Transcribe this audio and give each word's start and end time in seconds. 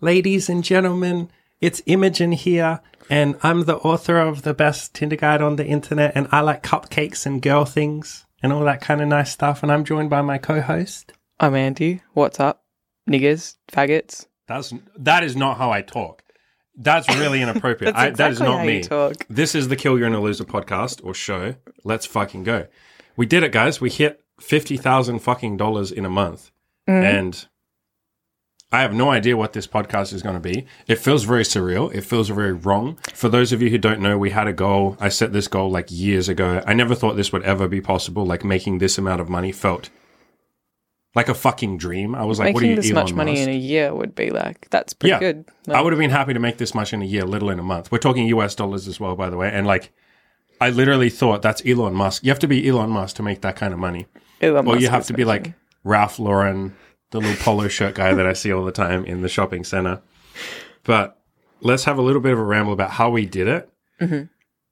Ladies 0.00 0.48
and 0.48 0.62
gentlemen, 0.62 1.28
it's 1.60 1.82
Imogen 1.86 2.30
here, 2.32 2.80
and 3.10 3.36
I'm 3.42 3.64
the 3.64 3.78
author 3.78 4.18
of 4.18 4.42
the 4.42 4.54
best 4.54 4.94
Tinder 4.94 5.16
guide 5.16 5.42
on 5.42 5.56
the 5.56 5.66
internet, 5.66 6.12
and 6.14 6.28
I 6.30 6.40
like 6.40 6.62
cupcakes 6.62 7.26
and 7.26 7.42
girl 7.42 7.64
things 7.64 8.24
and 8.40 8.52
all 8.52 8.62
that 8.64 8.80
kind 8.80 9.00
of 9.00 9.08
nice 9.08 9.32
stuff. 9.32 9.62
And 9.64 9.72
I'm 9.72 9.84
joined 9.84 10.08
by 10.08 10.22
my 10.22 10.38
co-host. 10.38 11.12
I'm 11.40 11.56
Andy. 11.56 12.02
What's 12.12 12.38
up? 12.38 12.62
Niggers, 13.10 13.56
faggots. 13.72 14.26
That's 14.46 14.72
that 14.98 15.24
is 15.24 15.34
not 15.34 15.58
how 15.58 15.72
I 15.72 15.82
talk. 15.82 16.22
That's 16.76 17.08
really 17.16 17.42
inappropriate. 17.42 17.94
That's 17.96 18.20
I, 18.20 18.22
that 18.22 18.30
is 18.30 18.40
not 18.40 18.58
how 18.60 18.64
me. 18.64 18.76
you 18.78 18.84
talk. 18.84 19.26
This 19.28 19.56
is 19.56 19.66
the 19.66 19.74
Kill 19.74 19.98
Your 19.98 20.06
Inner 20.06 20.20
Loser 20.20 20.44
podcast 20.44 21.00
or 21.04 21.12
show. 21.12 21.56
Let's 21.82 22.06
fucking 22.06 22.44
go. 22.44 22.68
We 23.16 23.26
did 23.26 23.42
it, 23.42 23.50
guys. 23.50 23.80
We 23.80 23.90
hit 23.90 24.22
fifty 24.40 24.76
thousand 24.76 25.18
fucking 25.18 25.56
dollars 25.56 25.90
in 25.90 26.04
a 26.04 26.10
month, 26.10 26.52
Mm-hmm. 26.88 27.04
and 27.04 27.48
I 28.70 28.82
have 28.82 28.92
no 28.92 29.10
idea 29.10 29.34
what 29.36 29.54
this 29.54 29.66
podcast 29.66 30.12
is 30.12 30.22
going 30.22 30.34
to 30.34 30.40
be. 30.40 30.66
It 30.86 30.96
feels 30.98 31.24
very 31.24 31.42
surreal. 31.42 31.92
It 31.94 32.02
feels 32.02 32.28
very 32.28 32.52
wrong. 32.52 32.98
For 33.14 33.30
those 33.30 33.50
of 33.52 33.62
you 33.62 33.70
who 33.70 33.78
don't 33.78 34.00
know, 34.00 34.18
we 34.18 34.28
had 34.30 34.46
a 34.46 34.52
goal. 34.52 34.96
I 35.00 35.08
set 35.08 35.32
this 35.32 35.48
goal 35.48 35.70
like 35.70 35.86
years 35.90 36.28
ago. 36.28 36.62
I 36.66 36.74
never 36.74 36.94
thought 36.94 37.16
this 37.16 37.32
would 37.32 37.42
ever 37.44 37.66
be 37.66 37.80
possible. 37.80 38.26
Like 38.26 38.44
making 38.44 38.78
this 38.78 38.98
amount 38.98 39.22
of 39.22 39.28
money 39.30 39.52
felt 39.52 39.88
like 41.14 41.30
a 41.30 41.34
fucking 41.34 41.78
dream. 41.78 42.14
I 42.14 42.24
was 42.26 42.38
like, 42.38 42.52
what 42.52 42.62
are 42.62 42.66
Making 42.66 42.76
you, 42.76 42.82
this 42.82 42.90
Elon 42.92 43.04
much 43.04 43.14
money 43.14 43.32
Musk? 43.32 43.42
in 43.44 43.48
a 43.48 43.56
year 43.56 43.94
would 43.94 44.14
be 44.14 44.30
like 44.30 44.68
that's 44.68 44.92
pretty 44.92 45.12
Yeah. 45.12 45.18
good. 45.18 45.46
I 45.68 45.80
would 45.80 45.94
have 45.94 45.98
been 45.98 46.10
happy 46.10 46.34
to 46.34 46.38
make 46.40 46.58
this 46.58 46.74
much 46.74 46.92
in 46.92 47.00
a 47.00 47.06
year, 47.06 47.24
little 47.24 47.48
in 47.48 47.58
a 47.58 47.62
month. 47.62 47.90
We're 47.90 47.98
talking 47.98 48.26
US 48.26 48.54
dollars 48.54 48.86
as 48.86 49.00
well, 49.00 49.16
by 49.16 49.30
the 49.30 49.38
way. 49.38 49.50
And 49.50 49.66
like, 49.66 49.90
I 50.60 50.68
literally 50.68 51.08
thought 51.08 51.40
that's 51.40 51.62
Elon 51.64 51.94
Musk. 51.94 52.22
You 52.22 52.30
have 52.30 52.38
to 52.40 52.46
be 52.48 52.68
Elon 52.68 52.90
Musk 52.90 53.16
to 53.16 53.22
make 53.22 53.40
that 53.40 53.56
kind 53.56 53.72
of 53.72 53.78
money. 53.78 54.06
Elon 54.42 54.68
Or 54.68 54.76
you 54.76 54.88
have 54.90 55.06
to 55.06 55.14
be 55.14 55.24
making- 55.24 55.44
like 55.52 55.54
Ralph 55.84 56.18
Lauren, 56.18 56.76
the 57.10 57.20
little 57.20 57.36
polo 57.36 57.68
shirt 57.68 57.94
guy 57.94 58.14
that 58.14 58.26
I 58.26 58.32
see 58.32 58.52
all 58.52 58.64
the 58.64 58.72
time 58.72 59.04
in 59.04 59.22
the 59.22 59.28
shopping 59.28 59.64
center. 59.64 60.02
But 60.84 61.20
let's 61.60 61.84
have 61.84 61.98
a 61.98 62.02
little 62.02 62.20
bit 62.20 62.32
of 62.32 62.38
a 62.38 62.44
ramble 62.44 62.72
about 62.72 62.92
how 62.92 63.10
we 63.10 63.26
did 63.26 63.48
it, 63.48 63.70
mm-hmm. 64.00 64.24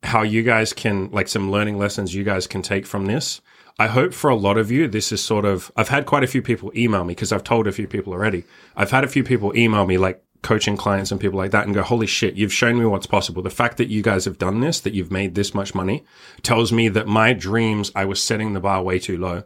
how 0.03 0.23
you 0.23 0.43
guys 0.43 0.73
can, 0.73 1.11
like, 1.11 1.29
some 1.29 1.51
learning 1.51 1.79
lessons 1.79 2.15
you 2.15 2.25
guys 2.25 2.47
can 2.47 2.63
take 2.63 2.87
from 2.87 3.07
this. 3.07 3.41
I 3.79 3.89
hope 3.89 4.15
for 4.15 4.31
a 4.31 4.37
lot 4.37 4.57
of 4.57 4.71
you, 4.71 4.89
this 4.89 5.13
is 5.13 5.23
sort 5.23 5.45
of, 5.45 5.71
I've 5.77 5.89
had 5.89 6.07
quite 6.07 6.25
a 6.25 6.29
few 6.29 6.41
people 6.41 6.73
email 6.75 7.05
me 7.05 7.15
because 7.15 7.33
I've 7.33 7.45
told 7.45 7.67
a 7.67 7.73
few 7.73 7.87
people 7.87 8.13
already. 8.13 8.45
I've 8.75 8.91
had 8.91 9.05
a 9.05 9.09
few 9.09 9.23
people 9.23 9.55
email 9.57 9.87
me, 9.87 9.99
like 9.99 10.23
coaching 10.43 10.79
clients 10.79 11.11
and 11.11 11.21
people 11.21 11.37
like 11.37 11.51
that, 11.51 11.67
and 11.67 11.75
go, 11.75 11.83
Holy 11.83 12.07
shit, 12.07 12.37
you've 12.37 12.55
shown 12.55 12.79
me 12.79 12.87
what's 12.87 13.07
possible. 13.07 13.43
The 13.43 13.51
fact 13.51 13.77
that 13.77 13.89
you 13.89 14.03
guys 14.03 14.25
have 14.25 14.39
done 14.39 14.61
this, 14.61 14.81
that 14.81 14.95
you've 14.95 15.13
made 15.13 15.35
this 15.35 15.55
much 15.55 15.75
money, 15.75 16.05
tells 16.43 16.73
me 16.73 16.89
that 16.89 17.07
my 17.07 17.35
dreams, 17.35 17.93
I 17.95 18.07
was 18.07 18.23
setting 18.23 18.55
the 18.55 18.61
bar 18.61 18.83
way 18.83 18.99
too 18.99 19.19
low 19.19 19.45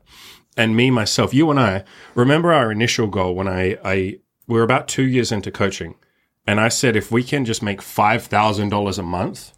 and 0.56 0.77
me 0.77 0.91
myself, 0.91 1.33
you 1.33 1.51
and 1.51 1.61
I, 1.61 1.84
remember 2.15 2.53
our 2.53 2.70
initial 2.70 3.06
goal 3.06 3.34
when 3.34 3.48
I, 3.48 3.79
I 3.84 4.19
we 4.47 4.56
were 4.56 4.62
about 4.62 4.89
two 4.89 5.05
years 5.05 5.31
into 5.31 5.51
coaching, 5.51 5.95
and 6.47 6.61
I 6.61 6.69
said 6.69 6.97
if 6.97 7.11
we 7.11 7.23
can 7.23 7.45
just 7.45 7.62
make 7.62 7.83
five 7.83 8.25
thousand 8.25 8.71
dollars 8.71 8.98
a 8.98 9.03
month, 9.03 9.53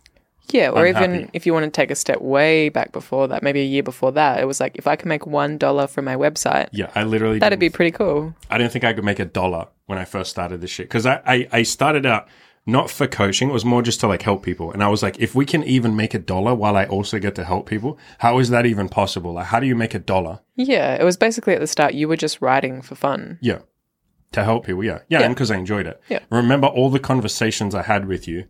yeah, 0.51 0.69
or 0.69 0.81
I'm 0.81 0.89
even 0.89 1.15
happy. 1.15 1.31
if 1.33 1.47
you 1.47 1.53
want 1.53 1.65
to 1.65 1.71
take 1.71 1.91
a 1.91 1.95
step 1.95 2.21
way 2.21 2.69
back 2.69 2.93
before 2.93 3.29
that, 3.29 3.43
maybe 3.43 3.61
a 3.61 3.67
year 3.67 3.83
before 3.83 4.13
that, 4.13 4.41
it 4.41 4.45
was 4.45 4.61
like 4.61 4.77
if 4.77 4.87
I 4.87 4.97
can 4.97 5.09
make 5.09 5.27
one 5.27 5.59
dollar 5.59 5.87
from 5.87 6.05
my 6.05 6.17
website, 6.17 6.69
yeah, 6.73 6.91
I 6.95 7.05
literally 7.05 7.39
that'd 7.39 7.59
be 7.59 7.71
pretty 7.71 7.93
cool. 7.93 8.35
I 8.51 8.59
didn't 8.59 8.73
think 8.73 8.85
I 8.85 8.93
could 8.93 9.05
make 9.05 9.19
a 9.19 9.25
dollar 9.25 9.69
when 9.87 9.99
I 9.99 10.05
first 10.05 10.31
started 10.31 10.61
this 10.61 10.71
shit 10.71 10.87
because 10.87 11.07
I, 11.07 11.23
I 11.27 11.49
I 11.53 11.63
started 11.63 12.07
out 12.07 12.29
not 12.65 12.91
for 12.91 13.07
coaching, 13.09 13.51
it 13.51 13.53
was 13.53 13.65
more 13.65 13.83
just 13.83 14.01
to 14.01 14.07
like 14.07 14.23
help 14.23 14.43
people, 14.45 14.71
and 14.73 14.83
I 14.83 14.89
was 14.89 15.03
like, 15.03 15.19
if 15.19 15.35
we 15.35 15.45
can 15.45 15.65
even 15.65 15.97
make 15.97 16.15
a 16.15 16.19
dollar 16.19 16.55
while 16.55 16.77
I 16.77 16.85
also 16.87 17.19
get 17.19 17.35
to 17.37 17.45
help 17.45 17.69
people, 17.69 17.99
how 18.19 18.39
is 18.39 18.51
that 18.51 18.67
even 18.67 18.89
possible? 18.89 19.33
Like, 19.35 19.47
how 19.47 19.59
do 19.61 19.67
you 19.67 19.75
make 19.75 19.95
a 19.95 19.99
dollar? 19.99 20.41
Yeah, 20.57 20.95
it 20.95 21.05
was 21.05 21.17
basically 21.17 21.55
at 21.55 21.61
the 21.61 21.67
start 21.67 21.95
you 21.95 22.07
were 22.09 22.17
just 22.17 22.41
writing 22.41 22.81
for 22.83 22.95
fun. 22.95 23.39
Yeah. 23.43 23.61
To 24.33 24.45
help 24.45 24.65
people, 24.67 24.83
yeah. 24.85 25.01
Yeah, 25.09 25.21
Yeah. 25.21 25.27
and 25.27 25.35
because 25.35 25.51
I 25.51 25.57
enjoyed 25.57 25.87
it. 25.87 26.01
Yeah. 26.09 26.21
Remember 26.31 26.69
all 26.69 26.89
the 26.89 26.99
conversations 27.01 27.75
I 27.75 27.83
had 27.83 28.07
with 28.09 28.27
you. 28.29 28.47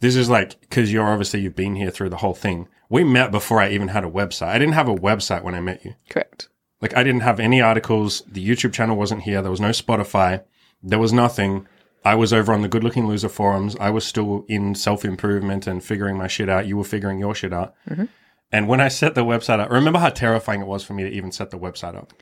This 0.00 0.16
is 0.16 0.28
like, 0.28 0.60
because 0.60 0.92
you're 0.92 1.06
obviously, 1.08 1.40
you've 1.40 1.56
been 1.56 1.76
here 1.76 1.90
through 1.90 2.10
the 2.10 2.18
whole 2.18 2.34
thing. 2.34 2.68
We 2.90 3.04
met 3.04 3.30
before 3.30 3.58
I 3.60 3.70
even 3.70 3.88
had 3.88 4.04
a 4.04 4.10
website. 4.10 4.48
I 4.48 4.58
didn't 4.58 4.74
have 4.74 4.88
a 4.88 4.94
website 4.94 5.42
when 5.42 5.54
I 5.54 5.60
met 5.60 5.82
you. 5.84 5.94
Correct. 6.10 6.48
Like, 6.82 6.94
I 6.94 7.02
didn't 7.02 7.22
have 7.22 7.40
any 7.40 7.62
articles. 7.62 8.22
The 8.30 8.46
YouTube 8.46 8.74
channel 8.74 8.96
wasn't 8.96 9.22
here. 9.22 9.40
There 9.40 9.50
was 9.50 9.60
no 9.62 9.70
Spotify. 9.70 10.42
There 10.82 10.98
was 10.98 11.12
nothing. 11.14 11.66
I 12.04 12.14
was 12.14 12.32
over 12.32 12.52
on 12.52 12.62
the 12.62 12.68
Good 12.68 12.84
Looking 12.84 13.06
Loser 13.06 13.28
forums. 13.28 13.76
I 13.80 13.90
was 13.90 14.04
still 14.04 14.44
in 14.48 14.74
self 14.74 15.04
improvement 15.04 15.66
and 15.66 15.82
figuring 15.82 16.18
my 16.18 16.26
shit 16.28 16.48
out. 16.48 16.66
You 16.66 16.76
were 16.76 16.84
figuring 16.84 17.18
your 17.18 17.34
shit 17.34 17.52
out. 17.52 17.74
Mm-hmm. 17.88 18.04
And 18.52 18.68
when 18.68 18.80
I 18.80 18.88
set 18.88 19.14
the 19.14 19.24
website 19.24 19.58
up, 19.58 19.70
remember 19.70 19.98
how 19.98 20.10
terrifying 20.10 20.60
it 20.60 20.66
was 20.66 20.84
for 20.84 20.92
me 20.92 21.02
to 21.02 21.10
even 21.10 21.32
set 21.32 21.50
the 21.50 21.58
website 21.58 21.96
up? 21.96 22.12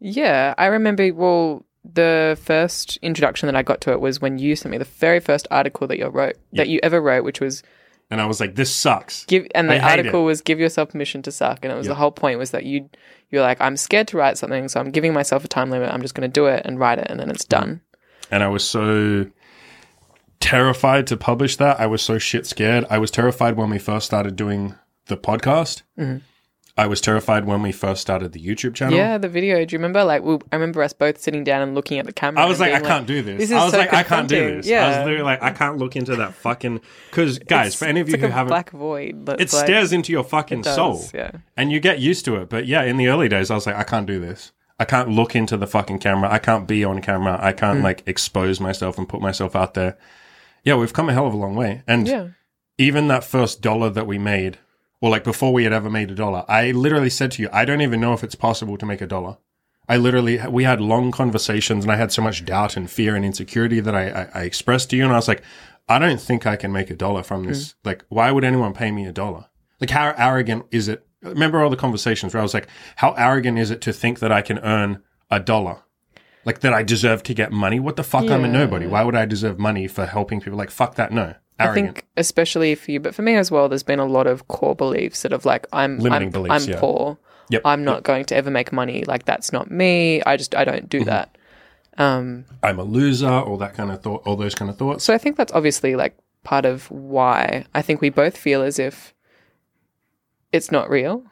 Yeah, 0.00 0.54
I 0.58 0.66
remember. 0.66 1.12
Well, 1.14 1.64
the 1.84 2.38
first 2.42 2.98
introduction 3.00 3.46
that 3.46 3.56
I 3.56 3.62
got 3.62 3.80
to 3.82 3.92
it 3.92 4.00
was 4.00 4.20
when 4.20 4.38
you 4.38 4.56
sent 4.56 4.72
me 4.72 4.78
the 4.78 4.84
very 4.84 5.20
first 5.20 5.46
article 5.50 5.86
that 5.86 5.98
you 5.98 6.06
wrote 6.08 6.36
that 6.52 6.68
you 6.68 6.80
ever 6.82 7.00
wrote, 7.00 7.24
which 7.24 7.40
was 7.40 7.62
And 8.10 8.20
I 8.20 8.26
was 8.26 8.40
like, 8.40 8.56
this 8.56 8.74
sucks. 8.74 9.24
give 9.26 9.46
and 9.54 9.70
the 9.70 9.78
hate 9.78 9.98
article 10.00 10.24
was 10.24 10.40
give 10.42 10.58
yourself 10.58 10.90
permission 10.90 11.22
to 11.22 11.32
suck 11.32 11.60
and 11.62 11.72
it 11.72 11.76
was 11.76 11.86
the 11.86 11.94
whole 11.94 12.10
point 12.10 12.38
was 12.38 12.50
that 12.50 12.64
you 12.64 12.90
you're 13.30 13.42
like 13.42 13.60
i'm 13.60 13.76
scared 13.76 14.08
to 14.08 14.16
write 14.16 14.36
something 14.36 14.68
so 14.68 14.80
i'm 14.80 14.90
giving 14.90 15.12
myself 15.12 15.44
a 15.44 15.48
time 15.48 15.70
limit 15.70 15.92
i'm 15.92 16.02
just 16.02 16.14
going 16.14 16.28
to 16.28 16.32
do 16.32 16.46
it 16.46 16.62
and 16.64 16.78
write 16.78 16.98
it 16.98 17.06
and 17.08 17.20
then 17.20 17.30
it's 17.30 17.44
done 17.44 17.80
and 18.30 18.42
I 18.42 18.48
was 18.48 18.64
so 18.64 19.26
terrified 20.40 21.06
to 21.08 21.16
publish 21.16 21.56
that. 21.56 21.80
I 21.80 21.86
was 21.86 22.02
so 22.02 22.18
shit 22.18 22.46
scared. 22.46 22.84
I 22.90 22.98
was 22.98 23.10
terrified 23.10 23.56
when 23.56 23.70
we 23.70 23.78
first 23.78 24.06
started 24.06 24.36
doing 24.36 24.74
the 25.06 25.16
podcast. 25.16 25.82
Mm-hmm. 25.98 26.18
I 26.76 26.86
was 26.86 27.00
terrified 27.00 27.44
when 27.44 27.60
we 27.62 27.72
first 27.72 28.00
started 28.00 28.30
the 28.32 28.38
YouTube 28.40 28.72
channel. 28.76 28.96
yeah 28.96 29.18
the 29.18 29.28
video 29.28 29.64
do 29.64 29.74
you 29.74 29.80
remember 29.80 30.04
like 30.04 30.22
we, 30.22 30.34
i 30.52 30.54
remember 30.54 30.80
us 30.80 30.92
both 30.92 31.18
sitting 31.18 31.42
down 31.42 31.60
and 31.60 31.74
looking 31.74 31.98
at 31.98 32.06
the 32.06 32.12
camera 32.12 32.40
I 32.40 32.46
was 32.46 32.60
like, 32.60 32.72
I 32.72 32.76
being 32.78 32.86
can't 32.88 33.06
do 33.08 33.20
this. 33.20 33.38
this 33.38 33.50
is 33.50 33.56
I 33.56 33.64
was 33.64 33.72
so 33.72 33.78
like, 33.78 33.92
I 33.92 34.04
can't 34.04 34.28
do 34.28 34.56
this. 34.56 34.66
Yeah. 34.68 34.84
I 34.84 34.88
was 34.90 34.98
literally 34.98 35.24
like, 35.24 35.42
I 35.42 35.50
can't 35.50 35.78
look 35.78 35.96
into 35.96 36.14
that 36.14 36.34
fucking. 36.34 36.80
Because, 37.10 37.40
guys, 37.40 37.74
for 37.74 37.86
any 37.86 37.98
of 37.98 38.08
you 38.08 38.12
like 38.12 38.20
who 38.20 38.26
a 38.28 38.30
haven't. 38.30 38.50
black 38.50 38.70
void 38.70 39.28
it 39.28 39.38
like, 39.40 39.48
stares 39.48 39.92
into 39.92 40.12
your 40.12 40.22
fucking 40.22 40.60
does, 40.62 40.76
soul. 40.76 41.04
yeah 41.12 41.32
And 41.56 41.72
you 41.72 41.80
get 41.80 41.98
used 41.98 42.24
to 42.26 42.36
it. 42.36 42.48
But 42.48 42.66
yeah, 42.66 42.84
in 42.84 42.96
the 42.96 43.08
early 43.08 43.28
days, 43.28 43.50
I 43.50 43.56
was 43.56 43.66
like, 43.66 43.74
I 43.74 43.82
can't 43.82 44.06
do 44.06 44.20
this. 44.20 44.52
I 44.78 44.84
can't 44.84 45.08
look 45.10 45.34
into 45.34 45.56
the 45.56 45.66
fucking 45.66 45.98
camera. 45.98 46.30
I 46.32 46.38
can't 46.38 46.66
be 46.66 46.84
on 46.84 47.00
camera. 47.00 47.38
I 47.42 47.52
Mm. 47.52 47.56
can't 47.58 47.82
like 47.82 48.02
expose 48.06 48.60
myself 48.60 48.96
and 48.98 49.08
put 49.08 49.20
myself 49.20 49.56
out 49.56 49.74
there. 49.74 49.96
Yeah, 50.64 50.74
we've 50.76 50.92
come 50.92 51.08
a 51.08 51.12
hell 51.12 51.26
of 51.26 51.34
a 51.34 51.36
long 51.36 51.54
way. 51.54 51.82
And 51.86 52.06
yeah 52.08 52.28
even 52.80 53.08
that 53.08 53.24
first 53.24 53.60
dollar 53.60 53.90
that 53.90 54.06
we 54.06 54.18
made, 54.18 54.56
or 55.00 55.10
like 55.10 55.24
before 55.24 55.52
we 55.52 55.64
had 55.64 55.72
ever 55.72 55.90
made 55.90 56.12
a 56.12 56.14
dollar, 56.14 56.44
I 56.46 56.70
literally 56.70 57.10
said 57.10 57.32
to 57.32 57.42
you, 57.42 57.48
I 57.52 57.64
don't 57.64 57.80
even 57.80 58.00
know 58.00 58.12
if 58.12 58.22
it's 58.22 58.36
possible 58.36 58.78
to 58.78 58.86
make 58.86 59.00
a 59.00 59.06
dollar. 59.06 59.36
I 59.88 59.96
literally, 59.96 60.38
we 60.48 60.62
had 60.62 60.80
long 60.80 61.10
conversations 61.10 61.84
and 61.84 61.90
I 61.90 61.96
had 61.96 62.12
so 62.12 62.22
much 62.22 62.44
doubt 62.44 62.76
and 62.76 62.88
fear 62.88 63.16
and 63.16 63.24
insecurity 63.24 63.80
that 63.80 63.96
I, 63.96 64.10
I, 64.10 64.28
I 64.32 64.42
expressed 64.44 64.90
to 64.90 64.96
you. 64.96 65.02
And 65.02 65.12
I 65.12 65.16
was 65.16 65.26
like, 65.26 65.42
I 65.88 65.98
don't 65.98 66.20
think 66.20 66.46
I 66.46 66.54
can 66.54 66.70
make 66.70 66.88
a 66.88 66.94
dollar 66.94 67.24
from 67.24 67.46
this. 67.46 67.74
Like, 67.84 68.04
why 68.10 68.30
would 68.30 68.44
anyone 68.44 68.74
pay 68.74 68.92
me 68.92 69.06
a 69.06 69.12
dollar? 69.12 69.46
Like, 69.80 69.90
how 69.90 70.14
arrogant 70.16 70.66
is 70.70 70.86
it? 70.86 71.04
Remember 71.22 71.60
all 71.62 71.70
the 71.70 71.76
conversations 71.76 72.32
where 72.34 72.40
I 72.40 72.42
was 72.44 72.54
like, 72.54 72.68
how 72.96 73.12
arrogant 73.12 73.58
is 73.58 73.70
it 73.70 73.80
to 73.82 73.92
think 73.92 74.20
that 74.20 74.30
I 74.32 74.42
can 74.42 74.58
earn 74.60 75.02
a 75.30 75.40
dollar? 75.40 75.78
Like, 76.44 76.60
that 76.60 76.72
I 76.72 76.82
deserve 76.82 77.22
to 77.24 77.34
get 77.34 77.52
money? 77.52 77.80
What 77.80 77.96
the 77.96 78.04
fuck? 78.04 78.30
I'm 78.30 78.44
a 78.44 78.48
nobody. 78.48 78.86
Why 78.86 79.02
would 79.04 79.14
I 79.16 79.26
deserve 79.26 79.58
money 79.58 79.86
for 79.88 80.06
helping 80.06 80.40
people? 80.40 80.56
Like, 80.58 80.70
fuck 80.70 80.94
that. 80.94 81.12
No. 81.12 81.34
I 81.60 81.64
Arrogant. 81.64 81.96
think 81.96 82.06
especially 82.16 82.74
for 82.76 82.92
you, 82.92 83.00
but 83.00 83.14
for 83.16 83.22
me 83.22 83.34
as 83.34 83.50
well, 83.50 83.68
there's 83.68 83.82
been 83.82 83.98
a 83.98 84.06
lot 84.06 84.28
of 84.28 84.46
core 84.46 84.76
beliefs 84.76 85.22
that 85.22 85.32
of 85.32 85.44
like 85.44 85.66
I'm 85.72 85.98
Limiting 85.98 86.28
I'm, 86.28 86.32
beliefs, 86.32 86.64
I'm 86.66 86.70
yeah. 86.72 86.78
poor. 86.80 87.18
Yep, 87.50 87.62
I'm 87.64 87.82
not 87.82 88.04
going 88.04 88.24
to 88.26 88.36
ever 88.36 88.48
make 88.50 88.72
money. 88.72 89.02
Like 89.04 89.24
that's 89.24 89.52
not 89.52 89.68
me. 89.68 90.22
I 90.22 90.36
just 90.36 90.54
I 90.54 90.64
don't 90.64 90.88
Mm-hmm. 90.88 90.98
do 90.98 91.04
that. 91.06 91.36
Um, 91.96 92.44
I'm 92.62 92.78
a 92.78 92.84
loser, 92.84 93.28
all 93.28 93.56
that 93.56 93.74
kind 93.74 93.90
of 93.90 94.00
thought, 94.02 94.22
all 94.24 94.36
those 94.36 94.54
kind 94.54 94.70
of 94.70 94.78
thoughts. 94.78 95.02
so 95.02 95.12
I 95.12 95.18
think 95.18 95.36
that's 95.36 95.52
obviously 95.52 95.96
like 95.96 96.16
part 96.44 96.64
of 96.64 96.88
why 96.92 97.64
I 97.74 97.82
think 97.82 98.00
we 98.00 98.08
both 98.10 98.36
feel 98.36 98.62
as 98.62 98.78
if 98.78 99.12
it's 100.52 100.70
not 100.70 100.88
real 100.90 101.24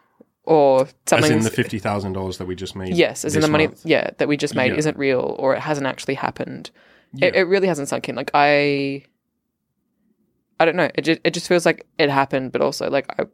or 0.45 0.83
As 0.83 0.95
something. 1.07 1.33
in 1.33 1.41
the 1.41 1.51
fifty 1.51 1.79
thousand 1.79 2.13
dollars 2.13 2.39
that 2.39 2.47
we 2.47 2.55
just 2.55 2.77
made. 2.77 2.95
yes, 2.97 3.25
as 3.25 3.35
in 3.35 3.43
the 3.43 3.49
money, 3.49 3.67
month. 3.69 3.81
yeah, 3.85 4.11
that 4.19 4.29
we 4.29 4.37
just 4.37 4.55
made 4.55 4.73
Yeah. 4.73 4.79
isn't 4.79 4.97
real 4.97 5.37
or 5.39 5.55
it 5.55 5.61
hasn't 5.61 5.87
actually 5.87 6.15
happened. 6.15 6.71
Yeah. 7.13 7.29
It, 7.29 7.37
it 7.37 7.43
really 7.45 7.67
hasn't 7.69 7.89
sunk 7.89 8.09
in. 8.09 8.15
Like 8.17 8.31
I, 8.35 9.05
I 10.59 10.65
don't 10.65 10.77
know. 10.77 10.91
It 10.95 11.03
just 11.03 11.21
it 11.25 11.35
just 11.35 11.49
feels 11.49 11.67
like 11.67 11.87
it 11.99 12.11
happened, 12.11 12.53
but 12.53 12.61
also 12.61 12.89
like 12.91 13.07
I, 13.19 13.25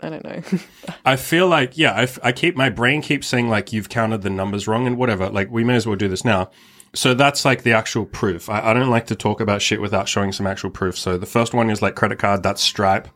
I 0.00 0.08
don't 0.10 0.24
know. 0.24 0.42
I 1.04 1.16
feel 1.16 1.48
like 1.48 1.76
yeah, 1.78 1.92
I, 1.92 2.02
f- 2.02 2.18
I 2.22 2.32
keep 2.32 2.56
my 2.56 2.68
brain 2.68 3.00
keeps 3.02 3.26
saying 3.26 3.48
like 3.48 3.72
you've 3.72 3.88
counted 3.88 4.22
the 4.22 4.30
numbers 4.30 4.66
wrong 4.66 4.86
and 4.86 4.96
whatever. 4.96 5.28
Like 5.30 5.50
we 5.50 5.64
may 5.64 5.74
as 5.76 5.86
well 5.86 5.96
do 5.96 6.08
this 6.08 6.24
now. 6.24 6.50
So 6.94 7.12
that's 7.14 7.44
like 7.44 7.62
the 7.62 7.72
actual 7.72 8.06
proof. 8.06 8.48
I, 8.48 8.70
I 8.70 8.74
don't 8.74 8.88
like 8.90 9.06
to 9.08 9.14
talk 9.14 9.40
about 9.40 9.60
shit 9.62 9.80
without 9.80 10.08
showing 10.08 10.32
some 10.32 10.46
actual 10.46 10.70
proof. 10.70 10.96
So 10.98 11.18
the 11.18 11.26
first 11.26 11.52
one 11.54 11.68
is 11.70 11.82
like 11.82 11.94
credit 11.94 12.18
card. 12.18 12.42
That's 12.42 12.62
Stripe, 12.62 13.08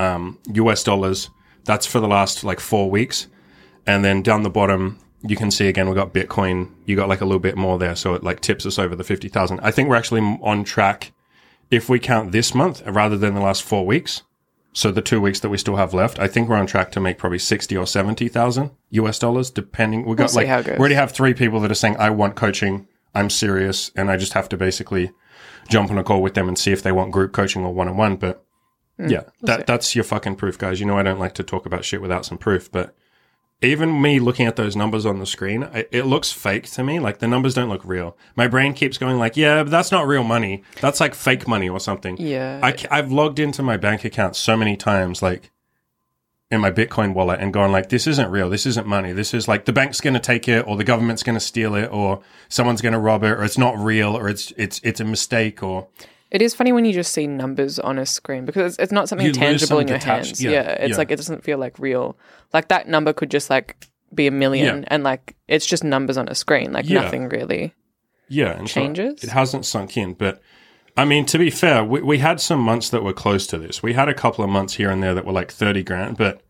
um, 0.00 0.38
US 0.54 0.82
dollars. 0.82 1.30
That's 1.64 1.86
for 1.86 2.00
the 2.00 2.08
last 2.08 2.42
like 2.42 2.58
four 2.58 2.90
weeks, 2.90 3.28
and 3.86 4.04
then 4.04 4.22
down 4.22 4.42
the 4.42 4.50
bottom 4.50 4.98
you 5.22 5.36
can 5.36 5.50
see 5.50 5.68
again 5.68 5.88
we 5.88 5.94
got 5.94 6.14
Bitcoin. 6.14 6.70
You 6.86 6.96
got 6.96 7.08
like 7.08 7.20
a 7.20 7.24
little 7.24 7.40
bit 7.40 7.56
more 7.56 7.78
there, 7.78 7.94
so 7.94 8.14
it 8.14 8.24
like 8.24 8.40
tips 8.40 8.64
us 8.66 8.78
over 8.78 8.96
the 8.96 9.04
fifty 9.04 9.28
thousand. 9.28 9.60
I 9.60 9.70
think 9.70 9.88
we're 9.88 9.96
actually 9.96 10.22
on 10.42 10.64
track 10.64 11.12
if 11.70 11.88
we 11.88 11.98
count 11.98 12.32
this 12.32 12.54
month 12.54 12.82
rather 12.86 13.16
than 13.16 13.34
the 13.34 13.40
last 13.40 13.62
four 13.62 13.86
weeks. 13.86 14.22
So 14.72 14.92
the 14.92 15.02
two 15.02 15.20
weeks 15.20 15.40
that 15.40 15.48
we 15.48 15.58
still 15.58 15.76
have 15.76 15.92
left, 15.92 16.20
I 16.20 16.28
think 16.28 16.48
we're 16.48 16.56
on 16.56 16.66
track 16.66 16.92
to 16.92 17.00
make 17.00 17.18
probably 17.18 17.38
sixty 17.38 17.76
or 17.76 17.86
seventy 17.86 18.28
thousand 18.28 18.70
US 18.90 19.18
dollars, 19.18 19.50
depending. 19.50 20.06
We 20.06 20.16
got 20.16 20.30
see 20.30 20.38
like 20.38 20.48
how 20.48 20.60
it 20.60 20.66
goes. 20.66 20.74
we 20.74 20.78
already 20.78 20.94
have 20.94 21.12
three 21.12 21.34
people 21.34 21.60
that 21.60 21.70
are 21.70 21.74
saying, 21.74 21.96
"I 21.98 22.10
want 22.10 22.36
coaching. 22.36 22.86
I'm 23.14 23.28
serious 23.28 23.90
and 23.96 24.08
I 24.08 24.16
just 24.16 24.34
have 24.34 24.48
to 24.50 24.56
basically 24.56 25.10
jump 25.68 25.90
on 25.90 25.98
a 25.98 26.04
call 26.04 26.22
with 26.22 26.34
them 26.34 26.46
and 26.46 26.56
see 26.56 26.70
if 26.70 26.82
they 26.82 26.92
want 26.92 27.10
group 27.10 27.32
coaching 27.32 27.64
or 27.64 27.74
one 27.74 27.88
on 27.88 27.96
one. 27.96 28.16
But 28.16 28.44
yeah, 29.08 29.20
mm, 29.20 29.32
that, 29.42 29.66
that's 29.66 29.94
your 29.94 30.04
fucking 30.04 30.36
proof, 30.36 30.58
guys. 30.58 30.80
You 30.80 30.86
know, 30.86 30.98
I 30.98 31.02
don't 31.02 31.18
like 31.18 31.34
to 31.34 31.42
talk 31.42 31.66
about 31.66 31.84
shit 31.84 32.02
without 32.02 32.24
some 32.26 32.38
proof, 32.38 32.70
but 32.70 32.94
even 33.62 34.00
me 34.00 34.18
looking 34.18 34.46
at 34.46 34.56
those 34.56 34.74
numbers 34.74 35.04
on 35.04 35.18
the 35.18 35.26
screen, 35.26 35.64
it, 35.64 35.88
it 35.92 36.06
looks 36.06 36.32
fake 36.32 36.70
to 36.70 36.82
me. 36.82 36.98
Like 36.98 37.18
the 37.18 37.28
numbers 37.28 37.54
don't 37.54 37.68
look 37.68 37.84
real. 37.84 38.16
My 38.34 38.48
brain 38.48 38.72
keeps 38.72 38.96
going 38.96 39.18
like, 39.18 39.36
yeah, 39.36 39.62
but 39.62 39.70
that's 39.70 39.92
not 39.92 40.06
real 40.06 40.24
money. 40.24 40.62
That's 40.80 41.00
like 41.00 41.14
fake 41.14 41.46
money 41.46 41.68
or 41.68 41.78
something. 41.78 42.16
Yeah. 42.18 42.60
I, 42.62 42.76
I've 42.90 43.12
logged 43.12 43.38
into 43.38 43.62
my 43.62 43.76
bank 43.76 44.04
account 44.04 44.36
so 44.36 44.56
many 44.56 44.76
times, 44.76 45.22
like 45.22 45.50
in 46.50 46.60
my 46.60 46.70
Bitcoin 46.70 47.12
wallet, 47.12 47.38
and 47.40 47.52
gone 47.52 47.70
like, 47.70 47.90
this 47.90 48.06
isn't 48.06 48.30
real. 48.30 48.48
This 48.48 48.66
isn't 48.66 48.86
money. 48.86 49.12
This 49.12 49.34
is 49.34 49.46
like 49.46 49.66
the 49.66 49.72
bank's 49.72 50.00
going 50.00 50.14
to 50.14 50.20
take 50.20 50.48
it, 50.48 50.66
or 50.66 50.76
the 50.76 50.84
government's 50.84 51.22
going 51.22 51.36
to 51.36 51.40
steal 51.40 51.74
it, 51.74 51.92
or 51.92 52.22
someone's 52.48 52.80
going 52.80 52.94
to 52.94 52.98
rob 52.98 53.22
it, 53.24 53.32
or 53.32 53.44
it's 53.44 53.58
not 53.58 53.78
real, 53.78 54.16
or 54.16 54.28
it's 54.28 54.52
it's 54.56 54.80
it's 54.82 55.00
a 55.00 55.04
mistake, 55.04 55.62
or 55.62 55.86
It 56.30 56.42
is 56.42 56.54
funny 56.54 56.72
when 56.72 56.84
you 56.84 56.92
just 56.92 57.12
see 57.12 57.26
numbers 57.26 57.78
on 57.78 57.98
a 57.98 58.06
screen 58.06 58.44
because 58.44 58.74
it's, 58.74 58.82
it's 58.84 58.92
not 58.92 59.08
something 59.08 59.26
You 59.26 59.32
tangible 59.32 59.78
in 59.80 59.88
your 59.88 59.98
detached- 59.98 60.26
hands. 60.26 60.42
yeah, 60.42 60.50
Yeah, 60.50 60.60
it's 60.72 60.90
yeah. 60.92 60.96
like 60.96 61.10
it 61.10 61.16
doesn't 61.16 61.42
feel 61.44 61.58
like 61.58 61.78
real. 61.78 62.16
Like 62.52 62.68
that 62.68 62.88
number 62.88 63.12
could 63.12 63.30
just 63.30 63.50
like 63.50 63.88
be 64.14 64.26
a 64.26 64.30
million, 64.30 64.82
Yeah. 64.82 64.88
and 64.88 65.02
like 65.04 65.36
it's 65.48 65.66
just 65.66 65.82
numbers 65.84 66.16
on 66.16 66.28
a 66.28 66.34
screen. 66.34 66.72
Like 66.72 66.86
nothing 66.86 67.28
really. 67.28 67.74
yeah, 68.28 68.56
and 68.58 68.68
so 68.68 68.80
Changes? 68.80 69.24
it 69.24 69.30
hasn't 69.30 69.66
sunk 69.66 69.96
in, 69.96 70.14
but. 70.14 70.40
I 70.96 71.04
mean, 71.04 71.24
to 71.26 71.38
be 71.38 71.50
fair, 71.50 71.84
we, 71.84 72.02
we 72.02 72.18
had 72.18 72.40
some 72.40 72.58
months 72.60 72.90
that 72.90 73.04
were 73.04 73.12
close 73.12 73.46
to 73.46 73.58
this. 73.58 73.80
We 73.82 73.92
had 73.94 74.08
a 74.08 74.12
couple 74.14 74.44
of 74.44 74.50
months 74.50 74.74
here 74.74 74.90
and 74.90 75.00
there 75.02 75.14
that 75.14 75.24
were 75.24 75.32
like 75.32 75.50
30 75.50 75.84
grand, 75.84 76.16
but 76.18 76.42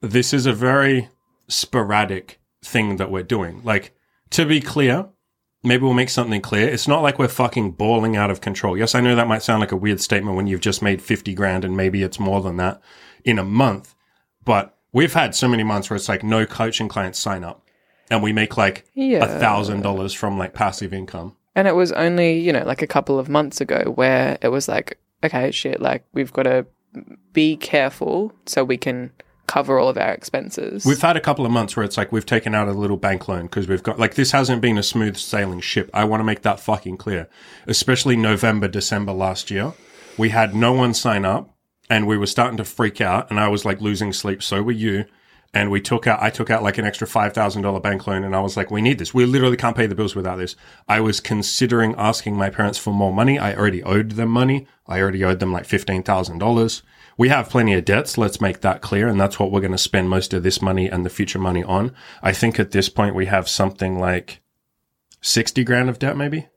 this 0.00 0.32
is 0.32 0.46
a 0.46 0.52
very 0.52 1.08
sporadic 1.48 2.40
thing 2.62 2.96
that 2.96 3.10
we're 3.10 3.24
doing. 3.24 3.60
Like, 3.64 3.92
to 4.30 4.46
be 4.46 4.60
clear, 4.60 5.06
maybe 5.64 5.82
we'll 5.82 5.94
make 5.94 6.10
something 6.10 6.40
clear. 6.40 6.68
It's 6.68 6.86
not 6.86 7.02
like 7.02 7.18
we're 7.18 7.28
fucking 7.28 7.72
balling 7.72 8.16
out 8.16 8.30
of 8.30 8.40
control. 8.40 8.76
Yes, 8.76 8.94
I 8.94 9.00
know 9.00 9.16
that 9.16 9.26
might 9.26 9.42
sound 9.42 9.60
like 9.60 9.72
a 9.72 9.76
weird 9.76 10.00
statement 10.00 10.36
when 10.36 10.46
you've 10.46 10.60
just 10.60 10.82
made 10.82 11.02
50 11.02 11.34
grand 11.34 11.64
and 11.64 11.76
maybe 11.76 12.02
it's 12.02 12.20
more 12.20 12.40
than 12.40 12.56
that 12.58 12.80
in 13.24 13.38
a 13.38 13.44
month, 13.44 13.94
but 14.44 14.76
we've 14.92 15.14
had 15.14 15.34
so 15.34 15.48
many 15.48 15.64
months 15.64 15.90
where 15.90 15.96
it's 15.96 16.08
like 16.08 16.22
no 16.22 16.46
coaching 16.46 16.88
clients 16.88 17.18
sign 17.18 17.42
up 17.42 17.66
and 18.10 18.22
we 18.22 18.32
make 18.32 18.56
like 18.56 18.86
a 18.96 19.26
thousand 19.26 19.82
dollars 19.82 20.12
from 20.12 20.38
like 20.38 20.54
passive 20.54 20.92
income. 20.92 21.36
And 21.54 21.66
it 21.68 21.74
was 21.74 21.92
only, 21.92 22.38
you 22.38 22.52
know, 22.52 22.64
like 22.64 22.82
a 22.82 22.86
couple 22.86 23.18
of 23.18 23.28
months 23.28 23.60
ago 23.60 23.92
where 23.94 24.38
it 24.42 24.48
was 24.48 24.68
like, 24.68 24.98
okay, 25.22 25.50
shit, 25.50 25.80
like 25.80 26.04
we've 26.12 26.32
got 26.32 26.42
to 26.42 26.66
be 27.32 27.56
careful 27.56 28.32
so 28.46 28.64
we 28.64 28.76
can 28.76 29.10
cover 29.46 29.78
all 29.78 29.88
of 29.88 29.98
our 29.98 30.12
expenses. 30.12 30.86
We've 30.86 31.00
had 31.00 31.16
a 31.16 31.20
couple 31.20 31.44
of 31.44 31.52
months 31.52 31.76
where 31.76 31.84
it's 31.84 31.96
like 31.96 32.12
we've 32.12 32.26
taken 32.26 32.54
out 32.54 32.68
a 32.68 32.72
little 32.72 32.96
bank 32.96 33.28
loan 33.28 33.46
because 33.46 33.68
we've 33.68 33.82
got 33.82 33.98
like 33.98 34.14
this 34.14 34.32
hasn't 34.32 34.62
been 34.62 34.78
a 34.78 34.82
smooth 34.82 35.16
sailing 35.16 35.60
ship. 35.60 35.90
I 35.92 36.04
want 36.04 36.20
to 36.20 36.24
make 36.24 36.42
that 36.42 36.60
fucking 36.60 36.96
clear. 36.96 37.28
Especially 37.66 38.16
November, 38.16 38.68
December 38.68 39.12
last 39.12 39.50
year, 39.50 39.74
we 40.16 40.30
had 40.30 40.54
no 40.54 40.72
one 40.72 40.94
sign 40.94 41.24
up 41.24 41.54
and 41.90 42.06
we 42.06 42.16
were 42.16 42.26
starting 42.26 42.56
to 42.56 42.64
freak 42.64 43.00
out 43.00 43.30
and 43.30 43.38
I 43.38 43.48
was 43.48 43.64
like 43.64 43.80
losing 43.80 44.12
sleep. 44.12 44.42
So 44.42 44.62
were 44.62 44.72
you. 44.72 45.04
And 45.52 45.70
we 45.70 45.80
took 45.80 46.08
out, 46.08 46.20
I 46.20 46.30
took 46.30 46.50
out 46.50 46.64
like 46.64 46.78
an 46.78 46.84
extra 46.84 47.06
$5,000 47.06 47.80
bank 47.80 48.08
loan 48.08 48.24
and 48.24 48.34
I 48.34 48.40
was 48.40 48.56
like, 48.56 48.72
we 48.72 48.82
need 48.82 48.98
this. 48.98 49.14
We 49.14 49.24
literally 49.24 49.56
can't 49.56 49.76
pay 49.76 49.86
the 49.86 49.94
bills 49.94 50.16
without 50.16 50.36
this. 50.36 50.56
I 50.88 50.98
was 50.98 51.20
considering 51.20 51.94
asking 51.96 52.36
my 52.36 52.50
parents 52.50 52.76
for 52.76 52.92
more 52.92 53.12
money. 53.12 53.38
I 53.38 53.54
already 53.54 53.80
owed 53.84 54.12
them 54.12 54.30
money. 54.30 54.66
I 54.88 55.00
already 55.00 55.22
owed 55.22 55.38
them 55.38 55.52
like 55.52 55.68
$15,000. 55.68 56.82
We 57.16 57.28
have 57.28 57.48
plenty 57.48 57.74
of 57.74 57.84
debts. 57.84 58.18
Let's 58.18 58.40
make 58.40 58.60
that 58.60 58.82
clear. 58.82 59.08
And 59.08 59.20
that's 59.20 59.38
what 59.38 59.50
we're 59.50 59.60
going 59.60 59.72
to 59.72 59.78
spend 59.78 60.08
most 60.08 60.34
of 60.34 60.42
this 60.42 60.60
money 60.60 60.88
and 60.88 61.04
the 61.04 61.10
future 61.10 61.38
money 61.38 61.62
on. 61.62 61.94
I 62.22 62.32
think 62.32 62.58
at 62.58 62.72
this 62.72 62.88
point 62.88 63.14
we 63.14 63.26
have 63.26 63.48
something 63.48 63.98
like 63.98 64.40
60 65.20 65.64
grand 65.64 65.88
of 65.88 65.98
debt, 65.98 66.16
maybe. 66.16 66.48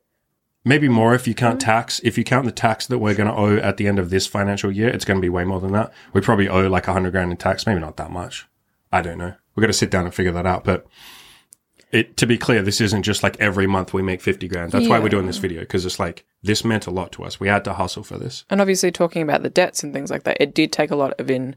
Maybe 0.66 0.90
more 0.90 1.16
if 1.16 1.28
you 1.28 1.34
count 1.34 1.60
mm-hmm. 1.60 1.70
tax. 1.70 2.02
If 2.04 2.18
you 2.18 2.24
count 2.24 2.46
the 2.46 2.52
tax 2.52 2.88
that 2.88 3.00
we're 3.00 3.16
going 3.16 3.30
to 3.30 3.36
owe 3.36 3.58
at 3.58 3.78
the 3.78 3.88
end 3.88 4.00
of 4.00 4.10
this 4.10 4.28
financial 4.28 4.72
year, 4.72 4.90
it's 4.90 5.06
going 5.06 5.18
to 5.18 5.22
be 5.22 5.30
way 5.30 5.46
more 5.46 5.62
than 5.62 5.72
that. 5.74 5.94
We 6.12 6.22
probably 6.22 6.50
owe 6.50 6.68
like 6.68 6.88
100 6.88 7.12
grand 7.12 7.32
in 7.32 7.38
tax, 7.38 7.66
maybe 7.66 7.80
not 7.80 7.98
that 7.98 8.12
much. 8.12 8.48
I 8.92 9.02
don't 9.02 9.18
know. 9.18 9.34
We've 9.56 9.62
got 9.62 9.68
to 9.68 9.74
sit 9.74 9.92
down 9.92 10.06
and 10.06 10.14
figure 10.14 10.32
that 10.34 10.46
out. 10.46 10.64
But 10.64 10.86
it, 11.92 12.18
to 12.18 12.26
be 12.28 12.38
clear, 12.38 12.62
this 12.62 12.82
isn't 12.82 13.04
just 13.04 13.24
like 13.24 13.40
every 13.40 13.66
month 13.68 13.94
we 13.94 14.02
make 14.02 14.22
50 14.22 14.48
grand. 14.48 14.72
That's 14.72 14.88
why 14.88 15.00
we're 15.00 15.10
doing 15.10 15.26
this 15.28 15.38
video 15.38 15.62
because 15.62 15.86
it's 15.86 16.00
like 16.00 16.26
this 16.44 16.66
meant 16.66 16.86
a 16.88 16.92
lot 16.92 17.12
to 17.14 17.24
us. 17.24 17.40
We 17.40 17.48
had 17.48 17.64
to 17.66 17.74
hustle 17.74 18.04
for 18.04 18.18
this. 18.18 18.44
and 18.50 18.60
obviously 18.60 18.92
talking 18.92 19.22
about 19.22 19.44
the 19.44 19.50
debts 19.50 19.84
and 19.84 19.94
things 19.94 20.12
like 20.12 20.24
that, 20.24 20.38
it 20.40 20.54
did 20.54 20.72
take 20.72 20.92
a 20.92 20.96
lot 20.96 21.14
of 21.20 21.32
in 21.32 21.56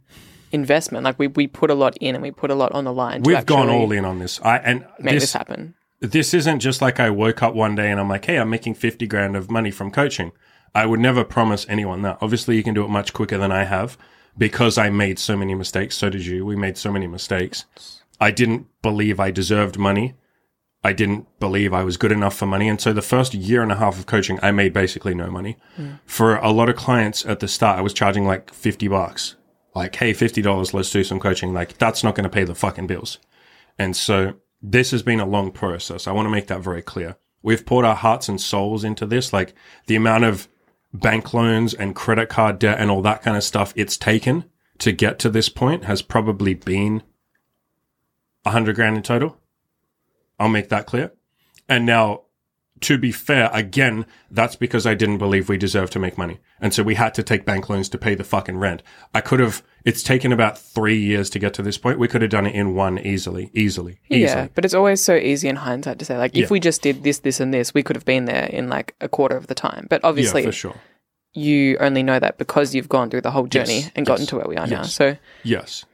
investment. 0.53 1.05
Like 1.05 1.19
we, 1.19 1.27
we 1.27 1.47
put 1.47 1.71
a 1.71 1.75
lot 1.75 1.97
in 2.01 2.15
and 2.15 2.23
we 2.23 2.31
put 2.31 2.51
a 2.51 2.55
lot 2.55 2.73
on 2.73 2.85
the 2.85 2.93
line. 2.93 3.23
We've 3.23 3.45
gone 3.47 3.69
all 3.69 3.91
in 3.93 4.05
on 4.05 4.19
this. 4.19 4.41
I 4.43 4.59
and 4.59 4.87
Make 5.01 5.15
this, 5.15 5.25
this 5.25 5.33
happen. 5.33 5.75
this 6.01 6.33
isn't 6.35 6.61
just 6.61 6.81
like 6.81 7.01
I 7.01 7.11
woke 7.11 7.43
up 7.43 7.55
one 7.55 7.75
day 7.75 7.91
and 7.91 7.99
I'm 8.01 8.09
like, 8.09 8.25
hey, 8.25 8.37
I'm 8.39 8.51
making 8.51 8.75
50 8.75 9.07
grand 9.07 9.37
of 9.37 9.51
money 9.51 9.71
from 9.71 9.91
coaching. 9.91 10.33
I 10.75 10.87
would 10.87 11.01
never 11.01 11.25
promise 11.25 11.67
anyone 11.69 12.03
that. 12.03 12.19
Obviously, 12.21 12.57
you 12.57 12.63
can 12.63 12.75
do 12.75 12.85
it 12.85 12.89
much 12.89 13.13
quicker 13.13 13.37
than 13.37 13.51
I 13.51 13.65
have 13.65 13.99
because 14.39 14.79
I 14.79 14.91
made 14.91 15.19
so 15.19 15.37
many 15.37 15.55
mistakes. 15.55 15.97
So 15.97 16.09
did 16.09 16.25
you. 16.25 16.47
We 16.47 16.55
made 16.55 16.79
so 16.79 16.93
many 16.93 17.09
mistakes. 17.09 17.67
I 18.21 18.31
didn't 18.31 18.67
believe 18.83 19.19
I 19.19 19.31
deserved 19.31 19.79
money. 19.79 20.15
I 20.83 20.93
didn't 20.93 21.27
believe 21.39 21.75
I 21.75 21.85
was 21.85 21.97
good 21.97 22.13
enough 22.13 22.37
for 22.37 22.47
money. 22.47 22.69
And 22.69 22.81
so 22.81 22.93
the 22.93 23.03
first 23.03 23.35
year 23.35 23.63
and 23.63 23.71
a 23.71 23.77
half 23.77 23.99
of 23.99 24.07
coaching, 24.07 24.39
I 24.43 24.51
made 24.51 24.73
basically 24.73 25.15
no 25.15 25.31
money. 25.31 25.59
Hmm. 25.77 25.93
For 26.07 26.37
a 26.37 26.51
lot 26.51 26.69
of 26.69 26.77
clients 26.77 27.25
at 27.27 27.41
the 27.41 27.49
start, 27.49 27.79
I 27.79 27.83
was 27.83 27.93
charging 27.93 28.27
like 28.27 28.53
50 28.53 28.89
bucks. 28.89 29.37
Like, 29.75 29.95
hey, 29.97 30.13
$50, 30.13 30.75
let's 30.75 30.91
do 30.91 31.05
some 31.05 31.21
coaching. 31.21 31.53
Like, 31.53 31.79
that's 31.79 32.03
not 32.03 32.15
going 32.15 32.25
to 32.25 32.31
pay 32.31 32.45
the 32.45 32.55
fucking 32.55 32.87
bills. 32.87 33.19
And 33.79 33.97
so 33.97 34.35
this 34.63 34.91
has 34.91 35.03
been 35.03 35.21
a 35.21 35.27
long 35.27 35.53
process. 35.53 36.07
I 36.07 36.13
want 36.13 36.27
to 36.27 36.31
make 36.31 36.47
that 36.49 36.61
very 36.61 36.83
clear. 36.83 37.17
We've 37.43 37.65
poured 37.65 37.85
our 37.85 37.95
hearts 37.95 38.29
and 38.29 38.41
souls 38.41 38.85
into 38.85 39.07
this. 39.07 39.33
Like 39.33 39.55
the 39.87 39.97
amount 39.97 40.25
of 40.25 40.49
bank 40.93 41.33
loans 41.33 41.73
and 41.73 41.95
credit 41.95 42.29
card 42.29 42.59
debt 42.59 42.79
and 42.79 42.91
all 42.91 43.03
that 43.03 43.23
kind 43.23 43.37
of 43.37 43.45
stuff 43.45 43.73
it's 43.77 43.97
taken 43.97 44.45
to 44.79 44.93
get 44.93 45.19
to 45.21 45.31
this 45.31 45.49
point 45.49 45.85
has 45.85 46.03
probably 46.03 46.55
been 46.55 47.03
a 48.45 48.51
hundred 48.51 48.77
grand 48.77 48.97
in 48.97 49.03
total. 49.03 49.37
I'll 50.39 50.49
make 50.49 50.69
that 50.71 50.87
clear. 50.87 51.13
And 51.69 51.85
now, 51.87 52.23
to 52.81 52.97
be 52.97 53.13
fair, 53.13 53.51
again, 53.53 54.07
that's 54.31 54.57
because 54.57 54.87
I 54.87 54.95
didn't 54.95 55.19
believe 55.19 55.49
we 55.51 55.59
deserved 55.59 55.93
to 55.93 55.99
make 55.99 56.17
money. 56.17 56.41
And 56.61 56.73
so 56.73 56.83
we 56.83 56.95
had 56.95 57.13
to 57.15 57.23
take 57.23 57.45
bank 57.45 57.69
loans 57.69 57.91
to 57.91 57.99
pay 57.99 58.15
the 58.15 58.25
fucking 58.25 58.57
rent. 58.57 58.83
I 59.15 59.21
could 59.21 59.39
have, 59.41 59.63
it's 59.85 60.03
taken 60.03 60.33
about 60.33 60.59
three 60.59 60.99
years 60.99 61.29
to 61.31 61.39
get 61.39 61.53
to 61.55 61.63
this 61.63 61.77
point. 61.77 61.99
We 61.99 62.09
could 62.09 62.23
have 62.23 62.31
done 62.31 62.47
it 62.47 62.55
in 62.55 62.75
one 62.75 62.99
easily, 62.99 63.51
easily, 63.53 64.01
easily. 64.09 64.49
But 64.55 64.65
it's 64.65 64.73
always 64.73 65.03
so 65.03 65.15
easy 65.15 65.49
in 65.49 65.57
hindsight 65.57 65.99
to 65.99 66.05
say 66.07 66.17
like 66.17 66.35
Yeah. 66.35 66.45
if 66.45 66.51
we 66.51 66.59
just 66.59 66.81
did 66.81 67.03
this, 67.03 67.19
this, 67.19 67.39
and 67.39 67.53
this, 67.53 67.75
we 67.75 67.83
could 67.83 67.97
have 67.97 68.07
been 68.07 68.25
there 68.25 68.47
in 68.47 68.69
like 68.71 68.95
a 69.03 69.09
quarter 69.09 69.37
of 69.37 69.47
the 69.49 69.55
time. 69.55 69.87
But 69.91 70.03
obviously, 70.03 70.41
yeah, 70.43 70.49
for 70.49 70.53
sure. 70.53 70.77
you 71.35 71.77
only 71.81 72.03
know 72.03 72.19
that 72.19 72.39
because 72.39 72.75
you've 72.75 72.89
gone 72.89 73.11
through 73.11 73.21
the 73.21 73.31
whole 73.31 73.47
journey 73.47 73.81
Yes, 73.81 73.91
and 73.95 74.07
gotten 74.07 74.25
to 74.27 74.37
where 74.37 74.47
we 74.49 74.57
are 74.57 74.67
now. 74.67 74.83
So 74.85 75.17
Yes. 75.45 75.85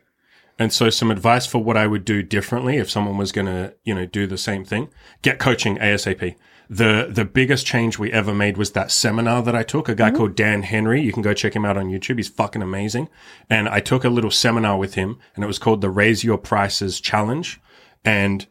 And 0.58 0.72
so 0.72 0.88
some 0.88 1.10
advice 1.10 1.46
for 1.46 1.62
what 1.62 1.76
I 1.76 1.86
would 1.86 2.04
do 2.04 2.22
differently 2.22 2.78
if 2.78 2.90
someone 2.90 3.18
was 3.18 3.30
going 3.32 3.46
to, 3.46 3.74
you 3.84 3.94
know, 3.94 4.06
do 4.06 4.26
the 4.26 4.38
same 4.38 4.64
thing. 4.64 4.88
Get 5.22 5.38
coaching 5.38 5.76
ASAP. 5.76 6.34
The 6.68 7.08
the 7.12 7.24
biggest 7.24 7.64
change 7.64 7.98
we 7.98 8.10
ever 8.10 8.34
made 8.34 8.56
was 8.56 8.72
that 8.72 8.90
seminar 8.90 9.42
that 9.42 9.54
I 9.54 9.62
took. 9.62 9.88
A 9.88 9.94
guy 9.94 10.08
mm-hmm. 10.08 10.16
called 10.16 10.34
Dan 10.34 10.62
Henry. 10.62 11.00
You 11.00 11.12
can 11.12 11.22
go 11.22 11.34
check 11.34 11.54
him 11.54 11.64
out 11.64 11.76
on 11.76 11.90
YouTube. 11.90 12.16
He's 12.16 12.28
fucking 12.28 12.62
amazing. 12.62 13.08
And 13.48 13.68
I 13.68 13.80
took 13.80 14.02
a 14.02 14.08
little 14.08 14.32
seminar 14.32 14.76
with 14.76 14.94
him 14.94 15.18
and 15.34 15.44
it 15.44 15.46
was 15.46 15.58
called 15.58 15.80
the 15.80 15.90
Raise 15.90 16.24
Your 16.24 16.38
Prices 16.38 17.00
Challenge. 17.00 17.60
And 18.04 18.46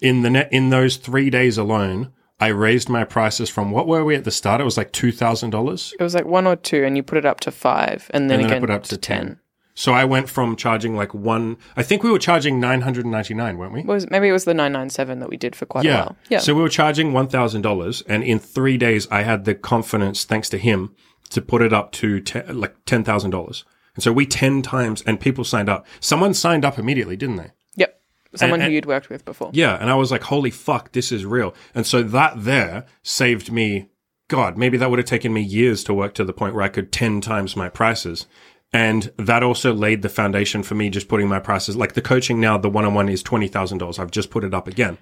in 0.00 0.22
the 0.22 0.30
net 0.30 0.48
in 0.52 0.70
those 0.70 0.96
3 0.96 1.30
days 1.30 1.58
alone, 1.58 2.12
I 2.40 2.48
raised 2.48 2.88
my 2.88 3.04
prices 3.04 3.48
from 3.48 3.70
what 3.70 3.86
were 3.86 4.04
we 4.04 4.14
at 4.14 4.24
the 4.24 4.30
start? 4.30 4.60
It 4.60 4.64
was 4.64 4.76
like 4.76 4.92
$2,000. 4.92 5.92
it 5.98 6.02
was 6.02 6.14
like 6.14 6.26
one 6.26 6.46
or 6.46 6.56
two, 6.56 6.84
and 6.84 6.96
you 6.96 7.02
put 7.02 7.18
it 7.18 7.24
up 7.24 7.40
to 7.40 7.50
five, 7.50 8.10
and 8.12 8.28
then 8.28 8.40
And 8.40 8.44
then 8.44 8.50
I 8.50 8.54
again 8.54 8.60
put 8.60 8.70
it 8.70 8.74
up 8.74 8.82
to 8.84 8.88
to 8.90 8.96
ten. 8.96 9.26
10. 9.26 9.40
So 9.76 9.92
I 9.92 10.04
went 10.04 10.28
from 10.30 10.54
charging 10.54 10.94
like 10.94 11.12
one. 11.12 11.56
I 11.76 11.82
think 11.82 12.02
we 12.04 12.10
were 12.10 12.18
charging 12.18 12.60
nine 12.60 12.82
hundred 12.82 13.04
and 13.04 13.12
ninety 13.12 13.34
nine, 13.34 13.58
weren't 13.58 13.72
we? 13.72 13.82
Was 13.82 14.08
maybe 14.08 14.28
it 14.28 14.32
was 14.32 14.44
the 14.44 14.54
nine 14.54 14.72
nine 14.72 14.88
seven 14.90 15.18
that 15.18 15.28
we 15.28 15.36
did 15.36 15.56
for 15.56 15.66
quite 15.66 15.84
a 15.84 15.88
while. 15.92 16.16
Yeah. 16.28 16.38
So 16.38 16.54
we 16.54 16.62
were 16.62 16.68
charging 16.68 17.12
one 17.12 17.26
thousand 17.28 17.62
dollars, 17.62 18.02
and 18.06 18.22
in 18.22 18.38
three 18.38 18.76
days, 18.78 19.08
I 19.10 19.22
had 19.22 19.44
the 19.44 19.54
confidence, 19.54 20.24
thanks 20.24 20.48
to 20.50 20.58
him, 20.58 20.94
to 21.30 21.42
put 21.42 21.60
it 21.60 21.72
up 21.72 21.90
to 21.92 22.20
te- 22.20 22.42
like 22.52 22.76
ten 22.86 23.02
thousand 23.02 23.30
dollars. 23.32 23.64
And 23.96 24.02
so 24.04 24.12
we 24.12 24.26
ten 24.26 24.62
times, 24.62 25.02
and 25.06 25.18
people 25.18 25.42
signed 25.44 25.68
up. 25.68 25.86
Someone 25.98 26.34
signed 26.34 26.64
up 26.64 26.78
immediately, 26.78 27.16
didn't 27.16 27.36
they? 27.36 27.50
yep. 27.74 28.00
Someone 28.36 28.60
and- 28.60 28.68
who 28.68 28.74
you'd 28.74 28.86
worked 28.86 29.08
with 29.10 29.24
before. 29.24 29.50
Yeah, 29.52 29.76
and 29.80 29.90
I 29.90 29.94
was 29.96 30.10
like, 30.12 30.22
holy 30.22 30.50
fuck, 30.50 30.92
this 30.92 31.10
is 31.10 31.24
real. 31.24 31.52
And 31.74 31.84
so 31.86 32.02
that 32.02 32.44
there 32.44 32.86
saved 33.02 33.50
me, 33.52 33.88
God, 34.28 34.56
maybe 34.56 34.76
that 34.78 34.90
would 34.90 34.98
have 34.98 35.06
taken 35.06 35.32
me 35.32 35.40
years 35.40 35.82
to 35.84 35.94
work 35.94 36.14
to 36.14 36.24
the 36.24 36.32
point 36.32 36.54
where 36.54 36.64
I 36.64 36.68
could 36.68 36.90
10 36.92 37.20
times 37.20 37.54
my 37.56 37.68
prices. 37.68 38.26
And 38.74 39.12
that 39.18 39.44
also 39.44 39.72
laid 39.72 40.02
the 40.02 40.08
foundation 40.08 40.64
for 40.64 40.74
me 40.74 40.90
just 40.90 41.06
putting 41.06 41.28
my 41.28 41.38
prices, 41.38 41.76
like 41.76 41.94
the 41.94 42.02
coaching 42.02 42.40
now, 42.40 42.58
the 42.58 42.68
one 42.68 42.84
on 42.84 42.92
one 42.92 43.08
is 43.08 43.22
$20,000. 43.22 43.98
I've 44.00 44.10
just 44.10 44.30
put 44.30 44.42
it 44.42 44.52
up 44.52 44.66
again. 44.66 44.98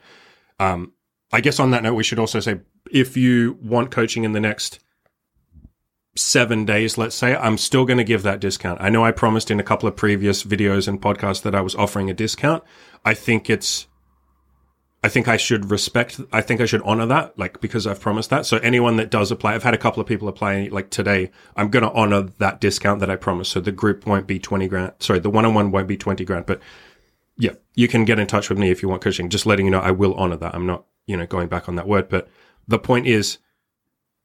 Um, 0.60 0.92
I 1.32 1.40
guess 1.40 1.58
on 1.58 1.70
that 1.70 1.82
note, 1.82 1.94
we 1.94 2.04
should 2.04 2.18
also 2.18 2.38
say 2.38 2.60
if 2.90 3.16
you 3.16 3.58
want 3.62 3.90
coaching 3.90 4.24
in 4.24 4.32
the 4.32 4.40
next 4.40 4.78
seven 6.14 6.66
days, 6.66 6.98
let's 6.98 7.16
say, 7.16 7.34
I'm 7.34 7.56
still 7.56 7.86
going 7.86 7.96
to 7.96 8.04
give 8.04 8.22
that 8.24 8.40
discount. 8.40 8.78
I 8.82 8.90
know 8.90 9.06
I 9.06 9.10
promised 9.10 9.50
in 9.50 9.58
a 9.58 9.64
couple 9.64 9.88
of 9.88 9.96
previous 9.96 10.44
videos 10.44 10.86
and 10.86 11.00
podcasts 11.00 11.40
that 11.40 11.54
I 11.54 11.62
was 11.62 11.74
offering 11.74 12.10
a 12.10 12.14
discount. 12.14 12.62
I 13.06 13.14
think 13.14 13.48
it's 13.48 13.86
I 15.04 15.08
think 15.08 15.26
I 15.26 15.36
should 15.36 15.70
respect, 15.70 16.20
I 16.32 16.42
think 16.42 16.60
I 16.60 16.66
should 16.66 16.82
honor 16.82 17.06
that, 17.06 17.36
like, 17.36 17.60
because 17.60 17.88
I've 17.88 18.00
promised 18.00 18.30
that. 18.30 18.46
So 18.46 18.58
anyone 18.58 18.96
that 18.96 19.10
does 19.10 19.32
apply, 19.32 19.54
I've 19.54 19.64
had 19.64 19.74
a 19.74 19.78
couple 19.78 20.00
of 20.00 20.06
people 20.06 20.28
apply, 20.28 20.68
like 20.70 20.90
today, 20.90 21.32
I'm 21.56 21.70
going 21.70 21.82
to 21.82 21.90
honor 21.90 22.22
that 22.38 22.60
discount 22.60 23.00
that 23.00 23.10
I 23.10 23.16
promised. 23.16 23.50
So 23.50 23.60
the 23.60 23.72
group 23.72 24.06
won't 24.06 24.28
be 24.28 24.38
20 24.38 24.68
grand. 24.68 24.92
Sorry, 25.00 25.18
the 25.18 25.30
one 25.30 25.44
on 25.44 25.54
one 25.54 25.72
won't 25.72 25.88
be 25.88 25.96
20 25.96 26.24
grand, 26.24 26.46
but 26.46 26.62
yeah, 27.36 27.54
you 27.74 27.88
can 27.88 28.04
get 28.04 28.20
in 28.20 28.28
touch 28.28 28.48
with 28.48 28.58
me 28.58 28.70
if 28.70 28.80
you 28.80 28.88
want 28.88 29.02
coaching. 29.02 29.28
Just 29.28 29.44
letting 29.44 29.66
you 29.66 29.72
know, 29.72 29.80
I 29.80 29.90
will 29.90 30.14
honor 30.14 30.36
that. 30.36 30.54
I'm 30.54 30.66
not, 30.66 30.84
you 31.06 31.16
know, 31.16 31.26
going 31.26 31.48
back 31.48 31.68
on 31.68 31.74
that 31.74 31.88
word, 31.88 32.08
but 32.08 32.28
the 32.68 32.78
point 32.78 33.08
is, 33.08 33.38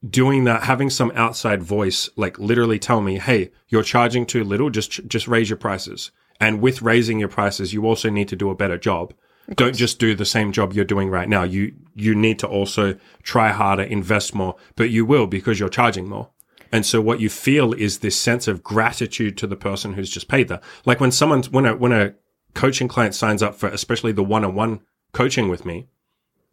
doing 0.08 0.44
that, 0.44 0.64
having 0.64 0.92
some 0.92 1.12
outside 1.16 1.64
voice, 1.64 2.08
like 2.16 2.38
literally 2.38 2.78
tell 2.78 3.02
me, 3.02 3.18
Hey, 3.18 3.50
you're 3.68 3.82
charging 3.82 4.28
too 4.28 4.44
little. 4.44 4.70
Just, 4.70 5.08
just 5.08 5.28
raise 5.28 5.50
your 5.50 5.58
prices. 5.58 6.12
And 6.40 6.62
with 6.62 6.84
raising 6.84 7.20
your 7.20 7.30
prices, 7.30 7.74
you 7.74 7.88
also 7.88 8.12
need 8.12 8.28
to 8.28 8.36
do 8.36 8.52
a 8.52 8.56
better 8.56 8.78
job. 8.78 9.16
Don't 9.56 9.76
just 9.76 10.00
do 10.00 10.14
the 10.14 10.26
same 10.26 10.52
job 10.52 10.74
you're 10.74 10.86
doing 10.86 11.10
right 11.10 11.30
now. 11.30 11.44
You, 11.44 11.74
you 11.96 12.14
need 12.16 12.38
to 12.40 12.48
also 12.48 12.98
try 13.24 13.50
harder, 13.50 13.84
invest 13.84 14.36
more, 14.36 14.56
but 14.76 14.90
you 14.90 15.06
will 15.06 15.26
because 15.26 15.60
you're 15.60 15.70
charging 15.70 16.10
more. 16.10 16.30
And 16.72 16.86
so 16.86 17.00
what 17.00 17.22
you 17.22 17.30
feel 17.30 17.74
is 17.74 18.00
this 18.00 18.20
sense 18.20 18.48
of 18.48 18.62
gratitude 18.62 19.38
to 19.38 19.48
the 19.48 19.56
person 19.56 19.94
who's 19.94 20.10
just 20.10 20.28
paid 20.28 20.50
that. 20.50 20.64
Like 20.86 21.00
when 21.00 21.12
someone's, 21.12 21.50
when 21.50 21.66
a, 21.66 21.76
when 21.76 21.94
a 21.94 22.16
coaching 22.54 22.90
client 22.90 23.16
signs 23.16 23.42
up 23.42 23.56
for 23.56 23.70
especially 23.70 24.12
the 24.12 24.24
one-on-one 24.24 24.82
coaching 25.14 25.48
with 25.48 25.66
me, 25.66 25.88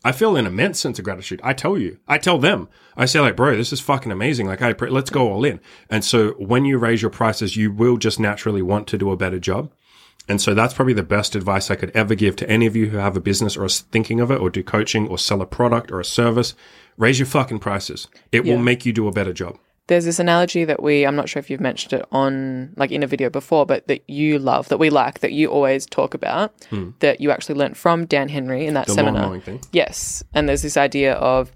I 0.04 0.12
feel 0.12 0.36
an 0.36 0.46
immense 0.46 0.78
sense 0.78 0.98
of 0.98 1.04
gratitude. 1.04 1.40
I 1.42 1.54
tell 1.54 1.78
you, 1.78 1.98
I 2.06 2.18
tell 2.18 2.38
them, 2.38 2.68
I 2.96 3.06
say 3.06 3.20
like, 3.20 3.36
bro, 3.36 3.56
this 3.56 3.72
is 3.72 3.80
fucking 3.80 4.12
amazing. 4.12 4.46
Like, 4.46 4.60
I 4.60 4.74
pre- 4.74 4.90
let's 4.90 5.08
go 5.10 5.32
all 5.32 5.44
in. 5.44 5.60
And 5.88 6.04
so 6.04 6.32
when 6.32 6.66
you 6.66 6.76
raise 6.78 7.00
your 7.00 7.10
prices, 7.10 7.56
you 7.56 7.72
will 7.72 7.96
just 7.96 8.20
naturally 8.20 8.60
want 8.62 8.86
to 8.88 8.98
do 8.98 9.10
a 9.10 9.16
better 9.16 9.38
job. 9.38 9.72
And 10.28 10.40
so 10.40 10.54
that's 10.54 10.74
probably 10.74 10.94
the 10.94 11.02
best 11.02 11.34
advice 11.34 11.70
I 11.70 11.76
could 11.76 11.90
ever 11.94 12.14
give 12.14 12.36
to 12.36 12.48
any 12.50 12.66
of 12.66 12.76
you 12.76 12.90
who 12.90 12.98
have 12.98 13.16
a 13.16 13.20
business 13.20 13.56
or 13.56 13.64
are 13.64 13.68
thinking 13.68 14.20
of 14.20 14.30
it 14.30 14.40
or 14.40 14.50
do 14.50 14.62
coaching 14.62 15.08
or 15.08 15.18
sell 15.18 15.40
a 15.42 15.46
product 15.46 15.90
or 15.90 16.00
a 16.00 16.04
service. 16.04 16.54
Raise 16.96 17.18
your 17.18 17.26
fucking 17.26 17.58
prices. 17.58 18.08
It 18.30 18.44
Yeah. 18.44 18.54
will 18.54 18.62
make 18.62 18.86
you 18.86 18.92
do 18.92 19.08
a 19.08 19.12
better 19.12 19.32
job. 19.32 19.58
There's 19.86 20.06
this 20.06 20.18
analogy 20.18 20.64
that 20.64 20.82
we, 20.82 21.06
I'm 21.06 21.14
not 21.14 21.28
sure 21.28 21.40
if 21.40 21.50
you've 21.50 21.60
mentioned 21.60 21.92
it 22.00 22.06
on, 22.10 22.72
like 22.76 22.90
in 22.90 23.02
a 23.02 23.06
video 23.06 23.28
before, 23.28 23.66
but 23.66 23.86
that 23.88 24.02
you 24.08 24.38
love, 24.38 24.68
that 24.70 24.78
we 24.78 24.88
like, 24.88 25.20
that 25.20 25.32
you 25.32 25.48
always 25.48 25.84
talk 25.84 26.14
about, 26.14 26.54
that 27.00 27.20
you 27.20 27.30
actually 27.30 27.56
learnt 27.56 27.76
from 27.76 28.06
Dan 28.06 28.28
Henry 28.30 28.66
in 28.66 28.72
that 28.74 28.86
Hmm. 28.86 28.92
The 28.92 28.94
seminar. 28.94 29.40
thing. 29.40 29.60
Yes. 29.72 30.24
And 30.32 30.48
there's 30.48 30.62
this 30.62 30.78
idea 30.78 31.12
of 31.14 31.52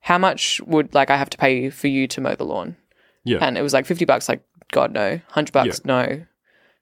how 0.00 0.18
much 0.18 0.60
would 0.66 0.94
like 0.94 1.10
I 1.10 1.16
have 1.16 1.30
to 1.30 1.38
pay 1.38 1.62
you 1.62 1.70
for 1.72 1.88
you 1.88 2.06
to 2.08 2.20
mow 2.20 2.34
the 2.36 2.44
lawn? 2.44 2.76
Yeah. 3.24 3.38
And 3.40 3.58
it 3.58 3.62
was 3.62 3.72
like 3.72 3.86
50 3.86 4.04
bucks, 4.04 4.28
like, 4.28 4.42
God, 4.70 4.92
no. 4.92 5.08
100 5.32 5.52
bucks, 5.52 5.84
no. 5.84 6.24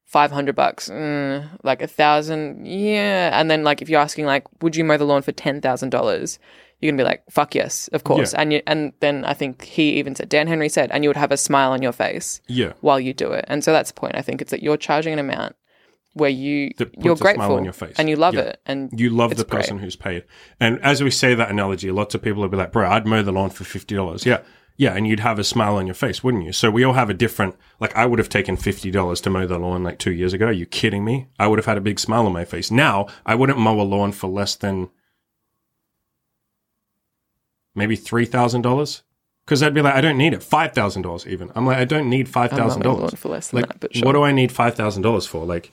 500 0.05 0.55
bucks, 0.55 0.91
mm, 0.91 1.49
like 1.63 1.81
a 1.81 1.87
thousand, 1.87 2.67
yeah. 2.67 3.31
And 3.39 3.51
then, 3.51 3.65
like, 3.65 3.81
if 3.81 3.89
you're 3.89 4.01
asking, 4.01 4.27
like, 4.27 4.45
would 4.63 4.77
you 4.77 4.85
mow 4.85 4.99
the 4.99 5.05
lawn 5.07 5.23
for 5.23 5.33
$10,000? 5.33 6.39
You're 6.83 6.91
gonna 6.93 7.03
be 7.03 7.07
like, 7.09 7.23
fuck 7.31 7.55
yes, 7.55 7.89
of 7.93 8.03
course. 8.05 8.35
And 8.35 8.53
you, 8.53 8.61
and 8.67 8.93
then 9.01 9.25
I 9.25 9.35
think 9.35 9.63
he 9.63 9.93
even 9.95 10.17
said, 10.17 10.29
Dan 10.29 10.49
Henry 10.49 10.69
said, 10.69 10.91
and 10.91 11.05
you 11.05 11.09
would 11.11 11.17
have 11.17 11.31
a 11.31 11.37
smile 11.37 11.71
on 11.71 11.81
your 11.81 11.93
face 11.93 12.41
yeah. 12.49 12.73
while 12.81 12.99
you 12.99 13.15
do 13.15 13.31
it. 13.33 13.45
And 13.49 13.63
so 13.63 13.73
that's 13.73 13.93
the 13.93 14.01
point. 14.01 14.17
I 14.17 14.23
think 14.23 14.43
it's 14.43 14.51
that 14.51 14.63
you're 14.65 14.77
charging 14.77 15.13
an 15.13 15.21
amount 15.21 15.55
where 16.15 16.29
you 16.29 16.73
you're 16.99 17.17
grateful 17.17 17.55
on 17.55 17.65
your 17.65 17.73
face. 17.73 17.95
and 17.99 18.11
you 18.11 18.17
love 18.17 18.35
Yeah. 18.35 18.41
it 18.43 18.61
and 18.67 18.91
You 19.01 19.09
love 19.11 19.37
the 19.37 19.45
person 19.45 19.79
who's 19.79 19.97
paid. 19.97 20.25
And 20.61 20.79
as 20.83 21.03
we 21.03 21.11
say 21.11 21.35
that 21.35 21.51
analogy, 21.51 21.91
lots 21.91 22.15
of 22.15 22.21
people 22.21 22.43
will 22.43 22.49
be 22.51 22.57
like, 22.57 22.73
bro, 22.73 22.91
I'd 22.91 23.07
mow 23.07 23.23
the 23.23 23.33
lawn 23.33 23.51
for 23.51 23.65
$50. 23.65 24.27
Yeah. 24.27 24.41
Yeah. 24.77 24.95
And 24.95 25.07
you'd 25.07 25.21
have 25.21 25.39
a 25.39 25.45
smile 25.45 25.77
on 25.77 25.87
your 25.87 25.95
face, 25.95 26.25
wouldn't 26.25 26.45
you? 26.45 26.53
So 26.53 26.71
we 26.71 26.83
all 26.85 26.95
have 26.95 27.09
a 27.09 27.15
different, 27.15 27.55
like 27.79 27.95
I 27.97 28.05
would 28.07 28.19
have 28.19 28.29
taken 28.29 28.57
$50 28.57 29.23
to 29.23 29.31
mow 29.31 29.47
the 29.47 29.59
lawn 29.59 29.85
like 29.85 29.99
two 29.99 30.13
years 30.13 30.33
ago. 30.33 30.47
Are 30.47 30.53
you 30.53 30.67
kidding 30.67 31.05
me? 31.05 31.29
I 31.39 31.47
would 31.47 31.59
have 31.59 31.67
had 31.67 31.79
a 31.79 31.81
big 31.83 32.01
smile 32.01 32.27
on 32.27 32.33
my 32.33 32.45
face. 32.45 32.71
Now 32.71 33.07
I 33.25 33.35
wouldn't 33.37 33.59
mow 33.59 33.81
a 33.81 33.83
lawn 33.83 34.13
for 34.13 34.29
less 34.29 34.57
than 34.57 34.91
maybe 37.75 37.97
$3,000. 37.97 39.03
Cause 39.45 39.61
I'd 39.63 39.75
be 39.75 39.83
like, 39.83 39.95
I 39.95 40.01
don't 40.01 40.17
need 40.19 40.35
it. 40.35 40.41
$5,000 40.41 41.27
even. 41.27 41.51
I'm 41.57 41.67
like, 41.67 41.77
I 41.79 41.85
don't 41.85 42.09
need 42.09 42.33
not 42.33 42.53
mowing 42.53 42.71
$5,000. 43.11 43.19
for 43.19 43.29
less 43.29 43.49
than 43.49 43.61
Like, 43.61 43.69
that. 43.71 43.81
But 43.81 43.95
sure. 43.97 44.07
what 44.07 44.13
do 44.13 44.23
I 44.23 44.31
need 44.31 44.53
five 44.53 44.77
thousand 44.77 45.03
dollars 45.03 45.27
for? 45.27 45.45
Like, 45.45 45.73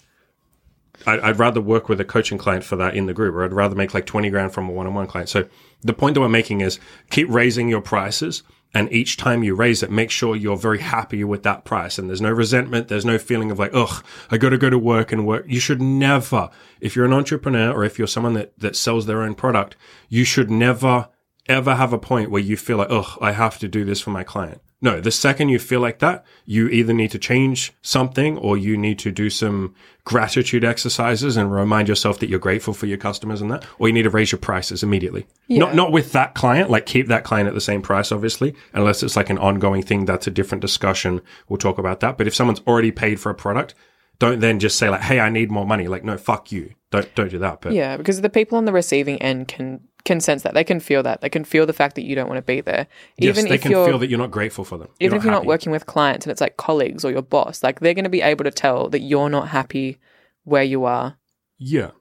I'd, 1.05 1.19
I'd 1.19 1.39
rather 1.39 1.61
work 1.61 1.87
with 1.87 2.01
a 2.01 2.05
coaching 2.05 2.37
client 2.39 2.63
for 2.63 2.75
that 2.77 2.95
in 2.95 3.05
the 3.05 3.13
group, 3.13 3.35
or 3.35 3.43
I'd 3.45 3.53
rather 3.53 3.75
make 3.75 3.93
like 3.93 4.07
twenty 4.07 4.29
grand 4.31 4.53
from 4.53 4.67
a 4.67 4.71
one-on-one 4.71 5.05
client. 5.05 5.29
So 5.29 5.45
the 5.81 5.93
point 5.93 6.15
that 6.15 6.21
we're 6.21 6.29
making 6.29 6.61
is 6.61 6.79
keep 7.11 7.27
raising 7.29 7.69
your 7.69 7.79
prices, 7.79 8.41
and 8.73 8.91
each 8.91 9.17
time 9.17 9.43
you 9.43 9.53
raise 9.55 9.83
it, 9.83 9.91
make 9.91 10.09
sure 10.09 10.35
you're 10.35 10.57
very 10.57 10.79
happy 10.79 11.23
with 11.23 11.43
that 11.43 11.63
price, 11.63 11.99
and 11.99 12.09
there's 12.09 12.21
no 12.21 12.31
resentment, 12.31 12.87
there's 12.87 13.05
no 13.05 13.17
feeling 13.19 13.51
of 13.51 13.59
like, 13.59 13.71
ugh, 13.73 14.03
I 14.31 14.37
got 14.37 14.49
to 14.49 14.57
go 14.57 14.71
to 14.71 14.79
work 14.79 15.11
and 15.11 15.27
work. 15.27 15.45
You 15.47 15.59
should 15.59 15.79
never, 15.81 16.49
if 16.81 16.95
you're 16.95 17.05
an 17.05 17.13
entrepreneur 17.13 17.71
or 17.71 17.83
if 17.85 17.97
you're 17.99 18.07
someone 18.07 18.33
that 18.33 18.57
that 18.59 18.75
sells 18.75 19.05
their 19.05 19.21
own 19.21 19.35
product, 19.35 19.75
you 20.09 20.23
should 20.25 20.49
never 20.49 21.07
ever 21.49 21.75
have 21.75 21.91
a 21.91 21.97
point 21.97 22.31
where 22.31 22.41
you 22.41 22.55
feel 22.55 22.77
like, 22.77 22.89
oh, 22.89 23.17
I 23.19 23.33
have 23.33 23.59
to 23.59 23.67
do 23.67 23.83
this 23.83 23.99
for 23.99 24.11
my 24.11 24.23
client. 24.23 24.61
No, 24.81 25.01
the 25.01 25.11
second 25.11 25.49
you 25.49 25.59
feel 25.59 25.81
like 25.81 25.99
that, 25.99 26.23
you 26.45 26.69
either 26.69 26.93
need 26.93 27.11
to 27.11 27.19
change 27.19 27.73
something 27.81 28.37
or 28.37 28.57
you 28.57 28.77
need 28.77 28.97
to 28.99 29.11
do 29.11 29.29
some 29.29 29.75
gratitude 30.05 30.63
exercises 30.63 31.35
and 31.35 31.51
remind 31.51 31.89
yourself 31.89 32.19
that 32.19 32.29
you're 32.29 32.39
grateful 32.39 32.73
for 32.73 32.85
your 32.85 32.97
customers 32.97 33.41
and 33.41 33.51
that, 33.51 33.65
or 33.77 33.89
you 33.89 33.93
need 33.93 34.03
to 34.03 34.09
raise 34.09 34.31
your 34.31 34.39
prices 34.39 34.81
immediately. 34.81 35.27
Yeah. 35.47 35.59
Not, 35.59 35.75
not 35.75 35.91
with 35.91 36.13
that 36.13 36.33
client, 36.33 36.69
like 36.69 36.85
keep 36.85 37.07
that 37.07 37.25
client 37.25 37.49
at 37.49 37.55
the 37.55 37.61
same 37.61 37.81
price, 37.81 38.11
obviously, 38.11 38.55
unless 38.73 39.03
it's 39.03 39.17
like 39.17 39.29
an 39.29 39.37
ongoing 39.37 39.83
thing. 39.83 40.05
That's 40.05 40.27
a 40.27 40.31
different 40.31 40.61
discussion. 40.61 41.21
We'll 41.49 41.57
talk 41.57 41.77
about 41.77 41.99
that. 41.99 42.17
But 42.17 42.27
if 42.27 42.35
someone's 42.35 42.61
already 42.65 42.91
paid 42.91 43.19
for 43.19 43.29
a 43.29 43.35
product, 43.35 43.75
don't 44.17 44.39
then 44.39 44.59
just 44.59 44.77
say 44.77 44.89
like, 44.89 45.01
Hey, 45.01 45.19
I 45.19 45.29
need 45.29 45.51
more 45.51 45.65
money. 45.65 45.89
Like, 45.89 46.05
no, 46.05 46.17
fuck 46.17 46.53
you. 46.53 46.73
Don't, 46.91 47.13
don't 47.15 47.29
do 47.29 47.39
that. 47.39 47.59
But 47.59 47.73
Yeah, 47.73 47.97
because 47.97 48.21
the 48.21 48.29
people 48.29 48.57
on 48.57 48.63
the 48.63 48.73
receiving 48.73 49.21
end 49.21 49.49
can 49.49 49.81
can 50.09 50.19
sense 50.19 50.41
that. 50.43 50.53
They 50.53 50.63
can 50.63 50.79
feel 50.79 51.01
that. 51.03 51.21
They 51.21 51.29
can 51.29 51.43
feel 51.43 51.65
the 51.65 51.73
fact 51.81 51.93
that 51.95 52.03
you 52.07 52.15
don't 52.15 52.27
want 52.27 52.37
to 52.39 52.41
be 52.55 52.61
there. 52.61 52.87
yes, 53.17 53.37
Even 53.37 53.49
they 53.49 53.55
if 53.55 53.61
can 53.61 53.71
you're 53.71 53.85
feel 53.87 53.99
that 53.99 54.09
you're 54.09 54.19
not 54.25 54.31
grateful 54.31 54.65
for 54.65 54.77
them. 54.77 54.89
even 54.99 55.17
if 55.17 55.23
you're 55.23 55.31
not 55.39 55.45
working 55.45 55.71
with 55.71 55.85
clients 55.85 56.25
and 56.25 56.31
it's 56.31 56.41
like 56.41 56.57
colleagues 56.57 57.05
or 57.05 57.11
your 57.11 57.21
boss, 57.21 57.63
like 57.63 57.79
they're 57.79 57.93
going 57.99 58.03
to 58.11 58.17
be 58.19 58.21
able 58.21 58.43
to 58.43 58.51
tell 58.51 58.89
that 58.89 59.01
you're 59.01 59.29
not 59.29 59.47
happy 59.49 59.97
where 60.43 60.63
you 60.63 60.83
are 60.85 61.17
Yeah. 61.57 61.91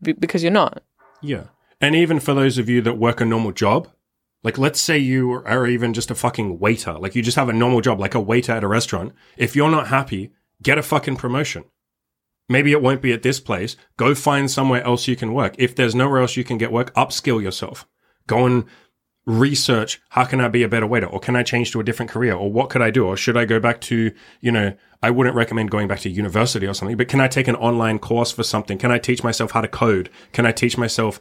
b- 0.00 0.12
because 0.24 0.42
you're 0.42 0.52
not. 0.64 0.82
Yeah. 1.20 1.44
And 1.80 1.94
even 1.94 2.20
for 2.20 2.32
those 2.34 2.56
of 2.58 2.68
you 2.68 2.80
that 2.82 2.94
work 2.98 3.20
a 3.20 3.24
normal 3.24 3.52
job, 3.52 3.88
like 4.42 4.58
let's 4.58 4.80
say 4.80 4.96
you 4.98 5.32
are 5.32 5.66
even 5.66 5.92
just 5.92 6.10
a 6.10 6.14
fucking 6.14 6.58
waiter, 6.58 6.92
like 7.02 7.14
you 7.16 7.22
just 7.22 7.36
have 7.36 7.48
a 7.48 7.52
normal 7.64 7.80
job, 7.80 7.98
like 8.00 8.14
a 8.14 8.20
waiter 8.20 8.52
at 8.52 8.64
a 8.64 8.68
restaurant. 8.68 9.12
If 9.36 9.56
you're 9.56 9.70
not 9.70 9.88
happy, 9.88 10.30
get 10.62 10.78
a 10.78 10.82
fucking 10.82 11.16
promotion. 11.16 11.64
Maybe 12.48 12.72
it 12.72 12.82
won't 12.82 13.02
be 13.02 13.12
at 13.12 13.22
this 13.22 13.40
place. 13.40 13.76
Go 13.96 14.14
find 14.14 14.50
somewhere 14.50 14.82
else 14.84 15.08
you 15.08 15.16
can 15.16 15.34
work. 15.34 15.54
If 15.58 15.74
there's 15.74 15.94
nowhere 15.94 16.20
else 16.20 16.36
you 16.36 16.44
can 16.44 16.58
get 16.58 16.72
work, 16.72 16.94
upskill 16.94 17.42
yourself. 17.42 17.86
Go 18.26 18.46
and 18.46 18.64
research 19.26 20.00
how 20.10 20.24
can 20.24 20.40
I 20.40 20.48
be 20.48 20.62
a 20.62 20.68
better 20.68 20.86
waiter 20.86 21.06
or 21.06 21.18
can 21.18 21.34
I 21.34 21.42
change 21.42 21.72
to 21.72 21.80
a 21.80 21.84
different 21.84 22.12
career 22.12 22.34
or 22.34 22.50
what 22.50 22.70
could 22.70 22.80
I 22.80 22.90
do 22.90 23.04
or 23.04 23.16
should 23.16 23.36
I 23.36 23.44
go 23.44 23.58
back 23.58 23.80
to, 23.82 24.12
you 24.40 24.52
know, 24.52 24.72
I 25.02 25.10
wouldn't 25.10 25.36
recommend 25.36 25.70
going 25.70 25.88
back 25.88 26.00
to 26.00 26.10
university 26.10 26.66
or 26.66 26.74
something, 26.74 26.96
but 26.96 27.08
can 27.08 27.20
I 27.20 27.28
take 27.28 27.48
an 27.48 27.56
online 27.56 27.98
course 27.98 28.32
for 28.32 28.42
something? 28.42 28.78
Can 28.78 28.90
I 28.90 28.98
teach 28.98 29.22
myself 29.22 29.50
how 29.50 29.60
to 29.60 29.68
code? 29.68 30.10
Can 30.32 30.46
I 30.46 30.52
teach 30.52 30.78
myself, 30.78 31.20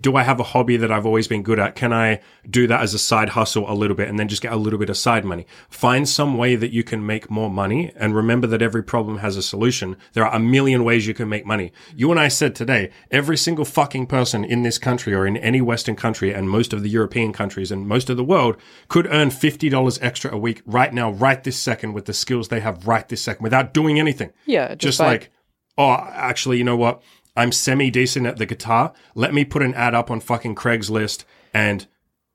do 0.00 0.16
I 0.16 0.22
have 0.22 0.40
a 0.40 0.44
hobby 0.44 0.76
that 0.76 0.92
I've 0.92 1.06
always 1.06 1.28
been 1.28 1.42
good 1.42 1.58
at? 1.58 1.74
Can 1.74 1.92
I 1.92 2.20
do 2.48 2.66
that 2.66 2.82
as 2.82 2.94
a 2.94 2.98
side 2.98 3.30
hustle 3.30 3.70
a 3.70 3.74
little 3.74 3.96
bit 3.96 4.08
and 4.08 4.18
then 4.18 4.28
just 4.28 4.42
get 4.42 4.52
a 4.52 4.56
little 4.56 4.78
bit 4.78 4.90
of 4.90 4.96
side 4.96 5.24
money? 5.24 5.46
Find 5.68 6.08
some 6.08 6.36
way 6.36 6.56
that 6.56 6.72
you 6.72 6.84
can 6.84 7.04
make 7.04 7.30
more 7.30 7.50
money 7.50 7.92
and 7.96 8.14
remember 8.14 8.46
that 8.48 8.62
every 8.62 8.82
problem 8.82 9.18
has 9.18 9.36
a 9.36 9.42
solution. 9.42 9.96
There 10.12 10.26
are 10.26 10.34
a 10.34 10.40
million 10.40 10.84
ways 10.84 11.06
you 11.06 11.14
can 11.14 11.28
make 11.28 11.46
money. 11.46 11.72
You 11.96 12.10
and 12.10 12.20
I 12.20 12.28
said 12.28 12.54
today, 12.54 12.90
every 13.10 13.36
single 13.36 13.64
fucking 13.64 14.06
person 14.06 14.44
in 14.44 14.62
this 14.62 14.78
country 14.78 15.14
or 15.14 15.26
in 15.26 15.36
any 15.38 15.60
Western 15.60 15.96
country 15.96 16.32
and 16.32 16.50
most 16.50 16.72
of 16.72 16.82
the 16.82 16.90
European 16.90 17.32
countries 17.32 17.72
and 17.72 17.88
most 17.88 18.10
of 18.10 18.16
the 18.16 18.24
world 18.24 18.56
could 18.88 19.06
earn 19.06 19.30
$50 19.30 19.98
extra 20.02 20.32
a 20.32 20.38
week 20.38 20.62
right 20.66 20.92
now, 20.92 21.10
right 21.10 21.42
this 21.42 21.58
second 21.58 21.92
with 21.94 22.04
the 22.04 22.12
skills 22.12 22.48
they 22.48 22.60
have 22.60 22.86
right 22.86 23.08
this 23.08 23.13
second 23.22 23.42
without 23.42 23.74
doing 23.74 23.98
anything. 23.98 24.32
Yeah, 24.46 24.68
just, 24.68 24.80
Just 24.80 24.98
by- 24.98 25.06
like, 25.06 25.30
oh, 25.78 25.92
actually, 26.12 26.58
you 26.58 26.64
know 26.64 26.76
what? 26.76 27.02
I'm 27.36 27.52
semi 27.52 27.90
decent 27.90 28.26
at 28.26 28.36
the 28.36 28.46
guitar. 28.46 28.92
Let 29.14 29.34
me 29.34 29.44
put 29.44 29.62
an 29.62 29.74
ad 29.74 29.94
up 29.94 30.10
on 30.10 30.20
fucking 30.20 30.54
Craigslist 30.54 31.24
and 31.52 31.86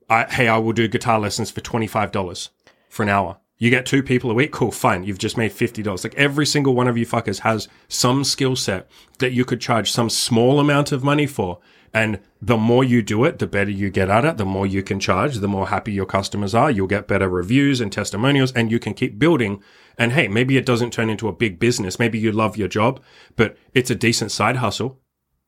I, 0.08 0.24
hey, 0.24 0.48
I 0.48 0.58
will 0.58 0.72
do 0.72 0.88
guitar 0.88 1.18
lessons 1.18 1.50
for 1.50 1.60
$25 1.60 2.48
for 2.88 3.02
an 3.02 3.08
hour. 3.08 3.38
You 3.58 3.70
get 3.70 3.86
two 3.86 4.02
people 4.02 4.30
a 4.30 4.34
week. 4.34 4.52
Cool. 4.52 4.72
Fine. 4.72 5.04
You've 5.04 5.18
just 5.18 5.36
made 5.36 5.52
$50. 5.52 6.02
Like 6.04 6.14
every 6.14 6.46
single 6.46 6.74
one 6.74 6.88
of 6.88 6.96
you 6.96 7.06
fuckers 7.06 7.40
has 7.40 7.68
some 7.88 8.24
skill 8.24 8.56
set 8.56 8.90
that 9.18 9.32
you 9.32 9.44
could 9.44 9.60
charge 9.60 9.90
some 9.92 10.08
small 10.10 10.58
amount 10.60 10.92
of 10.92 11.04
money 11.04 11.26
for. 11.26 11.60
And 11.92 12.20
the 12.40 12.56
more 12.56 12.84
you 12.84 13.02
do 13.02 13.24
it, 13.24 13.38
the 13.38 13.46
better 13.46 13.70
you 13.70 13.90
get 13.90 14.08
at 14.08 14.24
it, 14.24 14.36
the 14.36 14.44
more 14.44 14.66
you 14.66 14.82
can 14.82 15.00
charge, 15.00 15.36
the 15.36 15.48
more 15.48 15.68
happy 15.68 15.92
your 15.92 16.06
customers 16.06 16.54
are. 16.54 16.70
You'll 16.70 16.86
get 16.86 17.08
better 17.08 17.28
reviews 17.28 17.80
and 17.80 17.92
testimonials 17.92 18.52
and 18.52 18.70
you 18.70 18.78
can 18.78 18.94
keep 18.94 19.18
building. 19.18 19.62
And 19.98 20.12
hey, 20.12 20.28
maybe 20.28 20.56
it 20.56 20.66
doesn't 20.66 20.92
turn 20.92 21.10
into 21.10 21.28
a 21.28 21.32
big 21.32 21.58
business. 21.58 21.98
Maybe 21.98 22.18
you 22.18 22.30
love 22.30 22.56
your 22.56 22.68
job, 22.68 23.00
but 23.36 23.56
it's 23.74 23.90
a 23.90 23.96
decent 23.96 24.30
side 24.30 24.56
hustle. 24.56 25.00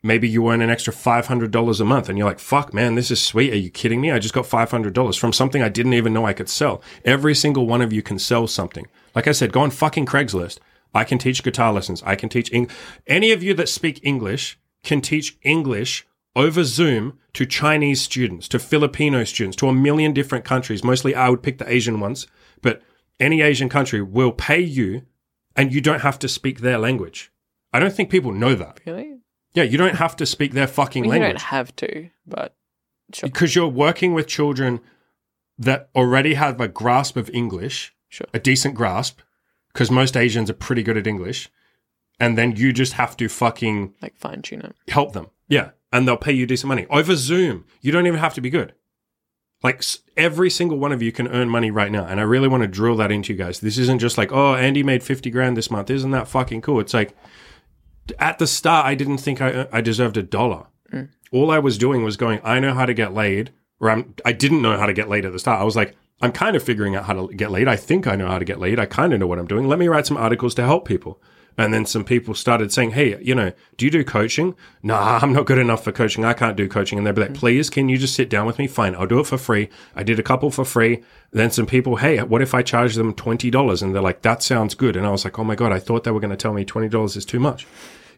Maybe 0.02 0.28
you 0.28 0.48
earn 0.48 0.62
an 0.62 0.70
extra 0.70 0.92
$500 0.92 1.80
a 1.80 1.84
month 1.84 2.08
and 2.08 2.18
you're 2.18 2.26
like, 2.26 2.40
fuck, 2.40 2.74
man, 2.74 2.96
this 2.96 3.12
is 3.12 3.24
sweet. 3.24 3.52
Are 3.52 3.56
you 3.56 3.70
kidding 3.70 4.00
me? 4.00 4.10
I 4.10 4.18
just 4.18 4.34
got 4.34 4.46
$500 4.46 5.18
from 5.18 5.32
something 5.32 5.62
I 5.62 5.68
didn't 5.68 5.94
even 5.94 6.12
know 6.12 6.26
I 6.26 6.32
could 6.32 6.48
sell. 6.48 6.82
Every 7.04 7.36
single 7.36 7.68
one 7.68 7.80
of 7.80 7.92
you 7.92 8.02
can 8.02 8.18
sell 8.18 8.48
something. 8.48 8.88
Like 9.14 9.28
I 9.28 9.32
said, 9.32 9.52
go 9.52 9.60
on 9.60 9.70
fucking 9.70 10.06
Craigslist. 10.06 10.58
I 10.92 11.04
can 11.04 11.18
teach 11.18 11.44
guitar 11.44 11.72
lessons. 11.72 12.02
I 12.04 12.16
can 12.16 12.28
teach 12.28 12.52
Eng- 12.52 12.68
any 13.06 13.30
of 13.30 13.44
you 13.44 13.54
that 13.54 13.68
speak 13.68 14.00
English 14.02 14.58
can 14.82 15.00
teach 15.00 15.38
English 15.42 16.04
over 16.34 16.64
Zoom 16.64 17.18
to 17.34 17.46
Chinese 17.46 18.00
students, 18.00 18.48
to 18.48 18.58
Filipino 18.58 19.24
students, 19.24 19.56
to 19.56 19.68
a 19.68 19.72
million 19.74 20.12
different 20.12 20.44
countries. 20.44 20.84
Mostly 20.84 21.14
I 21.14 21.28
would 21.28 21.42
pick 21.42 21.58
the 21.58 21.70
Asian 21.70 22.00
ones, 22.00 22.26
but 22.60 22.82
any 23.20 23.40
Asian 23.42 23.68
country 23.68 24.02
will 24.02 24.32
pay 24.32 24.60
you 24.60 25.02
and 25.56 25.72
you 25.72 25.80
don't 25.80 26.00
have 26.00 26.18
to 26.20 26.28
speak 26.28 26.60
their 26.60 26.78
language. 26.78 27.30
I 27.72 27.78
don't 27.78 27.92
think 27.92 28.10
people 28.10 28.32
know 28.32 28.54
that. 28.54 28.80
Really? 28.86 29.18
Yeah, 29.54 29.64
you 29.64 29.76
don't 29.78 29.96
have 29.96 30.16
to 30.16 30.26
speak 30.26 30.52
their 30.52 30.66
fucking 30.66 31.02
mean, 31.02 31.08
you 31.12 31.18
language 31.20 31.32
don't 31.32 31.42
have 31.50 31.76
to, 31.76 32.08
but 32.26 32.54
sure. 33.12 33.28
because 33.28 33.54
you're 33.54 33.68
working 33.68 34.14
with 34.14 34.26
children 34.26 34.80
that 35.58 35.90
already 35.94 36.34
have 36.34 36.60
a 36.60 36.68
grasp 36.68 37.16
of 37.16 37.28
English, 37.30 37.94
Sure. 38.08 38.26
a 38.34 38.38
decent 38.38 38.74
grasp, 38.74 39.20
because 39.72 39.90
most 39.90 40.16
Asians 40.16 40.48
are 40.50 40.54
pretty 40.54 40.82
good 40.82 40.96
at 40.96 41.06
English, 41.06 41.50
and 42.18 42.36
then 42.38 42.56
you 42.56 42.72
just 42.72 42.94
have 42.94 43.16
to 43.18 43.28
fucking 43.28 43.94
Like 44.00 44.16
fine 44.16 44.40
tune 44.42 44.62
it. 44.62 44.74
help 44.88 45.12
them. 45.12 45.28
Yeah, 45.48 45.70
and 45.92 46.08
they'll 46.08 46.16
pay 46.16 46.32
you 46.32 46.46
decent 46.46 46.68
money 46.68 46.86
over 46.90 47.14
Zoom. 47.14 47.64
You 47.80 47.92
don't 47.92 48.06
even 48.06 48.20
have 48.20 48.34
to 48.34 48.40
be 48.40 48.50
good. 48.50 48.74
Like 49.62 49.84
every 50.16 50.50
single 50.50 50.78
one 50.78 50.90
of 50.90 51.02
you 51.02 51.12
can 51.12 51.28
earn 51.28 51.48
money 51.48 51.70
right 51.70 51.92
now, 51.92 52.04
and 52.04 52.18
I 52.18 52.24
really 52.24 52.48
want 52.48 52.62
to 52.62 52.68
drill 52.68 52.96
that 52.96 53.12
into 53.12 53.32
you 53.32 53.38
guys. 53.38 53.60
This 53.60 53.78
isn't 53.78 54.00
just 54.00 54.18
like, 54.18 54.32
oh, 54.32 54.54
Andy 54.54 54.82
made 54.82 55.04
fifty 55.04 55.30
grand 55.30 55.56
this 55.56 55.70
month. 55.70 55.90
Isn't 55.90 56.10
that 56.10 56.26
fucking 56.26 56.62
cool? 56.62 56.80
It's 56.80 56.94
like 56.94 57.14
at 58.18 58.38
the 58.38 58.46
start, 58.48 58.86
I 58.86 58.96
didn't 58.96 59.18
think 59.18 59.40
I 59.40 59.52
uh, 59.52 59.66
I 59.72 59.80
deserved 59.80 60.16
a 60.16 60.22
dollar. 60.22 60.66
Mm. 60.92 61.10
All 61.30 61.50
I 61.50 61.60
was 61.60 61.78
doing 61.78 62.02
was 62.02 62.16
going, 62.16 62.40
I 62.42 62.58
know 62.58 62.74
how 62.74 62.86
to 62.86 62.94
get 62.94 63.14
laid, 63.14 63.52
or 63.78 63.88
I'm, 63.88 64.14
I 64.24 64.32
didn't 64.32 64.62
know 64.62 64.76
how 64.76 64.86
to 64.86 64.92
get 64.92 65.08
laid 65.08 65.24
at 65.24 65.32
the 65.32 65.38
start. 65.38 65.60
I 65.60 65.64
was 65.64 65.76
like, 65.76 65.96
I'm 66.20 66.32
kind 66.32 66.56
of 66.56 66.62
figuring 66.62 66.94
out 66.96 67.04
how 67.04 67.14
to 67.14 67.34
get 67.34 67.50
laid. 67.50 67.68
I 67.68 67.76
think 67.76 68.06
I 68.06 68.16
know 68.16 68.28
how 68.28 68.38
to 68.38 68.44
get 68.44 68.60
laid. 68.60 68.78
I 68.78 68.86
kind 68.86 69.12
of 69.12 69.20
know 69.20 69.26
what 69.26 69.38
I'm 69.38 69.46
doing. 69.46 69.68
Let 69.68 69.78
me 69.78 69.88
write 69.88 70.06
some 70.06 70.16
articles 70.16 70.54
to 70.56 70.62
help 70.62 70.86
people. 70.86 71.22
And 71.58 71.72
then 71.72 71.84
some 71.84 72.04
people 72.04 72.34
started 72.34 72.72
saying, 72.72 72.92
Hey, 72.92 73.20
you 73.22 73.34
know, 73.34 73.52
do 73.76 73.84
you 73.84 73.90
do 73.90 74.04
coaching? 74.04 74.54
Nah, 74.82 75.18
I'm 75.22 75.32
not 75.32 75.46
good 75.46 75.58
enough 75.58 75.84
for 75.84 75.92
coaching. 75.92 76.24
I 76.24 76.32
can't 76.32 76.56
do 76.56 76.68
coaching. 76.68 76.98
And 76.98 77.06
they'd 77.06 77.14
be 77.14 77.22
like, 77.22 77.32
mm. 77.32 77.36
please, 77.36 77.70
can 77.70 77.88
you 77.88 77.98
just 77.98 78.14
sit 78.14 78.30
down 78.30 78.46
with 78.46 78.58
me? 78.58 78.66
Fine. 78.66 78.94
I'll 78.94 79.06
do 79.06 79.20
it 79.20 79.26
for 79.26 79.38
free. 79.38 79.68
I 79.94 80.02
did 80.02 80.18
a 80.18 80.22
couple 80.22 80.50
for 80.50 80.64
free. 80.64 81.02
Then 81.30 81.50
some 81.50 81.66
people, 81.66 81.96
Hey, 81.96 82.22
what 82.22 82.42
if 82.42 82.54
I 82.54 82.62
charge 82.62 82.94
them 82.94 83.14
$20? 83.14 83.82
And 83.82 83.94
they're 83.94 84.02
like, 84.02 84.22
that 84.22 84.42
sounds 84.42 84.74
good. 84.74 84.96
And 84.96 85.06
I 85.06 85.10
was 85.10 85.24
like, 85.24 85.38
Oh 85.38 85.44
my 85.44 85.54
God, 85.54 85.72
I 85.72 85.78
thought 85.78 86.04
they 86.04 86.10
were 86.10 86.20
going 86.20 86.30
to 86.30 86.36
tell 86.36 86.54
me 86.54 86.64
$20 86.64 87.16
is 87.16 87.24
too 87.24 87.40
much. 87.40 87.66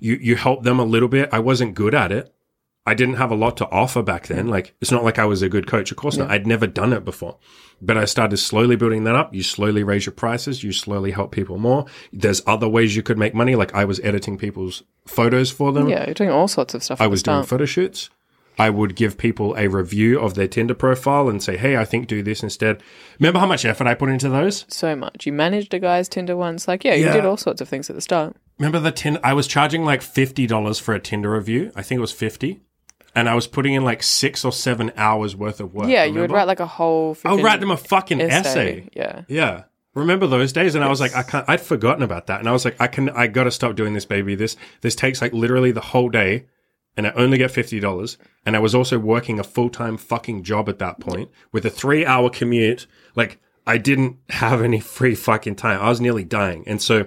You, 0.00 0.14
you 0.14 0.36
help 0.36 0.62
them 0.62 0.78
a 0.78 0.84
little 0.84 1.08
bit. 1.08 1.28
I 1.32 1.38
wasn't 1.38 1.74
good 1.74 1.94
at 1.94 2.12
it. 2.12 2.34
I 2.86 2.92
didn't 2.94 3.14
have 3.14 3.30
a 3.30 3.34
lot 3.34 3.56
to 3.58 3.70
offer 3.70 4.02
back 4.02 4.26
then. 4.26 4.48
Like, 4.48 4.74
it's 4.80 4.90
not 4.90 5.04
like 5.04 5.18
I 5.18 5.24
was 5.24 5.40
a 5.40 5.48
good 5.48 5.66
coach. 5.66 5.90
Of 5.90 5.96
course 5.96 6.18
not. 6.18 6.30
I'd 6.30 6.46
never 6.46 6.66
done 6.66 6.92
it 6.92 7.02
before. 7.04 7.38
But 7.80 7.96
I 7.96 8.04
started 8.04 8.36
slowly 8.36 8.76
building 8.76 9.04
that 9.04 9.14
up. 9.14 9.34
You 9.34 9.42
slowly 9.42 9.82
raise 9.82 10.04
your 10.04 10.12
prices. 10.12 10.62
You 10.62 10.70
slowly 10.72 11.10
help 11.12 11.32
people 11.32 11.56
more. 11.58 11.86
There's 12.12 12.42
other 12.46 12.68
ways 12.68 12.94
you 12.94 13.02
could 13.02 13.16
make 13.18 13.34
money. 13.34 13.56
Like, 13.56 13.74
I 13.74 13.86
was 13.86 14.00
editing 14.00 14.36
people's 14.36 14.82
photos 15.06 15.50
for 15.50 15.72
them. 15.72 15.88
Yeah, 15.88 16.04
you're 16.04 16.14
doing 16.14 16.30
all 16.30 16.46
sorts 16.46 16.74
of 16.74 16.84
stuff. 16.84 17.00
I 17.00 17.06
was 17.06 17.22
doing 17.22 17.44
photo 17.44 17.64
shoots. 17.64 18.10
I 18.58 18.70
would 18.70 18.94
give 18.94 19.18
people 19.18 19.56
a 19.56 19.66
review 19.66 20.20
of 20.20 20.34
their 20.34 20.46
Tinder 20.46 20.74
profile 20.74 21.28
and 21.28 21.42
say, 21.42 21.56
hey, 21.56 21.76
I 21.76 21.84
think 21.84 22.06
do 22.06 22.22
this 22.22 22.42
instead. 22.42 22.82
Remember 23.18 23.40
how 23.40 23.46
much 23.46 23.64
effort 23.64 23.86
I 23.88 23.94
put 23.94 24.10
into 24.10 24.28
those? 24.28 24.64
so 24.68 24.94
much. 24.94 25.26
You 25.26 25.32
managed 25.32 25.74
a 25.74 25.80
guy's 25.80 26.08
Tinder 26.08 26.36
once. 26.36 26.68
Like, 26.68 26.84
yeah, 26.84 26.94
you 26.94 27.06
Yeah. 27.06 27.14
did 27.14 27.24
all 27.24 27.36
sorts 27.38 27.60
of 27.60 27.68
things 27.68 27.88
at 27.90 27.96
the 27.96 28.02
start. 28.02 28.36
Remember 28.58 28.78
the 28.78 28.92
Tinder? 28.92 29.18
I 29.24 29.32
was 29.32 29.48
charging 29.48 29.84
like 29.84 30.02
$50 30.02 30.80
for 30.80 30.94
a 30.94 31.00
Tinder 31.00 31.32
review. 31.32 31.72
I 31.74 31.82
think 31.82 31.98
it 31.98 32.02
was 32.02 32.12
50 32.12 32.60
And 33.14 33.28
I 33.28 33.35
was 33.35 33.47
putting 33.47 33.75
in 33.75 33.85
like 33.85 34.02
six 34.02 34.44
or 34.44 34.52
seven 34.52 34.90
hours 34.97 35.37
worth 35.37 35.61
of 35.61 35.73
work. 35.73 35.88
yeah, 35.88 36.04
you 36.04 36.21
would 36.21 36.33
write 36.33 36.49
like 36.49 36.61
a 36.61 36.66
whole. 36.66 37.16
I 37.25 37.30
would 37.30 37.40
freaking 37.40 37.44
write 37.44 37.61
them 37.61 37.71
a 37.71 37.76
fucking 37.76 38.21
essay. 38.21 38.38
essay. 38.38 38.88
Yeah. 38.94 39.23
Yeah. 39.28 39.64
Remember 39.94 40.26
those 40.26 40.52
days? 40.52 40.75
And 40.75 40.83
I 40.83 40.88
was 40.88 41.00
like, 41.00 41.14
I 41.14 41.23
can't, 41.23 41.49
I'd 41.49 41.61
forgotten 41.61 42.02
about 42.02 42.26
that. 42.26 42.40
And 42.40 42.49
I 42.49 42.52
was 42.52 42.64
like, 42.64 42.80
I 42.80 42.88
can, 42.88 43.11
I 43.11 43.28
gotta 43.28 43.52
stop 43.52 43.76
doing 43.76 43.94
this, 43.94 44.04
baby. 44.04 44.35
This, 44.35 44.56
this 44.80 44.97
takes 44.97 45.23
like 45.23 45.33
literally 45.33 45.71
the 45.71 45.80
whole 45.80 46.09
day 46.09 46.47
and 46.97 47.06
I 47.06 47.11
only 47.12 47.38
get 47.38 47.52
$50. 47.52 48.16
And 48.44 48.56
I 48.56 48.59
was 48.59 48.75
also 48.75 48.99
working 48.99 49.38
a 49.38 49.44
full 49.44 49.71
time 49.71 49.97
fucking 49.97 50.42
job 50.42 50.68
at 50.68 50.80
that 50.80 50.99
point 50.99 51.30
with 51.52 51.64
a 51.64 51.71
three 51.71 52.04
hour 52.04 52.28
commute. 52.28 52.88
Like 53.14 53.38
I 53.66 53.78
didn't 53.78 54.16
have 54.30 54.62
any 54.62 54.80
free 54.80 55.14
fucking 55.14 55.54
time. 55.54 55.80
I 55.80 55.88
was 55.88 56.00
nearly 56.00 56.25
dying. 56.25 56.64
And 56.66 56.83
so 56.83 57.06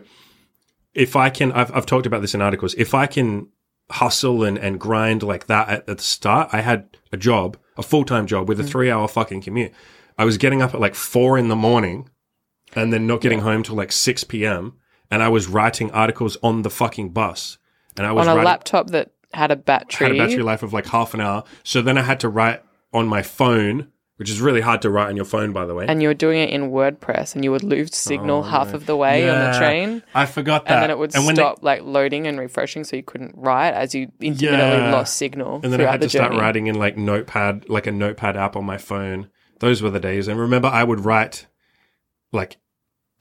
if 0.93 1.17
I 1.17 1.29
can, 1.29 1.51
I've, 1.51 1.75
I've 1.75 1.85
talked 1.85 2.05
about 2.05 2.21
this 2.21 2.33
in 2.33 2.41
articles. 2.41 2.73
If 2.75 2.93
I 2.93 3.05
can 3.05 3.49
hustle 3.91 4.43
and, 4.43 4.57
and 4.57 4.79
grind 4.79 5.23
like 5.23 5.47
that 5.47 5.69
at, 5.69 5.89
at 5.89 5.97
the 5.97 6.03
start, 6.03 6.49
I 6.51 6.61
had 6.61 6.97
a 7.11 7.17
job, 7.17 7.57
a 7.77 7.83
full 7.83 8.03
time 8.03 8.27
job 8.27 8.47
with 8.47 8.59
a 8.59 8.63
mm-hmm. 8.63 8.71
three 8.71 8.91
hour 8.91 9.07
fucking 9.07 9.41
commute. 9.41 9.71
I 10.17 10.25
was 10.25 10.37
getting 10.37 10.61
up 10.61 10.73
at 10.73 10.79
like 10.79 10.95
four 10.95 11.37
in 11.37 11.47
the 11.47 11.55
morning 11.55 12.09
and 12.75 12.91
then 12.91 13.07
not 13.07 13.21
getting 13.21 13.39
home 13.39 13.63
till 13.63 13.75
like 13.75 13.91
6 13.91 14.23
p.m. 14.25 14.73
And 15.09 15.23
I 15.23 15.29
was 15.29 15.47
writing 15.47 15.91
articles 15.91 16.37
on 16.43 16.63
the 16.63 16.69
fucking 16.69 17.09
bus. 17.09 17.57
And 17.95 18.05
I 18.05 18.11
was 18.11 18.27
On 18.27 18.33
a 18.33 18.35
writing, 18.35 18.45
laptop 18.45 18.89
that 18.91 19.11
had 19.33 19.51
a 19.51 19.55
battery. 19.55 20.07
had 20.07 20.15
a 20.15 20.17
battery 20.17 20.43
life 20.43 20.63
of 20.63 20.73
like 20.73 20.87
half 20.87 21.13
an 21.13 21.21
hour. 21.21 21.43
So 21.63 21.81
then 21.81 21.97
I 21.97 22.01
had 22.01 22.19
to 22.21 22.29
write 22.29 22.61
on 22.93 23.07
my 23.07 23.21
phone, 23.21 23.91
which 24.17 24.29
is 24.29 24.41
really 24.41 24.61
hard 24.61 24.81
to 24.81 24.89
write 24.89 25.07
on 25.07 25.15
your 25.15 25.25
phone, 25.25 25.53
by 25.53 25.65
the 25.65 25.73
way. 25.73 25.85
and 25.87 26.01
you 26.01 26.07
were 26.09 26.13
doing 26.13 26.39
it 26.41 26.49
in 26.49 26.69
WordPress, 26.71 27.33
and 27.35 27.43
you 27.43 27.51
would 27.51 27.63
lose 27.63 27.95
signal 27.95 28.39
oh, 28.39 28.41
half 28.43 28.73
of 28.73 28.85
the 28.85 28.95
way 28.95 29.29
on 29.29 29.39
the 29.39 29.55
Oh, 29.55 29.59
train, 29.59 30.03
I 30.13 30.25
forgot 30.25 30.65
that. 30.65 30.73
and 30.73 30.83
then 30.83 30.89
it 30.91 30.97
would 30.97 31.15
and 31.15 31.27
they- 31.27 31.33
stop 31.35 31.63
like 31.63 31.81
loading 31.83 32.27
and 32.27 32.39
refreshing, 32.39 32.83
so 32.83 32.95
you 32.95 33.03
couldn't 33.03 33.33
write 33.35 33.73
as 33.73 33.95
you 33.95 34.11
intermittently 34.19 34.77
Yeah. 34.85 34.91
lost 34.91 35.15
signal 35.15 35.61
and 35.63 35.71
then 35.71 35.81
I 35.81 35.91
had 35.91 36.01
the 36.01 36.07
to 36.07 36.09
start 36.09 36.33
writing 36.33 36.67
in 36.67 36.75
like 36.75 36.97
Notepad, 36.97 37.69
like 37.69 37.87
a 37.87 37.91
Notepad 37.91 38.35
app 38.35 38.55
on 38.55 38.65
my 38.65 38.77
phone. 38.77 39.29
Those 39.59 39.81
were 39.81 39.89
the 39.89 39.99
days. 39.99 40.27
And 40.27 40.39
remember, 40.39 40.67
I 40.67 40.83
would 40.83 41.03
write 41.05 41.47
like 42.31 42.57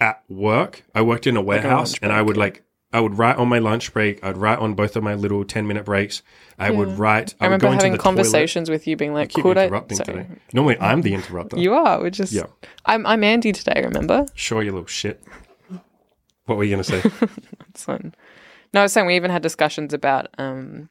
at 0.01 0.23
work. 0.29 0.83
I 0.95 1.01
worked 1.03 1.27
in 1.27 1.37
a 1.37 1.41
warehouse, 1.43 1.93
lunch 1.93 1.99
and 2.03 2.13
I 2.13 2.21
would 2.21 2.37
like 2.37 2.63
I 2.97 3.01
would 3.01 3.19
write 3.19 3.37
on 3.37 3.49
my 3.49 3.59
lunch 3.59 3.93
break. 3.93 4.25
I'd 4.25 4.39
write 4.39 4.59
on 4.59 4.73
both 4.73 4.97
of 4.97 5.03
my 5.03 5.13
little 5.13 5.45
ten 5.45 5.67
minute 5.67 5.85
breaks. 5.85 6.23
I 6.59 6.71
would 6.71 6.99
write. 6.99 7.35
I, 7.39 7.45
I 7.45 7.47
remember 7.49 7.69
having 7.69 7.99
conversations 7.99 8.71
with 8.71 8.87
you, 8.87 8.97
being 8.97 9.13
like, 9.13 9.29
Toilet. 9.29 9.35
Keep 9.35 9.43
"Could 9.43 9.59
I?" 9.59 9.65
interrupting 9.67 9.97
Sorry. 9.99 10.13
today. 10.25 10.41
Normally, 10.55 10.79
I'm 10.81 11.03
the 11.03 11.13
interrupter. 11.13 11.59
You 11.59 11.75
are. 11.75 12.01
We're 12.01 12.09
just. 12.09 12.33
Yeah. 12.33 12.47
I'm. 12.87 13.05
I'm 13.05 13.23
Andy 13.23 13.53
today. 13.53 13.83
Remember? 13.85 14.25
Sure, 14.35 14.63
you 14.63 14.73
little 14.73 14.87
shit. 14.87 15.23
What 16.47 16.57
were 16.57 16.65
you 16.65 16.71
gonna 16.71 16.85
say? 16.85 17.03
It's 17.69 17.85
fun. 17.85 18.15
No, 18.73 18.81
I 18.81 18.85
was 18.85 18.95
saying 18.95 19.07
we 19.07 19.17
even 19.17 19.31
had 19.31 19.43
discussions 19.43 19.93
about, 19.93 20.29
um, 20.39 20.89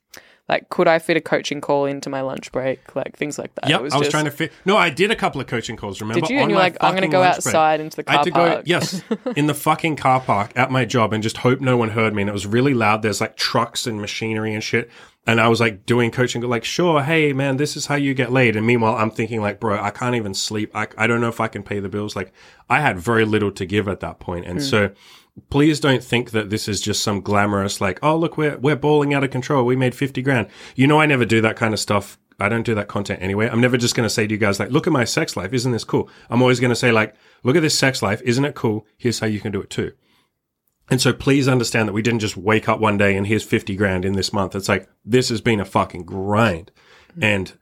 like, 0.48 0.70
could 0.70 0.88
I 0.88 1.00
fit 1.00 1.18
a 1.18 1.22
coaching 1.22 1.60
call 1.60 1.86
into 1.86 2.08
my 2.08 2.22
lunch 2.22 2.52
break, 2.52 2.96
like 2.96 3.18
things 3.18 3.40
like 3.40 3.56
that. 3.56 3.68
Yep, 3.68 3.82
was 3.82 3.94
I 3.94 3.98
was 3.98 4.06
just- 4.06 4.12
trying 4.12 4.26
to 4.26 4.32
fit. 4.32 4.54
No, 4.64 4.78
I 4.78 4.92
did 4.92 5.10
a 5.10 5.16
couple 5.16 5.42
of 5.42 5.48
coaching 5.48 5.76
calls. 5.76 6.00
Remember? 6.00 6.22
Did 6.22 6.30
you? 6.30 6.38
On 6.38 6.44
And 6.44 6.52
you're 6.52 6.60
like, 6.60 6.78
I'm 6.82 6.92
going 6.92 7.02
to 7.02 7.08
go 7.08 7.22
lunch 7.22 7.44
break. 7.44 7.48
outside 7.48 7.80
into 7.80 7.98
the 7.98 8.10
I 8.10 8.12
had 8.12 8.18
car 8.18 8.24
to 8.26 8.32
park. 8.32 8.56
go, 8.58 8.62
yes, 8.66 9.02
in 9.36 9.48
the 9.48 9.56
fucking 9.56 9.96
car 9.96 10.22
park 10.22 10.52
at 10.56 10.70
my 10.70 10.86
job 10.86 11.14
and 11.14 11.24
just 11.24 11.38
hope 11.38 11.62
no 11.62 11.78
one 11.78 11.90
heard 11.90 12.14
me. 12.14 12.22
And 12.22 12.30
it 12.30 12.34
was 12.34 12.46
really 12.46 12.76
loud. 12.76 13.02
There's 13.02 13.22
like 13.22 13.36
trucks 13.38 13.88
and 13.88 14.00
machinery 14.00 14.54
and 14.54 14.64
shit. 14.64 14.92
And 15.28 15.42
I 15.42 15.48
was 15.48 15.60
like 15.60 15.88
doing 15.88 16.12
coaching, 16.12 16.44
like, 16.44 16.64
sure, 16.64 17.02
hey, 17.02 17.34
man, 17.34 17.58
this 17.58 17.76
is 17.76 17.88
how 17.88 17.96
you 17.96 18.14
get 18.14 18.32
laid. 18.32 18.56
And 18.56 18.68
meanwhile, 18.68 18.96
I'm 18.96 19.10
thinking, 19.10 19.42
like, 19.42 19.60
bro, 19.60 19.82
I 19.82 19.90
can't 19.90 20.16
even 20.16 20.36
sleep. 20.36 20.70
I, 20.76 20.88
I 20.96 21.08
don't 21.08 21.20
know 21.20 21.30
if 21.30 21.40
I 21.40 21.48
can 21.48 21.64
pay 21.64 21.80
the 21.80 21.90
bills. 21.90 22.16
Like, 22.16 22.32
I 22.70 22.82
had 22.82 23.00
very 23.00 23.26
little 23.26 23.52
to 23.54 23.66
give 23.66 23.88
at 23.88 24.02
that 24.02 24.20
point. 24.20 24.46
And 24.46 24.60
hmm. 24.60 24.64
so 24.66 24.92
please 25.50 25.80
don't 25.80 26.04
think 26.04 26.32
that 26.32 26.50
this 26.50 26.68
is 26.68 26.82
just 26.82 27.04
some 27.04 27.22
glamorous, 27.22 27.82
like, 27.82 28.00
oh, 28.02 28.16
look, 28.16 28.38
we're, 28.38 28.58
we're 28.58 28.76
balling 28.76 29.14
out 29.14 29.24
of 29.24 29.32
control. 29.32 29.66
We 29.66 29.76
made 29.76 29.96
50 29.96 30.22
grand. 30.22 30.48
You 30.76 30.88
know, 30.88 31.00
I 31.00 31.06
never 31.06 31.26
do 31.26 31.42
that 31.42 31.56
kind 31.56 31.74
of 31.74 31.80
stuff. 31.80 32.18
I 32.40 32.50
don't 32.50 32.66
do 32.66 32.76
that 32.76 32.88
content 32.88 33.22
anyway. 33.22 33.48
I'm 33.48 33.62
never 33.62 33.78
just 33.78 33.96
going 33.96 34.06
to 34.06 34.14
say 34.14 34.28
to 34.28 34.34
you 34.34 34.38
guys, 34.38 34.60
like, 34.60 34.72
look 34.72 34.88
at 34.88 34.94
my 34.94 35.06
sex 35.06 35.38
life. 35.38 35.54
Isn't 35.54 35.72
this 35.72 35.84
cool? 35.84 36.10
I'm 36.30 36.42
always 36.42 36.60
going 36.60 36.70
to 36.70 36.76
say, 36.76 36.92
like, 36.92 37.16
look 37.44 37.56
at 37.56 37.62
this 37.62 37.78
sex 37.78 38.02
life. 38.02 38.22
Isn't 38.24 38.44
it 38.46 38.56
cool? 38.56 38.86
Here's 38.98 39.20
how 39.20 39.28
you 39.28 39.40
can 39.40 39.52
do 39.52 39.62
it 39.62 39.70
too. 39.70 39.94
And 40.90 41.02
so 41.02 41.14
please 41.14 41.48
understand 41.48 41.88
that 41.88 41.94
we 41.94 42.02
didn't 42.02 42.20
just 42.20 42.38
wake 42.38 42.70
up 42.70 42.80
one 42.80 42.98
day 42.98 43.16
and 43.16 43.26
here's 43.26 43.44
50 43.44 43.76
grand 43.76 44.06
in 44.06 44.14
this 44.14 44.32
month. 44.32 44.56
It's 44.56 44.70
like, 44.70 44.88
this 45.04 45.30
has 45.30 45.42
been 45.42 45.60
a 45.60 45.66
fucking 45.66 46.04
grind. 46.04 46.72
Mm-hmm. 47.12 47.24
And 47.24 47.54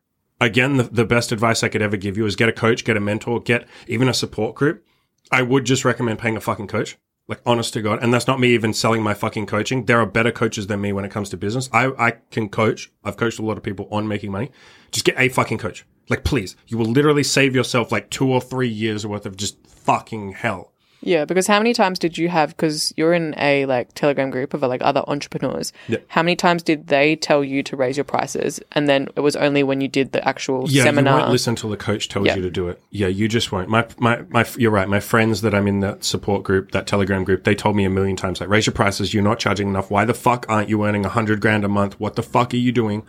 again, 0.42 0.78
the, 0.78 0.84
the 0.84 1.06
best 1.06 1.32
advice 1.32 1.64
I 1.64 1.70
could 1.70 1.82
ever 1.82 1.96
give 1.96 2.18
you 2.18 2.26
is 2.26 2.36
get 2.36 2.50
a 2.50 2.54
coach, 2.54 2.84
get 2.84 2.98
a 2.98 3.00
mentor, 3.00 3.40
get 3.40 3.68
even 3.88 4.10
a 4.10 4.14
support 4.14 4.56
group. 4.56 4.86
I 5.32 5.42
would 5.42 5.66
just 5.66 5.86
recommend 5.86 6.20
paying 6.20 6.36
a 6.36 6.42
fucking 6.42 6.68
coach. 6.68 6.98
Like 7.28 7.42
honest 7.46 7.74
to 7.74 7.82
God. 7.82 8.00
And 8.02 8.14
that's 8.14 8.28
not 8.28 8.40
me 8.40 8.50
even 8.50 8.74
selling 8.74 9.02
my 9.02 9.14
fucking 9.14 9.46
coaching. 9.46 9.86
There 9.86 10.00
are 10.00 10.06
better 10.06 10.32
coaches 10.32 10.68
than 10.68 10.82
me 10.82 10.92
when 10.92 11.06
it 11.06 11.12
comes 11.12 11.30
to 11.30 11.38
business. 11.38 11.70
I, 11.72 11.88
I 11.98 12.12
can 12.32 12.50
coach. 12.50 12.92
I've 13.04 13.18
coached 13.18 13.40
a 13.40 13.44
lot 13.44 13.58
of 13.58 13.64
people 13.64 13.88
on 13.92 14.08
making 14.08 14.32
money. 14.32 14.52
Just 14.92 15.06
get 15.06 15.16
a 15.18 15.30
fucking 15.30 15.58
coach. 15.58 15.86
Like 16.10 16.26
please, 16.26 16.58
you 16.68 16.78
will 16.78 16.86
literally 16.86 17.24
save 17.24 17.56
yourself 17.56 17.92
like 17.92 18.10
two 18.10 18.30
or 18.30 18.42
three 18.42 18.68
years 18.68 19.08
worth 19.08 19.26
of 19.26 19.38
just 19.38 19.66
fucking 19.66 20.34
hell. 20.34 20.73
Yeah, 21.06 21.26
because 21.26 21.48
how 21.48 21.60
many 21.60 21.74
times 21.74 22.00
did 22.00 22.18
you 22.18 22.30
have? 22.30 22.52
Because 22.52 22.94
you're 22.96 23.14
in 23.14 23.36
a 23.38 23.66
like 23.66 23.94
Telegram 23.94 24.30
group 24.30 24.54
of 24.54 24.62
like 24.62 24.82
other 24.82 25.04
entrepreneurs. 25.08 25.74
Yeah. 25.90 25.98
How 26.08 26.24
many 26.24 26.38
times 26.38 26.64
did 26.64 26.88
they 26.88 27.18
tell 27.18 27.44
you 27.44 27.62
to 27.64 27.76
raise 27.76 27.98
your 27.98 28.06
prices, 28.06 28.62
and 28.72 28.88
then 28.88 29.10
it 29.18 29.20
was 29.20 29.36
only 29.36 29.64
when 29.64 29.82
you 29.82 29.90
did 29.90 30.14
the 30.14 30.26
actual 30.26 30.66
Yeah, 30.70 30.84
seminar? 30.84 31.14
you 31.16 31.20
won't 31.20 31.32
listen 31.32 31.56
till 31.56 31.70
the 31.70 31.78
coach 31.78 32.08
tells 32.08 32.26
Yeah. 32.28 32.36
you 32.38 32.42
to 32.44 32.50
do 32.50 32.70
it. 32.70 32.82
Yeah, 32.90 33.08
you 33.08 33.28
just 33.28 33.52
won't. 33.52 33.68
My, 33.68 33.86
my, 34.00 34.22
my, 34.30 34.46
you're 34.58 34.72
right. 34.72 34.88
My 34.88 35.02
friends 35.02 35.42
that 35.42 35.54
I'm 35.54 35.68
in 35.68 35.82
that 35.82 36.06
support 36.06 36.44
group, 36.44 36.72
that 36.72 36.88
Telegram 36.88 37.26
group, 37.26 37.44
they 37.44 37.54
told 37.56 37.76
me 37.76 37.84
a 37.84 37.90
million 37.90 38.16
times, 38.16 38.40
like, 38.40 38.48
raise 38.50 38.66
your 38.66 38.74
prices. 38.74 39.14
You're 39.14 39.24
not 39.24 39.40
charging 39.40 39.68
enough. 39.68 39.92
Why 39.92 40.06
the 40.06 40.14
fuck 40.14 40.46
aren't 40.48 40.70
you 40.70 40.86
earning 40.86 41.06
a 41.06 41.10
hundred 41.10 41.42
grand 41.42 41.66
a 41.66 41.70
month? 41.70 42.00
What 42.00 42.16
the 42.16 42.24
fuck 42.24 42.54
are 42.54 42.58
you 42.58 42.72
doing? 42.72 43.04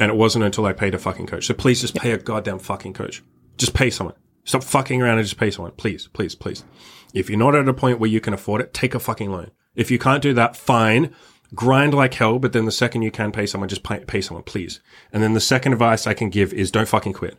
And 0.00 0.10
it 0.10 0.16
wasn't 0.16 0.44
until 0.44 0.66
I 0.66 0.72
paid 0.72 0.94
a 0.94 0.98
fucking 0.98 1.26
coach. 1.28 1.46
So 1.46 1.54
please 1.54 1.82
just 1.82 1.94
pay 1.94 2.10
a 2.10 2.18
goddamn 2.18 2.58
fucking 2.58 2.94
coach. 2.94 3.22
Just 3.58 3.74
pay 3.74 3.90
someone. 3.90 4.16
Stop 4.44 4.64
fucking 4.64 5.00
around 5.00 5.18
and 5.18 5.24
just 5.26 5.38
pay 5.38 5.52
someone. 5.52 5.70
Please, 5.76 6.08
please, 6.12 6.34
please. 6.34 6.64
If 7.12 7.28
you're 7.30 7.38
not 7.38 7.54
at 7.54 7.68
a 7.68 7.74
point 7.74 7.98
where 7.98 8.10
you 8.10 8.20
can 8.20 8.34
afford 8.34 8.60
it, 8.60 8.72
take 8.74 8.94
a 8.94 8.98
fucking 9.00 9.30
loan. 9.30 9.50
If 9.74 9.90
you 9.90 9.98
can't 9.98 10.22
do 10.22 10.32
that, 10.34 10.56
fine. 10.56 11.14
grind 11.54 11.92
like 11.94 12.14
hell, 12.14 12.38
but 12.38 12.52
then 12.52 12.64
the 12.64 12.72
second 12.72 13.02
you 13.02 13.10
can 13.10 13.30
pay 13.32 13.46
someone, 13.46 13.68
just 13.68 13.82
pay, 13.82 13.98
pay 14.00 14.20
someone, 14.20 14.42
please. 14.44 14.80
And 15.12 15.22
then 15.22 15.34
the 15.34 15.40
second 15.40 15.72
advice 15.74 16.06
I 16.06 16.14
can 16.14 16.30
give 16.30 16.52
is 16.54 16.70
don't 16.70 16.88
fucking 16.88 17.12
quit. 17.12 17.36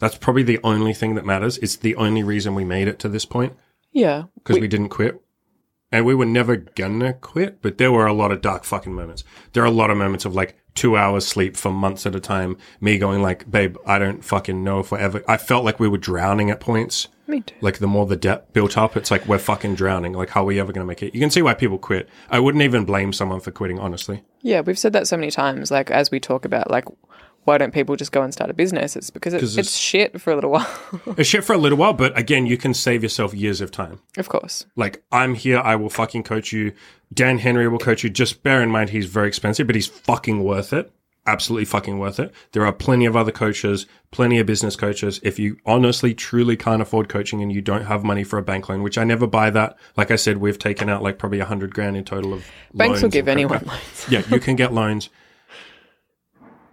That's 0.00 0.16
probably 0.16 0.42
the 0.42 0.58
only 0.64 0.92
thing 0.94 1.14
that 1.14 1.24
matters. 1.24 1.58
It's 1.58 1.76
the 1.76 1.94
only 1.96 2.24
reason 2.24 2.54
we 2.56 2.64
made 2.64 2.88
it 2.88 2.98
to 3.00 3.08
this 3.08 3.24
point 3.24 3.52
Yeah. 3.92 4.24
because 4.34 4.58
we, 4.58 4.66
didn't 4.66 4.88
quit. 4.88 5.22
And 5.92 6.04
we 6.04 6.14
were 6.14 6.24
never 6.26 6.56
gonna 6.56 7.12
quit, 7.12 7.62
but 7.62 7.78
there 7.78 7.92
were 7.92 8.06
a 8.06 8.12
lot 8.12 8.32
of 8.32 8.40
dark 8.40 8.64
fucking 8.64 8.92
moments. 8.94 9.22
There 9.52 9.62
are 9.62 9.66
a 9.66 9.70
lot 9.70 9.90
of 9.90 9.96
moments 9.96 10.24
of 10.24 10.34
like 10.34 10.56
two 10.74 10.96
hours 10.96 11.26
sleep 11.26 11.56
for 11.56 11.70
months 11.70 12.06
at 12.06 12.14
a 12.14 12.20
time. 12.20 12.56
Me 12.80 12.98
going 12.98 13.22
like, 13.22 13.50
babe, 13.50 13.76
I 13.86 13.98
don't 13.98 14.24
fucking 14.24 14.62
know 14.64 14.80
if 14.80 14.90
we're 14.90 14.98
ever. 14.98 15.22
I 15.28 15.36
felt 15.36 15.64
like 15.64 15.78
we 15.78 15.88
were 15.88 15.98
drowning 15.98 16.50
at 16.50 16.60
points. 16.60 17.08
Me 17.26 17.40
too. 17.40 17.54
Like 17.60 17.78
the 17.78 17.86
more 17.86 18.06
the 18.06 18.16
debt 18.16 18.52
built 18.52 18.76
up, 18.76 18.96
it's 18.96 19.10
like 19.10 19.26
we're 19.26 19.38
fucking 19.38 19.74
drowning. 19.74 20.12
Like, 20.12 20.30
how 20.30 20.42
are 20.42 20.46
we 20.46 20.60
ever 20.60 20.72
gonna 20.72 20.86
make 20.86 21.02
it? 21.02 21.14
You 21.14 21.20
can 21.20 21.30
see 21.30 21.42
why 21.42 21.54
people 21.54 21.78
quit. 21.78 22.08
I 22.30 22.40
wouldn't 22.40 22.62
even 22.62 22.84
blame 22.84 23.12
someone 23.12 23.40
for 23.40 23.50
quitting, 23.50 23.78
honestly. 23.78 24.22
Yeah, 24.40 24.60
we've 24.60 24.78
said 24.78 24.92
that 24.94 25.06
so 25.06 25.16
many 25.16 25.30
times. 25.30 25.70
Like 25.70 25.90
as 25.90 26.10
we 26.10 26.20
talk 26.20 26.44
about, 26.44 26.70
like, 26.70 26.84
why 27.44 27.58
don't 27.58 27.72
people 27.72 27.96
just 27.96 28.12
go 28.12 28.22
and 28.22 28.32
start 28.32 28.50
a 28.50 28.54
business? 28.54 28.94
It's 28.96 29.10
because 29.10 29.34
it, 29.34 29.42
it's 29.42 29.52
it's- 29.58 29.76
shit 29.76 30.20
for 30.20 30.30
a 30.32 30.34
little 30.34 30.50
while. 30.52 30.68
It's 31.16 31.28
shit 31.28 31.44
for 31.44 31.54
a 31.54 31.58
little 31.58 31.78
while, 31.78 31.92
but 31.92 32.16
again, 32.18 32.46
you 32.46 32.56
can 32.56 32.72
save 32.74 33.02
yourself 33.02 33.34
years 33.34 33.60
of 33.60 33.70
time. 33.70 34.00
of 34.16 34.28
course. 34.28 34.64
Like, 34.76 35.02
I'm 35.10 35.34
here, 35.34 35.58
I 35.58 35.76
will 35.76 35.90
fucking 35.90 36.22
coach 36.22 36.52
you. 36.52 36.72
Dan 37.12 37.38
Henry 37.38 37.68
will 37.68 37.78
coach 37.78 38.04
you. 38.04 38.10
Just 38.10 38.42
bear 38.42 38.62
in 38.62 38.70
mind 38.70 38.90
he's 38.90 39.06
very 39.06 39.28
expensive, 39.28 39.66
but 39.66 39.74
he's 39.76 39.86
fucking 39.86 40.42
worth 40.44 40.72
it. 40.72 40.92
Absolutely 41.24 41.66
fucking 41.66 42.00
worth 42.00 42.18
it. 42.18 42.34
There 42.50 42.66
are 42.66 42.72
plenty 42.72 43.06
of 43.06 43.14
other 43.16 43.30
coaches, 43.30 43.86
plenty 44.10 44.40
of 44.40 44.46
business 44.46 44.74
coaches. 44.74 45.20
If 45.22 45.38
you 45.38 45.56
honestly, 45.64 46.14
truly 46.14 46.56
can't 46.56 46.82
afford 46.82 47.08
coaching 47.08 47.40
and 47.42 47.52
you 47.52 47.60
don't 47.60 47.84
have 47.84 48.02
money 48.02 48.24
for 48.24 48.38
a 48.38 48.42
bank 48.42 48.68
loan, 48.68 48.82
which 48.82 48.98
I 48.98 49.04
never 49.04 49.28
buy 49.28 49.50
that. 49.50 49.76
Like 49.96 50.10
I 50.10 50.16
said, 50.16 50.38
we've 50.38 50.58
taken 50.58 50.88
out 50.88 51.00
like 51.00 51.18
probably 51.18 51.38
a 51.38 51.44
hundred 51.44 51.74
grand 51.74 51.96
in 51.96 52.04
total 52.04 52.32
of 52.34 52.44
Banks 52.74 53.02
will 53.02 53.08
give 53.08 53.28
anyone 53.28 53.62
loans. 53.64 54.06
Yeah, 54.10 54.22
you 54.30 54.40
can 54.40 54.56
get 54.56 54.72
loans. 54.72 55.10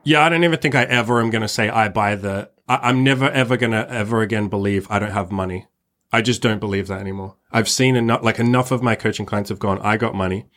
Yeah, 0.10 0.26
I 0.26 0.30
don't 0.30 0.44
even 0.44 0.58
think 0.58 0.74
I 0.74 0.86
ever 0.86 1.22
am 1.22 1.30
going 1.30 1.44
to 1.44 1.48
say 1.48 1.70
I 1.70 1.88
buy 1.88 2.16
the. 2.16 2.50
I, 2.68 2.90
I'm 2.90 3.04
never 3.04 3.30
ever 3.30 3.58
going 3.58 3.74
to 3.74 3.88
ever 3.92 4.24
again 4.24 4.48
believe 4.48 4.90
I 4.90 4.98
don't 4.98 5.12
have 5.12 5.32
money. 5.32 5.68
I 6.12 6.24
just 6.24 6.42
don't 6.42 6.58
believe 6.58 6.88
that 6.88 7.00
anymore. 7.00 7.36
I've 7.52 7.70
seen 7.70 7.96
enough, 7.96 8.24
like 8.24 8.40
enough 8.40 8.72
of 8.72 8.82
my 8.82 8.96
coaching 8.96 9.28
clients 9.28 9.50
have 9.50 9.60
gone, 9.60 9.78
I 9.84 9.98
got 9.98 10.16
money. 10.16 10.48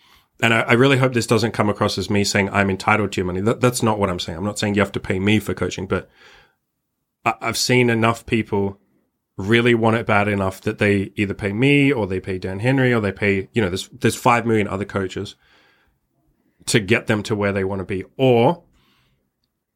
And 0.43 0.55
I, 0.55 0.61
I 0.61 0.73
really 0.73 0.97
hope 0.97 1.13
this 1.13 1.27
doesn't 1.27 1.53
come 1.53 1.69
across 1.69 1.99
as 1.99 2.09
me 2.09 2.25
saying 2.25 2.49
I'm 2.49 2.71
entitled 2.71 3.13
to 3.13 3.21
your 3.21 3.27
money. 3.27 3.43
That, 3.43 3.61
that's 3.61 3.83
not 3.83 3.99
what 3.99 4.09
I'm 4.09 4.19
saying. 4.19 4.39
I'm 4.39 4.45
not 4.45 4.59
saying 4.59 4.75
you 4.75 4.81
have 4.81 4.91
to 4.93 5.01
pay 5.01 5.19
me 5.19 5.39
for 5.39 5.53
coaching, 5.53 5.87
but 5.87 6.09
I, 7.27 7.35
I've 7.43 7.59
seen 7.59 7.91
enough 7.91 8.25
people 8.25 8.81
really 9.37 9.75
want 9.75 9.97
it 9.97 10.07
bad 10.07 10.29
enough 10.29 10.63
that 10.63 10.79
they 10.79 11.13
either 11.17 11.35
pay 11.35 11.53
me 11.53 11.93
or 11.93 12.07
they 12.07 12.21
pay 12.21 12.39
Dan 12.39 12.61
Henry 12.61 12.95
or 12.95 13.03
they 13.03 13.13
pay, 13.13 13.51
you 13.53 13.61
know, 13.61 13.69
there's, 13.69 13.89
there's 13.89 14.17
five 14.17 14.47
million 14.47 14.67
other 14.67 14.87
coaches 14.87 15.35
to 16.65 16.81
get 16.81 17.07
them 17.07 17.23
to 17.25 17.37
where 17.37 17.53
they 17.53 17.65
want 17.65 17.81
to 17.81 17.85
be. 17.85 18.05
Or 18.17 18.63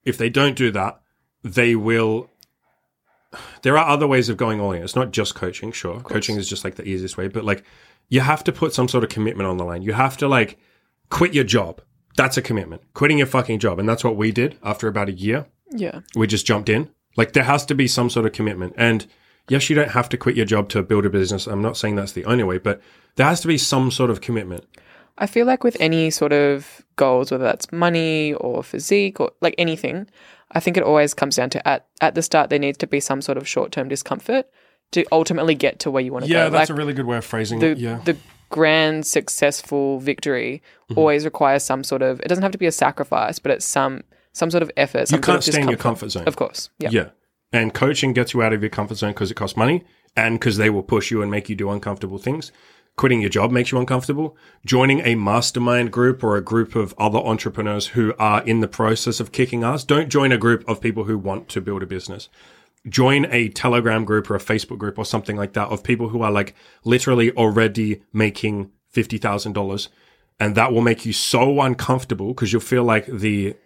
if 0.06 0.16
they 0.16 0.30
don't 0.30 0.56
do 0.56 0.70
that, 0.70 1.00
they 1.42 1.76
will. 1.76 2.30
There 3.62 3.76
are 3.76 3.86
other 3.86 4.06
ways 4.06 4.30
of 4.30 4.38
going 4.38 4.60
all 4.60 4.72
in. 4.72 4.82
It's 4.82 4.96
not 4.96 5.10
just 5.10 5.34
coaching, 5.34 5.72
sure. 5.72 6.00
Coaching 6.00 6.36
is 6.36 6.48
just 6.48 6.64
like 6.64 6.76
the 6.76 6.88
easiest 6.88 7.18
way, 7.18 7.28
but 7.28 7.44
like 7.44 7.64
you 8.08 8.20
have 8.20 8.44
to 8.44 8.52
put 8.52 8.72
some 8.72 8.88
sort 8.88 9.04
of 9.04 9.10
commitment 9.10 9.48
on 9.48 9.58
the 9.58 9.64
line. 9.64 9.82
You 9.82 9.92
have 9.92 10.16
to 10.18 10.28
like 10.28 10.58
quit 11.10 11.34
your 11.34 11.44
job. 11.44 11.82
That's 12.16 12.36
a 12.36 12.42
commitment. 12.42 12.82
Quitting 12.94 13.18
your 13.18 13.26
fucking 13.26 13.58
job. 13.58 13.78
And 13.78 13.88
that's 13.88 14.04
what 14.04 14.16
we 14.16 14.32
did 14.32 14.56
after 14.62 14.88
about 14.88 15.08
a 15.08 15.12
year. 15.12 15.46
Yeah. 15.70 16.00
We 16.14 16.26
just 16.26 16.46
jumped 16.46 16.68
in. 16.68 16.90
Like 17.16 17.32
there 17.32 17.44
has 17.44 17.66
to 17.66 17.74
be 17.74 17.88
some 17.88 18.08
sort 18.08 18.26
of 18.26 18.32
commitment. 18.32 18.74
And 18.78 19.06
yes, 19.48 19.68
you 19.68 19.76
don't 19.76 19.90
have 19.90 20.08
to 20.10 20.16
quit 20.16 20.36
your 20.36 20.46
job 20.46 20.68
to 20.70 20.82
build 20.82 21.04
a 21.04 21.10
business. 21.10 21.46
I'm 21.46 21.62
not 21.62 21.76
saying 21.76 21.96
that's 21.96 22.12
the 22.12 22.24
only 22.24 22.44
way, 22.44 22.58
but 22.58 22.80
there 23.16 23.26
has 23.26 23.40
to 23.42 23.48
be 23.48 23.58
some 23.58 23.90
sort 23.90 24.10
of 24.10 24.20
commitment. 24.20 24.64
I 25.18 25.26
feel 25.26 25.46
like 25.46 25.64
with 25.64 25.76
any 25.80 26.10
sort 26.10 26.32
of 26.32 26.84
goals, 26.96 27.30
whether 27.30 27.44
that's 27.44 27.72
money 27.72 28.34
or 28.34 28.62
physique 28.62 29.20
or 29.20 29.32
like 29.40 29.54
anything, 29.58 30.08
I 30.52 30.60
think 30.60 30.76
it 30.76 30.82
always 30.82 31.14
comes 31.14 31.36
down 31.36 31.50
to 31.50 31.68
at, 31.68 31.86
at 32.00 32.14
the 32.14 32.22
start, 32.22 32.50
there 32.50 32.58
needs 32.58 32.78
to 32.78 32.86
be 32.86 33.00
some 33.00 33.22
sort 33.22 33.38
of 33.38 33.48
short 33.48 33.72
term 33.72 33.88
discomfort 33.88 34.46
to 34.92 35.04
ultimately 35.10 35.54
get 35.54 35.78
to 35.80 35.90
where 35.90 36.02
you 36.02 36.12
want 36.12 36.26
to 36.26 36.30
Yeah, 36.30 36.36
go. 36.36 36.44
Yeah, 36.44 36.48
that's 36.50 36.70
like 36.70 36.76
a 36.76 36.78
really 36.78 36.92
good 36.92 37.06
way 37.06 37.16
of 37.16 37.24
phrasing 37.24 37.58
the, 37.58 37.68
it. 37.68 37.78
Yeah. 37.78 37.94
Mm-hmm. 37.96 38.04
the 38.04 38.16
grand 38.50 39.06
successful 39.06 39.98
victory 39.98 40.62
always 40.94 41.24
requires 41.24 41.64
some 41.64 41.82
sort 41.82 42.02
of, 42.02 42.20
it 42.20 42.28
doesn't 42.28 42.42
have 42.42 42.52
to 42.52 42.58
be 42.58 42.66
a 42.66 42.72
sacrifice, 42.72 43.40
but 43.40 43.50
it's 43.50 43.64
some, 43.66 44.02
some 44.32 44.50
sort 44.52 44.62
of 44.62 44.70
effort. 44.76 45.10
You 45.10 45.18
can't 45.18 45.42
stay 45.42 45.60
in 45.60 45.68
your 45.68 45.78
comfort 45.78 46.10
zone. 46.10 46.28
Of 46.28 46.36
course. 46.36 46.70
Yeah. 46.78 46.90
Yeah. 46.92 47.08
And 47.52 47.74
coaching 47.74 48.12
gets 48.12 48.34
you 48.34 48.42
out 48.42 48.52
of 48.52 48.62
your 48.62 48.70
comfort 48.70 48.96
zone 48.96 49.10
because 49.10 49.30
it 49.30 49.34
costs 49.34 49.56
money 49.56 49.84
and 50.16 50.38
because 50.38 50.58
they 50.58 50.70
will 50.70 50.82
push 50.82 51.10
you 51.10 51.22
and 51.22 51.30
make 51.30 51.48
you 51.48 51.56
do 51.56 51.70
uncomfortable 51.70 52.18
things. 52.18 52.52
Quitting 52.96 53.20
your 53.20 53.28
job 53.28 53.50
makes 53.50 53.72
you 53.72 53.78
uncomfortable. 53.78 54.36
Joining 54.64 55.00
a 55.00 55.16
mastermind 55.16 55.92
group 55.92 56.24
or 56.24 56.36
a 56.36 56.40
group 56.40 56.74
of 56.74 56.94
other 56.96 57.18
entrepreneurs 57.18 57.88
who 57.88 58.14
are 58.18 58.42
in 58.44 58.60
the 58.60 58.68
process 58.68 59.20
of 59.20 59.32
kicking 59.32 59.62
ass. 59.62 59.84
Don't 59.84 60.08
join 60.08 60.32
a 60.32 60.38
group 60.38 60.66
of 60.66 60.80
people 60.80 61.04
who 61.04 61.18
want 61.18 61.48
to 61.50 61.60
build 61.60 61.82
a 61.82 61.86
business. 61.86 62.30
Join 62.88 63.26
a 63.30 63.50
Telegram 63.50 64.06
group 64.06 64.30
or 64.30 64.34
a 64.34 64.40
Facebook 64.40 64.78
group 64.78 64.98
or 64.98 65.04
something 65.04 65.36
like 65.36 65.52
that 65.52 65.68
of 65.68 65.82
people 65.82 66.08
who 66.08 66.22
are 66.22 66.30
like 66.30 66.54
literally 66.84 67.32
already 67.32 68.02
making 68.14 68.70
$50,000. 68.94 69.88
And 70.40 70.54
that 70.54 70.72
will 70.72 70.80
make 70.80 71.04
you 71.04 71.12
so 71.12 71.60
uncomfortable 71.60 72.28
because 72.28 72.50
you'll 72.50 72.62
feel 72.62 72.84
like 72.84 73.04
the 73.06 73.56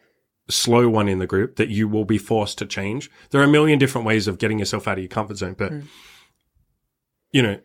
slow 0.48 0.88
one 0.88 1.08
in 1.08 1.20
the 1.20 1.26
group 1.26 1.54
that 1.54 1.68
you 1.68 1.86
will 1.86 2.04
be 2.04 2.18
forced 2.18 2.58
to 2.58 2.66
change. 2.66 3.08
There 3.30 3.40
are 3.40 3.44
a 3.44 3.48
million 3.48 3.78
different 3.78 4.08
ways 4.08 4.26
of 4.26 4.38
getting 4.38 4.58
yourself 4.58 4.88
out 4.88 4.98
of 4.98 5.04
your 5.04 5.08
comfort 5.08 5.36
zone, 5.36 5.54
but 5.56 5.70
hmm. 5.70 5.80
you 7.30 7.42
know, 7.42 7.60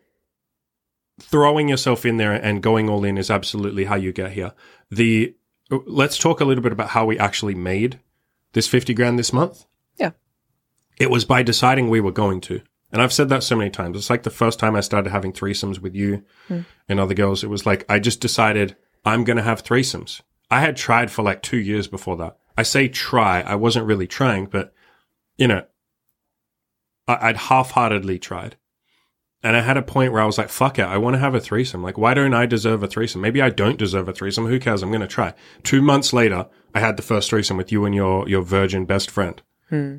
throwing 1.19 1.69
yourself 1.69 2.05
in 2.05 2.17
there 2.17 2.33
and 2.33 2.61
going 2.61 2.89
all 2.89 3.03
in 3.03 3.17
is 3.17 3.31
absolutely 3.31 3.85
how 3.85 3.95
you 3.95 4.11
get 4.11 4.33
here. 4.33 4.53
The 4.89 5.35
let's 5.69 6.17
talk 6.17 6.41
a 6.41 6.45
little 6.45 6.63
bit 6.63 6.71
about 6.71 6.89
how 6.89 7.05
we 7.05 7.17
actually 7.17 7.55
made 7.55 7.99
this 8.53 8.67
50 8.67 8.93
grand 8.93 9.17
this 9.17 9.33
month. 9.33 9.65
Yeah. 9.97 10.11
It 10.97 11.09
was 11.09 11.25
by 11.25 11.43
deciding 11.43 11.89
we 11.89 12.01
were 12.01 12.11
going 12.11 12.41
to. 12.41 12.61
And 12.91 13.01
I've 13.01 13.13
said 13.13 13.29
that 13.29 13.43
so 13.43 13.55
many 13.55 13.69
times. 13.69 13.97
It's 13.97 14.09
like 14.09 14.23
the 14.23 14.29
first 14.29 14.59
time 14.59 14.75
I 14.75 14.81
started 14.81 15.09
having 15.09 15.33
threesomes 15.33 15.79
with 15.79 15.95
you 15.95 16.23
hmm. 16.47 16.61
and 16.87 16.99
other 16.99 17.13
girls. 17.13 17.43
It 17.43 17.49
was 17.49 17.65
like 17.65 17.85
I 17.89 17.99
just 17.99 18.21
decided 18.21 18.77
I'm 19.03 19.23
going 19.23 19.37
to 19.37 19.43
have 19.43 19.63
threesomes. 19.63 20.21
I 20.49 20.61
had 20.61 20.77
tried 20.77 21.11
for 21.11 21.23
like 21.23 21.41
two 21.41 21.57
years 21.57 21.87
before 21.87 22.15
that. 22.17 22.37
I 22.57 22.63
say 22.63 22.87
try. 22.87 23.41
I 23.41 23.55
wasn't 23.55 23.87
really 23.87 24.07
trying, 24.07 24.45
but 24.45 24.73
you 25.37 25.47
know, 25.47 25.65
I- 27.07 27.29
I'd 27.29 27.37
half-heartedly 27.37 28.19
tried. 28.19 28.55
And 29.43 29.55
I 29.55 29.61
had 29.61 29.77
a 29.77 29.83
point 29.83 30.11
where 30.11 30.21
I 30.21 30.25
was 30.25 30.39
like, 30.39 30.49
fuck 30.49 30.79
it, 30.79 30.85
I 30.85 30.97
want 30.97 31.13
to 31.13 31.19
have 31.19 31.35
a 31.35 31.39
threesome. 31.39 31.83
Like, 31.83 31.97
why 31.97 32.15
don't 32.15 32.33
I 32.33 32.45
deserve 32.47 32.81
a 32.81 32.87
threesome? 32.87 33.21
Maybe 33.21 33.41
I 33.41 33.49
don't 33.49 33.77
deserve 33.77 34.09
a 34.09 34.13
threesome. 34.13 34.47
Who 34.47 34.59
cares? 34.59 34.81
I'm 34.81 34.89
going 34.89 35.01
to 35.01 35.07
try. 35.07 35.33
Two 35.61 35.81
months 35.81 36.13
later, 36.13 36.47
I 36.73 36.79
had 36.79 36.97
the 36.97 37.03
first 37.03 37.29
threesome 37.29 37.57
with 37.57 37.71
you 37.71 37.85
and 37.85 37.93
your, 37.93 38.27
your 38.27 38.41
virgin 38.41 38.85
best 38.85 39.11
friend. 39.11 39.41
Hmm. 39.69 39.97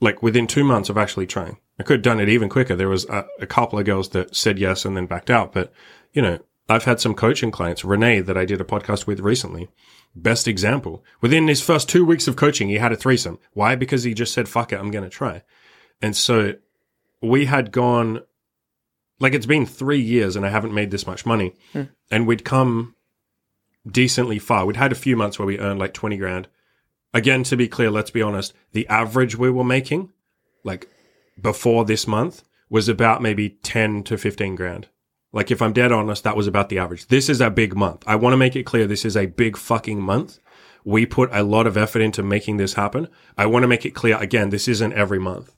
Like 0.00 0.20
within 0.20 0.48
two 0.48 0.64
months 0.64 0.88
of 0.88 0.98
actually 0.98 1.28
trying. 1.28 1.58
I 1.78 1.84
could 1.84 1.98
have 1.98 2.02
done 2.02 2.18
it 2.18 2.28
even 2.28 2.48
quicker. 2.48 2.74
There 2.74 2.88
was 2.88 3.04
a, 3.08 3.24
a 3.40 3.46
couple 3.46 3.78
of 3.78 3.84
girls 3.84 4.08
that 4.10 4.34
said 4.34 4.58
yes 4.58 4.84
and 4.84 4.96
then 4.96 5.06
backed 5.06 5.30
out. 5.30 5.52
But, 5.52 5.72
you 6.12 6.20
know, 6.20 6.40
I've 6.68 6.84
had 6.84 7.00
some 7.00 7.14
coaching 7.14 7.50
clients, 7.50 7.84
Renee, 7.84 8.20
that 8.20 8.36
I 8.36 8.44
did 8.44 8.60
a 8.60 8.64
podcast 8.64 9.06
with 9.06 9.20
recently. 9.20 9.68
Best 10.14 10.48
example. 10.48 11.04
Within 11.20 11.48
his 11.48 11.62
first 11.62 11.88
two 11.88 12.04
weeks 12.04 12.26
of 12.26 12.36
coaching, 12.36 12.68
he 12.68 12.76
had 12.76 12.92
a 12.92 12.96
threesome. 12.96 13.38
Why? 13.52 13.76
Because 13.76 14.02
he 14.02 14.12
just 14.12 14.34
said, 14.34 14.48
fuck 14.48 14.72
it, 14.72 14.80
I'm 14.80 14.90
going 14.90 15.04
to 15.04 15.10
try. 15.10 15.42
And 16.00 16.16
so 16.16 16.54
we 17.20 17.46
had 17.46 17.72
gone, 17.72 18.20
like 19.20 19.34
it's 19.34 19.46
been 19.46 19.66
three 19.66 20.00
years 20.00 20.36
and 20.36 20.44
I 20.44 20.50
haven't 20.50 20.74
made 20.74 20.90
this 20.90 21.06
much 21.06 21.24
money. 21.24 21.54
Hmm. 21.72 21.84
And 22.10 22.26
we'd 22.26 22.44
come 22.44 22.94
decently 23.86 24.38
far. 24.38 24.66
We'd 24.66 24.76
had 24.76 24.92
a 24.92 24.96
few 24.96 25.16
months 25.16 25.38
where 25.38 25.46
we 25.46 25.58
earned 25.58 25.80
like 25.80 25.94
20 25.94 26.16
grand. 26.16 26.48
Again, 27.14 27.42
to 27.44 27.56
be 27.56 27.68
clear, 27.68 27.90
let's 27.90 28.10
be 28.10 28.22
honest, 28.22 28.52
the 28.72 28.86
average 28.88 29.36
we 29.36 29.50
were 29.50 29.64
making, 29.64 30.12
like 30.64 30.88
before 31.40 31.84
this 31.84 32.06
month, 32.06 32.42
was 32.70 32.88
about 32.88 33.20
maybe 33.20 33.50
10 33.50 34.02
to 34.04 34.16
15 34.16 34.54
grand. 34.54 34.88
Like 35.32 35.50
if 35.50 35.62
I'm 35.62 35.72
dead 35.72 35.92
honest, 35.92 36.24
that 36.24 36.36
was 36.36 36.46
about 36.46 36.68
the 36.68 36.78
average. 36.78 37.06
This 37.06 37.28
is 37.28 37.40
a 37.40 37.50
big 37.50 37.74
month. 37.76 38.04
I 38.06 38.16
want 38.16 38.32
to 38.32 38.38
make 38.38 38.56
it 38.56 38.64
clear 38.64 38.86
this 38.86 39.04
is 39.04 39.16
a 39.16 39.26
big 39.26 39.56
fucking 39.56 40.00
month. 40.00 40.38
We 40.84 41.06
put 41.06 41.30
a 41.32 41.42
lot 41.42 41.66
of 41.66 41.76
effort 41.76 42.02
into 42.02 42.22
making 42.22 42.56
this 42.56 42.74
happen. 42.74 43.08
I 43.38 43.46
want 43.46 43.62
to 43.62 43.68
make 43.68 43.86
it 43.86 43.92
clear 43.92 44.16
again, 44.16 44.50
this 44.50 44.68
isn't 44.68 44.92
every 44.94 45.18
month. 45.18 45.54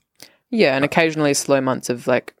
Yeah. 0.49 0.75
And 0.75 0.83
uh, 0.83 0.87
occasionally 0.87 1.33
slow 1.33 1.61
months 1.61 1.89
of 1.89 2.07
like 2.07 2.35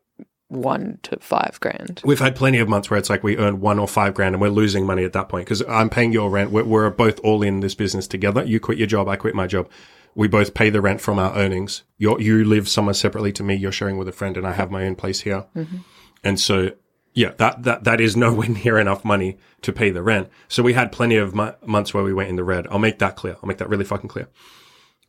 one 0.55 0.99
to 1.03 1.17
five 1.19 1.59
grand. 1.59 2.01
We've 2.03 2.19
had 2.19 2.35
plenty 2.35 2.59
of 2.59 2.69
months 2.69 2.89
where 2.89 2.97
it's 2.97 3.09
like 3.09 3.23
we 3.23 3.37
earn 3.37 3.59
one 3.59 3.79
or 3.79 3.87
five 3.87 4.13
grand 4.13 4.35
and 4.35 4.41
we're 4.41 4.49
losing 4.49 4.85
money 4.85 5.03
at 5.03 5.13
that 5.13 5.29
point 5.29 5.45
because 5.45 5.61
I'm 5.67 5.89
paying 5.89 6.11
your 6.11 6.29
rent. 6.29 6.51
We're, 6.51 6.63
we're 6.63 6.89
both 6.89 7.19
all 7.21 7.41
in 7.43 7.59
this 7.59 7.75
business 7.75 8.07
together. 8.07 8.43
You 8.43 8.59
quit 8.59 8.77
your 8.77 8.87
job, 8.87 9.07
I 9.07 9.15
quit 9.15 9.35
my 9.35 9.47
job. 9.47 9.69
We 10.15 10.29
both 10.29 10.53
pay 10.53 10.69
the 10.69 10.81
rent 10.81 11.01
from 11.01 11.19
our 11.19 11.35
earnings. 11.35 11.83
you 11.97 12.17
you 12.19 12.45
live 12.45 12.69
somewhere 12.69 12.93
separately 12.93 13.33
to 13.33 13.43
me. 13.43 13.55
You're 13.55 13.73
sharing 13.73 13.97
with 13.97 14.07
a 14.07 14.13
friend, 14.13 14.37
and 14.37 14.47
I 14.47 14.53
have 14.53 14.71
my 14.71 14.85
own 14.85 14.95
place 14.95 15.21
here. 15.21 15.45
Mm-hmm. 15.55 15.77
And 16.23 16.39
so, 16.39 16.71
yeah, 17.13 17.33
that 17.37 17.63
that 17.63 17.83
that 17.83 17.99
is 17.99 18.15
nowhere 18.15 18.47
near 18.63 18.79
enough 18.79 19.03
money 19.03 19.37
to 19.61 19.73
pay 19.73 19.89
the 19.91 20.01
rent. 20.01 20.29
So 20.47 20.63
we 20.63 20.71
had 20.71 20.93
plenty 20.93 21.17
of 21.17 21.35
mo- 21.35 21.55
months 21.65 21.93
where 21.93 22.03
we 22.03 22.13
went 22.13 22.29
in 22.29 22.37
the 22.37 22.45
red. 22.45 22.65
I'll 22.71 22.79
make 22.79 22.99
that 22.99 23.17
clear. 23.17 23.35
I'll 23.35 23.47
make 23.47 23.57
that 23.57 23.69
really 23.69 23.83
fucking 23.83 24.09
clear. 24.09 24.29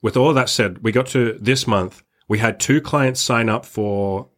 With 0.02 0.16
all 0.16 0.34
that 0.34 0.48
said, 0.48 0.82
we 0.82 0.92
got 0.92 1.06
to 1.08 1.38
this 1.40 1.66
month. 1.66 2.02
We 2.28 2.38
had 2.38 2.58
two 2.58 2.80
clients 2.80 3.20
sign 3.20 3.48
up 3.48 3.64
for 3.64 4.28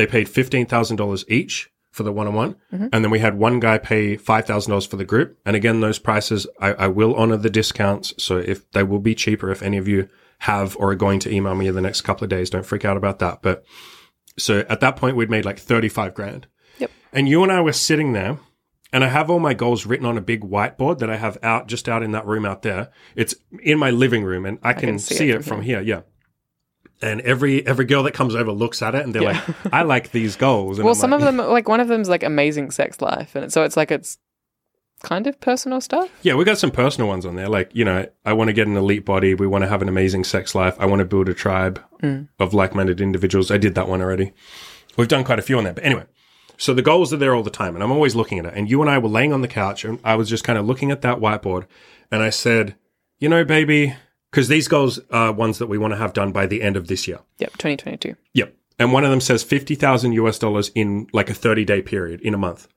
they 0.00 0.06
paid 0.06 0.28
$15,000 0.28 1.24
each 1.28 1.70
for 1.90 2.04
the 2.04 2.12
one 2.12 2.26
on 2.26 2.32
one. 2.32 2.56
And 2.90 3.04
then 3.04 3.10
we 3.10 3.18
had 3.18 3.36
one 3.36 3.60
guy 3.60 3.76
pay 3.76 4.16
$5,000 4.16 4.88
for 4.88 4.96
the 4.96 5.04
group. 5.04 5.38
And 5.44 5.54
again, 5.54 5.80
those 5.80 5.98
prices, 5.98 6.46
I, 6.58 6.72
I 6.72 6.86
will 6.86 7.14
honor 7.16 7.36
the 7.36 7.50
discounts. 7.50 8.14
So 8.16 8.38
if 8.38 8.70
they 8.70 8.82
will 8.82 8.98
be 8.98 9.14
cheaper, 9.14 9.50
if 9.50 9.62
any 9.62 9.76
of 9.76 9.86
you 9.86 10.08
have 10.38 10.74
or 10.78 10.92
are 10.92 10.94
going 10.94 11.20
to 11.20 11.30
email 11.30 11.54
me 11.54 11.66
in 11.66 11.74
the 11.74 11.82
next 11.82 12.00
couple 12.00 12.24
of 12.24 12.30
days, 12.30 12.48
don't 12.48 12.64
freak 12.64 12.86
out 12.86 12.96
about 12.96 13.18
that. 13.18 13.42
But 13.42 13.62
so 14.38 14.64
at 14.70 14.80
that 14.80 14.96
point, 14.96 15.16
we'd 15.16 15.28
made 15.28 15.44
like 15.44 15.58
35 15.58 16.14
grand. 16.14 16.46
Yep. 16.78 16.90
And 17.12 17.28
you 17.28 17.42
and 17.42 17.52
I 17.52 17.60
were 17.60 17.74
sitting 17.74 18.14
there 18.14 18.38
and 18.94 19.04
I 19.04 19.08
have 19.08 19.28
all 19.28 19.38
my 19.38 19.52
goals 19.52 19.84
written 19.84 20.06
on 20.06 20.16
a 20.16 20.22
big 20.22 20.40
whiteboard 20.40 21.00
that 21.00 21.10
I 21.10 21.16
have 21.16 21.36
out 21.42 21.68
just 21.68 21.90
out 21.90 22.02
in 22.02 22.12
that 22.12 22.26
room 22.26 22.46
out 22.46 22.62
there. 22.62 22.90
It's 23.16 23.34
in 23.62 23.78
my 23.78 23.90
living 23.90 24.24
room 24.24 24.46
and 24.46 24.58
I 24.62 24.72
can, 24.72 24.88
can 24.88 24.98
see, 24.98 25.14
see 25.16 25.30
it, 25.30 25.40
it 25.40 25.44
from 25.44 25.60
here. 25.60 25.82
Yeah. 25.82 26.00
And 27.02 27.20
every 27.22 27.66
every 27.66 27.86
girl 27.86 28.02
that 28.02 28.12
comes 28.12 28.34
over 28.34 28.52
looks 28.52 28.82
at 28.82 28.94
it 28.94 29.04
and 29.04 29.14
they're 29.14 29.22
Yeah. 29.22 29.42
like, 29.46 29.72
I 29.72 29.82
like 29.82 30.10
these 30.10 30.36
goals. 30.36 30.78
And 30.78 30.84
Well, 30.84 30.94
I'm 30.94 31.00
some 31.00 31.10
like, 31.12 31.20
of 31.20 31.24
them, 31.26 31.36
like 31.48 31.68
one 31.68 31.80
of 31.80 31.88
them's 31.88 32.08
like 32.08 32.22
amazing 32.22 32.70
sex 32.70 33.00
life, 33.00 33.34
and 33.34 33.50
so 33.52 33.62
it's 33.64 33.76
like 33.76 33.90
it's 33.90 34.18
kind 35.02 35.26
of 35.26 35.40
personal 35.40 35.80
stuff. 35.80 36.10
Yeah, 36.22 36.34
we 36.34 36.44
got 36.44 36.58
some 36.58 36.70
personal 36.70 37.08
ones 37.08 37.24
on 37.24 37.36
there. 37.36 37.48
Like, 37.48 37.70
you 37.72 37.84
know, 37.84 38.06
I 38.24 38.34
want 38.34 38.48
to 38.48 38.52
get 38.52 38.66
an 38.66 38.76
elite 38.76 39.04
body. 39.04 39.34
We 39.34 39.46
want 39.46 39.62
to 39.62 39.68
have 39.68 39.82
an 39.82 39.88
amazing 39.88 40.24
sex 40.24 40.54
life. 40.54 40.76
I 40.78 40.86
want 40.86 41.00
to 41.00 41.06
build 41.06 41.28
a 41.28 41.34
tribe 41.34 41.82
mm. 42.02 42.28
of 42.38 42.52
like 42.52 42.74
minded 42.74 43.00
individuals. 43.00 43.50
I 43.50 43.56
did 43.56 43.74
that 43.76 43.88
one 43.88 44.02
already. 44.02 44.32
We've 44.96 45.08
done 45.08 45.24
quite 45.24 45.38
a 45.38 45.42
few 45.42 45.56
on 45.56 45.64
that. 45.64 45.76
But 45.76 45.84
anyway, 45.84 46.04
so 46.58 46.74
the 46.74 46.82
goals 46.82 47.12
are 47.14 47.16
there 47.16 47.34
all 47.34 47.42
the 47.42 47.50
time. 47.50 47.74
And 47.74 47.82
I'm 47.82 47.90
always 47.90 48.14
looking 48.14 48.38
at 48.38 48.44
it. 48.44 48.52
And 48.54 48.68
you 48.70 48.82
and 48.82 48.90
I 48.90 48.98
were 48.98 49.08
laying 49.08 49.32
on 49.32 49.40
the 49.40 49.48
couch 49.48 49.84
and 49.84 49.98
I 50.04 50.16
was 50.16 50.28
just 50.28 50.44
kind 50.44 50.58
of 50.58 50.66
looking 50.66 50.90
at 50.90 51.00
that 51.00 51.18
whiteboard. 51.18 51.66
And 52.10 52.22
I 52.22 52.28
said, 52.28 52.76
you 53.18 53.28
know, 53.28 53.44
baby, 53.44 53.94
because 54.30 54.48
these 54.48 54.68
goals 54.68 55.00
are 55.10 55.32
ones 55.32 55.58
that 55.58 55.66
we 55.66 55.78
want 55.78 55.92
to 55.92 55.98
have 55.98 56.12
done 56.12 56.32
by 56.32 56.46
the 56.46 56.62
end 56.62 56.76
of 56.76 56.88
this 56.88 57.08
year. 57.08 57.20
Yep, 57.38 57.52
2022. 57.52 58.16
Yep. 58.34 58.54
And 58.78 58.92
one 58.92 59.04
of 59.04 59.10
them 59.10 59.20
says 59.20 59.42
50,000 59.42 60.12
US 60.12 60.38
dollars 60.38 60.70
in 60.74 61.08
like 61.12 61.28
a 61.28 61.34
30 61.34 61.64
day 61.64 61.82
period, 61.82 62.20
in 62.22 62.34
a 62.34 62.38
month, 62.38 62.68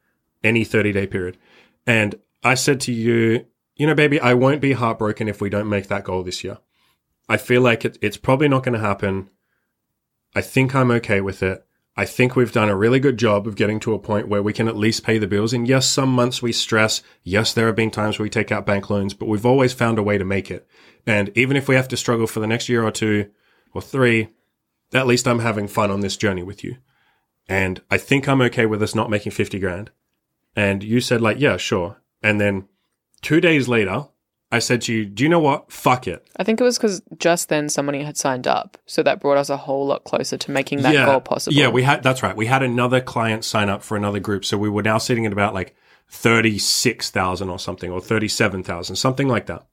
any 0.44 0.64
30 0.64 0.92
day 0.92 1.08
period. 1.08 1.38
And 1.86 2.16
I 2.44 2.56
said 2.56 2.82
to 2.82 2.92
you, 2.92 3.46
you 3.76 3.88
know, 3.88 3.96
baby, 3.96 4.20
I 4.20 4.34
won't 4.34 4.62
be 4.62 4.74
heartbroken 4.74 5.28
if 5.28 5.42
we 5.42 5.50
don't 5.50 5.70
make 5.70 5.88
that 5.88 6.04
goal 6.04 6.24
this 6.24 6.44
year. 6.44 6.58
I 7.30 7.38
feel 7.38 7.62
like 7.62 7.86
it, 7.86 7.98
it's 8.02 8.18
probably 8.18 8.48
not 8.48 8.64
going 8.64 8.74
to 8.74 8.86
happen. 8.86 9.30
I 10.36 10.42
think 10.42 10.76
I'm 10.76 10.92
okay 10.92 11.22
with 11.22 11.42
it. 11.42 11.66
I 11.96 12.06
think 12.06 12.36
we've 12.36 12.52
done 12.52 12.70
a 12.70 12.76
really 12.76 13.00
good 13.00 13.18
job 13.18 13.48
of 13.48 13.56
getting 13.56 13.80
to 13.82 13.94
a 13.94 14.00
point 14.00 14.28
where 14.28 14.42
we 14.42 14.52
can 14.52 14.68
at 14.68 14.76
least 14.76 15.04
pay 15.04 15.20
the 15.20 15.28
bills. 15.28 15.54
And 15.54 15.68
yes, 15.68 15.88
some 15.88 16.10
months 16.10 16.42
we 16.42 16.52
stress. 16.52 17.04
Yes, 17.22 17.54
there 17.54 17.68
have 17.68 17.76
been 17.76 17.92
times 17.92 18.18
where 18.18 18.24
we 18.24 18.32
take 18.32 18.52
out 18.52 18.66
bank 18.66 18.90
loans, 18.90 19.14
but 19.14 19.28
we've 19.28 19.46
always 19.46 19.74
found 19.74 20.00
a 20.00 20.04
way 20.04 20.18
to 20.18 20.26
make 20.26 20.50
it. 20.50 20.68
And 21.06 21.32
even 21.36 21.58
if 21.58 21.68
we 21.68 21.76
have 21.76 21.88
to 21.90 21.98
struggle 21.98 22.28
for 22.28 22.40
the 22.40 22.48
next 22.48 22.70
year 22.70 22.84
or 22.84 22.92
two 22.92 23.30
or 23.74 23.82
three, 23.82 24.30
at 24.94 25.08
least 25.08 25.28
I'm 25.28 25.40
having 25.40 25.68
fun 25.68 25.92
on 25.92 26.02
this 26.02 26.18
journey 26.18 26.44
with 26.44 26.64
you. 26.64 26.78
And 27.50 27.82
I 27.92 27.98
think 27.98 28.28
I'm 28.28 28.42
okay 28.42 28.66
with 28.66 28.82
us 28.82 28.96
not 28.96 29.10
making 29.10 29.34
50 29.34 29.60
grand. 29.60 29.92
And 30.56 30.84
you 30.84 31.02
said, 31.02 31.22
like, 31.22 31.40
yeah, 31.40 31.58
sure. 31.58 31.98
And 32.22 32.40
then 32.40 32.68
two 33.22 33.42
days 33.42 33.68
later, 33.68 34.08
I 34.52 34.60
said 34.60 34.82
to 34.84 34.94
you, 34.94 35.06
do 35.06 35.24
you 35.24 35.30
know 35.30 35.40
what? 35.40 35.72
Fuck 35.72 36.08
it. 36.08 36.28
I 36.38 36.44
think 36.44 36.62
it 36.62 36.64
was 36.64 36.78
because 36.78 37.02
just 37.18 37.50
then 37.50 37.70
somebody 37.70 38.04
had 38.04 38.18
signed 38.18 38.48
up, 38.48 38.78
so 38.86 39.02
that 39.02 39.20
brought 39.20 39.38
us 39.38 39.50
a 39.50 39.58
whole 39.58 39.88
lot 39.88 40.04
closer 40.04 40.38
to 40.38 40.52
making 40.52 40.84
that 40.84 40.94
yeah, 40.94 41.08
goal 41.08 41.22
possible. 41.22 41.56
Yeah, 41.56 41.70
we 41.70 41.82
had, 41.82 42.04
that's 42.04 42.22
right. 42.22 42.36
We 42.36 42.46
had 42.46 42.62
another 42.62 43.02
client 43.02 43.44
sign 43.46 43.68
up 43.68 43.82
for 43.82 43.98
another 43.98 44.20
group. 44.20 44.46
So 44.46 44.58
we 44.58 44.70
were 44.70 44.84
now 44.84 45.00
sitting 45.00 45.26
at 45.26 45.34
about 45.34 45.56
like 45.56 45.76
36,000 46.10 47.50
or 47.50 47.58
something, 47.58 47.92
or 47.92 48.00
37,000, 48.00 48.96
something 48.96 49.28
like 49.28 49.48
that. 49.48 49.66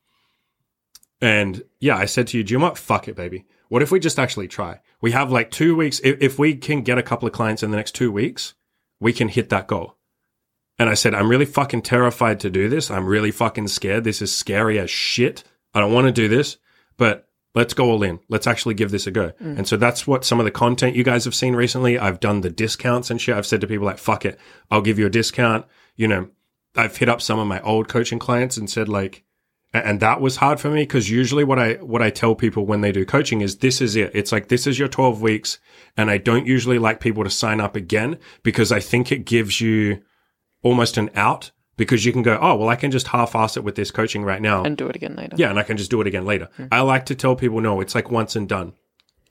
And 1.20 1.62
yeah, 1.80 1.96
I 1.96 2.06
said 2.06 2.28
to 2.28 2.38
you, 2.38 2.44
do 2.44 2.54
you 2.54 2.59
know 2.59 2.66
what? 2.66 2.78
Fuck 2.78 3.09
it, 3.09 3.16
baby. 3.16 3.44
What 3.68 3.83
if 3.83 3.90
we 3.90 4.00
just 4.00 4.18
actually 4.18 4.48
try? 4.48 4.80
We 5.00 5.12
have 5.12 5.30
like 5.30 5.50
two 5.50 5.76
weeks. 5.76 6.00
If, 6.02 6.20
if 6.20 6.38
we 6.38 6.54
can 6.56 6.83
get 6.83 6.98
a 6.98 7.02
couple 7.02 7.26
of 7.26 7.35
clients 7.35 7.62
in 7.62 7.70
the 7.70 7.76
next 7.76 7.94
two 7.94 8.11
weeks, 8.11 8.54
we 8.98 9.12
can 9.12 9.28
hit 9.28 9.48
that 9.50 9.66
goal. 9.66 9.96
And 10.78 10.88
I 10.88 10.94
said, 10.94 11.14
I'm 11.14 11.28
really 11.28 11.44
fucking 11.44 11.83
terrified 11.83 12.40
to 12.40 12.50
do 12.50 12.68
this. 12.68 12.90
I'm 12.90 13.06
really 13.06 13.30
fucking 13.30 13.68
scared. 13.68 14.04
This 14.04 14.22
is 14.22 14.35
scary 14.35 14.78
as 14.78 14.90
shit. 14.90 15.44
I 15.74 15.80
don't 15.80 15.92
want 15.92 16.06
to 16.06 16.12
do 16.12 16.26
this, 16.26 16.56
but 16.96 17.28
let's 17.54 17.74
go 17.74 17.90
all 17.90 18.02
in. 18.02 18.18
Let's 18.28 18.46
actually 18.46 18.74
give 18.74 18.90
this 18.90 19.06
a 19.06 19.11
go. 19.11 19.33
Mm. 19.42 19.59
And 19.59 19.68
so 19.68 19.76
that's 19.76 20.06
what 20.06 20.24
some 20.24 20.40
of 20.40 20.44
the 20.44 20.50
content 20.50 20.96
you 20.96 21.04
guys 21.04 21.26
have 21.26 21.35
seen 21.35 21.54
recently. 21.54 21.98
I've 21.98 22.18
done 22.18 22.40
the 22.40 22.50
discounts 22.50 23.11
and 23.11 23.20
shit. 23.20 23.37
I've 23.37 23.46
said 23.46 23.61
to 23.61 23.66
people 23.66 23.85
like, 23.85 23.98
fuck 23.98 24.24
it. 24.24 24.38
I'll 24.70 24.80
give 24.80 24.98
you 24.98 25.06
a 25.06 25.11
discount. 25.11 25.66
You 25.96 26.09
know, 26.09 26.28
I've 26.74 26.96
hit 26.96 27.11
up 27.11 27.20
some 27.20 27.38
of 27.38 27.46
my 27.46 27.61
old 27.61 27.88
coaching 27.88 28.18
clients 28.18 28.56
and 28.56 28.70
said 28.70 28.88
like, 28.88 29.22
and 29.72 30.00
that 30.00 30.20
was 30.20 30.37
hard 30.37 30.59
for 30.59 30.68
me 30.68 30.83
because 30.83 31.11
usually 31.11 31.44
what 31.44 31.59
I 31.59 31.74
what 31.74 32.02
I 32.02 32.11
tell 32.11 32.35
people 32.35 32.66
when 32.66 32.80
they 32.80 32.92
do 32.92 33.04
coaching 33.04 33.40
is 33.40 33.59
this 33.59 33.80
is 33.80 33.96
it. 33.96 34.11
It's 34.14 34.33
like 34.33 34.48
this 34.48 34.66
is 34.66 34.78
your 34.78 34.88
12 34.88 35.22
weeks 35.22 35.59
and 35.96 36.11
I 36.11 36.18
don't 36.18 36.46
usually 36.46 36.78
like 36.78 37.00
people 37.00 37.24
to 37.24 37.30
sign 37.30 37.61
up 37.61 37.76
again 37.76 38.18
because 38.42 38.72
I 38.72 38.80
think 38.80 39.12
it 39.12 39.24
gives 39.24 39.61
you 39.61 40.02
almost 40.62 40.96
an 40.96 41.11
out 41.14 41.52
because 41.76 42.04
you 42.04 42.12
can 42.12 42.22
go, 42.22 42.38
"Oh, 42.40 42.56
well 42.56 42.68
I 42.68 42.76
can 42.76 42.90
just 42.90 43.09
half-ass 43.09 43.56
it 43.56 43.64
with 43.64 43.76
this 43.76 43.90
coaching 43.90 44.24
right 44.24 44.42
now." 44.42 44.64
and 44.64 44.76
do 44.76 44.88
it 44.88 44.96
again 44.96 45.14
later. 45.16 45.37
Yeah, 45.38 45.50
and 45.50 45.59
I 45.59 45.62
can 45.62 45.76
just 45.76 45.90
do 45.90 46.00
it 46.00 46.06
again 46.06 46.26
later. 46.26 46.48
Hmm. 46.56 46.66
I 46.72 46.80
like 46.80 47.06
to 47.06 47.14
tell 47.14 47.37
people, 47.37 47.61
no, 47.61 47.80
it's 47.80 47.94
like 47.94 48.11
once 48.11 48.35
and 48.35 48.48
done. 48.48 48.72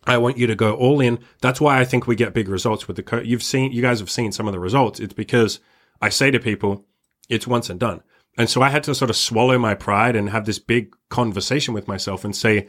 I 0.07 0.17
want 0.17 0.37
you 0.37 0.47
to 0.47 0.55
go 0.55 0.73
all 0.73 1.01
in. 1.01 1.19
That's 1.41 1.59
why 1.61 1.79
I 1.79 1.85
think 1.85 2.07
we 2.07 2.15
get 2.15 2.33
big 2.33 2.47
results 2.47 2.87
with 2.87 2.95
the 2.95 3.03
coach. 3.03 3.25
You've 3.25 3.43
seen, 3.43 3.71
you 3.71 3.81
guys 3.81 3.99
have 3.99 4.09
seen 4.09 4.31
some 4.31 4.47
of 4.47 4.53
the 4.53 4.59
results. 4.59 4.99
It's 4.99 5.13
because 5.13 5.59
I 6.01 6.09
say 6.09 6.31
to 6.31 6.39
people, 6.39 6.85
it's 7.27 7.45
once 7.45 7.69
and 7.69 7.79
done. 7.79 8.01
And 8.37 8.49
so 8.49 8.61
I 8.61 8.69
had 8.69 8.83
to 8.83 8.95
sort 8.95 9.09
of 9.09 9.17
swallow 9.17 9.57
my 9.57 9.75
pride 9.75 10.15
and 10.15 10.29
have 10.29 10.45
this 10.45 10.59
big 10.59 10.95
conversation 11.09 11.73
with 11.73 11.87
myself 11.87 12.23
and 12.23 12.35
say, 12.35 12.67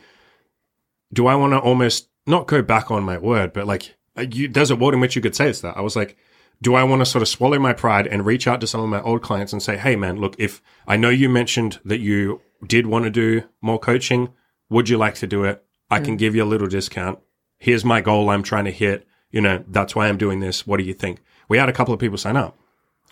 do 1.13 1.27
I 1.27 1.35
want 1.35 1.53
to 1.53 1.59
almost 1.59 2.09
not 2.27 2.47
go 2.47 2.63
back 2.63 2.91
on 2.91 3.03
my 3.03 3.19
word, 3.19 3.53
but 3.53 3.67
like, 3.67 3.97
uh, 4.17 4.23
you, 4.23 4.49
there's 4.49 4.71
a 4.71 4.77
world 4.77 4.95
in 4.95 5.01
which 5.01 5.17
you 5.17 5.23
could 5.23 5.37
say 5.37 5.49
it's 5.49 5.61
that. 5.61 5.77
I 5.77 5.81
was 5.81 5.97
like, 5.97 6.17
do 6.63 6.75
I 6.75 6.85
want 6.85 7.01
to 7.01 7.07
sort 7.07 7.23
of 7.23 7.29
swallow 7.29 7.59
my 7.59 7.73
pride 7.73 8.07
and 8.07 8.27
reach 8.27 8.47
out 8.47 8.61
to 8.61 8.67
some 8.67 8.81
of 8.81 8.89
my 8.89 9.01
old 9.03 9.23
clients 9.23 9.53
and 9.53 9.63
say, 9.63 9.77
hey, 9.77 9.97
man, 9.97 10.19
look, 10.19 10.37
if 10.39 10.61
I 10.87 10.97
know 10.97 11.09
you 11.09 11.29
mentioned 11.29 11.81
that 11.85 12.01
you 12.01 12.43
did 12.67 12.87
want 12.87 13.05
to 13.05 13.11
do 13.11 13.45
more 13.63 13.79
coaching, 13.79 14.31
would 14.69 14.89
you 14.89 14.99
like 14.99 15.15
to 15.17 15.27
do 15.27 15.45
it? 15.45 15.65
I 15.91 16.01
can 16.01 16.17
give 16.17 16.35
you 16.37 16.45
a 16.45 16.47
little 16.47 16.69
discount. 16.69 17.19
Here's 17.59 17.85
my 17.85 18.01
goal 18.01 18.31
I'm 18.31 18.43
trying 18.43 18.67
to 18.67 18.71
hit. 18.71 19.07
You 19.31 19.41
know, 19.41 19.65
that's 19.69 19.95
why 19.95 20.09
I'm 20.09 20.19
doing 20.19 20.41
this. 20.41 20.67
What 20.67 20.79
do 20.79 20.85
you 20.85 20.95
think? 20.95 21.21
We 21.49 21.59
had 21.59 21.69
a 21.69 21.73
couple 21.73 21.95
of 21.95 22.01
people 22.01 22.19
sign 22.19 22.37
up 22.37 22.57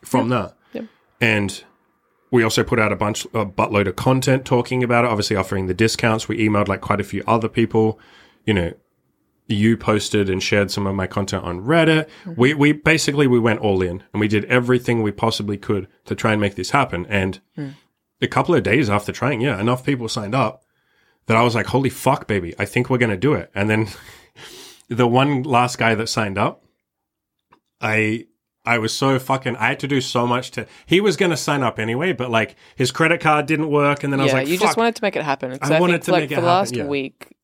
from 0.05 0.29
that. 0.29 0.57
Yep. 0.73 0.85
And 1.21 1.65
we 2.31 2.43
also 2.43 2.63
put 2.63 2.79
out 2.79 2.93
a 2.93 2.97
bunch, 2.97 3.25
a 3.27 3.47
buttload 3.47 3.87
of 3.87 3.97
content 3.97 4.45
talking 4.45 4.83
about 4.83 5.05
it, 5.05 5.11
obviously 5.11 5.37
offering 5.37 5.67
the 5.67 5.75
discounts. 5.75 6.29
We 6.29 6.39
emailed 6.47 6.69
like 6.69 6.81
quite 6.81 7.01
a 7.01 7.05
few 7.05 7.25
other 7.27 7.49
people. 7.49 7.99
You 8.45 8.55
know, 8.55 8.73
you 9.47 9.77
posted 9.77 10.29
and 10.29 10.43
shared 10.43 10.71
some 10.71 10.87
of 10.87 10.95
my 10.95 11.07
content 11.07 11.45
on 11.45 11.65
Reddit. 11.65 12.07
Mm-hmm. 12.25 12.35
We, 12.37 12.55
we 12.55 12.73
basically, 12.73 13.27
we 13.27 13.39
went 13.39 13.61
all 13.61 13.81
in 13.81 14.03
and 14.13 14.21
we 14.21 14.29
did 14.29 14.45
everything 14.45 15.03
we 15.03 15.11
possibly 15.11 15.57
could 15.57 15.89
to 16.05 16.15
try 16.15 16.33
and 16.33 16.41
make 16.41 16.55
this 16.55 16.71
happen. 16.71 17.07
And 17.07 17.41
mm. 17.57 17.75
a 18.21 18.27
couple 18.27 18.55
of 18.55 18.63
days 18.63 18.91
after 18.91 19.11
trying, 19.11 19.41
yeah, 19.41 19.59
enough 19.59 19.85
people 19.85 20.09
signed 20.09 20.35
up 20.35 20.65
that 21.27 21.37
I 21.37 21.43
was 21.43 21.55
like, 21.55 21.67
holy 21.67 21.91
fuck, 21.91 22.27
baby, 22.27 22.55
I 22.59 22.67
think 22.67 22.91
we're 22.91 22.99
going 22.99 23.11
to 23.11 23.17
do 23.17 23.33
it. 23.33 23.51
And 23.55 23.71
then 23.71 23.89
the 24.89 25.07
one 25.07 25.43
last 25.45 25.79
guy 25.79 25.95
that 25.95 26.09
signed 26.09 26.37
up, 26.37 26.63
I, 27.81 28.27
I 28.69 28.77
was 28.79 28.93
so 28.93 29.19
fucking, 29.19 29.57
I 29.57 29.69
had 29.69 29.81
to 29.81 29.89
do 29.89 30.01
so 30.03 30.27
much 30.27 30.51
to, 30.53 30.67
he 30.85 31.01
was 31.01 31.17
going 31.17 31.31
to 31.31 31.37
sign 31.39 31.63
up 31.63 31.79
anyway, 31.79 32.13
but 32.13 32.31
like 32.31 32.55
his 32.77 32.91
credit 32.93 33.21
card 33.21 33.47
didn't 33.47 33.71
work. 33.71 34.05
And 34.05 34.13
then 34.13 34.21
I 34.21 34.25
was 34.25 34.33
like, 34.35 34.49
you 34.49 34.59
just 34.59 34.77
wanted 34.77 34.97
to 34.97 35.03
make 35.03 35.17
it 35.17 35.23
happen. 35.23 35.59
I 35.63 35.77
I, 35.77 35.81
wanted 35.81 35.95
think, 35.95 36.05
to 36.05 36.13
like, 36.13 36.23
make 36.25 36.33
it 36.33 36.35
for 36.35 36.41
the 36.43 36.47
happen, 36.47 36.59
last 36.59 36.77
yeah. 36.77 36.85
week, 36.85 37.35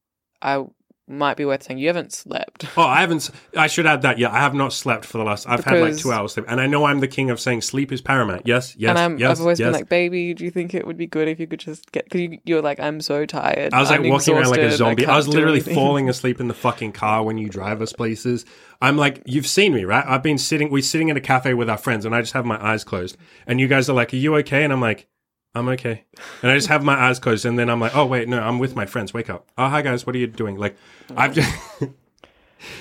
I 0.43 0.65
might 1.07 1.37
be 1.37 1.45
worth 1.45 1.63
saying 1.63 1.79
you 1.79 1.89
haven't 1.89 2.13
slept. 2.13 2.67
Oh, 2.77 2.83
I 2.83 3.03
haven't. 3.03 3.31
I 3.57 3.69
should 3.69 3.87
add 3.87 4.03
that. 4.03 4.19
Yeah, 4.19 4.33
I 4.33 4.39
have 4.39 4.53
not 4.53 4.73
slept 4.73 5.05
for 5.05 5.19
the 5.19 5.25
last. 5.25 5.49
I've 5.49 5.65
had 5.65 5.81
like 5.81 5.97
two 5.97 6.11
hours 6.13 6.33
sleep, 6.33 6.47
and 6.49 6.61
I 6.61 6.67
know 6.67 6.87
I'm 6.87 6.99
the 6.99 7.09
king 7.09 7.31
of 7.31 7.39
saying 7.39 7.61
sleep 7.61 7.93
is 7.93 8.01
paramount. 8.01 8.43
Yes, 8.47 8.75
yes, 8.77 8.91
and 8.91 8.99
I'm, 8.99 9.19
yes. 9.19 9.31
I've 9.31 9.41
always 9.43 9.61
yes. 9.61 9.67
been 9.67 9.73
like, 9.75 9.89
baby, 9.89 10.35
do 10.35 10.45
you 10.45 10.51
think 10.51 10.75
it 10.75 10.85
would 10.85 10.97
be 10.97 11.07
good 11.07 11.29
if 11.29 11.39
you 11.39 11.47
could 11.47 11.61
just 11.61 11.93
get? 11.93 12.05
Because 12.05 12.21
you, 12.21 12.39
you're 12.45 12.63
like, 12.63 12.81
I'm 12.81 13.01
so 13.01 13.27
tired. 13.27 13.73
I 13.73 13.81
was 13.81 13.91
like 13.91 14.01
I'm 14.01 14.09
walking 14.09 14.35
around 14.35 14.51
like 14.51 14.61
a 14.61 14.73
zombie. 14.73 15.05
I, 15.05 15.07
can't 15.07 15.17
was 15.17 15.29
literally 15.29 15.61
falling 15.61 16.09
asleep 16.09 16.41
in 16.41 16.49
the 16.49 16.55
fucking 16.55 16.93
car 16.93 17.23
when 17.23 17.39
you 17.39 17.49
drive 17.49 17.81
us 17.81 17.93
places. 17.93 18.45
I'm 18.83 18.97
like, 18.97 19.23
you've 19.25 19.47
seen 19.47 19.73
me, 19.73 19.85
right? 19.85 20.05
I've 20.07 20.23
been 20.23 20.39
sitting. 20.39 20.71
We're 20.71 20.83
sitting 20.83 21.11
in 21.11 21.17
a 21.17 21.21
cafe 21.21 21.55
with 21.55 21.71
our 21.71 21.79
friends, 21.79 22.05
and 22.05 22.15
I 22.15 22.23
just 22.23 22.33
have 22.33 22.45
my 22.45 22.63
eyes 22.63 22.83
closed. 22.83 23.17
And 23.47 23.61
you 23.61 23.69
guys 23.69 23.89
are 23.89 23.95
like, 23.95 24.13
"Are 24.13 24.17
you 24.17 24.35
okay?" 24.37 24.65
And 24.65 24.73
I'm 24.73 24.81
like, 24.81 25.07
"I'm 25.55 25.69
okay." 25.69 26.05
And 26.43 26.51
I 26.51 26.55
just 26.57 26.69
have 26.69 26.83
my 26.85 26.95
eyes 26.95 27.19
closed, 27.19 27.45
and 27.45 27.59
then 27.59 27.69
I'm 27.71 27.81
like, 27.81 27.95
"Oh 27.97 28.07
wait, 28.07 28.29
no, 28.29 28.41
I'm 28.41 28.59
with 28.59 28.75
my 28.77 28.87
friends. 28.87 29.13
Wake 29.15 29.31
up! 29.31 29.49
Oh 29.59 29.69
hi 29.69 29.83
guys, 29.83 30.07
what 30.07 30.15
are 30.15 30.19
you 30.19 30.27
doing?" 30.27 30.57
Like, 30.57 30.77
I've 31.17 31.35
just. 31.35 31.53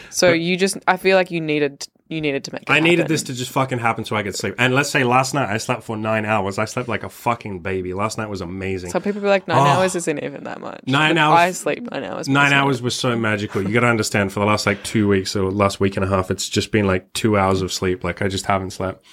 So 0.09 0.31
you 0.31 0.55
just, 0.55 0.77
I 0.87 0.95
feel 0.95 1.17
like 1.17 1.29
you 1.29 1.41
needed, 1.41 1.85
you 2.07 2.21
needed 2.21 2.45
to 2.45 2.53
make. 2.53 2.61
It 2.61 2.69
I 2.69 2.79
needed 2.79 3.07
this 3.09 3.23
to 3.23 3.33
just 3.33 3.51
fucking 3.51 3.79
happen 3.79 4.05
so 4.05 4.15
I 4.15 4.23
could 4.23 4.35
sleep. 4.35 4.55
And 4.57 4.73
let's 4.73 4.89
say 4.89 5.03
last 5.03 5.33
night 5.33 5.49
I 5.49 5.57
slept 5.57 5.83
for 5.83 5.97
nine 5.97 6.23
hours. 6.23 6.57
I 6.57 6.63
slept 6.65 6.87
like 6.87 7.03
a 7.03 7.09
fucking 7.09 7.59
baby. 7.59 7.93
Last 7.93 8.17
night 8.17 8.29
was 8.29 8.39
amazing. 8.39 8.91
Some 8.91 9.01
people 9.01 9.19
be 9.19 9.27
like, 9.27 9.45
nine 9.45 9.57
Oh. 9.57 9.61
hours 9.81 9.95
isn't 9.95 10.23
even 10.23 10.45
that 10.45 10.61
much. 10.61 10.81
Nine 10.87 11.17
hours- 11.17 11.37
I 11.37 11.51
sleep 11.51 11.91
nine 11.91 12.03
hours. 12.05 12.29
Nine 12.29 12.45
personally. 12.45 12.61
hours 12.63 12.81
was 12.81 12.95
so 12.95 13.17
magical. 13.17 13.61
You 13.61 13.73
got 13.73 13.81
to 13.81 13.87
understand 13.87 14.31
for 14.31 14.39
the 14.39 14.45
last 14.45 14.65
like 14.65 14.81
two 14.83 15.09
weeks 15.09 15.35
or 15.35 15.51
last 15.51 15.81
week 15.81 15.97
and 15.97 16.05
a 16.05 16.07
half, 16.07 16.31
it's 16.31 16.47
just 16.47 16.71
been 16.71 16.87
like 16.87 17.11
two 17.11 17.37
hours 17.37 17.61
of 17.61 17.73
sleep. 17.73 18.05
Like 18.05 18.21
I 18.21 18.29
just 18.29 18.45
haven't 18.45 18.71
slept. 18.71 19.03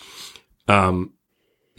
Um, 0.68 1.14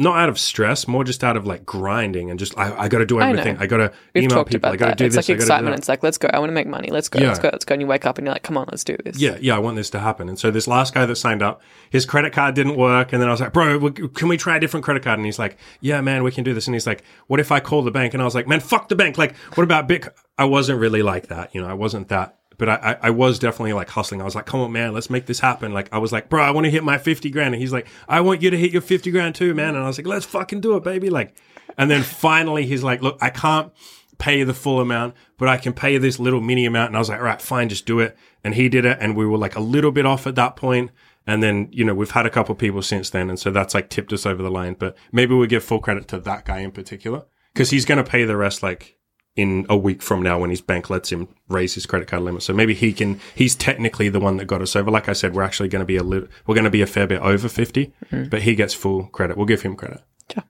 not 0.01 0.17
out 0.17 0.29
of 0.29 0.39
stress, 0.39 0.87
more 0.87 1.03
just 1.03 1.23
out 1.23 1.37
of 1.37 1.45
like 1.45 1.65
grinding 1.65 2.29
and 2.29 2.39
just 2.39 2.57
I, 2.57 2.75
I 2.77 2.87
got 2.87 2.99
to 2.99 3.05
do 3.05 3.21
everything. 3.21 3.57
I, 3.57 3.67
got 3.67 3.77
to 3.77 3.93
email 4.15 4.43
people. 4.43 4.69
I 4.69 4.75
got 4.75 4.89
to 4.89 4.95
do 4.95 5.05
It's 5.05 5.15
this. 5.15 5.29
It's 5.29 5.29
like 5.29 5.37
I 5.37 5.41
excitement. 5.41 5.77
It's 5.77 5.87
like, 5.87 6.03
let's 6.03 6.17
go. 6.17 6.29
I 6.33 6.39
want 6.39 6.49
to 6.49 6.53
make 6.53 6.67
money. 6.67 6.89
Let's 6.89 7.09
go. 7.09 7.19
Yeah. 7.19 7.27
Let's 7.27 7.39
go. 7.39 7.49
Let's 7.51 7.65
go. 7.65 7.73
And 7.73 7.81
you 7.81 7.87
wake 7.87 8.05
up 8.05 8.17
and 8.17 8.25
you're 8.25 8.33
like, 8.33 8.43
come 8.43 8.57
on, 8.57 8.67
let's 8.71 8.83
do 8.83 8.97
this. 9.03 9.19
Yeah, 9.19 9.37
yeah, 9.39 9.55
I 9.55 9.59
want 9.59 9.75
this 9.77 9.89
to 9.91 9.99
happen. 9.99 10.29
And 10.29 10.37
so 10.39 10.51
this 10.51 10.67
last 10.67 10.93
guy 10.93 11.05
that 11.05 11.15
signed 11.15 11.43
up, 11.43 11.61
his 11.89 12.05
credit 12.05 12.33
card 12.33 12.55
didn't 12.55 12.75
work. 12.75 13.13
And 13.13 13.21
then 13.21 13.29
I 13.29 13.31
was 13.31 13.41
like, 13.41 13.53
bro, 13.53 13.91
can 13.91 14.27
we 14.27 14.37
try 14.37 14.57
a 14.57 14.59
different 14.59 14.83
credit 14.83 15.03
card? 15.03 15.19
And 15.19 15.25
he's 15.25 15.39
like, 15.39 15.57
yeah, 15.79 16.01
man, 16.01 16.23
we 16.23 16.31
can 16.31 16.43
do 16.43 16.53
this. 16.53 16.67
And 16.67 16.75
he's 16.75 16.87
like, 16.87 17.03
what 17.27 17.39
if 17.39 17.51
I 17.51 17.59
call 17.59 17.83
the 17.83 17.91
bank? 17.91 18.13
And 18.13 18.21
I 18.21 18.25
was 18.25 18.35
like, 18.35 18.47
man, 18.47 18.59
fuck 18.59 18.89
the 18.89 18.95
bank. 18.95 19.17
Like, 19.17 19.35
what 19.55 19.63
about 19.63 19.87
Bic? 19.87 20.07
I 20.37 20.45
wasn't 20.45 20.79
really 20.79 21.03
like 21.03 21.27
that. 21.27 21.53
You 21.53 21.61
know, 21.61 21.67
I 21.67 21.73
wasn't 21.73 22.09
that. 22.09 22.37
But 22.61 22.69
I, 22.69 22.97
I, 23.01 23.09
was 23.09 23.39
definitely 23.39 23.73
like 23.73 23.89
hustling. 23.89 24.21
I 24.21 24.23
was 24.23 24.35
like, 24.35 24.45
come 24.45 24.59
on, 24.59 24.71
man, 24.71 24.93
let's 24.93 25.09
make 25.09 25.25
this 25.25 25.39
happen. 25.39 25.73
Like, 25.73 25.89
I 25.91 25.97
was 25.97 26.11
like, 26.11 26.29
bro, 26.29 26.43
I 26.43 26.51
want 26.51 26.65
to 26.65 26.69
hit 26.69 26.83
my 26.83 26.99
50 26.99 27.31
grand. 27.31 27.55
And 27.55 27.59
he's 27.59 27.73
like, 27.73 27.87
I 28.07 28.21
want 28.21 28.43
you 28.43 28.51
to 28.51 28.57
hit 28.57 28.71
your 28.71 28.83
50 28.83 29.09
grand 29.09 29.33
too, 29.33 29.55
man. 29.55 29.69
And 29.69 29.83
I 29.83 29.87
was 29.87 29.97
like, 29.97 30.05
let's 30.05 30.27
fucking 30.27 30.61
do 30.61 30.75
it, 30.75 30.83
baby. 30.83 31.09
Like, 31.09 31.35
and 31.75 31.89
then 31.89 32.03
finally 32.03 32.67
he's 32.67 32.83
like, 32.83 33.01
look, 33.01 33.17
I 33.19 33.31
can't 33.31 33.73
pay 34.19 34.43
the 34.43 34.53
full 34.53 34.79
amount, 34.79 35.15
but 35.39 35.47
I 35.47 35.57
can 35.57 35.73
pay 35.73 35.93
you 35.93 35.99
this 35.99 36.19
little 36.19 36.39
mini 36.39 36.67
amount. 36.67 36.89
And 36.89 36.97
I 36.97 36.99
was 36.99 37.09
like, 37.09 37.17
all 37.17 37.25
right, 37.25 37.41
fine, 37.41 37.67
just 37.67 37.87
do 37.87 37.99
it. 37.99 38.15
And 38.43 38.53
he 38.53 38.69
did 38.69 38.85
it. 38.85 38.99
And 39.01 39.17
we 39.17 39.25
were 39.25 39.39
like 39.39 39.55
a 39.55 39.59
little 39.59 39.91
bit 39.91 40.05
off 40.05 40.27
at 40.27 40.35
that 40.35 40.55
point. 40.55 40.91
And 41.25 41.41
then, 41.41 41.67
you 41.71 41.83
know, 41.83 41.95
we've 41.95 42.11
had 42.11 42.27
a 42.27 42.29
couple 42.29 42.53
people 42.53 42.83
since 42.83 43.09
then. 43.09 43.31
And 43.31 43.39
so 43.39 43.49
that's 43.49 43.73
like 43.73 43.89
tipped 43.89 44.13
us 44.13 44.27
over 44.27 44.43
the 44.43 44.51
line. 44.51 44.75
But 44.77 44.95
maybe 45.11 45.33
we 45.33 45.47
give 45.47 45.63
full 45.63 45.79
credit 45.79 46.07
to 46.09 46.19
that 46.19 46.45
guy 46.45 46.59
in 46.59 46.71
particular 46.71 47.23
because 47.55 47.71
he's 47.71 47.85
going 47.85 47.97
to 47.97 48.07
pay 48.07 48.23
the 48.23 48.37
rest 48.37 48.61
like 48.61 48.99
in 49.35 49.65
a 49.69 49.77
week 49.77 50.01
from 50.01 50.21
now 50.21 50.37
when 50.39 50.49
his 50.49 50.59
bank 50.61 50.89
lets 50.89 51.09
him 51.11 51.27
raise 51.47 51.73
his 51.73 51.85
credit 51.85 52.07
card 52.07 52.21
limit. 52.23 52.43
So 52.43 52.53
maybe 52.53 52.73
he 52.73 52.91
can, 52.91 53.19
he's 53.33 53.55
technically 53.55 54.09
the 54.09 54.19
one 54.19 54.35
that 54.37 54.45
got 54.45 54.61
us 54.61 54.75
over. 54.75 54.91
Like 54.91 55.07
I 55.07 55.13
said, 55.13 55.33
we're 55.33 55.43
actually 55.43 55.69
going 55.69 55.79
to 55.81 55.85
be 55.85 55.95
a 55.95 56.03
little, 56.03 56.27
we're 56.45 56.55
going 56.55 56.65
to 56.65 56.69
be 56.69 56.81
a 56.81 56.87
fair 56.87 57.07
bit 57.07 57.21
over 57.21 57.47
50, 57.47 57.93
but 58.29 58.41
he 58.41 58.55
gets 58.55 58.73
full 58.73 59.05
credit. 59.07 59.37
We'll 59.37 59.45
give 59.45 59.61
him 59.61 59.75
credit. 59.77 60.01
Sure. 60.33 60.43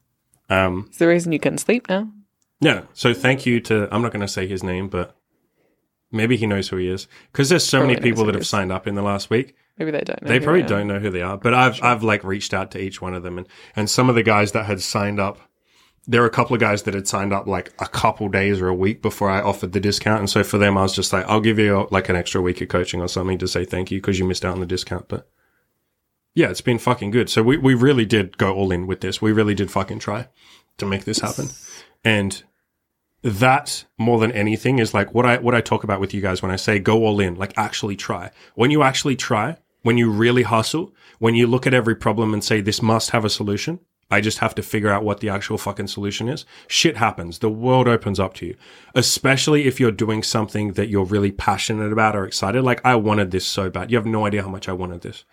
Um, 0.50 0.86
It's 0.90 0.98
the 0.98 1.08
reason 1.08 1.32
you 1.32 1.40
can 1.40 1.58
sleep 1.60 1.88
now. 1.90 2.10
yeah. 2.60 2.84
So 2.94 3.14
thank 3.14 3.46
you 3.46 3.60
to, 3.62 3.88
I'm 3.94 4.02
not 4.02 4.12
going 4.14 4.22
to 4.26 4.28
say 4.28 4.48
his 4.48 4.64
name, 4.64 4.90
but 4.90 5.16
maybe 6.12 6.36
he 6.36 6.48
knows 6.48 6.68
who 6.70 6.78
he 6.78 6.88
is 6.90 7.08
because 7.32 7.50
there's 7.50 7.64
so 7.64 7.80
Probably 7.80 7.96
many 7.96 8.10
people 8.10 8.26
that 8.26 8.34
have 8.36 8.42
is. 8.42 8.50
signed 8.50 8.72
up 8.72 8.88
in 8.88 8.96
the 8.96 9.02
last 9.04 9.30
week. 9.30 9.56
Maybe 9.78 9.92
they 9.92 10.02
don't 10.02 10.22
know. 10.24 10.28
They 10.28 10.40
probably 10.40 10.62
am. 10.64 10.68
don't 10.68 10.88
know 10.88 11.00
who 11.00 11.10
they 11.12 11.22
are, 11.22 11.38
but 11.38 11.54
I've, 11.54 11.82
I've 11.84 12.04
like 12.04 12.24
reached 12.24 12.54
out 12.54 12.72
to 12.72 12.82
each 12.82 13.00
one 13.02 13.14
of 13.14 13.22
them 13.24 13.38
and, 13.38 13.48
and 13.76 13.90
some 13.90 14.10
of 14.10 14.16
the 14.16 14.24
guys 14.24 14.52
that 14.54 14.66
had 14.66 14.82
signed 14.82 15.20
up, 15.20 15.40
there 16.08 16.22
were 16.22 16.28
a 16.28 16.32
couple 16.32 16.56
of 16.56 16.60
guys 16.60 16.84
that 16.84 16.94
had 16.94 17.08
signed 17.08 17.32
up 17.32 17.48
like 17.48 17.72
a 17.80 17.88
couple 17.88 18.28
days 18.28 18.60
or 18.60 18.68
a 18.68 18.76
week 18.76 19.02
before 19.02 19.30
I 19.30 19.42
offered 19.42 19.72
the 19.72 19.80
discount. 19.80 20.20
And 20.20 20.30
so 20.30 20.44
for 20.44 20.58
them, 20.58 20.78
I 20.78 20.82
was 20.82 20.96
just 20.96 21.14
like, 21.14 21.26
I'll 21.28 21.42
give 21.42 21.60
you 21.60 21.88
like 21.92 22.10
an 22.10 22.16
extra 22.16 22.42
week 22.42 22.60
of 22.62 22.70
coaching 22.70 23.02
or 23.02 23.08
something 23.08 23.38
to 23.38 23.48
say 23.48 23.66
thank 23.66 23.92
you 23.92 24.00
because 24.00 24.18
you 24.18 24.26
missed 24.26 24.44
out 24.44 24.54
on 24.54 24.60
the 24.60 24.66
discount. 24.66 25.08
But 25.08 25.30
yeah, 26.34 26.50
it's 26.50 26.62
been 26.62 26.80
fucking 26.80 27.12
good. 27.12 27.30
So 27.30 27.44
we, 27.44 27.58
we 27.58 27.76
really 27.76 28.06
did 28.06 28.38
go 28.38 28.54
all 28.54 28.72
in 28.72 28.88
with 28.88 29.02
this. 29.02 29.22
We 29.22 29.32
really 29.32 29.54
did 29.54 29.70
fucking 29.70 30.00
try 30.00 30.28
to 30.78 30.86
make 30.86 31.06
this 31.06 31.20
happen. 31.20 31.50
And 32.04 32.42
that 33.22 33.86
more 34.00 34.20
than 34.20 34.32
anything 34.32 34.80
is 34.80 34.94
like 34.96 35.14
what 35.14 35.26
I 35.26 35.38
what 35.38 35.54
I 35.54 35.62
talk 35.62 35.84
about 35.84 36.00
with 36.00 36.14
you 36.14 36.22
guys 36.22 36.42
when 36.42 36.50
I 36.50 36.56
say 36.56 36.80
go 36.80 37.06
all 37.06 37.20
in, 37.20 37.36
like 37.36 37.54
actually 37.58 37.96
try. 37.96 38.32
When 38.56 38.72
you 38.72 38.82
actually 38.82 39.16
try, 39.16 39.58
when 39.84 39.98
you 39.98 40.10
really 40.10 40.44
hustle, 40.44 40.96
when 41.20 41.36
you 41.36 41.46
look 41.46 41.68
at 41.68 41.74
every 41.74 41.96
problem 41.96 42.34
and 42.34 42.44
say 42.44 42.62
this 42.62 42.82
must 42.82 43.12
have 43.12 43.24
a 43.24 43.30
solution, 43.30 43.80
I 44.12 44.22
just 44.22 44.40
have 44.40 44.54
to 44.56 44.62
figure 44.62 44.90
out 44.90 45.04
what 45.04 45.22
the 45.22 45.30
actual 45.30 45.58
fucking 45.58 45.88
solution 45.88 46.28
is. 46.28 46.46
Shit 46.68 46.98
happens. 46.98 47.40
The 47.40 47.50
world 47.50 47.88
opens 47.88 48.20
up 48.20 48.34
to 48.36 48.46
you. 48.46 48.56
Especially 48.94 49.66
if 49.66 49.80
you're 49.80 49.92
doing 49.92 50.22
something 50.22 50.74
that 50.74 50.90
you're 50.90 51.06
really 51.06 51.32
passionate 51.32 51.92
about 51.92 52.16
or 52.16 52.26
excited. 52.26 52.64
Like 52.64 52.86
I 52.86 52.96
wanted 52.96 53.32
this 53.32 53.48
so 53.48 53.70
bad. 53.70 53.90
You 53.90 53.98
have 53.98 54.06
no 54.06 54.26
idea 54.26 54.44
how 54.44 54.50
much 54.50 54.68
I 54.68 54.74
wanted 54.74 55.02
this. 55.02 55.24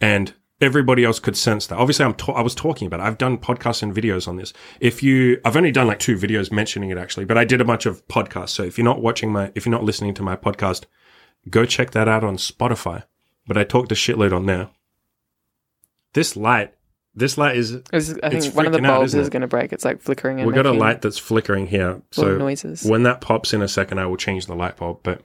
And 0.00 0.34
everybody 0.60 1.04
else 1.04 1.18
could 1.18 1.36
sense 1.36 1.66
that. 1.66 1.78
Obviously, 1.78 2.04
I'm 2.04 2.14
ta- 2.14 2.32
I 2.32 2.42
was 2.42 2.54
talking 2.54 2.86
about 2.86 3.00
it. 3.00 3.04
I've 3.04 3.18
done 3.18 3.38
podcasts 3.38 3.82
and 3.82 3.94
videos 3.94 4.28
on 4.28 4.36
this. 4.36 4.52
If 4.80 5.02
you, 5.02 5.40
I've 5.44 5.56
only 5.56 5.72
done 5.72 5.86
like 5.86 5.98
two 5.98 6.16
videos 6.16 6.52
mentioning 6.52 6.90
it 6.90 6.98
actually, 6.98 7.24
but 7.24 7.38
I 7.38 7.44
did 7.44 7.60
a 7.60 7.64
bunch 7.64 7.86
of 7.86 8.06
podcasts. 8.08 8.50
So 8.50 8.62
if 8.62 8.76
you're 8.76 8.84
not 8.84 9.02
watching 9.02 9.32
my, 9.32 9.52
if 9.54 9.66
you're 9.66 9.72
not 9.72 9.84
listening 9.84 10.14
to 10.14 10.22
my 10.22 10.36
podcast, 10.36 10.84
go 11.48 11.64
check 11.64 11.92
that 11.92 12.08
out 12.08 12.24
on 12.24 12.36
Spotify. 12.36 13.04
But 13.46 13.56
I 13.56 13.64
talked 13.64 13.92
a 13.92 13.94
shitload 13.94 14.32
on 14.32 14.46
there. 14.46 14.68
This 16.12 16.36
light, 16.36 16.74
this 17.18 17.36
light 17.36 17.56
is, 17.56 17.72
It's- 17.72 18.14
I 18.22 18.28
It's 18.28 18.46
think 18.46 18.56
one 18.56 18.66
of 18.66 18.72
the 18.72 18.78
out, 18.78 18.86
bulbs 18.86 19.10
isn't 19.10 19.20
is 19.20 19.28
going 19.28 19.42
to 19.42 19.48
break. 19.48 19.72
It's 19.72 19.84
like 19.84 20.00
flickering 20.00 20.38
and 20.38 20.46
we've 20.46 20.54
got 20.54 20.66
a 20.66 20.72
light 20.72 21.02
that's 21.02 21.18
flickering 21.18 21.66
here. 21.66 22.00
So 22.12 22.36
noises. 22.36 22.84
when 22.84 23.02
that 23.02 23.20
pops 23.20 23.52
in 23.52 23.60
a 23.62 23.68
second, 23.68 23.98
I 23.98 24.06
will 24.06 24.16
change 24.16 24.46
the 24.46 24.54
light 24.54 24.76
bulb. 24.76 25.00
But 25.02 25.22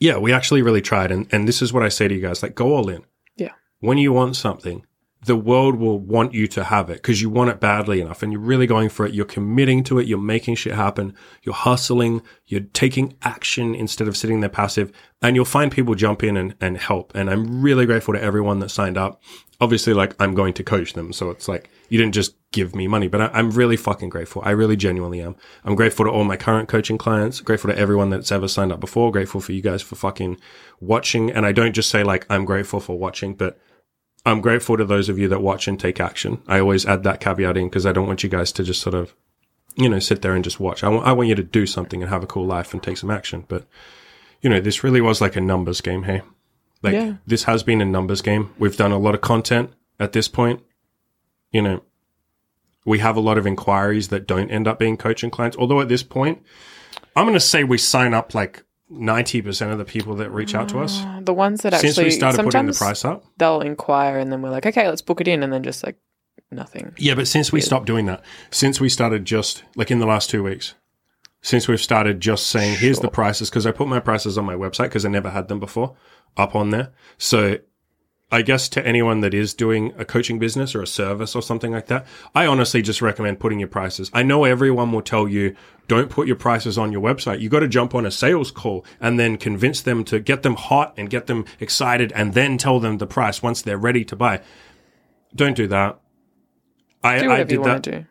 yeah, 0.00 0.18
we 0.18 0.32
actually 0.32 0.62
really 0.62 0.82
tried. 0.82 1.10
And, 1.10 1.26
and 1.32 1.46
this 1.48 1.62
is 1.62 1.72
what 1.72 1.82
I 1.82 1.88
say 1.88 2.08
to 2.08 2.14
you 2.14 2.20
guys, 2.20 2.42
like 2.42 2.54
go 2.54 2.74
all 2.74 2.88
in. 2.88 3.04
Yeah. 3.36 3.52
When 3.80 3.98
you 3.98 4.12
want 4.12 4.36
something, 4.36 4.84
the 5.24 5.36
world 5.36 5.76
will 5.76 5.98
want 5.98 6.34
you 6.34 6.46
to 6.48 6.64
have 6.64 6.90
it 6.90 6.94
because 6.94 7.22
you 7.22 7.30
want 7.30 7.50
it 7.50 7.60
badly 7.60 8.00
enough 8.00 8.22
and 8.22 8.32
you're 8.32 8.40
really 8.40 8.66
going 8.66 8.88
for 8.88 9.06
it. 9.06 9.14
You're 9.14 9.24
committing 9.24 9.82
to 9.84 9.98
it. 9.98 10.06
You're 10.06 10.18
making 10.18 10.56
shit 10.56 10.74
happen. 10.74 11.14
You're 11.42 11.54
hustling. 11.54 12.22
You're 12.46 12.62
taking 12.72 13.16
action 13.22 13.74
instead 13.74 14.08
of 14.08 14.16
sitting 14.16 14.40
there 14.40 14.50
passive 14.50 14.92
and 15.22 15.34
you'll 15.34 15.44
find 15.44 15.72
people 15.72 15.94
jump 15.94 16.22
in 16.22 16.36
and, 16.36 16.54
and 16.60 16.76
help. 16.76 17.12
And 17.14 17.30
I'm 17.30 17.62
really 17.62 17.86
grateful 17.86 18.14
to 18.14 18.22
everyone 18.22 18.58
that 18.58 18.70
signed 18.70 18.98
up. 18.98 19.22
Obviously, 19.60 19.94
like 19.94 20.14
I'm 20.20 20.34
going 20.34 20.52
to 20.54 20.64
coach 20.64 20.92
them. 20.92 21.12
So 21.12 21.30
it's 21.30 21.48
like, 21.48 21.70
you 21.88 21.96
didn't 21.96 22.14
just 22.14 22.34
give 22.50 22.74
me 22.74 22.86
money, 22.86 23.08
but 23.08 23.20
I, 23.20 23.26
I'm 23.28 23.50
really 23.50 23.76
fucking 23.76 24.08
grateful. 24.08 24.42
I 24.44 24.50
really 24.50 24.76
genuinely 24.76 25.20
am. 25.22 25.36
I'm 25.64 25.74
grateful 25.74 26.04
to 26.04 26.10
all 26.10 26.24
my 26.24 26.36
current 26.36 26.68
coaching 26.68 26.98
clients, 26.98 27.40
grateful 27.40 27.70
to 27.70 27.78
everyone 27.78 28.10
that's 28.10 28.32
ever 28.32 28.48
signed 28.48 28.72
up 28.72 28.80
before, 28.80 29.10
grateful 29.12 29.40
for 29.40 29.52
you 29.52 29.62
guys 29.62 29.80
for 29.80 29.94
fucking 29.94 30.38
watching. 30.80 31.30
And 31.30 31.46
I 31.46 31.52
don't 31.52 31.72
just 31.72 31.88
say 31.88 32.02
like, 32.02 32.26
I'm 32.28 32.44
grateful 32.44 32.80
for 32.80 32.98
watching, 32.98 33.34
but 33.34 33.58
I'm 34.26 34.40
grateful 34.40 34.76
to 34.76 34.84
those 34.84 35.08
of 35.08 35.18
you 35.18 35.28
that 35.28 35.42
watch 35.42 35.68
and 35.68 35.78
take 35.78 36.00
action. 36.00 36.42
I 36.48 36.58
always 36.58 36.86
add 36.86 37.02
that 37.04 37.20
caveat 37.20 37.56
in 37.56 37.68
because 37.68 37.84
I 37.84 37.92
don't 37.92 38.06
want 38.06 38.22
you 38.22 38.28
guys 38.30 38.52
to 38.52 38.64
just 38.64 38.80
sort 38.80 38.94
of, 38.94 39.14
you 39.76 39.88
know, 39.88 39.98
sit 39.98 40.22
there 40.22 40.34
and 40.34 40.42
just 40.42 40.58
watch. 40.60 40.82
I 40.82 40.88
want, 40.88 41.06
I 41.06 41.12
want 41.12 41.28
you 41.28 41.34
to 41.34 41.42
do 41.42 41.66
something 41.66 42.02
and 42.02 42.10
have 42.10 42.22
a 42.22 42.26
cool 42.26 42.46
life 42.46 42.72
and 42.72 42.82
take 42.82 42.96
some 42.96 43.10
action. 43.10 43.44
But, 43.48 43.66
you 44.40 44.48
know, 44.48 44.60
this 44.60 44.82
really 44.82 45.00
was 45.02 45.20
like 45.20 45.36
a 45.36 45.40
numbers 45.42 45.80
game. 45.82 46.04
Hey, 46.04 46.22
like 46.82 46.94
Yeah. 46.94 47.14
this 47.26 47.44
has 47.44 47.62
been 47.62 47.82
a 47.82 47.84
numbers 47.84 48.22
game. 48.22 48.50
We've 48.58 48.76
done 48.76 48.92
a 48.92 48.98
lot 48.98 49.14
of 49.14 49.20
content 49.20 49.72
at 50.00 50.12
this 50.12 50.28
point. 50.28 50.62
You 51.52 51.60
know, 51.62 51.82
we 52.86 53.00
have 53.00 53.16
a 53.16 53.20
lot 53.20 53.36
of 53.38 53.46
inquiries 53.46 54.08
that 54.08 54.26
don't 54.26 54.50
end 54.50 54.66
up 54.66 54.78
being 54.78 54.96
coaching 54.96 55.30
clients. 55.30 55.56
Although 55.56 55.80
at 55.80 55.88
this 55.88 56.02
point, 56.02 56.42
I'm 57.14 57.24
going 57.24 57.34
to 57.34 57.40
say 57.40 57.62
we 57.62 57.78
sign 57.78 58.14
up 58.14 58.34
like 58.34 58.64
90% 58.94 59.72
of 59.72 59.78
the 59.78 59.84
people 59.84 60.14
that 60.16 60.30
reach 60.30 60.54
out 60.54 60.68
to 60.70 60.80
us. 60.80 61.00
Ah, 61.02 61.20
the 61.22 61.34
ones 61.34 61.62
that 61.62 61.74
actually 61.74 61.90
Since 61.90 62.04
we 62.04 62.10
started 62.10 62.36
putting 62.36 62.66
the 62.66 62.72
sometimes 62.72 62.78
price 62.78 63.04
up. 63.04 63.24
they'll 63.36 63.60
inquire 63.60 64.18
and 64.18 64.32
then 64.32 64.42
we're 64.42 64.50
like, 64.50 64.66
okay, 64.66 64.88
let's 64.88 65.02
book 65.02 65.20
it 65.20 65.28
in, 65.28 65.42
and 65.42 65.52
then 65.52 65.62
just 65.62 65.84
like 65.84 65.96
nothing. 66.50 66.94
Yeah, 66.96 67.14
but 67.14 67.28
since 67.28 67.52
we 67.52 67.60
stopped 67.60 67.86
doing 67.86 68.06
that, 68.06 68.24
since 68.50 68.80
we 68.80 68.88
started 68.88 69.24
just 69.24 69.64
like 69.76 69.90
in 69.90 69.98
the 69.98 70.06
last 70.06 70.30
two 70.30 70.42
weeks, 70.42 70.74
since 71.42 71.68
we've 71.68 71.80
started 71.80 72.20
just 72.20 72.46
saying, 72.46 72.78
here's 72.78 73.00
the 73.00 73.10
prices, 73.10 73.50
because 73.50 73.66
I 73.66 73.70
put 73.70 73.86
my 73.86 74.00
prices 74.00 74.38
on 74.38 74.46
my 74.46 74.54
website 74.54 74.84
because 74.84 75.04
I 75.04 75.10
never 75.10 75.28
had 75.28 75.48
them 75.48 75.60
before 75.60 75.94
up 76.36 76.54
on 76.54 76.70
there. 76.70 76.92
So 77.18 77.58
I 78.34 78.42
guess 78.42 78.68
to 78.70 78.84
anyone 78.84 79.20
that 79.20 79.32
is 79.32 79.54
doing 79.54 79.92
a 79.96 80.04
coaching 80.04 80.40
business 80.40 80.74
or 80.74 80.82
a 80.82 80.88
service 80.88 81.36
or 81.36 81.40
something 81.40 81.70
like 81.70 81.86
that, 81.86 82.04
I 82.34 82.46
honestly 82.46 82.82
just 82.82 83.00
recommend 83.00 83.38
putting 83.38 83.60
your 83.60 83.68
prices. 83.68 84.10
I 84.12 84.24
know 84.24 84.42
everyone 84.42 84.90
will 84.90 85.02
tell 85.02 85.28
you, 85.28 85.54
don't 85.86 86.10
put 86.10 86.26
your 86.26 86.34
prices 86.34 86.76
on 86.76 86.90
your 86.90 87.00
website. 87.00 87.38
You 87.38 87.48
got 87.48 87.60
to 87.60 87.68
jump 87.68 87.94
on 87.94 88.04
a 88.04 88.10
sales 88.10 88.50
call 88.50 88.84
and 89.00 89.20
then 89.20 89.36
convince 89.36 89.80
them 89.82 90.02
to 90.06 90.18
get 90.18 90.42
them 90.42 90.56
hot 90.56 90.94
and 90.96 91.08
get 91.08 91.28
them 91.28 91.44
excited 91.60 92.10
and 92.10 92.34
then 92.34 92.58
tell 92.58 92.80
them 92.80 92.98
the 92.98 93.06
price 93.06 93.40
once 93.40 93.62
they're 93.62 93.78
ready 93.78 94.04
to 94.06 94.16
buy. 94.16 94.40
Don't 95.32 95.56
do 95.56 95.68
that. 95.68 96.00
I, 97.04 97.20
Do 97.20 97.26
I 97.26 97.28
whatever 97.28 97.48
did 97.48 97.54
you 97.54 97.62
that. 97.62 97.70
want 97.70 97.84
to 97.84 97.90
do. 97.92 98.06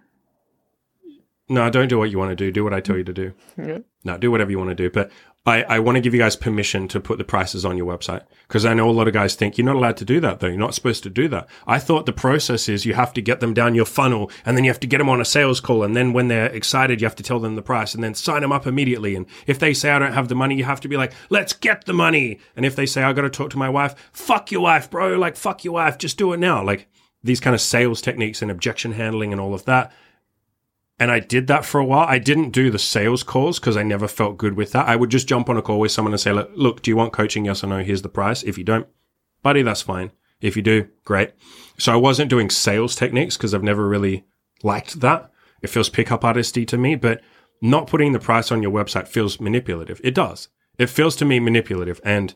No, 1.50 1.70
don't 1.70 1.90
do 1.90 1.98
what 1.98 2.10
you 2.10 2.18
want 2.18 2.32
to 2.32 2.36
do. 2.38 2.50
Do 2.50 2.64
what 2.64 2.74
I 2.74 2.80
tell 2.80 2.96
you 2.96 3.04
to 3.04 3.14
do. 3.14 3.34
Yeah. 3.58 3.80
No, 4.06 4.18
do 4.18 4.32
whatever 4.32 4.52
you 4.52 4.58
want 4.58 4.70
to 4.70 4.76
do. 4.76 4.90
But 4.90 5.12
I, 5.46 5.64
I 5.64 5.80
want 5.80 5.98
to 5.98 6.02
give 6.02 6.14
you 6.14 6.22
guys 6.22 6.38
permission 6.38 6.88
to 6.88 7.02
put 7.02 7.18
the 7.18 7.26
prices 7.26 7.66
on 7.66 7.76
your 7.76 7.86
website 7.86 8.22
because 8.48 8.66
I 8.66 8.74
know 8.74 8.90
a 8.90 8.92
lot 8.92 9.10
of 9.10 9.14
guys 9.14 9.36
think 9.36 9.58
you're 9.58 9.66
not 9.66 9.76
allowed 9.76 9.98
to 9.98 10.06
do 10.06 10.22
that 10.22 10.40
though. 10.40 10.48
You're 10.48 10.58
not 10.58 10.74
supposed 10.74 11.04
to 11.04 11.10
do 11.10 11.28
that. 11.30 11.50
I 11.68 11.80
thought 11.80 12.06
the 12.06 12.14
process 12.14 12.70
is 12.70 12.86
you 12.86 12.94
have 12.94 13.12
to 13.14 13.22
get 13.22 13.42
them 13.42 13.54
down 13.54 13.76
your 13.76 13.86
funnel 13.86 14.32
and 14.46 14.56
then 14.56 14.64
you 14.64 14.70
have 14.70 14.80
to 14.80 14.88
get 14.88 15.00
them 15.00 15.10
on 15.10 15.20
a 15.20 15.26
sales 15.26 15.60
call. 15.60 15.84
And 15.84 15.98
then 15.98 16.14
when 16.14 16.30
they're 16.30 16.46
excited, 16.46 17.02
you 17.02 17.06
have 17.08 17.16
to 17.18 17.24
tell 17.24 17.42
them 17.42 17.56
the 17.56 17.62
price 17.62 17.94
and 17.94 18.02
then 18.02 18.16
sign 18.16 18.42
them 18.42 18.54
up 18.54 18.66
immediately. 18.66 19.16
And 19.16 19.26
if 19.46 19.60
they 19.60 19.74
say, 19.74 19.92
I 19.92 20.00
don't 20.00 20.14
have 20.14 20.30
the 20.30 20.36
money, 20.36 20.56
you 20.56 20.64
have 20.64 20.80
to 20.82 20.88
be 20.88 20.96
like, 20.96 21.12
let's 21.30 21.52
get 21.52 21.84
the 21.84 21.94
money. 21.94 22.40
And 22.56 22.66
if 22.66 22.78
they 22.78 22.86
say, 22.86 23.04
I 23.04 23.12
got 23.12 23.24
to 23.24 23.30
talk 23.30 23.50
to 23.50 23.58
my 23.58 23.70
wife, 23.70 23.96
fuck 24.14 24.50
your 24.50 24.62
wife, 24.62 24.90
bro. 24.90 25.18
Like, 25.18 25.36
fuck 25.36 25.66
your 25.66 25.74
wife. 25.74 25.98
Just 25.98 26.18
do 26.18 26.32
it 26.32 26.38
now. 26.38 26.64
Like 26.64 26.88
these 27.22 27.42
kind 27.42 27.54
of 27.54 27.62
sales 27.62 28.02
techniques 28.02 28.42
and 28.42 28.50
objection 28.50 28.94
handling 28.94 29.34
and 29.34 29.42
all 29.42 29.54
of 29.54 29.66
that. 29.66 29.92
And 31.00 31.12
I 31.12 31.20
did 31.20 31.48
that 31.48 31.66
for 31.66 31.80
a 31.80 31.86
while. 31.86 32.06
I 32.08 32.20
didn't 32.20 32.52
do 32.52 32.70
the 32.70 32.80
sales 32.80 33.24
calls 33.24 33.60
because 33.60 33.76
I 33.76 33.84
never 33.84 34.08
felt 34.08 34.38
good 34.38 34.54
with 34.54 34.72
that. 34.74 34.88
I 34.88 34.96
would 34.96 35.10
just 35.10 35.28
jump 35.28 35.50
on 35.50 35.58
a 35.58 35.62
call 35.62 35.80
with 35.80 35.92
someone 35.92 36.14
and 36.14 36.22
say, 36.22 36.32
look, 36.32 36.82
do 36.82 36.92
you 36.92 36.96
want 36.96 37.14
coaching? 37.14 37.46
Yes 37.46 37.64
or 37.64 37.68
no? 37.68 37.84
Here's 37.84 38.04
the 38.04 38.10
price. 38.10 38.44
If 38.44 38.58
you 38.58 38.64
don't, 38.64 38.88
buddy, 39.42 39.64
that's 39.64 39.82
fine. 39.82 40.12
If 40.40 40.56
you 40.56 40.62
do, 40.62 40.88
great. 41.04 41.32
So 41.78 41.92
I 41.92 41.96
wasn't 41.96 42.30
doing 42.30 42.50
sales 42.50 42.96
techniques 42.96 43.38
because 43.38 43.54
I've 43.54 43.64
never 43.64 43.88
really 43.88 44.26
liked 44.62 45.00
that. 45.02 45.32
It 45.62 45.70
feels 45.70 45.90
pickup 45.90 46.22
artisty 46.22 46.68
to 46.68 46.78
me, 46.78 46.96
but 46.96 47.22
not 47.62 47.88
putting 47.88 48.12
the 48.12 48.20
price 48.20 48.52
on 48.52 48.62
your 48.62 48.72
website 48.72 49.08
feels 49.08 49.40
manipulative. 49.40 50.00
It 50.04 50.14
does. 50.14 50.50
It 50.78 50.90
feels 50.90 51.16
to 51.18 51.26
me 51.26 51.40
manipulative. 51.40 52.02
And 52.04 52.36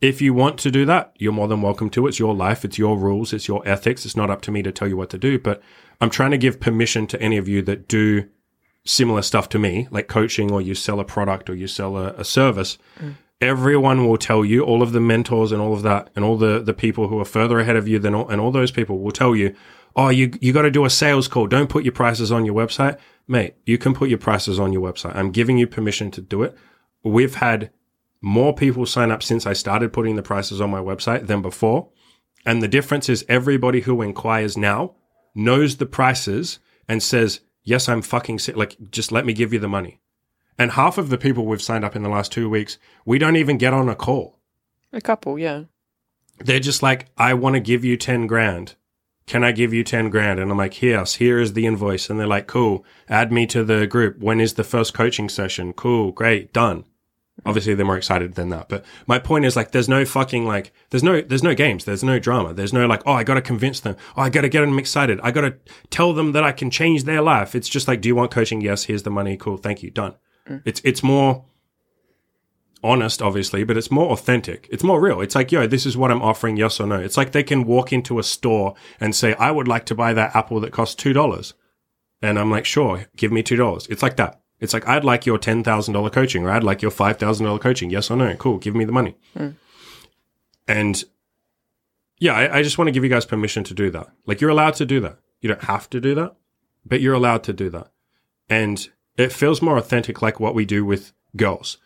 If 0.00 0.20
you 0.20 0.34
want 0.34 0.58
to 0.58 0.70
do 0.70 0.84
that, 0.84 1.14
you're 1.16 1.32
more 1.32 1.48
than 1.48 1.62
welcome 1.62 1.88
to. 1.90 2.06
It's 2.06 2.18
your 2.18 2.34
life, 2.34 2.66
it's 2.66 2.76
your 2.76 2.98
rules, 2.98 3.32
it's 3.32 3.48
your 3.48 3.66
ethics. 3.66 4.04
It's 4.04 4.16
not 4.16 4.28
up 4.28 4.42
to 4.42 4.50
me 4.50 4.62
to 4.62 4.70
tell 4.70 4.88
you 4.88 4.96
what 4.96 5.08
to 5.10 5.18
do. 5.18 5.38
But 5.38 5.62
I'm 6.00 6.10
trying 6.10 6.30
to 6.32 6.38
give 6.38 6.60
permission 6.60 7.06
to 7.08 7.20
any 7.20 7.36
of 7.36 7.48
you 7.48 7.62
that 7.62 7.88
do 7.88 8.28
similar 8.84 9.22
stuff 9.22 9.48
to 9.50 9.58
me, 9.58 9.88
like 9.90 10.08
coaching 10.08 10.52
or 10.52 10.60
you 10.60 10.74
sell 10.74 11.00
a 11.00 11.04
product 11.04 11.50
or 11.50 11.54
you 11.54 11.66
sell 11.66 11.96
a, 11.96 12.12
a 12.14 12.24
service. 12.24 12.78
Mm. 13.00 13.16
Everyone 13.40 14.06
will 14.06 14.16
tell 14.16 14.44
you, 14.44 14.62
all 14.62 14.82
of 14.82 14.92
the 14.92 15.00
mentors 15.00 15.52
and 15.52 15.60
all 15.60 15.74
of 15.74 15.82
that, 15.82 16.08
and 16.16 16.24
all 16.24 16.38
the, 16.38 16.62
the 16.62 16.72
people 16.72 17.08
who 17.08 17.20
are 17.20 17.24
further 17.24 17.58
ahead 17.58 17.76
of 17.76 17.86
you 17.86 17.98
than 17.98 18.14
all, 18.14 18.28
and 18.28 18.40
all 18.40 18.50
those 18.50 18.70
people 18.70 19.00
will 19.00 19.10
tell 19.10 19.36
you, 19.36 19.54
oh, 19.94 20.08
you, 20.08 20.32
you 20.40 20.52
got 20.52 20.62
to 20.62 20.70
do 20.70 20.84
a 20.84 20.90
sales 20.90 21.28
call. 21.28 21.46
Don't 21.46 21.68
put 21.68 21.84
your 21.84 21.92
prices 21.92 22.32
on 22.32 22.46
your 22.46 22.54
website. 22.54 22.98
Mate, 23.28 23.54
you 23.66 23.76
can 23.76 23.92
put 23.92 24.08
your 24.08 24.18
prices 24.18 24.58
on 24.58 24.72
your 24.72 24.80
website. 24.80 25.16
I'm 25.16 25.32
giving 25.32 25.58
you 25.58 25.66
permission 25.66 26.10
to 26.12 26.20
do 26.20 26.42
it. 26.44 26.56
We've 27.02 27.34
had 27.34 27.70
more 28.22 28.54
people 28.54 28.86
sign 28.86 29.10
up 29.10 29.22
since 29.22 29.46
I 29.46 29.52
started 29.52 29.92
putting 29.92 30.16
the 30.16 30.22
prices 30.22 30.60
on 30.60 30.70
my 30.70 30.80
website 30.80 31.26
than 31.26 31.42
before. 31.42 31.88
And 32.44 32.62
the 32.62 32.68
difference 32.68 33.08
is 33.08 33.24
everybody 33.28 33.80
who 33.80 34.00
inquires 34.00 34.56
now 34.56 34.94
knows 35.36 35.76
the 35.76 35.86
prices 35.86 36.58
and 36.88 37.02
says, 37.02 37.40
yes, 37.62 37.88
I'm 37.88 38.02
fucking 38.02 38.38
sick. 38.38 38.56
Like, 38.56 38.76
just 38.90 39.12
let 39.12 39.26
me 39.26 39.32
give 39.32 39.52
you 39.52 39.58
the 39.58 39.68
money. 39.68 40.00
And 40.58 40.72
half 40.72 40.96
of 40.96 41.10
the 41.10 41.18
people 41.18 41.44
we've 41.44 41.62
signed 41.62 41.84
up 41.84 41.94
in 41.94 42.02
the 42.02 42.08
last 42.08 42.32
two 42.32 42.48
weeks, 42.48 42.78
we 43.04 43.18
don't 43.18 43.36
even 43.36 43.58
get 43.58 43.74
on 43.74 43.88
a 43.88 43.94
call. 43.94 44.38
A 44.92 45.00
couple, 45.00 45.38
yeah. 45.38 45.64
They're 46.38 46.60
just 46.60 46.82
like, 46.82 47.06
I 47.16 47.34
want 47.34 47.54
to 47.54 47.60
give 47.60 47.84
you 47.84 47.96
10 47.96 48.26
grand. 48.26 48.74
Can 49.26 49.42
I 49.42 49.52
give 49.52 49.74
you 49.74 49.82
10 49.82 50.08
grand? 50.08 50.38
And 50.38 50.50
I'm 50.50 50.56
like, 50.56 50.80
yes, 50.80 51.16
here 51.16 51.38
is 51.38 51.52
the 51.52 51.66
invoice. 51.66 52.08
And 52.08 52.18
they're 52.18 52.26
like, 52.26 52.46
cool, 52.46 52.84
add 53.08 53.32
me 53.32 53.46
to 53.48 53.64
the 53.64 53.86
group. 53.86 54.18
When 54.20 54.40
is 54.40 54.54
the 54.54 54.64
first 54.64 54.94
coaching 54.94 55.28
session? 55.28 55.72
Cool, 55.72 56.12
great, 56.12 56.52
done. 56.52 56.84
Obviously, 57.44 57.74
they're 57.74 57.84
more 57.86 57.98
excited 57.98 58.34
than 58.34 58.48
that. 58.48 58.68
But 58.68 58.84
my 59.06 59.18
point 59.18 59.44
is 59.44 59.56
like, 59.56 59.70
there's 59.72 59.88
no 59.88 60.04
fucking 60.04 60.46
like, 60.46 60.72
there's 60.90 61.02
no, 61.02 61.20
there's 61.20 61.42
no 61.42 61.54
games. 61.54 61.84
There's 61.84 62.02
no 62.02 62.18
drama. 62.18 62.54
There's 62.54 62.72
no 62.72 62.86
like, 62.86 63.02
oh, 63.04 63.12
I 63.12 63.24
got 63.24 63.34
to 63.34 63.42
convince 63.42 63.80
them. 63.80 63.96
Oh, 64.16 64.22
I 64.22 64.30
got 64.30 64.40
to 64.40 64.48
get 64.48 64.62
them 64.62 64.78
excited. 64.78 65.20
I 65.22 65.30
got 65.30 65.42
to 65.42 65.56
tell 65.90 66.12
them 66.14 66.32
that 66.32 66.44
I 66.44 66.52
can 66.52 66.70
change 66.70 67.04
their 67.04 67.20
life. 67.20 67.54
It's 67.54 67.68
just 67.68 67.88
like, 67.88 68.00
do 68.00 68.08
you 68.08 68.16
want 68.16 68.30
coaching? 68.30 68.62
Yes. 68.62 68.84
Here's 68.84 69.02
the 69.02 69.10
money. 69.10 69.36
Cool. 69.36 69.58
Thank 69.58 69.82
you. 69.82 69.90
Done. 69.90 70.14
Mm. 70.48 70.62
It's, 70.64 70.80
it's 70.82 71.02
more 71.02 71.44
honest, 72.82 73.20
obviously, 73.20 73.64
but 73.64 73.76
it's 73.76 73.90
more 73.90 74.12
authentic. 74.12 74.68
It's 74.70 74.84
more 74.84 75.00
real. 75.00 75.20
It's 75.20 75.34
like, 75.34 75.52
yo, 75.52 75.66
this 75.66 75.86
is 75.86 75.96
what 75.96 76.10
I'm 76.10 76.22
offering. 76.22 76.56
Yes 76.56 76.80
or 76.80 76.86
no. 76.86 76.98
It's 76.98 77.16
like 77.16 77.32
they 77.32 77.42
can 77.42 77.64
walk 77.64 77.92
into 77.92 78.18
a 78.18 78.22
store 78.22 78.74
and 78.98 79.14
say, 79.14 79.34
I 79.34 79.50
would 79.50 79.68
like 79.68 79.84
to 79.86 79.94
buy 79.94 80.14
that 80.14 80.34
apple 80.34 80.60
that 80.60 80.72
costs 80.72 81.00
$2. 81.02 81.52
And 82.22 82.38
I'm 82.38 82.50
like, 82.50 82.64
sure, 82.64 83.06
give 83.16 83.30
me 83.30 83.42
$2. 83.42 83.90
It's 83.90 84.02
like 84.02 84.16
that. 84.16 84.40
It's 84.60 84.72
like, 84.72 84.88
I'd 84.88 85.04
like 85.04 85.26
your 85.26 85.38
$10,000 85.38 86.12
coaching 86.12 86.44
or 86.44 86.50
I'd 86.50 86.64
like 86.64 86.80
your 86.82 86.90
$5,000 86.90 87.60
coaching. 87.60 87.90
Yes 87.90 88.10
or 88.10 88.16
no? 88.16 88.34
Cool. 88.36 88.58
Give 88.58 88.74
me 88.74 88.84
the 88.84 88.92
money. 88.92 89.16
Hmm. 89.36 89.50
And 90.66 91.04
yeah, 92.18 92.32
I, 92.34 92.58
I 92.58 92.62
just 92.62 92.78
want 92.78 92.88
to 92.88 92.92
give 92.92 93.04
you 93.04 93.10
guys 93.10 93.24
permission 93.26 93.64
to 93.64 93.74
do 93.74 93.90
that. 93.90 94.08
Like, 94.24 94.40
you're 94.40 94.50
allowed 94.50 94.74
to 94.74 94.86
do 94.86 95.00
that. 95.00 95.18
You 95.40 95.48
don't 95.48 95.64
have 95.64 95.88
to 95.90 96.00
do 96.00 96.14
that, 96.14 96.34
but 96.84 97.00
you're 97.00 97.14
allowed 97.14 97.44
to 97.44 97.52
do 97.52 97.68
that. 97.70 97.88
And 98.48 98.88
it 99.16 99.32
feels 99.32 99.60
more 99.60 99.76
authentic, 99.76 100.22
like 100.22 100.40
what 100.40 100.54
we 100.54 100.64
do 100.64 100.84
with 100.84 101.12
girls. 101.36 101.76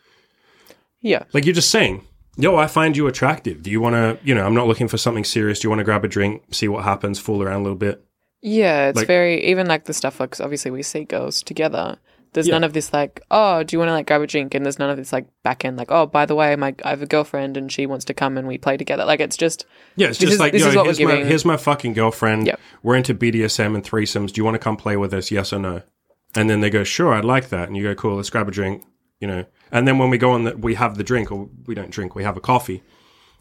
Yeah. 1.01 1.23
Like 1.33 1.45
you're 1.45 1.55
just 1.55 1.69
saying, 1.71 2.05
yo, 2.37 2.55
I 2.55 2.67
find 2.67 2.95
you 2.95 3.07
attractive. 3.07 3.63
Do 3.63 3.71
you 3.71 3.81
want 3.81 3.95
to, 3.95 4.17
you 4.25 4.33
know, 4.33 4.45
I'm 4.45 4.53
not 4.55 4.67
looking 4.67 4.87
for 4.87 4.97
something 4.97 5.23
serious. 5.25 5.59
Do 5.59 5.65
you 5.65 5.69
want 5.69 5.79
to 5.79 5.83
grab 5.85 6.05
a 6.05 6.07
drink, 6.07 6.43
see 6.53 6.67
what 6.69 6.85
happens, 6.85 7.19
fool 7.19 7.43
around 7.43 7.59
a 7.59 7.63
little 7.63 7.77
bit? 7.77 8.05
Yeah, 8.41 8.87
it's 8.89 8.95
Like- 8.97 9.07
very 9.07 9.43
even 9.45 9.67
like 9.67 9.83
the 9.85 9.93
stuff 9.93 10.19
like 10.19 10.31
'cause 10.31 10.41
obviously 10.41 10.71
we 10.71 10.81
see 10.83 11.03
girls 11.03 11.43
together. 11.43 11.97
There's 12.33 12.47
Yeah. 12.47 12.53
none 12.53 12.63
of 12.63 12.71
this 12.73 12.93
like, 12.93 13.21
oh, 13.29 13.61
do 13.63 13.75
you 13.75 13.79
want 13.79 13.89
to 13.89 13.93
like 13.93 14.07
grab 14.07 14.21
a 14.21 14.27
drink? 14.27 14.55
And 14.55 14.65
there's 14.65 14.79
none 14.79 14.89
of 14.89 14.97
this 14.97 15.11
like 15.11 15.27
back 15.43 15.65
end 15.65 15.77
like, 15.77 15.91
oh, 15.91 16.05
by 16.05 16.25
the 16.25 16.33
way, 16.35 16.55
my 16.55 16.73
I 16.85 16.91
have 16.91 17.01
a 17.01 17.05
girlfriend 17.05 17.57
and 17.57 17.71
she 17.71 17.85
wants 17.85 18.05
to 18.05 18.13
come 18.13 18.37
and 18.37 18.47
we 18.47 18.57
play 18.57 18.77
together. 18.77 19.03
Like 19.03 19.19
it's 19.19 19.35
just 19.37 19.65
Yeah, 19.97 20.07
it's 20.07 20.17
just 20.17 20.33
is- 20.33 20.39
like, 20.39 20.53
this 20.53 20.61
yo, 20.61 20.69
is 20.69 20.75
what 20.75 20.85
here's 20.85 20.99
we're 20.99 21.07
my, 21.07 21.23
here's 21.23 21.45
my 21.45 21.57
fucking 21.57 21.93
girlfriend. 21.93 22.47
Yep. 22.47 22.59
We're 22.83 22.95
into 22.95 23.13
BDSM 23.13 23.75
and 23.75 23.83
threesomes. 23.83 24.31
Do 24.31 24.39
you 24.39 24.45
want 24.45 24.55
to 24.55 24.59
come 24.59 24.77
play 24.77 24.95
with 24.95 25.13
us? 25.13 25.29
Yes 25.31 25.51
or 25.51 25.59
no? 25.59 25.81
And 26.33 26.49
then 26.49 26.61
they 26.61 26.69
go, 26.69 26.85
sure, 26.85 27.13
I'd 27.13 27.25
like 27.25 27.49
that. 27.49 27.67
And 27.67 27.75
you 27.75 27.83
go, 27.83 27.95
cool, 27.95 28.15
let's 28.15 28.29
grab 28.29 28.47
a 28.47 28.51
drink, 28.51 28.83
you 29.19 29.27
know. 29.27 29.43
And 29.69 29.85
then 29.85 29.97
when 29.97 30.09
we 30.09 30.17
go 30.17 30.31
on, 30.31 30.45
that, 30.45 30.59
we 30.59 30.75
have 30.75 30.95
the 30.97 31.03
drink, 31.03 31.29
or 31.29 31.49
we 31.67 31.75
don't 31.75 31.89
drink, 31.91 32.15
we 32.15 32.23
have 32.23 32.37
a 32.37 32.41
coffee. 32.41 32.81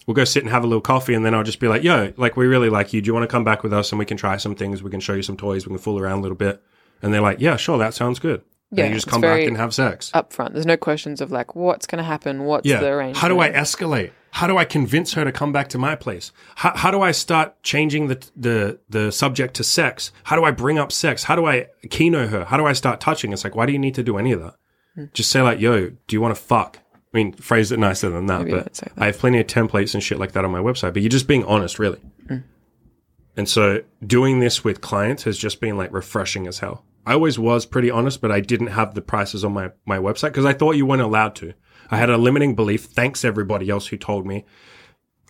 We'll 0.09 0.16
go 0.16 0.24
sit 0.24 0.43
and 0.43 0.51
have 0.51 0.64
a 0.64 0.66
little 0.66 0.80
coffee, 0.80 1.14
and 1.14 1.24
then 1.24 1.32
I'll 1.32 1.45
just 1.45 1.61
be 1.61 1.68
like, 1.68 1.84
yo, 1.84 2.12
like, 2.16 2.36
we 2.36 2.49
really 2.49 2.68
like 2.68 2.93
you. 2.93 3.01
Do 3.01 3.07
you 3.07 3.14
want 3.14 3.22
to 3.22 3.28
come 3.32 3.45
back 3.45 3.62
with 3.62 3.72
us 3.72 3.93
and 3.93 3.99
we 4.01 4.05
can 4.07 4.16
try 4.16 4.36
some 4.38 4.57
things? 4.57 4.82
We 4.82 4.91
can 4.91 4.99
show 4.99 5.12
you 5.14 5.22
some 5.22 5.36
toys. 5.36 5.64
We 5.66 5.70
can 5.70 5.78
fool 5.78 6.01
around 6.01 6.18
a 6.18 6.22
little 6.22 6.36
bit. 6.36 6.61
And 7.01 7.14
they're 7.14 7.20
like, 7.20 7.38
yeah, 7.41 7.57
sure, 7.57 7.78
that 7.78 7.95
sounds 7.95 8.18
good. 8.18 8.43
Yeah, 8.72 8.84
and 8.84 8.94
you 8.94 8.96
just 8.96 9.08
come 9.08 9.20
back 9.20 9.46
and 9.46 9.56
have 9.56 9.74
sex. 9.74 10.12
upfront. 10.14 10.52
There's 10.52 10.66
no 10.66 10.76
questions 10.76 11.20
of 11.20 11.32
like 11.32 11.56
what's 11.56 11.86
going 11.86 11.98
to 11.98 12.04
happen, 12.04 12.44
what's 12.44 12.68
the 12.68 12.86
arrangement. 12.86 13.16
How 13.16 13.28
do 13.28 13.40
I 13.40 13.50
escalate? 13.50 14.12
How 14.32 14.46
do 14.46 14.56
I 14.56 14.64
convince 14.64 15.14
her 15.14 15.24
to 15.24 15.32
come 15.32 15.52
back 15.52 15.68
to 15.70 15.78
my 15.78 15.96
place? 15.96 16.30
How, 16.54 16.76
how 16.76 16.90
do 16.92 17.00
I 17.00 17.10
start 17.10 17.60
changing 17.64 18.06
the, 18.06 18.30
the, 18.36 18.78
the 18.88 19.10
subject 19.10 19.54
to 19.54 19.64
sex? 19.64 20.12
How 20.22 20.36
do 20.36 20.44
I 20.44 20.52
bring 20.52 20.78
up 20.78 20.92
sex? 20.92 21.24
How 21.24 21.34
do 21.34 21.46
I 21.46 21.66
kino 21.90 22.28
her? 22.28 22.44
How 22.44 22.56
do 22.56 22.64
I 22.64 22.72
start 22.72 23.00
touching? 23.00 23.32
It's 23.32 23.42
like, 23.42 23.56
why 23.56 23.66
do 23.66 23.72
you 23.72 23.78
need 23.78 23.96
to 23.96 24.04
do 24.04 24.18
any 24.18 24.30
of 24.30 24.40
that? 24.40 24.54
Hmm. 24.94 25.04
Just 25.12 25.30
say 25.30 25.42
like, 25.42 25.58
yo, 25.58 25.88
do 25.90 26.16
you 26.16 26.20
want 26.20 26.36
to 26.36 26.40
fuck? 26.40 26.78
I 27.12 27.16
mean, 27.16 27.32
phrase 27.32 27.72
it 27.72 27.80
nicer 27.80 28.08
than 28.08 28.26
that, 28.26 28.42
Maybe 28.42 28.52
but 28.52 28.74
that. 28.74 28.92
I 28.96 29.06
have 29.06 29.18
plenty 29.18 29.40
of 29.40 29.48
templates 29.48 29.94
and 29.94 30.02
shit 30.02 30.20
like 30.20 30.30
that 30.32 30.44
on 30.44 30.52
my 30.52 30.60
website, 30.60 30.92
but 30.92 31.02
you're 31.02 31.08
just 31.08 31.26
being 31.26 31.44
honest, 31.44 31.80
really. 31.80 31.98
Hmm. 32.28 32.38
And 33.36 33.48
so 33.48 33.82
doing 34.06 34.38
this 34.38 34.62
with 34.62 34.80
clients 34.80 35.24
has 35.24 35.36
just 35.38 35.60
been 35.60 35.76
like 35.76 35.92
refreshing 35.92 36.46
as 36.46 36.60
hell. 36.60 36.84
I 37.07 37.14
always 37.14 37.38
was 37.38 37.66
pretty 37.66 37.90
honest, 37.90 38.20
but 38.20 38.30
I 38.30 38.40
didn't 38.40 38.68
have 38.68 38.94
the 38.94 39.03
prices 39.03 39.44
on 39.44 39.53
my, 39.53 39.70
my 39.86 39.98
website 39.98 40.28
because 40.28 40.44
I 40.44 40.53
thought 40.53 40.76
you 40.76 40.86
weren't 40.86 41.03
allowed 41.03 41.34
to. 41.36 41.55
I 41.90 41.96
had 41.96 42.11
a 42.11 42.18
limiting 42.18 42.55
belief. 42.55 42.84
Thanks 42.84 43.24
everybody 43.24 43.68
else 43.68 43.88
who 43.88 43.96
told 43.96 44.26
me. 44.26 44.44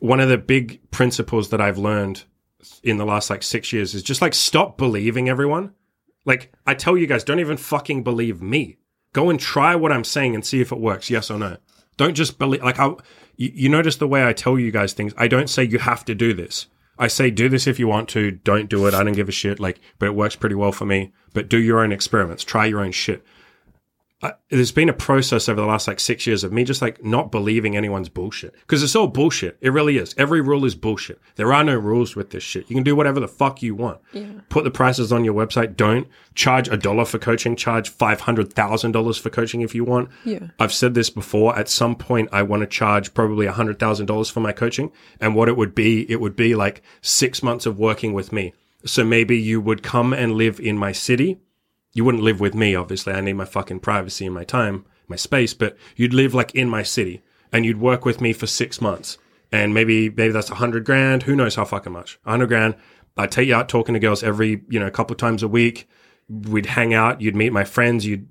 One 0.01 0.21
of 0.21 0.29
the 0.29 0.39
big 0.39 0.91
principles 0.91 1.51
that 1.51 1.61
I've 1.61 1.79
learned 1.79 2.25
in 2.83 2.99
the 2.99 3.07
last 3.07 3.31
like 3.31 3.43
six 3.43 3.73
years 3.73 3.95
is 3.95 4.03
just 4.03 4.21
like 4.21 4.35
stop 4.35 4.77
believing 4.77 5.29
everyone. 5.29 5.73
Like 6.25 6.53
I 6.66 6.75
tell 6.75 6.97
you 6.97 7.07
guys, 7.07 7.25
don't 7.25 7.41
even 7.41 7.57
fucking 7.57 8.03
believe 8.03 8.43
me. 8.43 8.77
Go 9.12 9.31
and 9.31 9.41
try 9.41 9.75
what 9.75 9.93
I'm 9.93 10.05
saying 10.05 10.35
and 10.35 10.45
see 10.45 10.61
if 10.61 10.73
it 10.73 10.79
works, 10.79 11.11
yes 11.11 11.31
or 11.31 11.39
no. 11.39 11.57
Don't 11.97 12.14
just 12.14 12.39
believe. 12.39 12.62
Like 12.62 12.79
I, 12.79 12.89
you, 13.37 13.51
you 13.55 13.68
notice 13.68 13.97
the 13.97 14.09
way 14.09 14.27
I 14.27 14.33
tell 14.33 14.59
you 14.59 14.71
guys 14.71 14.93
things. 14.93 15.14
I 15.16 15.29
don't 15.29 15.51
say 15.51 15.64
you 15.64 15.79
have 15.79 16.05
to 16.07 16.14
do 16.14 16.35
this. 16.35 16.66
I 17.01 17.09
say 17.09 17.30
do 17.30 17.48
this 17.48 17.66
if 17.66 17.78
you 17.78 17.88
want 17.88 18.11
to. 18.11 18.30
Don't 18.30 18.68
do 18.68 18.86
it. 18.86 18.92
I 18.92 19.03
don't 19.03 19.14
give 19.14 19.28
a 19.28 19.32
shit. 19.32 19.59
Like, 19.59 19.80
but 19.98 20.07
it 20.07 20.14
works 20.14 20.36
pretty 20.36 20.55
well 20.55 20.70
for 20.70 20.84
me. 20.84 21.12
But 21.32 21.48
do 21.48 21.59
your 21.59 21.80
own 21.80 21.92
experiments. 21.92 22.44
Try 22.44 22.66
your 22.66 22.80
own 22.80 22.92
shit. 22.92 23.24
I, 24.23 24.35
there's 24.51 24.73
been 24.73 24.91
a 24.91 24.95
process 24.95 25.49
over 25.49 25.61
the 25.61 25.66
last 25.66 25.89
like 25.89 25.99
six 25.99 26.27
years 26.27 26.45
of 26.45 26.53
me 26.53 26.64
just 26.64 26.83
like 26.83 27.03
not 27.03 27.33
believing 27.33 27.75
anyone's 27.75 28.11
bullshit 28.11 28.53
because 28.53 28.83
it's 28.83 28.95
all 28.95 29.07
bullshit. 29.07 29.57
It 29.62 29.73
really 29.73 29.97
is. 29.97 30.14
Every 30.18 30.43
rule 30.43 30.66
is 30.66 30.75
bullshit. 30.75 31.18
There 31.37 31.55
are 31.55 31.64
no 31.64 31.77
rules 31.77 32.14
with 32.14 32.31
this 32.31 32.43
shit. 32.43 32.68
You 32.68 32.77
can 32.77 32.85
do 32.85 32.95
whatever 32.95 33.18
the 33.18 33.29
fuck 33.29 33.62
you 33.62 33.75
want. 33.75 34.01
Yeah. 34.12 34.27
Put 34.51 34.64
the 34.64 34.71
prices 34.71 35.11
on 35.11 35.25
your 35.25 35.33
website. 35.33 35.75
Don't 35.75 36.07
charge 36.35 36.68
a 36.68 36.77
dollar 36.77 37.07
for 37.07 37.18
coaching. 37.18 37.57
Charge 37.57 37.89
five 37.89 38.21
hundred 38.21 38.53
thousand 38.53 38.93
dollars 38.93 39.16
for 39.16 39.31
coaching 39.31 39.62
if 39.62 39.75
you 39.75 39.85
want. 39.85 40.11
Yeah. 40.25 40.49
I've 40.59 40.73
said 40.73 40.93
this 40.93 41.09
before. 41.09 41.59
At 41.59 41.71
some 41.71 41.97
point, 41.97 42.29
I 42.31 42.43
want 42.43 42.61
to 42.61 42.66
charge 42.66 43.14
probably 43.14 43.47
a 43.47 43.53
hundred 43.53 43.79
thousand 43.79 44.07
dollars 44.07 44.29
for 44.29 44.41
my 44.41 44.53
coaching, 44.53 44.93
and 45.18 45.35
what 45.35 45.49
it 45.49 45.57
would 45.57 45.75
be, 45.75 46.11
it 46.11 46.21
would 46.21 46.37
be 46.37 46.55
like 46.55 46.83
six 47.01 47.43
months 47.43 47.64
of 47.64 47.79
working 47.79 48.12
with 48.12 48.33
me. 48.33 48.53
So 48.85 49.03
maybe 49.03 49.39
you 49.39 49.61
would 49.61 49.83
come 49.83 50.12
and 50.12 50.33
live 50.33 50.61
in 50.61 50.77
my 50.77 50.93
city 50.93 51.39
you 51.93 52.05
wouldn't 52.05 52.22
live 52.22 52.41
with 52.41 52.55
me, 52.55 52.74
obviously. 52.74 53.12
I 53.12 53.20
need 53.20 53.34
my 53.34 53.45
fucking 53.45 53.80
privacy 53.80 54.26
and 54.26 54.34
my 54.34 54.45
time, 54.45 54.84
my 55.09 55.16
space, 55.16 55.55
but 55.55 55.76
you'd 55.97 56.14
live 56.14 56.34
like 56.34 56.55
in 56.55 56.68
my 56.68 56.82
city 56.82 57.22
and 57.53 57.66
you'd 57.66 57.80
work 57.80 58.05
with 58.05 58.20
me 58.20 58.32
for 58.32 58.47
six 58.47 58.80
months. 58.80 59.18
And 59.53 59.74
maybe, 59.74 60.09
maybe 60.09 60.32
that's 60.32 60.51
a 60.51 60.57
hundred 60.57 60.84
grand. 60.84 61.24
Who 61.24 61.34
knows 61.34 61.57
how 61.57 61.64
fucking 61.64 61.93
much? 61.93 62.20
A 62.24 62.30
hundred 62.30 62.47
grand. 62.49 62.76
I'd 63.16 63.32
take 63.32 63.49
you 63.49 63.55
out 63.55 63.68
talking 63.68 63.95
to 63.95 63.99
girls 63.99 64.22
every, 64.22 64.62
you 64.68 64.78
know, 64.78 64.86
a 64.86 64.93
couple 64.93 65.14
of 65.14 65.18
times 65.18 65.43
a 65.43 65.49
week. 65.49 65.88
We'd 66.28 66.66
hang 66.66 66.95
out. 66.95 67.20
You'd 67.20 67.34
meet 67.34 67.53
my 67.53 67.64
friends. 67.64 68.07
You'd, 68.07 68.28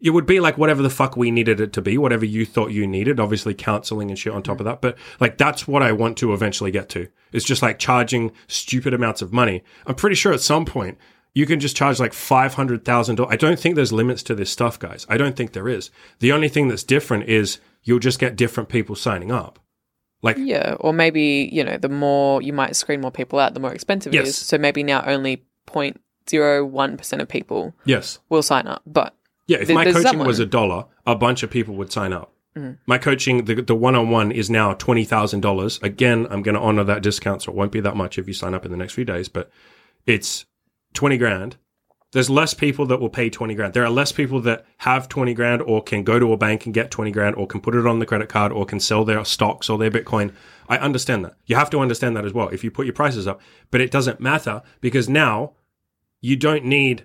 it 0.00 0.10
would 0.10 0.26
be 0.26 0.40
like 0.40 0.58
whatever 0.58 0.82
the 0.82 0.90
fuck 0.90 1.16
we 1.16 1.30
needed 1.30 1.60
it 1.60 1.72
to 1.74 1.80
be, 1.80 1.96
whatever 1.96 2.24
you 2.24 2.44
thought 2.44 2.72
you 2.72 2.86
needed, 2.86 3.20
obviously 3.20 3.54
counseling 3.54 4.10
and 4.10 4.18
shit 4.18 4.32
on 4.32 4.42
top 4.42 4.60
of 4.60 4.64
that. 4.64 4.80
But 4.80 4.98
like, 5.20 5.38
that's 5.38 5.68
what 5.68 5.82
I 5.82 5.92
want 5.92 6.18
to 6.18 6.34
eventually 6.34 6.72
get 6.72 6.88
to. 6.90 7.08
It's 7.32 7.44
just 7.44 7.62
like 7.62 7.78
charging 7.78 8.32
stupid 8.48 8.92
amounts 8.92 9.22
of 9.22 9.32
money. 9.32 9.62
I'm 9.86 9.94
pretty 9.94 10.16
sure 10.16 10.32
at 10.32 10.40
some 10.40 10.64
point 10.64 10.98
you 11.36 11.44
can 11.44 11.60
just 11.60 11.76
charge 11.76 12.00
like 12.00 12.12
$500,000. 12.12 13.26
I 13.28 13.36
don't 13.36 13.58
think 13.60 13.76
there's 13.76 13.92
limits 13.92 14.22
to 14.24 14.34
this 14.34 14.50
stuff, 14.50 14.78
guys. 14.78 15.04
I 15.08 15.16
don't 15.18 15.36
think 15.36 15.52
there 15.52 15.68
is. 15.68 15.90
The 16.20 16.32
only 16.32 16.48
thing 16.48 16.68
that's 16.68 16.82
different 16.82 17.28
is 17.28 17.60
you'll 17.82 17.98
just 17.98 18.18
get 18.18 18.36
different 18.36 18.70
people 18.70 18.96
signing 18.96 19.30
up. 19.30 19.58
Like, 20.22 20.38
Yeah, 20.38 20.76
or 20.80 20.94
maybe 20.94 21.48
you 21.52 21.62
know 21.62 21.76
the 21.76 21.90
more 21.90 22.40
you 22.40 22.54
might 22.54 22.74
screen 22.74 23.02
more 23.02 23.10
people 23.10 23.38
out, 23.38 23.52
the 23.52 23.60
more 23.60 23.72
expensive 23.74 24.14
it 24.14 24.16
Yes. 24.16 24.28
is. 24.28 24.36
So 24.36 24.56
maybe 24.56 24.82
now 24.82 25.04
only 25.06 25.44
0.01 25.66 26.96
percent 26.98 27.20
of 27.22 27.28
people 27.28 27.74
yes. 27.84 28.18
will 28.30 28.42
sign 28.42 28.66
up. 28.66 28.82
But 28.86 29.14
Yeah, 29.46 29.58
if 29.58 29.66
There- 29.68 29.76
my 29.76 29.84
coaching 29.84 30.02
someone. 30.02 30.26
was 30.26 30.40
a 30.40 30.46
dollar, 30.46 30.86
a 31.06 31.14
bunch 31.14 31.42
of 31.42 31.50
people 31.50 31.74
would 31.76 31.92
sign 31.92 32.12
up. 32.12 32.32
Mm-hmm. 32.56 32.72
My 32.86 32.96
coaching, 32.98 33.44
the 33.44 33.56
the 33.60 33.74
one 33.76 33.94
on 33.94 34.08
one, 34.08 34.32
is 34.32 34.48
now 34.48 34.72
twenty 34.72 35.04
thousand 35.04 35.40
dollars. 35.42 35.78
Again, 35.82 36.26
I'm 36.30 36.42
going 36.42 36.54
to 36.54 36.60
honor 36.60 36.82
that 36.84 37.02
discount, 37.02 37.42
so 37.42 37.52
it 37.52 37.56
won't 37.56 37.70
be 37.72 37.80
that 37.80 37.94
much 37.94 38.18
if 38.18 38.26
you 38.26 38.32
sign 38.34 38.54
up 38.54 38.64
in 38.64 38.70
the 38.70 38.76
next 38.78 38.94
few 38.94 39.04
days. 39.04 39.28
But 39.28 39.50
it's 40.06 40.46
twenty 40.96 41.16
grand, 41.16 41.56
There's 42.12 42.30
less 42.30 42.54
people 42.54 42.86
that 42.86 43.00
will 43.00 43.10
pay 43.10 43.28
20 43.28 43.54
grand. 43.54 43.74
There 43.74 43.84
are 43.84 43.90
less 43.90 44.10
people 44.12 44.40
that 44.42 44.64
have 44.78 45.08
20 45.08 45.34
grand 45.34 45.60
or 45.60 45.82
can 45.82 46.02
go 46.02 46.18
to 46.18 46.32
a 46.32 46.36
bank 46.36 46.64
and 46.64 46.72
get 46.72 46.90
20 46.90 47.10
grand 47.10 47.36
or 47.36 47.46
can 47.46 47.60
put 47.60 47.74
it 47.74 47.86
on 47.86 47.98
the 47.98 48.06
credit 48.06 48.28
card 48.28 48.52
or 48.52 48.64
can 48.64 48.80
sell 48.80 49.04
their 49.04 49.22
stocks 49.24 49.68
or 49.68 49.76
their 49.76 49.90
Bitcoin. 49.90 50.32
I 50.68 50.78
understand 50.78 51.24
that. 51.24 51.36
You 51.44 51.56
have 51.56 51.68
to 51.70 51.80
understand 51.80 52.16
that 52.16 52.24
as 52.24 52.32
well 52.32 52.48
if 52.48 52.64
you 52.64 52.70
put 52.70 52.86
your 52.86 52.94
prices 52.94 53.26
up. 53.26 53.40
But 53.70 53.80
it 53.80 53.90
doesn't 53.90 54.20
matter 54.20 54.62
because 54.80 55.08
now 55.08 55.52
you 56.20 56.36
don't 56.36 56.64
need 56.64 57.04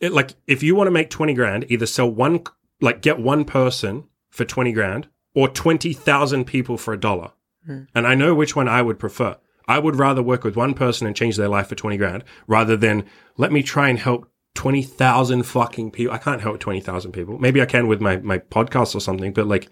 it. 0.00 0.12
Like, 0.12 0.34
if 0.46 0.62
you 0.62 0.74
want 0.74 0.86
to 0.86 0.92
make 0.92 1.10
20 1.10 1.34
grand, 1.34 1.66
either 1.68 1.86
sell 1.86 2.10
one, 2.10 2.42
like, 2.80 3.02
get 3.02 3.18
one 3.18 3.44
person 3.44 4.04
for 4.30 4.44
20 4.44 4.72
grand 4.72 5.08
or 5.34 5.48
20,000 5.48 6.46
people 6.46 6.78
for 6.78 6.94
a 6.94 7.00
dollar. 7.00 7.32
Hmm. 7.66 7.82
And 7.94 8.06
I 8.06 8.14
know 8.14 8.34
which 8.34 8.56
one 8.56 8.68
I 8.68 8.80
would 8.80 8.98
prefer. 8.98 9.36
I 9.68 9.78
would 9.78 9.96
rather 9.96 10.22
work 10.22 10.44
with 10.44 10.56
one 10.56 10.74
person 10.74 11.06
and 11.06 11.16
change 11.16 11.36
their 11.36 11.48
life 11.48 11.68
for 11.68 11.74
20 11.74 11.96
grand 11.96 12.24
rather 12.46 12.76
than 12.76 13.04
let 13.36 13.52
me 13.52 13.62
try 13.62 13.88
and 13.88 13.98
help 13.98 14.28
20,000 14.54 15.42
fucking 15.42 15.90
people. 15.90 16.14
I 16.14 16.18
can't 16.18 16.40
help 16.40 16.60
20,000 16.60 17.12
people. 17.12 17.38
Maybe 17.38 17.60
I 17.60 17.66
can 17.66 17.88
with 17.88 18.00
my, 18.00 18.16
my 18.18 18.38
podcast 18.38 18.94
or 18.94 19.00
something, 19.00 19.32
but 19.32 19.46
like, 19.46 19.68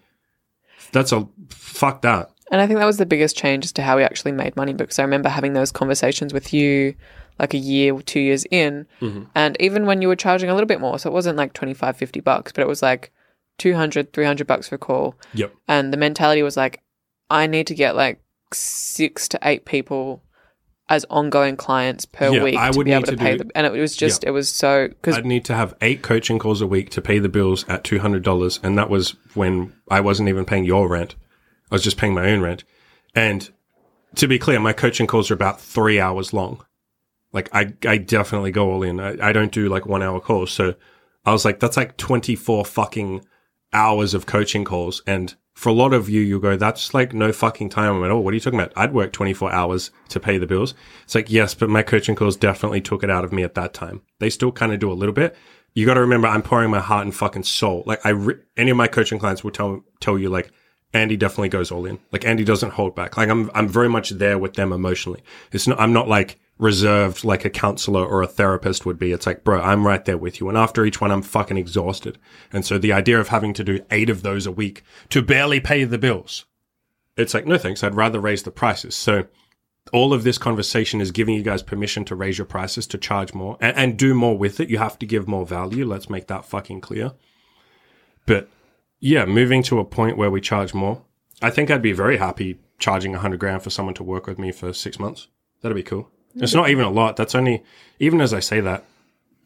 that's 0.92 1.12
a 1.12 1.28
fuck 1.48 2.02
that. 2.02 2.30
And 2.50 2.60
I 2.60 2.66
think 2.66 2.78
that 2.78 2.86
was 2.86 2.98
the 2.98 3.06
biggest 3.06 3.36
change 3.36 3.64
as 3.64 3.72
to 3.72 3.82
how 3.82 3.96
we 3.96 4.02
actually 4.02 4.32
made 4.32 4.56
money 4.56 4.74
because 4.74 4.98
I 4.98 5.02
remember 5.02 5.28
having 5.28 5.54
those 5.54 5.72
conversations 5.72 6.32
with 6.32 6.52
you 6.52 6.94
like 7.38 7.54
a 7.54 7.58
year 7.58 7.98
two 8.02 8.20
years 8.20 8.44
in. 8.50 8.86
Mm-hmm. 9.00 9.24
And 9.34 9.56
even 9.60 9.86
when 9.86 10.02
you 10.02 10.08
were 10.08 10.16
charging 10.16 10.50
a 10.50 10.54
little 10.54 10.68
bit 10.68 10.80
more, 10.80 10.98
so 10.98 11.08
it 11.08 11.14
wasn't 11.14 11.38
like 11.38 11.52
25, 11.52 11.96
50 11.96 12.20
bucks, 12.20 12.52
but 12.52 12.62
it 12.62 12.68
was 12.68 12.82
like 12.82 13.12
200, 13.58 14.12
300 14.12 14.46
bucks 14.46 14.68
for 14.68 14.74
a 14.74 14.78
call. 14.78 15.16
Yep. 15.32 15.54
And 15.66 15.92
the 15.92 15.96
mentality 15.96 16.42
was 16.42 16.56
like, 16.56 16.82
I 17.30 17.46
need 17.46 17.66
to 17.68 17.74
get 17.74 17.96
like 17.96 18.20
six 18.54 19.28
to 19.28 19.38
eight 19.42 19.64
people 19.64 20.22
as 20.88 21.06
ongoing 21.08 21.56
clients 21.56 22.04
per 22.04 22.30
Yeah, 22.30 22.42
week 22.42 22.56
I 22.56 22.70
to 22.70 22.76
would 22.76 22.84
be 22.84 22.92
able 22.92 23.04
to 23.06 23.12
to 23.12 23.16
pay 23.16 23.32
do- 23.32 23.38
them. 23.38 23.50
And 23.54 23.66
it 23.66 23.70
was 23.72 23.96
just, 23.96 24.22
it 24.24 24.32
was 24.32 24.52
so, 24.52 24.88
because 24.88 25.16
I'd 25.16 25.24
need 25.24 25.44
to 25.46 25.54
have 25.54 25.74
eight 25.80 26.02
coaching 26.02 26.38
calls 26.38 26.60
a 26.60 26.66
week 26.66 26.90
to 26.90 27.00
pay 27.02 27.18
the 27.18 27.28
bills 27.30 27.64
at 27.68 27.84
$200. 27.84 28.60
And 28.62 28.76
that 28.76 28.90
was 28.90 29.16
when 29.34 29.72
I 29.90 30.00
wasn't 30.00 30.28
even 30.28 30.44
paying 30.44 30.64
your 30.64 30.86
rent. 30.88 31.14
I 31.70 31.74
was 31.74 31.82
just 31.82 31.96
paying 31.96 32.12
my 32.14 32.30
own 32.30 32.42
rent. 32.42 32.64
And 33.14 33.50
to 34.16 34.28
be 34.28 34.38
clear, 34.38 34.60
my 34.60 34.74
coaching 34.74 35.06
calls 35.06 35.30
are 35.30 35.34
about 35.34 35.58
three 35.60 35.98
hours 35.98 36.32
long. 36.34 36.62
Like 37.32 37.48
I, 37.54 37.72
I 37.86 37.96
definitely 37.96 38.50
go 38.52 38.70
all 38.70 38.82
in. 38.82 39.00
I, 39.00 39.16
I 39.28 39.32
don't 39.32 39.50
do 39.52 39.68
like 39.70 39.86
one 39.86 40.02
hour 40.02 40.20
calls. 40.20 40.52
So 40.52 40.74
I 41.24 41.32
was 41.32 41.46
like, 41.46 41.60
that's 41.60 41.78
like 41.78 41.96
24 41.96 42.66
fucking 42.66 43.24
hours 43.72 44.12
of 44.12 44.26
coaching 44.26 44.64
calls. 44.64 45.02
And 45.06 45.34
for 45.54 45.68
a 45.68 45.72
lot 45.72 45.92
of 45.92 46.08
you, 46.08 46.20
you'll 46.20 46.40
go, 46.40 46.56
that's 46.56 46.94
like 46.94 47.14
no 47.14 47.32
fucking 47.32 47.68
time 47.68 48.02
at 48.02 48.10
all. 48.10 48.22
What 48.22 48.32
are 48.32 48.34
you 48.34 48.40
talking 48.40 48.58
about? 48.58 48.72
I'd 48.76 48.92
work 48.92 49.12
24 49.12 49.52
hours 49.52 49.90
to 50.08 50.18
pay 50.18 50.36
the 50.36 50.46
bills. 50.46 50.74
It's 51.04 51.14
like, 51.14 51.30
yes, 51.30 51.54
but 51.54 51.70
my 51.70 51.82
coaching 51.82 52.16
calls 52.16 52.36
definitely 52.36 52.80
took 52.80 53.04
it 53.04 53.10
out 53.10 53.24
of 53.24 53.32
me 53.32 53.44
at 53.44 53.54
that 53.54 53.72
time. 53.72 54.02
They 54.18 54.30
still 54.30 54.50
kind 54.50 54.72
of 54.72 54.80
do 54.80 54.90
a 54.90 54.94
little 54.94 55.14
bit. 55.14 55.36
You 55.72 55.86
got 55.86 55.94
to 55.94 56.00
remember, 56.00 56.26
I'm 56.26 56.42
pouring 56.42 56.70
my 56.70 56.80
heart 56.80 57.04
and 57.04 57.14
fucking 57.14 57.44
soul. 57.44 57.84
Like 57.86 58.04
I, 58.04 58.10
re- 58.10 58.40
any 58.56 58.70
of 58.72 58.76
my 58.76 58.88
coaching 58.88 59.18
clients 59.18 59.44
will 59.44 59.52
tell, 59.52 59.84
tell 60.00 60.18
you 60.18 60.28
like, 60.28 60.50
Andy 60.92 61.16
definitely 61.16 61.48
goes 61.48 61.70
all 61.70 61.86
in. 61.86 61.98
Like 62.12 62.24
Andy 62.24 62.44
doesn't 62.44 62.72
hold 62.72 62.94
back. 62.94 63.16
Like 63.16 63.28
I'm, 63.28 63.50
I'm 63.54 63.68
very 63.68 63.88
much 63.88 64.10
there 64.10 64.38
with 64.38 64.54
them 64.54 64.72
emotionally. 64.72 65.22
It's 65.52 65.66
not, 65.66 65.80
I'm 65.80 65.92
not 65.92 66.08
like 66.08 66.38
reserved 66.58 67.24
like 67.24 67.44
a 67.44 67.50
counselor 67.50 68.04
or 68.04 68.22
a 68.22 68.28
therapist 68.28 68.86
would 68.86 68.98
be. 68.98 69.12
It's 69.12 69.26
like, 69.26 69.42
bro, 69.44 69.60
I'm 69.60 69.86
right 69.86 70.04
there 70.04 70.18
with 70.18 70.40
you. 70.40 70.48
And 70.48 70.56
after 70.56 70.84
each 70.84 71.00
one, 71.00 71.10
I'm 71.10 71.22
fucking 71.22 71.56
exhausted. 71.56 72.18
And 72.52 72.64
so 72.64 72.78
the 72.78 72.92
idea 72.92 73.18
of 73.18 73.28
having 73.28 73.54
to 73.54 73.64
do 73.64 73.84
eight 73.90 74.08
of 74.08 74.22
those 74.22 74.46
a 74.46 74.52
week 74.52 74.82
to 75.10 75.22
barely 75.22 75.60
pay 75.60 75.84
the 75.84 75.98
bills, 75.98 76.44
it's 77.16 77.34
like, 77.34 77.46
no 77.46 77.58
thanks. 77.58 77.82
I'd 77.82 77.94
rather 77.94 78.20
raise 78.20 78.44
the 78.44 78.50
prices. 78.50 78.94
So 78.94 79.26
all 79.92 80.12
of 80.12 80.24
this 80.24 80.38
conversation 80.38 81.00
is 81.00 81.10
giving 81.10 81.34
you 81.34 81.42
guys 81.42 81.62
permission 81.62 82.04
to 82.06 82.14
raise 82.14 82.38
your 82.38 82.46
prices, 82.46 82.86
to 82.88 82.98
charge 82.98 83.34
more 83.34 83.56
and, 83.60 83.76
and 83.76 83.98
do 83.98 84.14
more 84.14 84.38
with 84.38 84.60
it. 84.60 84.70
You 84.70 84.78
have 84.78 84.98
to 85.00 85.06
give 85.06 85.28
more 85.28 85.46
value. 85.46 85.84
Let's 85.84 86.08
make 86.08 86.28
that 86.28 86.44
fucking 86.44 86.80
clear. 86.80 87.12
But 88.26 88.48
yeah, 89.00 89.26
moving 89.26 89.62
to 89.64 89.80
a 89.80 89.84
point 89.84 90.16
where 90.16 90.30
we 90.30 90.40
charge 90.40 90.72
more, 90.72 91.02
I 91.42 91.50
think 91.50 91.70
I'd 91.70 91.82
be 91.82 91.92
very 91.92 92.16
happy 92.16 92.60
charging 92.78 93.14
a 93.14 93.18
hundred 93.18 93.40
grand 93.40 93.62
for 93.62 93.70
someone 93.70 93.94
to 93.96 94.04
work 94.04 94.26
with 94.26 94.38
me 94.38 94.52
for 94.52 94.72
six 94.72 94.98
months. 94.98 95.28
That'd 95.60 95.76
be 95.76 95.82
cool. 95.82 96.10
It's 96.36 96.54
not 96.54 96.70
even 96.70 96.84
a 96.84 96.90
lot. 96.90 97.16
That's 97.16 97.34
only, 97.34 97.62
even 97.98 98.20
as 98.20 98.34
I 98.34 98.40
say 98.40 98.60
that, 98.60 98.84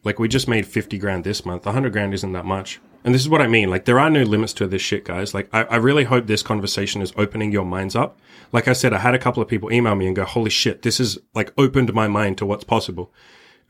like 0.03 0.19
we 0.19 0.27
just 0.27 0.47
made 0.47 0.65
50 0.65 0.97
grand 0.97 1.23
this 1.23 1.45
month. 1.45 1.65
A 1.65 1.71
hundred 1.71 1.93
grand 1.93 2.13
isn't 2.13 2.31
that 2.33 2.45
much. 2.45 2.79
And 3.03 3.13
this 3.13 3.21
is 3.21 3.29
what 3.29 3.41
I 3.41 3.47
mean. 3.47 3.69
Like 3.69 3.85
there 3.85 3.99
are 3.99 4.09
no 4.09 4.23
limits 4.23 4.53
to 4.53 4.67
this 4.67 4.81
shit, 4.81 5.05
guys. 5.05 5.33
Like 5.33 5.49
I, 5.53 5.63
I 5.63 5.75
really 5.77 6.05
hope 6.05 6.27
this 6.27 6.43
conversation 6.43 7.01
is 7.01 7.13
opening 7.15 7.51
your 7.51 7.65
minds 7.65 7.95
up. 7.95 8.19
Like 8.51 8.67
I 8.67 8.73
said, 8.73 8.93
I 8.93 8.99
had 8.99 9.13
a 9.13 9.19
couple 9.19 9.41
of 9.41 9.49
people 9.49 9.71
email 9.71 9.95
me 9.95 10.07
and 10.07 10.15
go, 10.15 10.25
holy 10.25 10.49
shit, 10.49 10.81
this 10.81 10.97
has 10.97 11.17
like 11.33 11.53
opened 11.57 11.93
my 11.93 12.07
mind 12.07 12.37
to 12.39 12.45
what's 12.45 12.63
possible. 12.63 13.13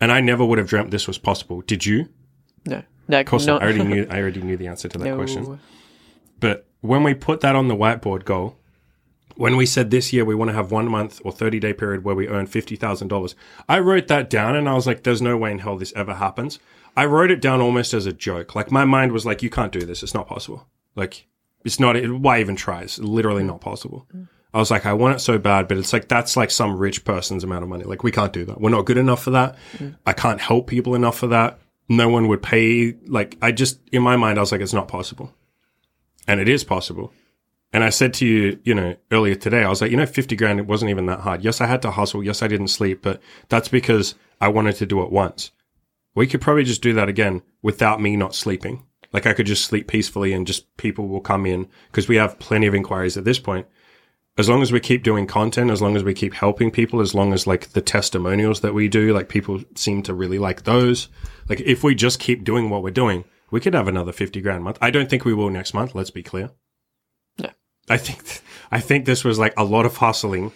And 0.02 0.12
I 0.12 0.22
never 0.22 0.46
would 0.46 0.58
have 0.58 0.68
dreamt 0.68 0.92
this 0.92 1.08
was 1.08 1.18
possible. 1.18 1.62
Did 1.62 1.86
you? 1.86 2.10
no, 2.66 2.84
no, 3.08 3.20
Of 3.20 3.26
course 3.26 3.46
not. 3.46 3.62
I 3.62 3.66
already 3.66 3.84
knew, 3.84 4.08
I 4.10 4.20
already 4.20 4.42
knew 4.42 4.58
the 4.58 4.68
answer 4.68 4.88
to 4.88 4.98
that 4.98 5.06
no. 5.06 5.16
question. 5.16 5.60
But 6.40 6.68
when 6.82 7.04
we 7.04 7.14
put 7.14 7.42
that 7.42 7.56
on 7.56 7.68
the 7.68 7.76
whiteboard 7.76 8.24
goal, 8.24 8.59
when 9.40 9.56
we 9.56 9.66
said 9.66 9.90
this 9.90 10.12
year 10.12 10.26
we 10.26 10.36
want 10.36 10.50
to 10.50 10.54
have 10.54 10.70
one 10.70 10.92
month 10.92 11.22
or 11.24 11.32
30 11.32 11.62
day 11.62 11.72
period 11.72 12.04
where 12.04 12.14
we 12.14 12.28
earn 12.28 12.46
$50,000, 12.46 13.36
I 13.70 13.80
wrote 13.80 14.10
that 14.10 14.30
down 14.30 14.58
and 14.58 14.68
I 14.68 14.74
was 14.74 14.86
like, 14.86 15.04
there's 15.04 15.22
no 15.22 15.38
way 15.38 15.50
in 15.52 15.60
hell 15.60 15.78
this 15.78 15.94
ever 15.96 16.16
happens. 16.16 16.60
I 16.98 17.06
wrote 17.06 17.32
it 17.32 17.40
down 17.40 17.62
almost 17.62 17.94
as 17.94 18.06
a 18.06 18.12
joke. 18.12 18.54
Like 18.54 18.70
my 18.70 18.84
mind 18.84 19.14
was 19.14 19.26
like, 19.26 19.42
you 19.42 19.50
can't 19.50 19.72
do 19.72 19.86
this. 19.86 20.04
It's 20.04 20.14
not 20.14 20.28
possible. 20.28 20.68
Like 20.94 21.26
it's 21.64 21.80
not, 21.80 21.96
it, 21.96 22.12
why 22.12 22.42
even 22.42 22.58
try? 22.58 22.82
It's 22.82 23.00
literally 23.00 23.44
not 23.44 23.62
possible. 23.62 24.06
Mm. 24.14 24.28
I 24.54 24.58
was 24.58 24.72
like, 24.72 24.86
I 24.86 24.92
want 24.92 25.16
it 25.16 25.20
so 25.20 25.38
bad, 25.38 25.70
but 25.70 25.78
it's 25.78 25.94
like, 25.94 26.10
that's 26.10 26.36
like 26.36 26.52
some 26.52 26.78
rich 26.78 27.06
person's 27.06 27.46
amount 27.46 27.64
of 27.64 27.70
money. 27.70 27.86
Like 27.86 28.04
we 28.04 28.12
can't 28.12 28.34
do 28.34 28.44
that. 28.44 28.60
We're 28.60 28.72
not 28.72 28.86
good 28.86 28.98
enough 28.98 29.24
for 29.24 29.32
that. 29.32 29.56
Mm. 29.78 29.96
I 30.06 30.12
can't 30.12 30.42
help 30.42 30.68
people 30.68 30.96
enough 30.96 31.18
for 31.18 31.28
that. 31.28 31.60
No 31.88 32.10
one 32.10 32.28
would 32.28 32.44
pay. 32.44 32.96
Like 33.08 33.38
I 33.42 33.54
just, 33.54 33.80
in 33.94 34.02
my 34.02 34.18
mind, 34.18 34.38
I 34.38 34.42
was 34.42 34.52
like, 34.52 34.60
it's 34.60 34.74
not 34.74 34.90
possible 34.90 35.34
and 36.28 36.40
it 36.40 36.48
is 36.48 36.64
possible. 36.64 37.14
And 37.72 37.84
I 37.84 37.90
said 37.90 38.14
to 38.16 38.26
you, 38.26 38.60
you 38.64 38.74
know, 38.74 38.96
earlier 39.12 39.36
today, 39.36 39.64
I 39.64 39.70
was 39.70 39.82
like, 39.82 39.92
you 39.92 39.98
know, 39.98 40.06
50 40.06 40.36
grand, 40.36 40.60
it 40.60 40.66
wasn't 40.66 40.90
even 40.90 41.06
that 41.06 41.20
hard. 41.20 41.44
Yes, 41.44 41.62
I 41.62 41.68
had 41.68 41.82
to 41.84 41.92
hustle. 41.92 42.24
Yes, 42.24 42.42
I 42.42 42.48
didn't 42.48 42.70
sleep, 42.70 43.02
but 43.04 43.22
that's 43.48 43.68
because 43.68 44.16
I 44.42 44.48
wanted 44.48 44.76
to 44.78 44.86
do 44.86 45.04
it 45.04 45.12
once. 45.12 45.52
We 46.16 46.26
could 46.26 46.42
probably 46.42 46.64
just 46.64 46.82
do 46.82 46.94
that 46.94 47.10
again 47.10 47.44
without 47.62 48.02
me 48.02 48.16
not 48.16 48.34
sleeping. 48.34 48.86
Like 49.14 49.28
I 49.28 49.34
could 49.34 49.46
just 49.46 49.66
sleep 49.66 49.88
peacefully 49.88 50.34
and 50.34 50.48
just 50.48 50.76
people 50.78 51.08
will 51.08 51.22
come 51.22 51.46
in 51.46 51.68
because 51.92 52.08
we 52.08 52.16
have 52.16 52.40
plenty 52.40 52.68
of 52.68 52.76
inquiries 52.76 53.18
at 53.18 53.24
this 53.24 53.40
point. 53.40 53.68
As 54.38 54.48
long 54.48 54.62
as 54.62 54.72
we 54.72 54.80
keep 54.80 55.04
doing 55.04 55.28
content, 55.28 55.70
as 55.70 55.82
long 55.82 55.96
as 55.96 56.04
we 56.04 56.14
keep 56.14 56.34
helping 56.34 56.72
people, 56.72 57.02
as 57.02 57.14
long 57.14 57.34
as 57.34 57.46
like 57.46 57.70
the 57.70 57.82
testimonials 57.82 58.62
that 58.62 58.74
we 58.74 58.88
do, 58.88 59.14
like 59.14 59.30
people 59.30 59.62
seem 59.76 60.02
to 60.04 60.14
really 60.14 60.40
like 60.40 60.64
those. 60.64 61.10
Like 61.48 61.60
if 61.62 61.84
we 61.84 61.94
just 61.94 62.20
keep 62.20 62.44
doing 62.44 62.70
what 62.70 62.82
we're 62.82 62.92
doing, 62.92 63.26
we 63.52 63.60
could 63.60 63.74
have 63.74 63.88
another 63.88 64.12
50 64.12 64.40
grand 64.42 64.64
month. 64.64 64.78
I 64.82 64.92
don't 64.92 65.10
think 65.10 65.26
we 65.26 65.34
will 65.34 65.50
next 65.50 65.74
month. 65.74 65.94
Let's 65.94 66.12
be 66.12 66.24
clear. 66.24 66.52
I 67.90 67.98
think, 67.98 68.42
I 68.72 68.80
think 68.80 69.06
this 69.06 69.24
was 69.24 69.40
like 69.40 69.54
a 69.58 69.64
lot 69.64 69.86
of 69.86 69.98
hustling, 69.98 70.52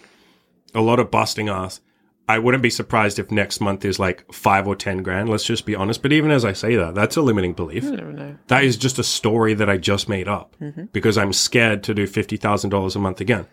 a 0.74 0.80
lot 0.80 1.00
of 1.00 1.10
busting 1.10 1.48
ass. 1.48 1.80
I 2.26 2.38
wouldn't 2.38 2.62
be 2.62 2.70
surprised 2.70 3.18
if 3.18 3.30
next 3.30 3.60
month 3.60 3.84
is 3.84 3.98
like 3.98 4.32
five 4.32 4.66
or 4.66 4.74
10 4.74 5.02
grand. 5.02 5.28
Let's 5.28 5.44
just 5.44 5.66
be 5.66 5.74
honest. 5.74 6.00
But 6.00 6.12
even 6.12 6.30
as 6.30 6.44
I 6.44 6.54
say 6.54 6.74
that, 6.76 6.94
that's 6.94 7.16
a 7.16 7.22
limiting 7.22 7.52
belief. 7.52 7.84
I 7.84 7.96
don't 7.96 8.14
know. 8.14 8.36
That 8.46 8.64
is 8.64 8.78
just 8.78 8.98
a 8.98 9.04
story 9.04 9.52
that 9.54 9.68
I 9.68 9.76
just 9.76 10.08
made 10.08 10.26
up 10.26 10.56
mm-hmm. 10.58 10.84
because 10.84 11.18
I'm 11.18 11.34
scared 11.34 11.82
to 11.84 11.92
do 11.92 12.06
$50,000 12.06 12.96
a 12.96 12.98
month 12.98 13.20
again. 13.20 13.46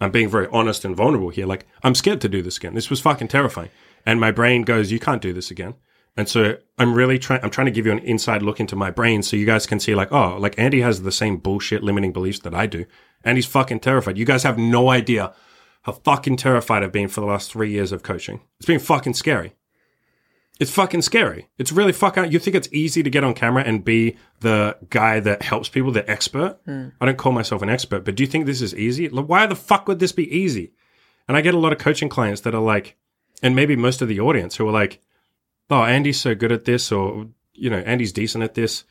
I'm 0.00 0.10
being 0.10 0.30
very 0.30 0.48
honest 0.52 0.84
and 0.86 0.96
vulnerable 0.96 1.28
here. 1.28 1.46
Like, 1.46 1.66
I'm 1.82 1.94
scared 1.94 2.22
to 2.22 2.28
do 2.28 2.40
this 2.40 2.56
again. 2.56 2.74
This 2.74 2.88
was 2.88 3.00
fucking 3.00 3.28
terrifying. 3.28 3.70
And 4.06 4.20
my 4.20 4.30
brain 4.30 4.62
goes, 4.62 4.90
you 4.90 4.98
can't 4.98 5.22
do 5.22 5.32
this 5.32 5.50
again. 5.50 5.74
And 6.16 6.28
so 6.28 6.56
I'm 6.78 6.94
really 6.94 7.18
trying, 7.18 7.40
I'm 7.42 7.50
trying 7.50 7.66
to 7.66 7.72
give 7.72 7.86
you 7.86 7.92
an 7.92 7.98
inside 8.00 8.42
look 8.42 8.60
into 8.60 8.76
my 8.76 8.90
brain 8.90 9.22
so 9.22 9.36
you 9.36 9.46
guys 9.46 9.66
can 9.66 9.80
see 9.80 9.94
like, 9.94 10.12
oh, 10.12 10.36
like 10.38 10.58
Andy 10.58 10.80
has 10.80 11.02
the 11.02 11.12
same 11.12 11.38
bullshit 11.38 11.82
limiting 11.82 12.12
beliefs 12.12 12.38
that 12.40 12.54
I 12.54 12.66
do. 12.66 12.86
And 13.24 13.38
he's 13.38 13.46
fucking 13.46 13.80
terrified. 13.80 14.18
You 14.18 14.24
guys 14.24 14.42
have 14.42 14.58
no 14.58 14.90
idea 14.90 15.32
how 15.82 15.92
fucking 15.92 16.36
terrified 16.36 16.82
I've 16.82 16.92
been 16.92 17.08
for 17.08 17.20
the 17.20 17.26
last 17.26 17.50
three 17.50 17.70
years 17.70 17.92
of 17.92 18.02
coaching. 18.02 18.40
It's 18.58 18.66
been 18.66 18.80
fucking 18.80 19.14
scary. 19.14 19.54
It's 20.60 20.70
fucking 20.70 21.02
scary. 21.02 21.48
It's 21.58 21.72
really 21.72 21.92
fucking. 21.92 22.30
You 22.30 22.38
think 22.38 22.54
it's 22.54 22.68
easy 22.72 23.02
to 23.02 23.10
get 23.10 23.24
on 23.24 23.34
camera 23.34 23.64
and 23.64 23.84
be 23.84 24.16
the 24.40 24.76
guy 24.88 25.18
that 25.20 25.42
helps 25.42 25.68
people, 25.68 25.90
the 25.90 26.08
expert? 26.08 26.58
Hmm. 26.64 26.88
I 27.00 27.06
don't 27.06 27.18
call 27.18 27.32
myself 27.32 27.60
an 27.60 27.70
expert, 27.70 28.04
but 28.04 28.14
do 28.14 28.22
you 28.22 28.28
think 28.28 28.46
this 28.46 28.62
is 28.62 28.74
easy? 28.74 29.08
Why 29.08 29.46
the 29.46 29.56
fuck 29.56 29.88
would 29.88 29.98
this 29.98 30.12
be 30.12 30.32
easy? 30.32 30.72
And 31.26 31.36
I 31.36 31.40
get 31.40 31.54
a 31.54 31.58
lot 31.58 31.72
of 31.72 31.78
coaching 31.78 32.08
clients 32.08 32.42
that 32.42 32.54
are 32.54 32.62
like, 32.62 32.96
and 33.42 33.56
maybe 33.56 33.74
most 33.74 34.00
of 34.00 34.08
the 34.08 34.20
audience 34.20 34.56
who 34.56 34.68
are 34.68 34.72
like, 34.72 35.00
"Oh, 35.70 35.82
Andy's 35.82 36.20
so 36.20 36.34
good 36.34 36.52
at 36.52 36.66
this," 36.66 36.92
or 36.92 37.26
you 37.52 37.68
know, 37.68 37.78
Andy's 37.78 38.12
decent 38.12 38.44
at 38.44 38.54
this. 38.54 38.84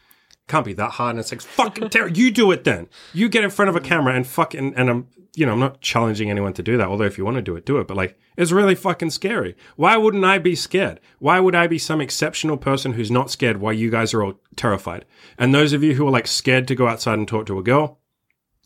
Can't 0.47 0.65
be 0.65 0.73
that 0.73 0.91
hard. 0.91 1.11
And 1.11 1.19
it's 1.19 1.31
like 1.31 1.41
fucking 1.41 1.89
terrible. 1.89 2.17
You 2.17 2.29
do 2.31 2.51
it 2.51 2.63
then. 2.63 2.89
You 3.13 3.29
get 3.29 3.43
in 3.43 3.49
front 3.49 3.69
of 3.69 3.75
a 3.75 3.79
camera 3.79 4.13
and 4.13 4.27
fucking. 4.27 4.73
And 4.75 4.89
I'm, 4.89 5.07
you 5.35 5.45
know, 5.45 5.53
I'm 5.53 5.59
not 5.59 5.81
challenging 5.81 6.29
anyone 6.29 6.53
to 6.53 6.63
do 6.63 6.77
that. 6.77 6.87
Although 6.87 7.05
if 7.05 7.17
you 7.17 7.23
want 7.23 7.35
to 7.35 7.41
do 7.41 7.55
it, 7.55 7.65
do 7.65 7.77
it. 7.77 7.87
But 7.87 7.97
like, 7.97 8.19
it's 8.37 8.51
really 8.51 8.75
fucking 8.75 9.11
scary. 9.11 9.55
Why 9.77 9.95
wouldn't 9.95 10.25
I 10.25 10.39
be 10.39 10.55
scared? 10.55 10.99
Why 11.19 11.39
would 11.39 11.55
I 11.55 11.67
be 11.67 11.77
some 11.77 12.01
exceptional 12.01 12.57
person 12.57 12.93
who's 12.93 13.09
not 13.09 13.31
scared? 13.31 13.61
Why 13.61 13.71
you 13.71 13.89
guys 13.89 14.13
are 14.13 14.23
all 14.23 14.39
terrified? 14.55 15.05
And 15.37 15.53
those 15.53 15.71
of 15.71 15.81
you 15.81 15.95
who 15.95 16.07
are 16.07 16.11
like 16.11 16.27
scared 16.27 16.67
to 16.67 16.75
go 16.75 16.87
outside 16.87 17.17
and 17.17 17.27
talk 17.27 17.45
to 17.45 17.57
a 17.57 17.63
girl, 17.63 17.99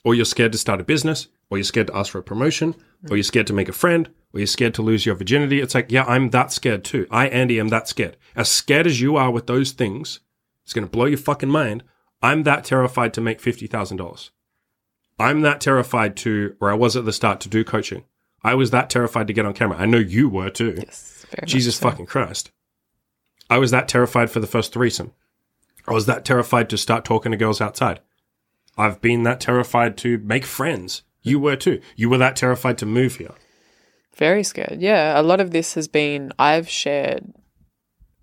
or 0.03 0.15
you're 0.15 0.25
scared 0.25 0.53
to 0.53 0.57
start 0.57 0.81
a 0.81 0.85
business, 0.85 1.27
or 1.49 1.57
you're 1.57 1.63
scared 1.63 1.87
to 1.87 1.95
ask 1.95 2.11
for 2.11 2.19
a 2.19 2.23
promotion, 2.23 2.75
or 3.09 3.17
you're 3.17 3.23
scared 3.23 3.47
to 3.47 3.53
make 3.53 3.69
a 3.69 3.73
friend, 3.73 4.09
or 4.33 4.39
you're 4.39 4.47
scared 4.47 4.73
to 4.73 4.81
lose 4.81 5.05
your 5.05 5.15
virginity. 5.15 5.61
It's 5.61 5.75
like, 5.75 5.91
yeah, 5.91 6.05
I'm 6.05 6.31
that 6.31 6.51
scared 6.51 6.83
too. 6.83 7.07
I, 7.11 7.27
Andy, 7.27 7.59
am 7.59 7.69
that 7.69 7.87
scared. 7.87 8.17
As 8.35 8.49
scared 8.49 8.87
as 8.87 8.99
you 8.99 9.15
are 9.15 9.31
with 9.31 9.47
those 9.47 9.71
things, 9.71 10.21
it's 10.67 10.73
going 10.73 10.83
to 10.83 10.91
blow 10.91 11.05
your 11.05 11.17
fucking 11.17 11.47
mind. 11.47 11.81
I'm 12.21 12.43
that 12.43 12.65
terrified 12.65 13.13
to 13.13 13.21
make 13.21 13.41
$50,000. 13.41 14.29
I'm 15.17 15.39
that 15.39 15.61
terrified 15.61 16.17
to, 16.17 16.57
or 16.59 16.69
I 16.69 16.73
was 16.73 16.97
at 16.97 17.05
the 17.05 17.13
start, 17.13 17.39
to 17.39 17.49
do 17.49 17.63
coaching. 17.63 18.03
I 18.43 18.53
was 18.53 18.71
that 18.71 18.89
terrified 18.89 19.27
to 19.27 19.33
get 19.33 19.45
on 19.45 19.53
camera. 19.53 19.77
I 19.77 19.85
know 19.85 19.97
you 19.97 20.27
were 20.27 20.49
too. 20.49 20.75
Yes, 20.77 21.25
very 21.29 21.43
much 21.43 21.49
Jesus 21.51 21.77
so. 21.77 21.89
fucking 21.89 22.07
Christ. 22.07 22.51
I 23.49 23.59
was 23.59 23.71
that 23.71 23.87
terrified 23.87 24.29
for 24.29 24.41
the 24.41 24.45
first 24.45 24.73
threesome. 24.73 25.13
I 25.87 25.93
was 25.93 26.05
that 26.07 26.25
terrified 26.25 26.69
to 26.71 26.77
start 26.77 27.05
talking 27.05 27.31
to 27.31 27.37
girls 27.37 27.61
outside. 27.61 28.01
I've 28.77 28.99
been 28.99 29.23
that 29.23 29.39
terrified 29.39 29.95
to 29.99 30.17
make 30.17 30.43
friends. 30.43 31.03
You 31.21 31.39
were 31.39 31.55
too. 31.55 31.79
You 31.95 32.09
were 32.09 32.17
that 32.17 32.35
terrified 32.35 32.77
to 32.79 32.85
move 32.85 33.15
here. 33.15 33.35
Very 34.17 34.43
scared. 34.43 34.81
Yeah, 34.81 35.17
a 35.17 35.23
lot 35.23 35.39
of 35.39 35.51
this 35.51 35.75
has 35.75 35.87
been 35.87 36.33
I've 36.37 36.67
shared 36.67 37.33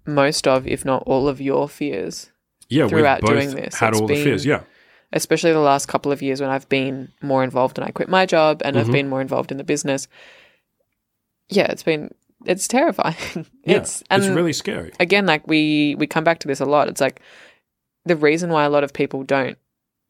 most 0.07 0.47
of, 0.47 0.67
if 0.67 0.85
not 0.85 1.05
all 1.07 1.27
of 1.27 1.41
your 1.41 1.71
fears, 1.71 2.31
Yeah, 2.69 2.89
Throughout 2.89 3.21
both 3.21 3.31
doing 3.31 3.55
this, 3.55 3.75
had 3.75 3.91
it's 3.91 4.01
all 4.01 4.07
the 4.07 4.15
been- 4.15 4.25
fears. 4.25 4.47
Yeah, 4.47 4.63
especially 5.13 5.53
the 5.53 5.59
last 5.61 5.87
couple 5.87 6.11
of 6.13 6.23
years 6.23 6.41
when 6.41 6.51
I've 6.51 6.69
been 6.69 7.13
more 7.23 7.45
involved 7.45 7.79
and 7.79 7.87
I 7.87 7.91
quit 7.91 8.09
my 8.09 8.27
job 8.27 8.63
and 8.65 8.77
Mm-hmm. 8.77 8.87
I've 8.87 8.93
been 8.93 9.09
more 9.09 9.21
involved 9.21 9.51
in 9.53 9.59
the 9.59 9.65
business. 9.65 10.09
Yeah, 11.49 11.67
it's 11.71 11.83
been 11.83 12.11
it's 12.47 12.67
terrifying. 12.69 13.15
yeah. 13.65 13.77
it's 13.79 14.03
it's 14.11 14.27
really 14.29 14.53
scary. 14.53 14.93
again 15.01 15.27
like 15.27 15.47
we 15.47 15.95
we 15.99 16.07
come 16.07 16.25
back 16.25 16.41
to 16.41 16.49
this 16.49 16.61
a 16.61 16.65
lot. 16.67 16.89
It's 16.89 17.01
like 17.01 17.21
the 18.05 18.17
reason 18.17 18.51
why 18.51 18.65
a 18.65 18.71
lot 18.71 18.85
of 18.85 18.93
people 18.93 19.23
don't 19.25 19.59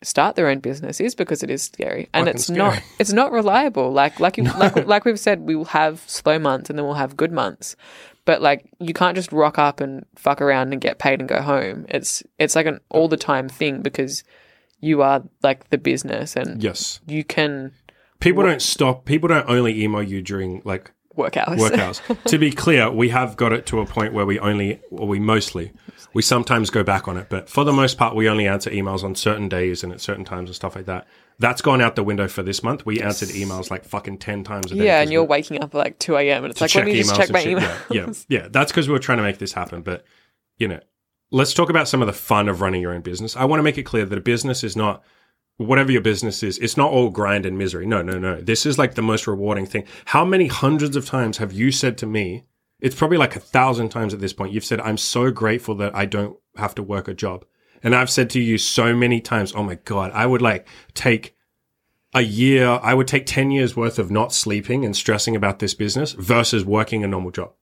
start 0.02 0.36
their 0.36 0.48
own 0.48 0.58
business 0.58 1.00
is 1.00 1.14
because 1.14 1.42
it 1.42 1.50
is 1.50 1.62
scary 1.62 2.08
and 2.12 2.26
Fucking 2.26 2.34
it's 2.34 2.44
scary. 2.44 2.58
not 2.58 2.82
it's 2.98 3.12
not 3.12 3.32
reliable 3.32 3.90
like 3.90 4.20
like 4.20 4.36
you, 4.36 4.44
like 4.58 4.86
like 4.86 5.04
we've 5.06 5.18
said 5.18 5.40
we 5.40 5.54
will 5.56 5.64
have 5.66 6.00
slow 6.06 6.38
months 6.38 6.68
and 6.68 6.78
then 6.78 6.84
we'll 6.84 6.94
have 6.94 7.16
good 7.16 7.32
months 7.32 7.74
but 8.24 8.40
like 8.42 8.70
you 8.80 8.94
can't 8.94 9.16
just 9.16 9.32
rock 9.32 9.58
up 9.58 9.80
and 9.80 10.04
fuck 10.16 10.40
around 10.40 10.72
and 10.72 10.80
get 10.80 10.98
paid 10.98 11.20
and 11.20 11.28
go 11.28 11.40
home 11.42 11.86
it's 11.88 12.22
it's 12.38 12.56
like 12.56 12.66
an 12.66 12.80
all 12.90 13.08
the 13.08 13.16
time 13.16 13.48
thing 13.48 13.82
because 13.82 14.24
you 14.84 15.02
are 15.02 15.22
like 15.42 15.70
the 15.70 15.78
business 15.78 16.36
and 16.36 16.62
Yes, 16.62 17.00
you 17.06 17.24
can 17.24 17.72
people 18.20 18.42
don't 18.42 18.62
stop. 18.62 19.04
People 19.04 19.28
don't 19.28 19.48
only 19.48 19.82
email 19.82 20.02
you 20.02 20.22
during 20.22 20.60
like 20.64 20.92
work 21.16 21.36
hours 21.36 21.60
work 21.60 21.78
hours. 21.78 22.00
to 22.26 22.38
be 22.38 22.50
clear, 22.50 22.90
we 22.90 23.08
have 23.10 23.36
got 23.36 23.52
it 23.52 23.66
to 23.66 23.80
a 23.80 23.86
point 23.86 24.12
where 24.12 24.26
we 24.26 24.38
only, 24.38 24.80
or 24.90 25.06
we 25.06 25.18
mostly, 25.18 25.72
we 26.12 26.22
sometimes 26.22 26.70
go 26.70 26.82
back 26.82 27.08
on 27.08 27.16
it, 27.16 27.28
but 27.28 27.48
for 27.48 27.64
the 27.64 27.72
most 27.72 27.98
part, 27.98 28.14
we 28.14 28.28
only 28.28 28.46
answer 28.46 28.70
emails 28.70 29.02
on 29.02 29.14
certain 29.14 29.48
days 29.48 29.82
and 29.82 29.92
at 29.92 30.00
certain 30.00 30.24
times 30.24 30.48
and 30.48 30.56
stuff 30.56 30.76
like 30.76 30.86
that. 30.86 31.06
That's 31.38 31.62
gone 31.62 31.80
out 31.80 31.96
the 31.96 32.04
window 32.04 32.28
for 32.28 32.42
this 32.42 32.62
month. 32.62 32.86
We 32.86 33.00
answered 33.00 33.30
emails 33.30 33.70
like 33.70 33.84
fucking 33.84 34.18
10 34.18 34.44
times 34.44 34.70
a 34.70 34.76
day. 34.76 34.84
Yeah, 34.84 35.00
and 35.00 35.10
you're 35.10 35.24
waking 35.24 35.62
up 35.62 35.74
at 35.74 35.78
like 35.78 35.98
2 35.98 36.16
a.m 36.16 36.44
and 36.44 36.52
it's 36.52 36.60
like 36.60 36.74
let 36.74 36.84
me 36.84 36.94
just 36.94 37.16
check 37.16 37.30
my 37.30 37.42
shit. 37.42 37.52
email 37.52 37.76
Yeah, 37.90 38.06
yeah, 38.06 38.12
yeah. 38.28 38.48
That's 38.48 38.70
because 38.70 38.86
we 38.86 38.92
were 38.92 39.00
trying 39.00 39.18
to 39.18 39.24
make 39.24 39.38
this 39.38 39.52
happen. 39.52 39.82
But, 39.82 40.04
you 40.58 40.68
know, 40.68 40.80
let's 41.32 41.52
talk 41.52 41.70
about 41.70 41.88
some 41.88 42.00
of 42.00 42.06
the 42.06 42.12
fun 42.12 42.48
of 42.48 42.60
running 42.60 42.80
your 42.80 42.92
own 42.92 43.00
business. 43.00 43.36
I 43.36 43.44
want 43.44 43.58
to 43.58 43.64
make 43.64 43.78
it 43.78 43.82
clear 43.82 44.04
that 44.06 44.16
a 44.16 44.20
business 44.20 44.62
is 44.62 44.76
not 44.76 45.02
whatever 45.56 45.92
your 45.92 46.00
business 46.00 46.42
is, 46.42 46.58
it's 46.58 46.76
not 46.76 46.90
all 46.90 47.10
grind 47.10 47.46
and 47.46 47.56
misery. 47.56 47.86
No, 47.86 48.02
no, 48.02 48.18
no. 48.18 48.40
This 48.40 48.66
is 48.66 48.78
like 48.78 48.94
the 48.94 49.02
most 49.02 49.26
rewarding 49.26 49.66
thing. 49.66 49.84
How 50.06 50.24
many 50.24 50.46
hundreds 50.46 50.96
of 50.96 51.06
times 51.06 51.38
have 51.38 51.52
you 51.52 51.70
said 51.70 51.96
to 51.98 52.06
me, 52.06 52.44
it's 52.80 52.94
probably 52.94 53.16
like 53.16 53.36
a 53.36 53.40
thousand 53.40 53.90
times 53.90 54.12
at 54.12 54.20
this 54.20 54.32
point, 54.32 54.52
you've 54.52 54.64
said, 54.64 54.80
I'm 54.80 54.98
so 54.98 55.30
grateful 55.30 55.74
that 55.76 55.94
I 55.94 56.06
don't 56.06 56.36
have 56.56 56.74
to 56.76 56.82
work 56.82 57.08
a 57.08 57.14
job. 57.14 57.44
And 57.82 57.94
I've 57.94 58.10
said 58.10 58.30
to 58.30 58.40
you 58.40 58.58
so 58.58 58.94
many 58.94 59.20
times, 59.20 59.52
oh 59.54 59.62
my 59.62 59.76
God, 59.76 60.10
I 60.12 60.26
would 60.26 60.42
like 60.42 60.66
take 60.94 61.36
a 62.14 62.22
year, 62.22 62.78
I 62.82 62.94
would 62.94 63.08
take 63.08 63.26
10 63.26 63.50
years 63.50 63.76
worth 63.76 63.98
of 63.98 64.10
not 64.10 64.32
sleeping 64.32 64.84
and 64.84 64.96
stressing 64.96 65.36
about 65.36 65.58
this 65.58 65.74
business 65.74 66.12
versus 66.12 66.64
working 66.64 67.04
a 67.04 67.08
normal 67.08 67.30
job. 67.30 67.52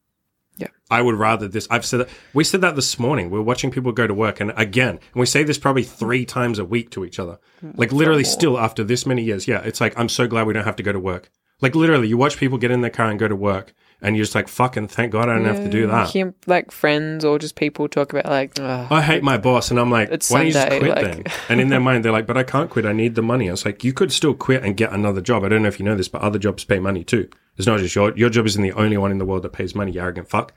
Yeah. 0.57 0.68
I 0.90 1.00
would 1.03 1.14
rather 1.14 1.48
this. 1.48 1.66
I've 1.70 1.84
said 1.84 2.00
that. 2.00 2.09
We 2.34 2.44
said 2.44 2.61
that 2.61 2.76
this 2.76 2.98
morning. 2.98 3.30
We're 3.30 3.42
watching 3.42 3.70
people 3.70 3.92
go 3.92 4.07
to 4.07 4.14
work. 4.14 4.40
And 4.40 4.53
again, 4.57 4.90
and 4.90 5.20
we 5.20 5.26
say 5.26 5.42
this 5.42 5.59
probably 5.59 5.82
three 5.82 6.24
times 6.24 6.59
a 6.59 6.64
week 6.64 6.90
to 6.90 7.05
each 7.05 7.18
other. 7.18 7.38
Mm. 7.64 7.78
Like 7.78 7.92
literally 7.92 8.24
still 8.24 8.59
after 8.59 8.84
this 8.84 9.07
many 9.07 9.22
years. 9.22 9.48
Yeah. 9.48 9.61
It's 9.62 9.80
like, 9.80 9.98
I'm 9.98 10.09
so 10.09 10.26
glad 10.26 10.46
we 10.46 10.53
don't 10.53 10.64
have 10.64 10.76
to 10.76 10.82
go 10.82 10.92
to 10.92 11.00
work. 11.00 11.30
Like 11.61 11.74
literally, 11.74 12.09
you 12.09 12.16
watch 12.16 12.36
people 12.36 12.59
get 12.59 12.70
in 12.70 12.80
their 12.80 12.90
car 12.90 13.09
and 13.09 13.18
go 13.18 13.28
to 13.28 13.36
work 13.36 13.72
and 14.03 14.16
you're 14.16 14.24
just 14.24 14.34
like, 14.34 14.48
fucking 14.48 14.88
thank 14.88 15.12
God 15.12 15.28
I 15.28 15.36
don't 15.36 15.44
have 15.44 15.62
to 15.62 15.70
do 15.70 15.86
mm, 15.86 15.90
that. 15.90 16.11
hear 16.11 16.34
like 16.46 16.72
friends 16.72 17.24
or 17.24 17.38
just 17.38 17.55
people 17.55 17.88
talk 17.88 18.12
about 18.12 18.26
like 18.26 18.59
"Ugh, 18.59 18.86
I 18.90 19.00
hate 19.00 19.22
my 19.22 19.38
boss, 19.38 19.70
and 19.70 19.78
I'm 19.78 19.90
like, 19.90 20.11
why 20.28 20.38
don't 20.38 20.46
you 20.46 20.53
just 20.53 20.68
quit 20.68 20.82
like- 20.82 21.05
then? 21.05 21.24
And 21.48 21.61
in 21.61 21.68
their 21.68 21.80
mind, 21.80 22.05
they're 22.05 22.12
like, 22.12 22.26
but 22.26 22.36
I 22.36 22.42
can't 22.42 22.68
quit. 22.68 22.84
I 22.84 22.92
need 22.92 23.14
the 23.14 23.22
money. 23.22 23.48
I 23.48 23.53
was 23.53 23.64
like, 23.64 23.84
you 23.84 23.92
could 23.92 24.12
still 24.12 24.34
quit 24.34 24.64
and 24.64 24.76
get 24.76 24.92
another 24.92 25.20
job. 25.20 25.44
I 25.44 25.48
don't 25.48 25.62
know 25.62 25.68
if 25.68 25.78
you 25.78 25.84
know 25.84 25.94
this, 25.94 26.09
but 26.09 26.20
other 26.20 26.38
jobs 26.38 26.64
pay 26.64 26.80
money 26.80 27.05
too. 27.05 27.28
It's 27.57 27.66
not 27.66 27.78
just 27.78 27.94
your 27.94 28.16
your 28.16 28.30
job 28.30 28.46
isn't 28.46 28.62
the 28.62 28.72
only 28.72 28.96
one 28.96 29.12
in 29.12 29.18
the 29.18 29.24
world 29.24 29.42
that 29.42 29.53
pays 29.53 29.74
money. 29.74 29.92
You 29.92 30.00
arrogant 30.00 30.28
fuck. 30.28 30.53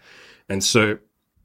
And 0.50 0.64
so, 0.64 1.00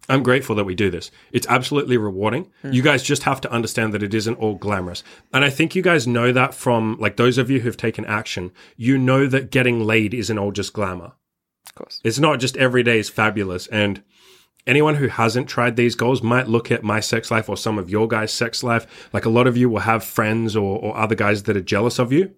I'm 0.08 0.22
grateful 0.22 0.56
that 0.56 0.64
we 0.64 0.74
do 0.74 0.90
this. 0.90 1.10
It's 1.32 1.46
absolutely 1.48 1.96
rewarding. 1.96 2.50
Hmm. 2.62 2.72
You 2.72 2.82
guys 2.82 3.02
just 3.02 3.22
have 3.24 3.40
to 3.42 3.52
understand 3.52 3.94
that 3.94 4.02
it 4.02 4.14
isn't 4.14 4.34
all 4.34 4.54
glamorous. 4.54 5.02
And 5.32 5.44
I 5.44 5.50
think 5.50 5.74
you 5.74 5.82
guys 5.82 6.06
know 6.06 6.32
that 6.32 6.54
from 6.54 6.96
like 6.98 7.16
those 7.16 7.38
of 7.38 7.50
you 7.50 7.60
who've 7.60 7.76
taken 7.76 8.04
action. 8.06 8.52
You 8.76 8.98
know 8.98 9.26
that 9.26 9.50
getting 9.50 9.80
laid 9.84 10.14
isn't 10.14 10.38
all 10.38 10.52
just 10.52 10.72
glamour. 10.72 11.12
Of 11.70 11.74
course 11.74 12.00
It's 12.04 12.18
not 12.18 12.40
just 12.40 12.56
every 12.56 12.82
day 12.82 12.98
is 12.98 13.08
fabulous. 13.08 13.66
And 13.68 14.02
anyone 14.66 14.96
who 14.96 15.08
hasn't 15.08 15.48
tried 15.48 15.76
these 15.76 15.94
goals 15.94 16.22
might 16.22 16.48
look 16.48 16.70
at 16.70 16.82
my 16.82 17.00
sex 17.00 17.30
life 17.30 17.48
or 17.48 17.56
some 17.56 17.78
of 17.78 17.88
your 17.88 18.08
guys' 18.08 18.32
sex 18.32 18.62
life. 18.62 19.08
Like 19.12 19.24
a 19.24 19.30
lot 19.30 19.46
of 19.46 19.56
you 19.56 19.68
will 19.68 19.80
have 19.80 20.04
friends 20.04 20.56
or, 20.56 20.78
or 20.78 20.96
other 20.96 21.14
guys 21.14 21.44
that 21.44 21.56
are 21.56 21.62
jealous 21.62 21.98
of 21.98 22.12
you. 22.12 22.34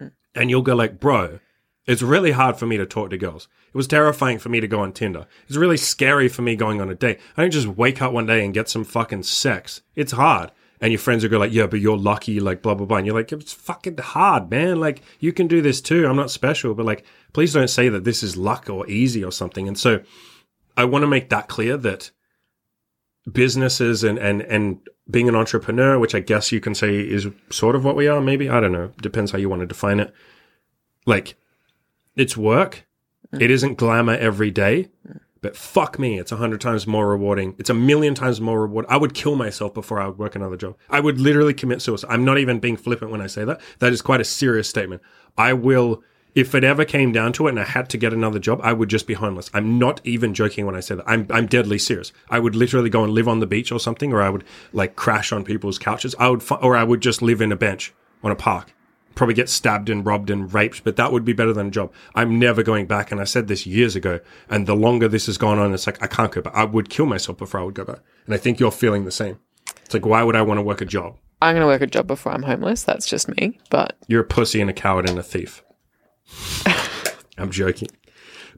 Mm. 0.00 0.12
And 0.34 0.50
you'll 0.50 0.62
go 0.62 0.74
like, 0.74 1.00
bro, 1.00 1.40
it's 1.86 2.02
really 2.02 2.30
hard 2.30 2.56
for 2.56 2.66
me 2.66 2.76
to 2.76 2.86
talk 2.86 3.10
to 3.10 3.18
girls. 3.18 3.48
It 3.68 3.76
was 3.76 3.88
terrifying 3.88 4.38
for 4.38 4.48
me 4.48 4.60
to 4.60 4.68
go 4.68 4.80
on 4.80 4.92
Tinder. 4.92 5.26
It's 5.48 5.56
really 5.56 5.76
scary 5.76 6.28
for 6.28 6.42
me 6.42 6.56
going 6.56 6.80
on 6.80 6.90
a 6.90 6.94
date. 6.94 7.18
I 7.36 7.42
don't 7.42 7.50
just 7.50 7.66
wake 7.66 8.00
up 8.00 8.12
one 8.12 8.26
day 8.26 8.44
and 8.44 8.54
get 8.54 8.68
some 8.68 8.84
fucking 8.84 9.24
sex. 9.24 9.82
It's 9.94 10.12
hard. 10.12 10.52
And 10.82 10.90
your 10.90 10.98
friends 10.98 11.22
will 11.22 11.30
go 11.30 11.38
like, 11.38 11.52
yeah, 11.52 11.68
but 11.68 11.80
you're 11.80 11.96
lucky, 11.96 12.40
like 12.40 12.60
blah, 12.60 12.74
blah, 12.74 12.84
blah. 12.84 12.96
And 12.96 13.06
you're 13.06 13.14
like, 13.14 13.30
it's 13.30 13.52
fucking 13.52 13.98
hard, 13.98 14.50
man. 14.50 14.80
Like 14.80 15.00
you 15.20 15.32
can 15.32 15.46
do 15.46 15.62
this 15.62 15.80
too. 15.80 16.06
I'm 16.06 16.16
not 16.16 16.30
special, 16.30 16.74
but 16.74 16.84
like, 16.84 17.04
please 17.32 17.52
don't 17.54 17.70
say 17.70 17.88
that 17.88 18.02
this 18.02 18.24
is 18.24 18.36
luck 18.36 18.68
or 18.68 18.86
easy 18.90 19.24
or 19.24 19.30
something. 19.30 19.68
And 19.68 19.78
so 19.78 20.00
I 20.76 20.84
want 20.84 21.04
to 21.04 21.06
make 21.06 21.30
that 21.30 21.46
clear 21.46 21.76
that 21.76 22.10
businesses 23.30 24.02
and, 24.02 24.18
and, 24.18 24.42
and 24.42 24.80
being 25.08 25.28
an 25.28 25.36
entrepreneur, 25.36 26.00
which 26.00 26.16
I 26.16 26.20
guess 26.20 26.50
you 26.50 26.58
can 26.60 26.74
say 26.74 26.96
is 26.96 27.28
sort 27.48 27.76
of 27.76 27.84
what 27.84 27.94
we 27.94 28.08
are, 28.08 28.20
maybe. 28.20 28.50
I 28.50 28.58
don't 28.58 28.72
know. 28.72 28.90
Depends 29.00 29.30
how 29.30 29.38
you 29.38 29.48
want 29.48 29.60
to 29.60 29.66
define 29.66 30.00
it. 30.00 30.12
Like, 31.06 31.36
it's 32.16 32.36
work. 32.36 32.86
It 33.38 33.50
isn't 33.52 33.78
glamour 33.78 34.14
every 34.14 34.50
day, 34.50 34.90
but 35.42 35.56
fuck 35.56 35.98
me, 35.98 36.18
it's 36.18 36.32
a 36.32 36.36
hundred 36.36 36.60
times 36.60 36.86
more 36.86 37.08
rewarding. 37.08 37.54
It's 37.58 37.68
a 37.68 37.74
million 37.74 38.14
times 38.14 38.40
more 38.40 38.62
rewarding. 38.62 38.90
I 38.90 38.96
would 38.96 39.12
kill 39.12 39.34
myself 39.34 39.74
before 39.74 40.00
I 40.00 40.06
would 40.06 40.18
work 40.18 40.36
another 40.36 40.56
job. 40.56 40.76
I 40.88 41.00
would 41.00 41.20
literally 41.20 41.52
commit 41.52 41.82
suicide. 41.82 42.08
I'm 42.10 42.24
not 42.24 42.38
even 42.38 42.60
being 42.60 42.76
flippant 42.76 43.10
when 43.10 43.20
I 43.20 43.26
say 43.26 43.44
that. 43.44 43.60
That 43.80 43.92
is 43.92 44.00
quite 44.00 44.20
a 44.20 44.24
serious 44.24 44.68
statement. 44.68 45.02
I 45.36 45.52
will, 45.52 46.02
if 46.36 46.54
it 46.54 46.62
ever 46.62 46.84
came 46.84 47.10
down 47.10 47.32
to 47.34 47.48
it 47.48 47.50
and 47.50 47.60
I 47.60 47.64
had 47.64 47.90
to 47.90 47.98
get 47.98 48.12
another 48.12 48.38
job, 48.38 48.60
I 48.62 48.72
would 48.72 48.88
just 48.88 49.08
be 49.08 49.14
homeless. 49.14 49.50
I'm 49.52 49.80
not 49.80 50.00
even 50.04 50.32
joking 50.32 50.64
when 50.64 50.76
I 50.76 50.80
say 50.80 50.94
that. 50.94 51.08
I'm, 51.08 51.26
I'm 51.28 51.46
deadly 51.46 51.78
serious. 51.78 52.12
I 52.30 52.38
would 52.38 52.54
literally 52.54 52.88
go 52.88 53.02
and 53.02 53.12
live 53.12 53.26
on 53.26 53.40
the 53.40 53.46
beach 53.46 53.72
or 53.72 53.80
something, 53.80 54.12
or 54.12 54.22
I 54.22 54.30
would 54.30 54.44
like 54.72 54.94
crash 54.94 55.32
on 55.32 55.42
people's 55.42 55.78
couches. 55.78 56.14
I 56.20 56.28
would, 56.28 56.44
fi- 56.44 56.56
or 56.56 56.76
I 56.76 56.84
would 56.84 57.00
just 57.00 57.20
live 57.20 57.40
in 57.40 57.50
a 57.50 57.56
bench 57.56 57.92
on 58.22 58.30
a 58.30 58.36
park 58.36 58.72
probably 59.14 59.34
get 59.34 59.48
stabbed 59.48 59.88
and 59.88 60.04
robbed 60.04 60.30
and 60.30 60.52
raped, 60.52 60.84
but 60.84 60.96
that 60.96 61.12
would 61.12 61.24
be 61.24 61.32
better 61.32 61.52
than 61.52 61.68
a 61.68 61.70
job. 61.70 61.92
I'm 62.14 62.38
never 62.38 62.62
going 62.62 62.86
back. 62.86 63.12
And 63.12 63.20
I 63.20 63.24
said 63.24 63.48
this 63.48 63.66
years 63.66 63.96
ago. 63.96 64.20
And 64.48 64.66
the 64.66 64.76
longer 64.76 65.08
this 65.08 65.26
has 65.26 65.38
gone 65.38 65.58
on, 65.58 65.72
it's 65.74 65.86
like, 65.86 66.02
I 66.02 66.06
can't 66.06 66.32
go 66.32 66.40
back. 66.40 66.54
I 66.54 66.64
would 66.64 66.88
kill 66.88 67.06
myself 67.06 67.38
before 67.38 67.60
I 67.60 67.64
would 67.64 67.74
go 67.74 67.84
back. 67.84 68.00
And 68.26 68.34
I 68.34 68.38
think 68.38 68.60
you're 68.60 68.70
feeling 68.70 69.04
the 69.04 69.10
same. 69.10 69.38
It's 69.84 69.94
like, 69.94 70.06
why 70.06 70.22
would 70.22 70.36
I 70.36 70.42
want 70.42 70.58
to 70.58 70.62
work 70.62 70.80
a 70.80 70.86
job? 70.86 71.16
i'm 71.42 71.56
gonna 71.56 71.66
work 71.66 71.82
a 71.82 71.86
job 71.88 72.06
before 72.06 72.30
i'm 72.30 72.44
homeless 72.44 72.84
that's 72.84 73.04
just 73.04 73.26
me 73.36 73.58
but 73.68 73.96
You're 74.06 74.20
a 74.20 74.24
pussy 74.24 74.60
and 74.60 74.70
a 74.70 74.72
coward 74.72 75.08
and 75.10 75.18
a 75.18 75.24
thief. 75.24 75.64
I'm 77.36 77.50
joking. 77.50 77.88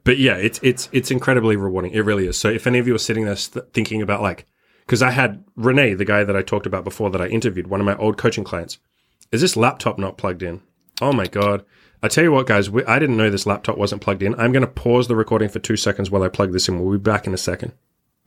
But 0.03 0.19
yeah, 0.19 0.35
it's, 0.35 0.59
it's, 0.61 0.87
it's 0.91 1.09
incredibly 1.09 1.55
rewarding. 1.55 1.93
It 1.93 2.01
really 2.01 2.27
is. 2.27 2.37
So 2.37 2.49
if 2.49 2.67
any 2.67 2.77
of 2.77 2.87
you 2.87 2.93
are 2.93 2.99
sitting 2.99 3.25
there 3.25 3.35
st- 3.35 3.73
thinking 3.73 4.01
about 4.03 4.21
like, 4.21 4.45
because 4.85 5.01
I 5.01 5.09
had 5.09 5.43
Renee, 5.55 5.95
the 5.95 6.05
guy 6.05 6.23
that 6.23 6.35
I 6.35 6.43
talked 6.43 6.67
about 6.67 6.83
before 6.83 7.09
that 7.09 7.21
I 7.21 7.27
interviewed, 7.27 7.67
one 7.67 7.79
of 7.79 7.85
my 7.87 7.95
old 7.95 8.17
coaching 8.17 8.43
clients. 8.43 8.77
Is 9.31 9.41
this 9.41 9.55
laptop 9.57 9.97
not 9.97 10.17
plugged 10.17 10.43
in? 10.43 10.61
Oh 11.01 11.11
my 11.13 11.27
God. 11.27 11.65
I 12.03 12.07
tell 12.07 12.23
you 12.23 12.31
what, 12.31 12.45
guys, 12.47 12.69
we, 12.69 12.83
I 12.85 12.99
didn't 12.99 13.17
know 13.17 13.29
this 13.29 13.45
laptop 13.47 13.77
wasn't 13.77 14.01
plugged 14.01 14.21
in. 14.23 14.35
I'm 14.35 14.51
going 14.51 14.61
to 14.65 14.67
pause 14.71 15.07
the 15.07 15.15
recording 15.15 15.49
for 15.49 15.59
two 15.59 15.75
seconds 15.77 16.11
while 16.11 16.23
I 16.23 16.29
plug 16.29 16.53
this 16.53 16.67
in. 16.69 16.79
We'll 16.79 16.97
be 16.97 17.01
back 17.01 17.25
in 17.27 17.33
a 17.33 17.37
second. 17.37 17.71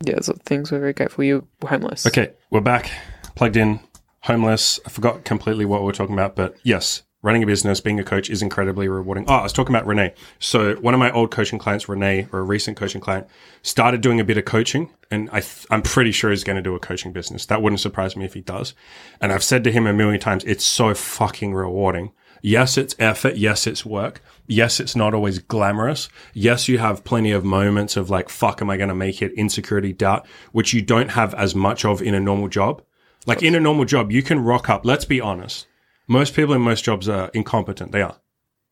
yeah 0.05 0.21
so 0.21 0.35
things 0.45 0.71
were 0.73 0.79
very 0.81 0.93
grateful 0.93 1.25
you 1.25 1.47
were 1.63 1.69
homeless 1.69 2.07
Okay, 2.07 2.33
we're 2.51 2.61
back, 2.61 2.91
plugged 3.37 3.57
in, 3.57 3.81
homeless. 4.23 4.81
I 4.85 4.91
forgot 4.91 5.25
completely 5.25 5.65
what 5.65 5.81
we 5.81 5.87
were 5.87 5.93
talking 5.93 6.15
about, 6.15 6.35
but 6.37 6.57
yes, 6.63 7.03
running 7.23 7.43
a 7.43 7.47
business, 7.47 7.81
being 7.81 7.99
a 7.99 8.05
coach 8.05 8.31
is 8.31 8.43
incredibly 8.43 8.89
rewarding. 8.89 9.25
Oh, 9.27 9.35
I 9.35 9.43
was 9.43 9.53
talking 9.53 9.75
about 9.75 9.87
Renee. 9.87 10.15
So 10.39 10.77
one 10.77 10.95
of 10.95 11.01
my 11.01 11.11
old 11.11 11.31
coaching 11.31 11.59
clients, 11.59 11.89
Renee, 11.89 12.29
or 12.33 12.39
a 12.39 12.45
recent 12.45 12.77
coaching 12.77 13.01
client, 13.01 13.27
started 13.63 14.01
doing 14.01 14.21
a 14.21 14.25
bit 14.25 14.39
of 14.39 14.45
coaching, 14.45 14.91
and 15.11 15.29
I 15.31 15.41
th- 15.41 15.67
I'm 15.71 15.83
pretty 15.83 16.13
sure 16.13 16.31
he's 16.31 16.45
going 16.45 16.57
to 16.57 16.63
do 16.63 16.75
a 16.75 16.81
coaching 16.81 17.13
business. 17.13 17.47
That 17.47 17.61
wouldn't 17.61 17.81
surprise 17.81 18.17
me 18.17 18.25
if 18.25 18.35
he 18.35 18.41
does. 18.41 18.75
And 19.21 19.33
I've 19.33 19.43
said 19.43 19.65
to 19.65 19.73
him 19.73 19.87
a 19.87 19.93
million 19.93 20.21
times, 20.21 20.45
it's 20.45 20.65
so 20.65 20.95
fucking 20.95 21.55
rewarding. 21.55 22.13
Yes, 22.41 22.79
it's 22.79 22.95
effort. 23.01 23.37
Yes, 23.37 23.67
it's 23.67 23.85
work. 23.85 24.23
Yes, 24.47 24.79
it's 24.79 24.95
not 24.95 25.13
always 25.13 25.41
glamorous. 25.41 26.09
Yes, 26.35 26.69
you 26.69 26.79
have 26.79 27.03
plenty 27.03 27.33
of 27.33 27.45
moments 27.45 27.97
of 27.97 28.11
like, 28.11 28.29
fuck, 28.29 28.63
am 28.63 28.71
I 28.71 28.77
going 28.77 28.91
to 28.91 28.95
make 28.95 29.21
it? 29.23 29.33
Insecurity, 29.33 29.93
doubt, 29.93 30.25
which 30.53 30.73
you 30.73 30.81
don't 30.81 31.11
have 31.11 31.35
as 31.35 31.55
much 31.55 31.85
of 31.85 32.01
in 32.01 32.15
a 32.15 32.21
normal 32.21 32.49
job. 32.49 32.83
Like 33.27 33.43
in 33.43 33.57
a 33.57 33.61
normal 33.61 33.85
job, 33.85 34.13
you 34.13 34.23
can 34.23 34.39
rock 34.39 34.71
up. 34.71 34.87
Let's 34.87 35.05
be 35.05 35.21
honest. 35.21 35.67
Most 36.09 36.35
people 36.35 36.55
in 36.55 36.63
most 36.63 36.85
jobs 36.85 37.09
are 37.09 37.31
incompetent. 37.35 37.93
They 37.93 38.03
are. 38.03 38.17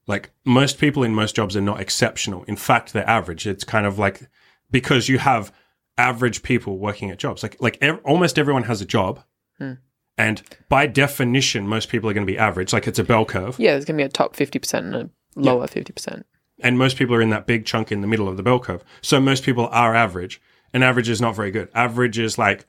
Like 0.06 0.30
most 0.44 0.78
people 0.78 1.02
in 1.02 1.14
most 1.14 1.36
jobs 1.36 1.56
are 1.56 1.60
not 1.60 1.80
exceptional. 1.80 2.44
In 2.44 2.56
fact, 2.56 2.92
they're 2.92 3.08
average. 3.08 3.46
It's 3.46 3.64
kind 3.64 3.86
of 3.86 3.98
like 3.98 4.28
because 4.70 5.08
you 5.08 5.18
have 5.18 5.52
average 5.98 6.42
people 6.42 6.78
working 6.78 7.10
at 7.10 7.18
jobs. 7.18 7.42
Like 7.42 7.56
like 7.60 7.78
ev- 7.80 8.00
almost 8.04 8.38
everyone 8.38 8.64
has 8.64 8.80
a 8.80 8.86
job. 8.86 9.22
Hmm. 9.58 9.74
And 10.18 10.42
by 10.70 10.86
definition, 10.86 11.68
most 11.68 11.88
people 11.90 12.08
are 12.08 12.14
going 12.14 12.26
to 12.26 12.32
be 12.32 12.38
average. 12.38 12.72
Like 12.72 12.86
it's 12.88 12.98
a 12.98 13.04
bell 13.04 13.24
curve. 13.26 13.58
Yeah, 13.58 13.72
there's 13.72 13.84
going 13.84 13.98
to 13.98 14.02
be 14.02 14.06
a 14.06 14.08
top 14.08 14.34
50% 14.34 14.74
and 14.78 14.94
a 14.94 15.10
lower 15.34 15.66
50%. 15.66 16.22
and 16.62 16.78
most 16.78 16.96
people 16.96 17.14
are 17.14 17.20
in 17.20 17.28
that 17.30 17.46
big 17.46 17.66
chunk 17.66 17.92
in 17.92 18.00
the 18.00 18.06
middle 18.06 18.26
of 18.28 18.38
the 18.38 18.42
bell 18.42 18.58
curve. 18.58 18.82
So 19.02 19.20
most 19.20 19.44
people 19.44 19.66
are 19.72 19.94
average, 19.94 20.40
and 20.72 20.82
average 20.82 21.10
is 21.10 21.20
not 21.20 21.36
very 21.36 21.50
good. 21.50 21.68
Average 21.74 22.18
is 22.18 22.38
like, 22.38 22.64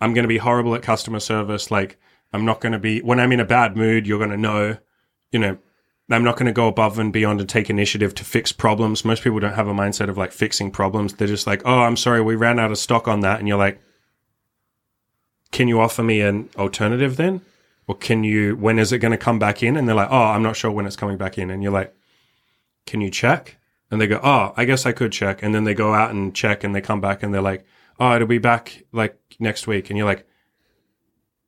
I'm 0.00 0.12
going 0.12 0.24
to 0.24 0.28
be 0.28 0.38
horrible 0.38 0.74
at 0.74 0.82
customer 0.82 1.20
service. 1.20 1.70
Like, 1.70 2.00
I'm 2.32 2.44
not 2.44 2.60
going 2.60 2.72
to 2.72 2.78
be, 2.78 3.00
when 3.00 3.20
I'm 3.20 3.32
in 3.32 3.40
a 3.40 3.44
bad 3.44 3.76
mood, 3.76 4.06
you're 4.06 4.18
going 4.18 4.30
to 4.30 4.36
know, 4.36 4.76
you 5.30 5.38
know, 5.38 5.58
I'm 6.10 6.24
not 6.24 6.36
going 6.36 6.46
to 6.46 6.52
go 6.52 6.68
above 6.68 6.98
and 6.98 7.12
beyond 7.12 7.40
and 7.40 7.48
take 7.48 7.68
initiative 7.68 8.14
to 8.14 8.24
fix 8.24 8.50
problems. 8.50 9.04
Most 9.04 9.22
people 9.22 9.40
don't 9.40 9.54
have 9.54 9.68
a 9.68 9.74
mindset 9.74 10.08
of 10.08 10.16
like 10.16 10.32
fixing 10.32 10.70
problems. 10.70 11.14
They're 11.14 11.28
just 11.28 11.46
like, 11.46 11.62
oh, 11.66 11.80
I'm 11.80 11.96
sorry, 11.96 12.22
we 12.22 12.34
ran 12.34 12.58
out 12.58 12.70
of 12.70 12.78
stock 12.78 13.06
on 13.08 13.20
that. 13.20 13.38
And 13.38 13.48
you're 13.48 13.58
like, 13.58 13.80
can 15.50 15.68
you 15.68 15.80
offer 15.80 16.02
me 16.02 16.20
an 16.22 16.48
alternative 16.56 17.16
then? 17.16 17.42
Or 17.86 17.94
can 17.94 18.24
you, 18.24 18.56
when 18.56 18.78
is 18.78 18.92
it 18.92 18.98
going 18.98 19.12
to 19.12 19.18
come 19.18 19.38
back 19.38 19.62
in? 19.62 19.76
And 19.76 19.86
they're 19.86 19.94
like, 19.94 20.10
oh, 20.10 20.16
I'm 20.16 20.42
not 20.42 20.56
sure 20.56 20.70
when 20.70 20.86
it's 20.86 20.96
coming 20.96 21.16
back 21.16 21.38
in. 21.38 21.50
And 21.50 21.62
you're 21.62 21.72
like, 21.72 21.94
can 22.86 23.00
you 23.00 23.10
check? 23.10 23.56
And 23.90 24.00
they 24.00 24.06
go, 24.06 24.20
oh, 24.22 24.52
I 24.56 24.64
guess 24.64 24.86
I 24.86 24.92
could 24.92 25.12
check. 25.12 25.42
And 25.42 25.54
then 25.54 25.64
they 25.64 25.74
go 25.74 25.94
out 25.94 26.10
and 26.10 26.34
check 26.34 26.64
and 26.64 26.74
they 26.74 26.80
come 26.80 27.00
back 27.00 27.22
and 27.22 27.32
they're 27.32 27.42
like, 27.42 27.66
oh, 27.98 28.14
it'll 28.14 28.28
be 28.28 28.38
back 28.38 28.84
like 28.92 29.18
next 29.38 29.66
week. 29.66 29.90
And 29.90 29.96
you're 29.96 30.06
like, 30.06 30.26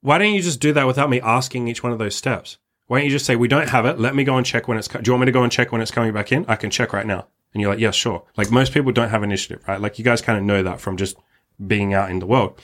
why 0.02 0.18
don't 0.18 0.32
you 0.32 0.42
just 0.42 0.60
do 0.60 0.72
that 0.72 0.86
without 0.86 1.10
me 1.10 1.20
asking 1.20 1.68
each 1.68 1.82
one 1.82 1.92
of 1.92 1.98
those 1.98 2.14
steps? 2.16 2.58
Why 2.86 2.98
don't 2.98 3.04
you 3.06 3.10
just 3.12 3.26
say, 3.26 3.36
we 3.36 3.48
don't 3.48 3.68
have 3.68 3.86
it. 3.86 3.98
Let 4.00 4.14
me 4.14 4.24
go 4.24 4.36
and 4.36 4.44
check 4.44 4.66
when 4.66 4.76
it's, 4.78 4.88
co- 4.88 5.00
do 5.00 5.08
you 5.08 5.12
want 5.12 5.20
me 5.20 5.26
to 5.26 5.32
go 5.32 5.42
and 5.42 5.52
check 5.52 5.70
when 5.72 5.80
it's 5.80 5.90
coming 5.90 6.12
back 6.12 6.32
in? 6.32 6.44
I 6.48 6.56
can 6.56 6.70
check 6.70 6.92
right 6.92 7.06
now. 7.06 7.28
And 7.54 7.60
you're 7.60 7.70
like, 7.70 7.80
yeah, 7.80 7.90
sure. 7.92 8.24
Like 8.36 8.50
most 8.50 8.72
people 8.72 8.92
don't 8.92 9.10
have 9.10 9.22
initiative, 9.22 9.62
right? 9.68 9.80
Like 9.80 9.98
you 9.98 10.04
guys 10.04 10.20
kind 10.22 10.38
of 10.38 10.44
know 10.44 10.62
that 10.62 10.80
from 10.80 10.96
just 10.96 11.16
being 11.64 11.94
out 11.94 12.10
in 12.10 12.18
the 12.18 12.26
world. 12.26 12.60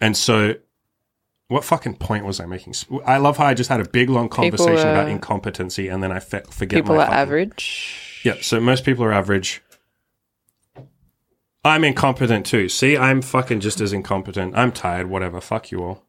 And 0.00 0.16
so 0.16 0.54
what 1.48 1.64
fucking 1.64 1.96
point 1.96 2.24
was 2.24 2.38
I 2.40 2.46
making? 2.46 2.74
I 3.06 3.16
love 3.16 3.36
how 3.38 3.46
I 3.46 3.54
just 3.54 3.70
had 3.70 3.80
a 3.80 3.88
big 3.88 4.10
long 4.10 4.28
conversation 4.28 4.86
uh, 4.86 4.92
about 4.92 5.08
incompetency 5.08 5.88
and 5.88 6.02
then 6.02 6.12
I 6.12 6.20
fe- 6.20 6.42
forget 6.50 6.76
People 6.84 6.96
are 6.96 7.06
fucking- 7.06 7.14
average. 7.14 8.20
yeah, 8.24 8.34
so 8.42 8.60
most 8.60 8.84
people 8.84 9.04
are 9.04 9.12
average. 9.12 9.62
I'm 11.64 11.84
incompetent 11.84 12.46
too. 12.46 12.68
See, 12.68 12.96
I'm 12.96 13.22
fucking 13.22 13.60
just 13.60 13.80
as 13.80 13.92
incompetent. 13.92 14.56
I'm 14.56 14.72
tired, 14.72 15.08
whatever. 15.08 15.40
Fuck 15.40 15.70
you 15.70 15.82
all. 15.82 16.04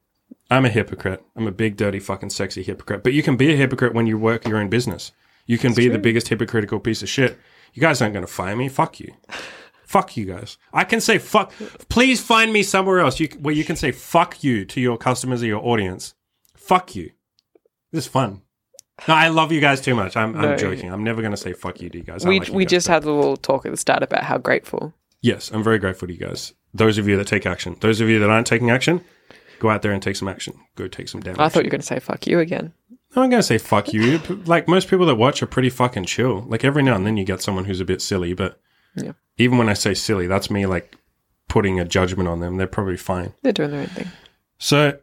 I'm 0.52 0.66
a 0.66 0.70
hypocrite. 0.70 1.24
I'm 1.36 1.48
a 1.48 1.52
big, 1.52 1.78
dirty, 1.78 2.00
fucking 2.00 2.32
sexy 2.32 2.64
hypocrite. 2.64 3.04
But 3.04 3.14
you 3.14 3.22
can 3.24 3.38
be 3.38 3.54
a 3.54 3.56
hypocrite 3.56 3.94
when 3.94 4.08
you 4.08 4.18
work 4.18 4.48
your 4.48 4.58
own 4.58 4.70
business. 4.70 5.12
You 5.46 5.58
can 5.58 5.74
be 5.74 5.88
the 5.88 6.00
biggest 6.00 6.28
hypocritical 6.28 6.80
piece 6.80 7.02
of 7.02 7.10
shit. 7.10 7.38
You 7.74 7.82
guys 7.82 8.02
aren't 8.02 8.14
going 8.14 8.26
to 8.26 8.32
fire 8.32 8.56
me. 8.56 8.68
Fuck 8.70 9.00
you. 9.00 9.14
fuck 9.84 10.16
you 10.18 10.26
guys. 10.26 10.58
I 10.74 10.84
can 10.84 11.02
say 11.02 11.18
fuck. 11.18 11.52
Please 11.90 12.22
find 12.22 12.52
me 12.54 12.64
somewhere 12.64 13.00
else 13.00 13.20
you, 13.20 13.28
where 13.40 13.54
you 13.54 13.64
can 13.64 13.76
say 13.76 13.92
fuck 13.92 14.44
you 14.44 14.66
to 14.66 14.82
your 14.82 14.98
customers 14.98 15.42
or 15.44 15.48
your 15.48 15.64
audience. 15.66 16.14
Fuck 16.56 16.96
you. 16.96 17.12
This 17.92 18.06
is 18.06 18.12
fun. 18.12 18.42
No, 19.08 19.14
I 19.16 19.30
love 19.30 19.52
you 19.52 19.62
guys 19.62 19.82
too 19.82 19.96
much. 19.96 20.18
I'm, 20.18 20.34
No. 20.34 20.52
I'm 20.52 20.58
joking. 20.58 20.92
I'm 20.92 21.04
never 21.04 21.22
going 21.22 21.32
to 21.32 21.38
say 21.38 21.54
fuck 21.54 21.80
you 21.82 21.90
to 21.90 21.98
you 21.98 22.04
guys. 22.04 22.26
I 22.26 22.30
We, 22.30 22.40
like 22.40 22.50
we 22.50 22.66
guys, 22.66 22.72
just 22.72 22.88
but- 22.88 22.94
had 22.94 23.04
a 23.06 23.12
little 23.12 23.38
talk 23.38 23.66
at 23.66 23.72
the 23.72 23.78
start 23.78 24.04
about 24.04 24.24
how 24.24 24.38
grateful. 24.38 24.94
Yes, 25.22 25.52
I'm 25.52 25.64
very 25.64 25.80
grateful 25.80 26.08
to 26.08 26.14
you 26.14 26.20
guys. 26.20 26.54
Those 26.74 26.98
of 26.98 27.08
you 27.08 27.18
that 27.18 27.28
take 27.28 27.46
action. 27.46 27.76
Those 27.82 28.02
of 28.02 28.10
you 28.10 28.20
that 28.20 28.30
aren't 28.30 28.48
taking 28.48 28.70
action, 28.70 29.02
go 29.60 29.70
out 29.70 29.82
there 29.82 29.92
and 29.92 30.02
take 30.02 30.16
some 30.16 30.28
action. 30.28 30.60
Go 30.76 30.88
take 30.88 31.08
some 31.10 31.22
damage. 31.22 31.40
I 31.40 31.50
thought 31.50 31.64
you 31.64 31.68
were 31.68 31.72
going 31.72 31.82
to 31.82 31.88
say 31.88 32.00
fuck 32.00 32.26
you 32.28 32.40
again. 32.40 32.74
I'm 33.16 33.30
going 33.30 33.40
to 33.40 33.44
say 33.44 33.58
fuck 33.58 33.92
you. 33.94 34.18
like 34.46 34.68
most 34.68 34.88
people 34.90 35.06
that 35.08 35.16
watch 35.16 35.42
are 35.42 35.48
pretty 35.48 35.70
fucking 35.70 36.06
chill. 36.06 36.42
Like 36.48 36.64
every 36.64 36.84
now 36.84 36.96
and 36.96 37.06
then 37.06 37.18
you 37.18 37.24
get 37.26 37.42
someone 37.42 37.66
who's 37.66 37.80
a 37.82 37.86
bit 37.86 38.02
silly, 38.02 38.34
but 38.34 38.60
Yeah. 38.96 39.14
even 39.38 39.58
when 39.58 39.70
I 39.70 39.74
say 39.74 39.94
silly, 39.94 40.28
that's 40.28 40.50
me 40.50 40.66
like 40.66 40.96
putting 41.48 41.80
a 41.80 41.86
judgment 41.86 42.30
on 42.30 42.40
them. 42.40 42.58
They're 42.58 42.68
probably 42.68 42.98
fine. 42.98 43.34
They're 43.42 43.52
doing 43.54 43.72
their 43.72 43.82
own 43.82 43.88
thing. 43.88 44.08
So, 44.60 45.00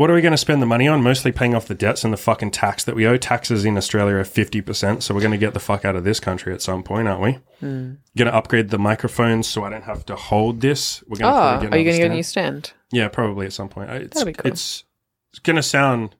what 0.00 0.08
are 0.10 0.14
we 0.14 0.22
going 0.22 0.32
to 0.32 0.38
spend 0.38 0.62
the 0.62 0.66
money 0.66 0.88
on? 0.88 1.02
Mostly 1.02 1.30
paying 1.30 1.54
off 1.54 1.66
the 1.66 1.74
debts 1.74 2.04
and 2.04 2.12
the 2.12 2.16
fucking 2.16 2.52
tax 2.52 2.84
that 2.84 2.94
we 2.94 3.06
owe. 3.06 3.18
Taxes 3.18 3.66
in 3.66 3.76
Australia 3.76 4.14
are 4.14 4.22
50%. 4.24 5.02
So, 5.02 5.14
we're 5.14 5.20
going 5.20 5.30
to 5.32 5.36
get 5.36 5.52
the 5.52 5.60
fuck 5.60 5.84
out 5.84 5.94
of 5.94 6.04
this 6.04 6.18
country 6.20 6.54
at 6.54 6.62
some 6.62 6.82
point, 6.82 7.06
aren't 7.06 7.20
we? 7.20 7.32
Hmm. 7.60 7.94
Going 8.16 8.30
to 8.30 8.34
upgrade 8.34 8.70
the 8.70 8.78
microphones 8.78 9.46
so 9.46 9.62
I 9.64 9.68
don't 9.68 9.84
have 9.84 10.06
to 10.06 10.16
hold 10.16 10.62
this. 10.62 11.02
We're 11.06 11.18
going 11.18 11.30
to 11.32 11.38
Oh, 11.38 11.58
probably 11.60 11.66
are 11.68 11.78
you 11.78 11.84
going 11.84 11.96
to 11.96 12.02
get 12.04 12.10
a 12.10 12.14
new 12.14 12.22
stand. 12.22 12.72
Yeah, 12.90 13.08
probably 13.08 13.44
at 13.44 13.52
some 13.52 13.68
point. 13.68 13.90
It's, 13.90 14.14
That'd 14.14 14.34
be 14.34 14.42
cool. 14.42 14.50
it's, 14.50 14.84
it's 15.32 15.38
going 15.38 15.56
to 15.56 15.62
sound. 15.62 16.16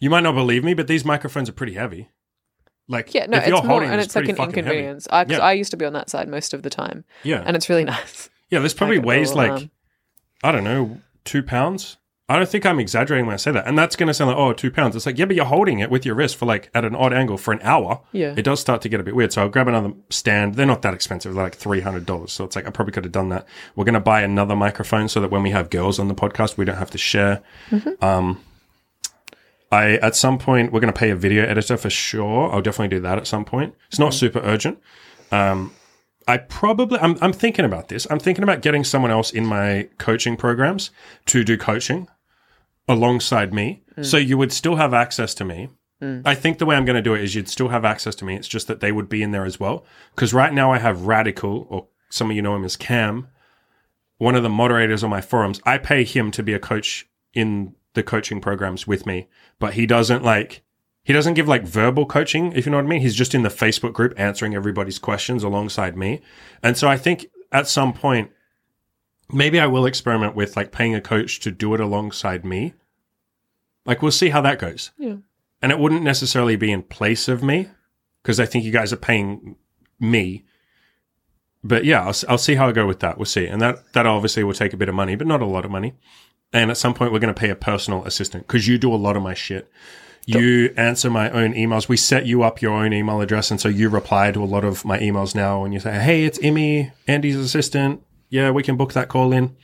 You 0.00 0.10
might 0.10 0.22
not 0.22 0.34
believe 0.34 0.64
me, 0.64 0.74
but 0.74 0.88
these 0.88 1.04
microphones 1.04 1.48
are 1.48 1.52
pretty 1.52 1.74
heavy. 1.74 2.08
Like, 2.88 3.14
Yeah, 3.14 3.26
no, 3.26 3.36
if 3.36 3.44
it's 3.44 3.48
you're 3.50 3.58
more, 3.62 3.66
holding 3.68 3.90
and 3.90 3.98
this, 4.00 4.06
it's 4.06 4.16
like 4.16 4.28
an 4.28 4.36
inconvenience. 4.36 5.06
I, 5.10 5.22
'cause 5.24 5.32
Yeah. 5.34 5.38
I 5.38 5.52
used 5.52 5.70
to 5.70 5.76
be 5.76 5.84
on 5.84 5.92
that 5.92 6.10
side 6.10 6.28
most 6.28 6.52
of 6.52 6.64
the 6.64 6.70
time, 6.70 7.04
Yeah, 7.22 7.44
and 7.46 7.56
it's 7.56 7.68
really 7.68 7.84
nice. 7.96 8.28
yeah. 8.50 8.58
This 8.58 8.74
probably 8.74 8.98
weighs 8.98 9.34
like 9.34 9.70
I 10.42 10.50
don't 10.50 10.64
know, 10.64 11.00
two 11.24 11.44
pounds. 11.44 11.98
I 12.30 12.36
don't 12.36 12.48
think 12.48 12.64
I'm 12.64 12.78
exaggerating 12.78 13.26
when 13.26 13.34
I 13.34 13.38
say 13.38 13.50
that. 13.50 13.66
And 13.66 13.76
that's 13.76 13.96
going 13.96 14.06
to 14.06 14.14
sound 14.14 14.28
like, 14.28 14.38
oh, 14.38 14.52
two 14.52 14.70
pounds. 14.70 14.94
It's 14.94 15.04
like, 15.04 15.18
yeah, 15.18 15.24
but 15.24 15.34
you're 15.34 15.44
holding 15.44 15.80
it 15.80 15.90
with 15.90 16.06
your 16.06 16.14
wrist 16.14 16.36
for 16.36 16.46
like 16.46 16.70
at 16.74 16.84
an 16.84 16.94
odd 16.94 17.12
angle 17.12 17.36
for 17.36 17.50
an 17.50 17.58
hour. 17.62 18.02
Yeah. 18.12 18.34
It 18.36 18.42
does 18.42 18.60
start 18.60 18.82
to 18.82 18.88
get 18.88 19.00
a 19.00 19.02
bit 19.02 19.16
weird. 19.16 19.32
So 19.32 19.42
I'll 19.42 19.48
grab 19.48 19.66
another 19.66 19.94
stand. 20.10 20.54
They're 20.54 20.64
not 20.64 20.82
that 20.82 20.94
expensive. 20.94 21.34
They're 21.34 21.42
like 21.42 21.58
$300. 21.58 22.30
So 22.30 22.44
it's 22.44 22.54
like, 22.54 22.68
I 22.68 22.70
probably 22.70 22.92
could 22.92 23.02
have 23.02 23.12
done 23.12 23.30
that. 23.30 23.48
We're 23.74 23.84
going 23.84 23.94
to 23.94 24.00
buy 24.00 24.22
another 24.22 24.54
microphone 24.54 25.08
so 25.08 25.20
that 25.20 25.32
when 25.32 25.42
we 25.42 25.50
have 25.50 25.70
girls 25.70 25.98
on 25.98 26.06
the 26.06 26.14
podcast, 26.14 26.56
we 26.56 26.64
don't 26.64 26.76
have 26.76 26.92
to 26.92 26.98
share. 26.98 27.42
Um, 28.00 28.40
I, 29.72 29.94
at 29.94 30.14
some 30.14 30.38
point, 30.38 30.72
we're 30.72 30.80
going 30.80 30.92
to 30.92 30.98
pay 30.98 31.10
a 31.10 31.16
video 31.16 31.44
editor 31.44 31.76
for 31.76 31.90
sure. 31.90 32.52
I'll 32.52 32.62
definitely 32.62 32.96
do 32.96 33.00
that 33.00 33.18
at 33.18 33.26
some 33.26 33.44
point. 33.44 33.74
It's 33.88 33.98
not 33.98 34.14
super 34.14 34.38
urgent. 34.38 34.78
Um, 35.32 35.72
I 36.28 36.36
probably 36.36 37.00
I'm 37.00 37.18
I'm 37.20 37.32
thinking 37.32 37.64
about 37.64 37.88
this. 37.88 38.06
I'm 38.08 38.20
thinking 38.20 38.44
about 38.44 38.62
getting 38.62 38.84
someone 38.84 39.10
else 39.10 39.32
in 39.32 39.44
my 39.44 39.88
coaching 39.98 40.36
programs 40.36 40.92
to 41.26 41.42
do 41.42 41.58
coaching 41.58 42.06
alongside 42.90 43.54
me. 43.54 43.82
Mm. 43.96 44.04
So 44.04 44.16
you 44.16 44.36
would 44.36 44.52
still 44.52 44.76
have 44.76 44.92
access 44.92 45.32
to 45.34 45.44
me. 45.44 45.68
Mm. 46.02 46.22
I 46.24 46.34
think 46.34 46.58
the 46.58 46.66
way 46.66 46.76
I'm 46.76 46.84
going 46.84 46.96
to 46.96 47.02
do 47.02 47.14
it 47.14 47.22
is 47.22 47.34
you'd 47.34 47.48
still 47.48 47.68
have 47.68 47.84
access 47.84 48.14
to 48.16 48.24
me. 48.24 48.34
It's 48.34 48.48
just 48.48 48.66
that 48.66 48.80
they 48.80 48.92
would 48.92 49.08
be 49.08 49.22
in 49.22 49.30
there 49.30 49.44
as 49.44 49.60
well. 49.60 49.84
Because 50.14 50.34
right 50.34 50.52
now 50.52 50.72
I 50.72 50.78
have 50.78 51.06
Radical, 51.06 51.66
or 51.70 51.86
some 52.10 52.30
of 52.30 52.36
you 52.36 52.42
know 52.42 52.56
him 52.56 52.64
as 52.64 52.76
Cam, 52.76 53.28
one 54.18 54.34
of 54.34 54.42
the 54.42 54.48
moderators 54.50 55.04
on 55.04 55.10
my 55.10 55.20
forums. 55.20 55.60
I 55.64 55.78
pay 55.78 56.04
him 56.04 56.30
to 56.32 56.42
be 56.42 56.52
a 56.52 56.58
coach 56.58 57.08
in 57.32 57.74
the 57.94 58.02
coaching 58.02 58.40
programs 58.40 58.86
with 58.86 59.06
me, 59.06 59.28
but 59.58 59.74
he 59.74 59.86
doesn't 59.86 60.24
like 60.24 60.62
he 61.02 61.12
doesn't 61.12 61.34
give 61.34 61.48
like 61.48 61.62
verbal 61.62 62.04
coaching, 62.04 62.52
if 62.52 62.66
you 62.66 62.72
know 62.72 62.78
what 62.78 62.84
I 62.84 62.88
mean. 62.88 63.00
He's 63.00 63.14
just 63.14 63.34
in 63.34 63.42
the 63.42 63.48
Facebook 63.48 63.94
group 63.94 64.12
answering 64.18 64.54
everybody's 64.54 64.98
questions 64.98 65.42
alongside 65.42 65.96
me. 65.96 66.20
And 66.62 66.76
so 66.76 66.88
I 66.88 66.98
think 66.98 67.26
at 67.50 67.66
some 67.66 67.92
point, 67.92 68.30
maybe 69.32 69.60
I 69.60 69.66
will 69.66 69.86
experiment 69.86 70.34
with 70.34 70.56
like 70.56 70.72
paying 70.72 70.94
a 70.94 71.00
coach 71.00 71.40
to 71.40 71.50
do 71.50 71.74
it 71.74 71.80
alongside 71.80 72.44
me. 72.44 72.74
Like 73.86 74.02
we'll 74.02 74.12
see 74.12 74.28
how 74.28 74.40
that 74.42 74.58
goes. 74.58 74.90
Yeah. 74.98 75.16
And 75.62 75.72
it 75.72 75.78
wouldn't 75.78 76.02
necessarily 76.02 76.56
be 76.56 76.72
in 76.72 76.82
place 76.82 77.28
of 77.28 77.42
me 77.42 77.68
because 78.22 78.40
I 78.40 78.46
think 78.46 78.64
you 78.64 78.72
guys 78.72 78.92
are 78.92 78.98
paying 78.98 79.56
me. 79.98 80.44
But 81.62 81.84
yeah, 81.84 82.00
I'll, 82.00 82.14
I'll 82.28 82.38
see 82.38 82.54
how 82.54 82.68
I 82.68 82.72
go 82.72 82.86
with 82.86 83.00
that. 83.00 83.18
We'll 83.18 83.26
see. 83.26 83.46
And 83.46 83.60
that, 83.60 83.92
that 83.92 84.06
obviously 84.06 84.44
will 84.44 84.54
take 84.54 84.72
a 84.72 84.78
bit 84.78 84.88
of 84.88 84.94
money, 84.94 85.14
but 85.16 85.26
not 85.26 85.42
a 85.42 85.46
lot 85.46 85.64
of 85.64 85.70
money. 85.70 85.94
And 86.52 86.70
at 86.70 86.78
some 86.78 86.94
point, 86.94 87.12
we're 87.12 87.18
going 87.18 87.34
to 87.34 87.38
pay 87.38 87.50
a 87.50 87.56
personal 87.56 88.04
assistant 88.04 88.46
because 88.46 88.66
you 88.66 88.78
do 88.78 88.92
a 88.92 88.96
lot 88.96 89.16
of 89.16 89.22
my 89.22 89.34
shit. 89.34 89.70
You 90.26 90.72
answer 90.76 91.10
my 91.10 91.30
own 91.30 91.54
emails. 91.54 91.88
We 91.88 91.96
set 91.96 92.26
you 92.26 92.42
up 92.42 92.62
your 92.62 92.72
own 92.72 92.92
email 92.92 93.20
address. 93.20 93.50
And 93.50 93.60
so 93.60 93.68
you 93.68 93.88
reply 93.88 94.30
to 94.32 94.42
a 94.42 94.46
lot 94.46 94.64
of 94.64 94.84
my 94.84 94.98
emails 94.98 95.34
now 95.34 95.64
and 95.64 95.74
you 95.74 95.80
say, 95.80 95.98
Hey, 95.98 96.24
it's 96.24 96.38
Emmy, 96.42 96.92
Andy's 97.06 97.36
assistant. 97.36 98.02
Yeah, 98.30 98.50
we 98.50 98.62
can 98.62 98.76
book 98.76 98.94
that 98.94 99.08
call 99.08 99.32
in. 99.32 99.56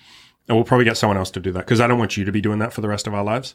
And 0.49 0.57
we'll 0.57 0.65
probably 0.65 0.85
get 0.85 0.97
someone 0.97 1.17
else 1.17 1.31
to 1.33 1.41
do 1.41 1.51
that 1.53 1.61
because 1.61 1.81
I 1.81 1.89
don't 1.89 1.99
want 1.99 2.17
you 2.17 2.25
to 2.25 2.31
be 2.31 2.41
doing 2.41 2.61
that 2.61 2.73
for 2.73 2.81
the 2.81 2.89
rest 2.89 3.09
of 3.09 3.15
our 3.15 3.25
lives. 3.25 3.53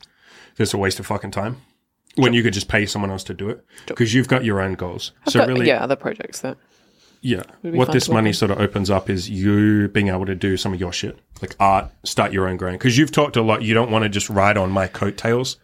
It's 0.58 0.74
a 0.74 0.78
waste 0.78 1.00
of 1.00 1.06
fucking 1.06 1.32
time 1.32 1.62
when 2.16 2.34
you 2.34 2.44
could 2.44 2.54
just 2.54 2.68
pay 2.68 2.86
someone 2.86 3.10
else 3.12 3.24
to 3.26 3.34
do 3.34 3.50
it 3.50 3.64
because 3.86 4.14
you've 4.14 4.28
got 4.28 4.44
your 4.44 4.60
own 4.60 4.74
goals. 4.74 5.14
so 5.30 5.40
But, 5.40 5.48
really, 5.48 5.68
yeah, 5.68 5.82
other 5.82 5.96
projects 5.96 6.42
that 6.42 6.58
yeah. 7.22 7.44
What 7.62 7.92
this 7.92 8.10
money 8.10 8.32
at. 8.32 8.36
sort 8.36 8.52
of 8.52 8.60
opens 8.60 8.90
up 8.90 9.10
is 9.10 9.30
you 9.30 9.88
being 9.90 10.08
able 10.10 10.26
to 10.26 10.36
do 10.36 10.58
some 10.58 10.74
of 10.74 10.80
your 10.80 10.92
shit, 10.92 11.18
like 11.42 11.56
art, 11.60 11.92
start 12.04 12.34
your 12.34 12.48
own 12.48 12.58
grind. 12.58 12.80
Because 12.80 12.98
you've 12.98 13.12
talked 13.12 13.38
a 13.38 13.42
lot. 13.44 13.62
You 13.62 13.74
don't 13.76 13.92
want 13.92 14.04
to 14.04 14.10
just 14.10 14.30
ride 14.30 14.58
on 14.58 14.72
my 14.72 14.88
coattails 14.88 15.58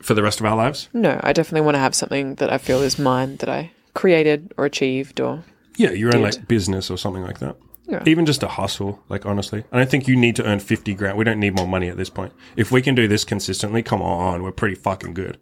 for 0.00 0.14
the 0.14 0.22
rest 0.22 0.38
of 0.40 0.46
our 0.46 0.56
lives. 0.56 0.88
no, 0.94 1.20
I 1.24 1.32
definitely 1.32 1.62
want 1.66 1.74
to 1.74 1.80
have 1.80 1.94
something 1.94 2.36
that 2.36 2.52
I 2.52 2.58
feel 2.58 2.80
is 2.82 2.98
mine 2.98 3.36
that 3.38 3.48
I 3.48 3.72
created 3.94 4.54
or 4.56 4.64
achieved 4.64 5.20
or 5.20 5.42
Yeah, 5.76 5.90
your 5.90 6.08
own 6.14 6.22
Did. 6.22 6.36
like 6.36 6.48
business 6.48 6.90
or 6.90 6.96
something 6.96 7.24
like 7.24 7.40
that. 7.40 7.56
Yeah. 7.88 8.02
Even 8.04 8.26
just 8.26 8.42
a 8.42 8.48
hustle, 8.48 9.02
like 9.08 9.24
honestly. 9.24 9.64
I 9.72 9.78
don't 9.78 9.90
think 9.90 10.06
you 10.06 10.14
need 10.14 10.36
to 10.36 10.44
earn 10.44 10.60
50 10.60 10.92
grand. 10.94 11.16
We 11.16 11.24
don't 11.24 11.40
need 11.40 11.56
more 11.56 11.66
money 11.66 11.88
at 11.88 11.96
this 11.96 12.10
point. 12.10 12.34
If 12.54 12.70
we 12.70 12.82
can 12.82 12.94
do 12.94 13.08
this 13.08 13.24
consistently, 13.24 13.82
come 13.82 14.02
on, 14.02 14.42
we're 14.42 14.52
pretty 14.52 14.74
fucking 14.74 15.14
good. 15.14 15.38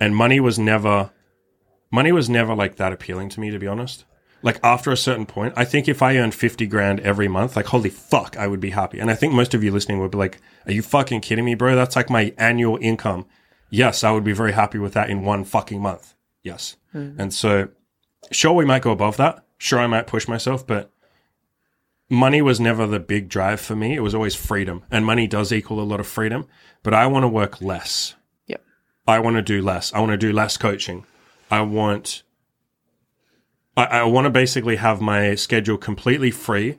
And 0.00 0.16
money 0.16 0.40
was 0.40 0.58
never, 0.58 1.12
money 1.92 2.10
was 2.10 2.28
never 2.28 2.52
like 2.54 2.76
that 2.76 2.92
appealing 2.92 3.28
to 3.30 3.40
me, 3.40 3.50
to 3.50 3.60
be 3.60 3.68
honest. 3.68 4.04
Like 4.42 4.58
after 4.62 4.90
a 4.90 4.96
certain 4.96 5.24
point, 5.24 5.54
I 5.56 5.64
think 5.64 5.88
if 5.88 6.02
I 6.02 6.16
earned 6.16 6.34
50 6.34 6.66
grand 6.66 6.98
every 7.00 7.28
month, 7.28 7.54
like 7.54 7.66
holy 7.66 7.90
fuck, 7.90 8.36
I 8.36 8.48
would 8.48 8.60
be 8.60 8.70
happy. 8.70 8.98
And 8.98 9.08
I 9.08 9.14
think 9.14 9.32
most 9.32 9.54
of 9.54 9.62
you 9.62 9.70
listening 9.70 10.00
would 10.00 10.10
be 10.10 10.18
like, 10.18 10.40
are 10.66 10.72
you 10.72 10.82
fucking 10.82 11.20
kidding 11.20 11.44
me, 11.44 11.54
bro? 11.54 11.76
That's 11.76 11.96
like 11.96 12.10
my 12.10 12.34
annual 12.36 12.76
income. 12.82 13.24
Yes, 13.70 14.02
I 14.04 14.10
would 14.10 14.24
be 14.24 14.32
very 14.32 14.52
happy 14.52 14.78
with 14.78 14.94
that 14.94 15.10
in 15.10 15.22
one 15.22 15.44
fucking 15.44 15.80
month. 15.80 16.14
Yes. 16.42 16.76
Mm. 16.92 17.18
And 17.18 17.32
so, 17.32 17.68
sure, 18.32 18.52
we 18.52 18.64
might 18.64 18.82
go 18.82 18.90
above 18.90 19.16
that. 19.16 19.44
Sure, 19.58 19.78
I 19.78 19.86
might 19.86 20.06
push 20.06 20.28
myself, 20.28 20.66
but 20.66 20.92
money 22.14 22.42
was 22.42 22.60
never 22.60 22.86
the 22.86 23.00
big 23.00 23.28
drive 23.28 23.60
for 23.60 23.76
me. 23.76 23.94
It 23.94 24.00
was 24.00 24.14
always 24.14 24.34
freedom. 24.34 24.82
And 24.90 25.04
money 25.04 25.26
does 25.26 25.52
equal 25.52 25.80
a 25.80 25.82
lot 25.82 26.00
of 26.00 26.06
freedom, 26.06 26.46
but 26.82 26.94
I 26.94 27.06
want 27.06 27.24
to 27.24 27.28
work 27.28 27.60
less. 27.60 28.14
Yep. 28.46 28.62
I 29.06 29.18
want 29.18 29.36
to 29.36 29.42
do 29.42 29.62
less. 29.62 29.92
I 29.92 30.00
want 30.00 30.12
to 30.12 30.16
do 30.16 30.32
less 30.32 30.56
coaching. 30.56 31.06
I 31.50 31.60
want, 31.62 32.22
I, 33.76 33.84
I 33.84 34.04
want 34.04 34.24
to 34.26 34.30
basically 34.30 34.76
have 34.76 35.00
my 35.00 35.34
schedule 35.34 35.76
completely 35.76 36.30
free. 36.30 36.78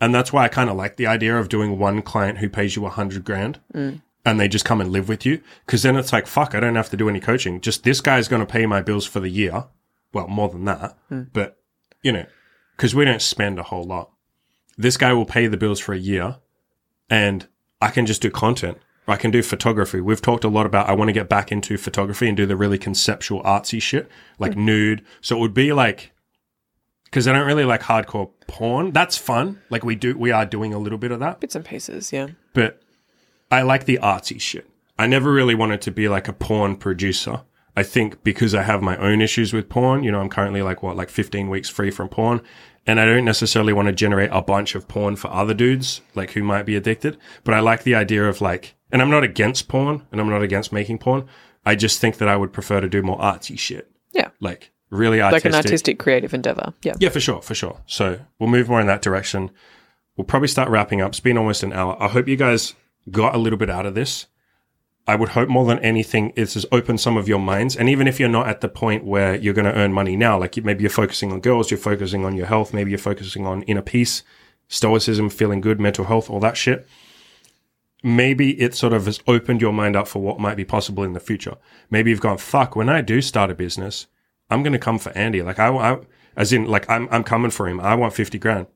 And 0.00 0.14
that's 0.14 0.32
why 0.32 0.44
I 0.44 0.48
kind 0.48 0.68
of 0.68 0.76
like 0.76 0.96
the 0.96 1.06
idea 1.06 1.36
of 1.36 1.48
doing 1.48 1.78
one 1.78 2.02
client 2.02 2.38
who 2.38 2.48
pays 2.48 2.74
you 2.74 2.84
a 2.86 2.90
hundred 2.90 3.24
grand 3.24 3.60
mm. 3.72 4.02
and 4.24 4.40
they 4.40 4.48
just 4.48 4.64
come 4.64 4.80
and 4.80 4.90
live 4.90 5.08
with 5.08 5.24
you. 5.24 5.40
Cause 5.66 5.82
then 5.82 5.96
it's 5.96 6.12
like, 6.12 6.26
fuck, 6.26 6.54
I 6.54 6.60
don't 6.60 6.74
have 6.74 6.90
to 6.90 6.96
do 6.96 7.08
any 7.08 7.20
coaching. 7.20 7.60
Just 7.60 7.84
this 7.84 8.00
guy's 8.00 8.26
going 8.26 8.44
to 8.44 8.52
pay 8.52 8.66
my 8.66 8.82
bills 8.82 9.06
for 9.06 9.20
the 9.20 9.28
year. 9.28 9.66
Well, 10.12 10.28
more 10.28 10.48
than 10.48 10.64
that, 10.64 10.98
mm. 11.10 11.28
but 11.32 11.56
you 12.02 12.12
know, 12.12 12.26
cause 12.76 12.94
we 12.94 13.04
don't 13.04 13.22
spend 13.22 13.58
a 13.58 13.62
whole 13.62 13.84
lot. 13.84 14.10
This 14.76 14.96
guy 14.96 15.12
will 15.12 15.26
pay 15.26 15.46
the 15.46 15.56
bills 15.56 15.80
for 15.80 15.92
a 15.92 15.98
year 15.98 16.36
and 17.10 17.46
I 17.80 17.90
can 17.90 18.06
just 18.06 18.22
do 18.22 18.30
content. 18.30 18.78
I 19.08 19.16
can 19.16 19.30
do 19.30 19.42
photography. 19.42 20.00
We've 20.00 20.22
talked 20.22 20.44
a 20.44 20.48
lot 20.48 20.64
about 20.64 20.88
I 20.88 20.92
want 20.92 21.08
to 21.08 21.12
get 21.12 21.28
back 21.28 21.50
into 21.50 21.76
photography 21.76 22.28
and 22.28 22.36
do 22.36 22.46
the 22.46 22.56
really 22.56 22.78
conceptual 22.78 23.42
artsy 23.42 23.82
shit, 23.82 24.08
like 24.38 24.54
hmm. 24.54 24.64
nude. 24.64 25.04
So 25.20 25.36
it 25.36 25.40
would 25.40 25.54
be 25.54 25.72
like 25.72 26.12
because 27.04 27.28
I 27.28 27.32
don't 27.32 27.46
really 27.46 27.64
like 27.64 27.82
hardcore 27.82 28.30
porn. 28.46 28.92
That's 28.92 29.18
fun. 29.18 29.60
Like 29.70 29.84
we 29.84 29.96
do 29.96 30.16
we 30.16 30.30
are 30.30 30.46
doing 30.46 30.72
a 30.72 30.78
little 30.78 30.98
bit 30.98 31.10
of 31.10 31.20
that. 31.20 31.40
Bits 31.40 31.54
and 31.54 31.64
pieces, 31.64 32.12
yeah. 32.12 32.28
But 32.54 32.80
I 33.50 33.62
like 33.62 33.84
the 33.84 33.98
artsy 34.02 34.40
shit. 34.40 34.68
I 34.98 35.06
never 35.06 35.32
really 35.32 35.54
wanted 35.54 35.82
to 35.82 35.90
be 35.90 36.08
like 36.08 36.28
a 36.28 36.32
porn 36.32 36.76
producer. 36.76 37.42
I 37.76 37.82
think 37.82 38.22
because 38.22 38.54
I 38.54 38.62
have 38.62 38.82
my 38.82 38.96
own 38.98 39.20
issues 39.20 39.52
with 39.52 39.68
porn, 39.68 40.04
you 40.04 40.12
know, 40.12 40.20
I'm 40.20 40.28
currently 40.28 40.62
like 40.62 40.82
what, 40.82 40.96
like 40.96 41.08
15 41.08 41.48
weeks 41.48 41.68
free 41.68 41.90
from 41.90 42.08
porn. 42.08 42.42
And 42.86 42.98
I 42.98 43.04
don't 43.04 43.24
necessarily 43.24 43.72
want 43.72 43.86
to 43.86 43.92
generate 43.92 44.30
a 44.32 44.42
bunch 44.42 44.74
of 44.74 44.88
porn 44.88 45.14
for 45.16 45.30
other 45.30 45.54
dudes, 45.54 46.00
like 46.14 46.32
who 46.32 46.42
might 46.42 46.64
be 46.64 46.74
addicted. 46.74 47.16
But 47.44 47.54
I 47.54 47.60
like 47.60 47.84
the 47.84 47.94
idea 47.94 48.28
of 48.28 48.40
like, 48.40 48.74
and 48.90 49.00
I'm 49.00 49.10
not 49.10 49.22
against 49.22 49.68
porn 49.68 50.06
and 50.10 50.20
I'm 50.20 50.28
not 50.28 50.42
against 50.42 50.72
making 50.72 50.98
porn. 50.98 51.26
I 51.64 51.76
just 51.76 52.00
think 52.00 52.18
that 52.18 52.28
I 52.28 52.36
would 52.36 52.52
prefer 52.52 52.80
to 52.80 52.88
do 52.88 53.02
more 53.02 53.18
artsy 53.18 53.56
shit. 53.56 53.88
Yeah. 54.12 54.30
Like 54.40 54.72
really 54.90 55.22
artistic. 55.22 55.52
Like 55.52 55.60
an 55.60 55.64
artistic 55.64 55.98
creative 56.00 56.34
endeavor. 56.34 56.74
Yeah. 56.82 56.94
Yeah, 56.98 57.10
for 57.10 57.20
sure, 57.20 57.40
for 57.40 57.54
sure. 57.54 57.80
So 57.86 58.18
we'll 58.40 58.50
move 58.50 58.68
more 58.68 58.80
in 58.80 58.88
that 58.88 59.02
direction. 59.02 59.52
We'll 60.16 60.24
probably 60.24 60.48
start 60.48 60.68
wrapping 60.68 61.00
up. 61.00 61.10
It's 61.10 61.20
been 61.20 61.38
almost 61.38 61.62
an 61.62 61.72
hour. 61.72 61.96
I 62.02 62.08
hope 62.08 62.26
you 62.26 62.36
guys 62.36 62.74
got 63.10 63.34
a 63.34 63.38
little 63.38 63.58
bit 63.58 63.70
out 63.70 63.86
of 63.86 63.94
this. 63.94 64.26
I 65.06 65.16
would 65.16 65.30
hope 65.30 65.48
more 65.48 65.64
than 65.66 65.80
anything 65.80 66.32
it's 66.36 66.54
has 66.54 66.64
opened 66.70 67.00
some 67.00 67.16
of 67.16 67.26
your 67.28 67.40
minds. 67.40 67.76
And 67.76 67.88
even 67.88 68.06
if 68.06 68.20
you're 68.20 68.28
not 68.28 68.48
at 68.48 68.60
the 68.60 68.68
point 68.68 69.04
where 69.04 69.34
you're 69.34 69.54
going 69.54 69.64
to 69.64 69.74
earn 69.74 69.92
money 69.92 70.14
now, 70.16 70.38
like 70.38 70.56
you- 70.56 70.62
maybe 70.62 70.82
you're 70.82 70.90
focusing 70.90 71.32
on 71.32 71.40
girls, 71.40 71.70
you're 71.70 71.78
focusing 71.78 72.24
on 72.24 72.36
your 72.36 72.46
health, 72.46 72.72
maybe 72.72 72.90
you're 72.90 72.98
focusing 72.98 73.44
on 73.46 73.62
inner 73.62 73.82
peace, 73.82 74.22
stoicism, 74.68 75.28
feeling 75.28 75.60
good, 75.60 75.80
mental 75.80 76.04
health, 76.04 76.30
all 76.30 76.38
that 76.40 76.56
shit. 76.56 76.86
Maybe 78.04 78.60
it 78.60 78.74
sort 78.74 78.92
of 78.92 79.06
has 79.06 79.20
opened 79.26 79.60
your 79.60 79.72
mind 79.72 79.94
up 79.96 80.08
for 80.08 80.20
what 80.20 80.40
might 80.40 80.56
be 80.56 80.64
possible 80.64 81.04
in 81.04 81.12
the 81.12 81.20
future. 81.20 81.56
Maybe 81.90 82.10
you've 82.10 82.20
gone, 82.20 82.38
fuck, 82.38 82.74
when 82.74 82.88
I 82.88 83.00
do 83.00 83.20
start 83.20 83.50
a 83.50 83.54
business, 83.54 84.06
I'm 84.50 84.62
going 84.62 84.72
to 84.72 84.78
come 84.78 84.98
for 84.98 85.10
Andy. 85.12 85.42
Like 85.42 85.58
I, 85.58 85.68
I 85.68 85.98
as 86.36 86.52
in, 86.52 86.66
like 86.66 86.88
I'm, 86.90 87.08
I'm 87.10 87.24
coming 87.24 87.50
for 87.50 87.68
him. 87.68 87.80
I 87.80 87.94
want 87.94 88.14
50 88.14 88.38
grand. 88.38 88.66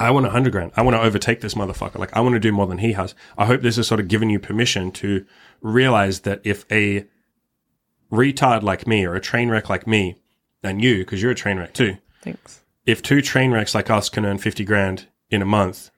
I 0.00 0.10
want 0.10 0.26
a 0.26 0.30
hundred 0.30 0.52
grand. 0.52 0.72
I 0.76 0.82
want 0.82 0.96
to 0.96 1.02
overtake 1.02 1.40
this 1.40 1.54
motherfucker. 1.54 1.96
Like 1.98 2.16
I 2.16 2.20
want 2.20 2.34
to 2.34 2.40
do 2.40 2.52
more 2.52 2.66
than 2.66 2.78
he 2.78 2.92
has. 2.92 3.14
I 3.36 3.46
hope 3.46 3.62
this 3.62 3.76
has 3.76 3.86
sort 3.86 4.00
of 4.00 4.08
given 4.08 4.30
you 4.30 4.38
permission 4.38 4.90
to 4.92 5.24
realize 5.60 6.20
that 6.20 6.40
if 6.44 6.64
a 6.72 7.06
retard 8.10 8.62
like 8.62 8.86
me 8.86 9.04
or 9.04 9.14
a 9.14 9.20
train 9.20 9.48
wreck 9.48 9.68
like 9.68 9.86
me 9.86 10.16
and 10.62 10.82
you, 10.82 10.98
because 10.98 11.22
you're 11.22 11.32
a 11.32 11.36
train 11.36 11.58
wreck 11.58 11.72
too, 11.74 11.96
Thanks. 12.22 12.62
if 12.86 13.02
two 13.02 13.22
train 13.22 13.50
wrecks 13.52 13.74
like 13.74 13.90
us 13.90 14.08
can 14.08 14.24
earn 14.24 14.38
50 14.38 14.64
grand 14.64 15.06
in 15.30 15.42
a 15.42 15.46
month, 15.46 15.90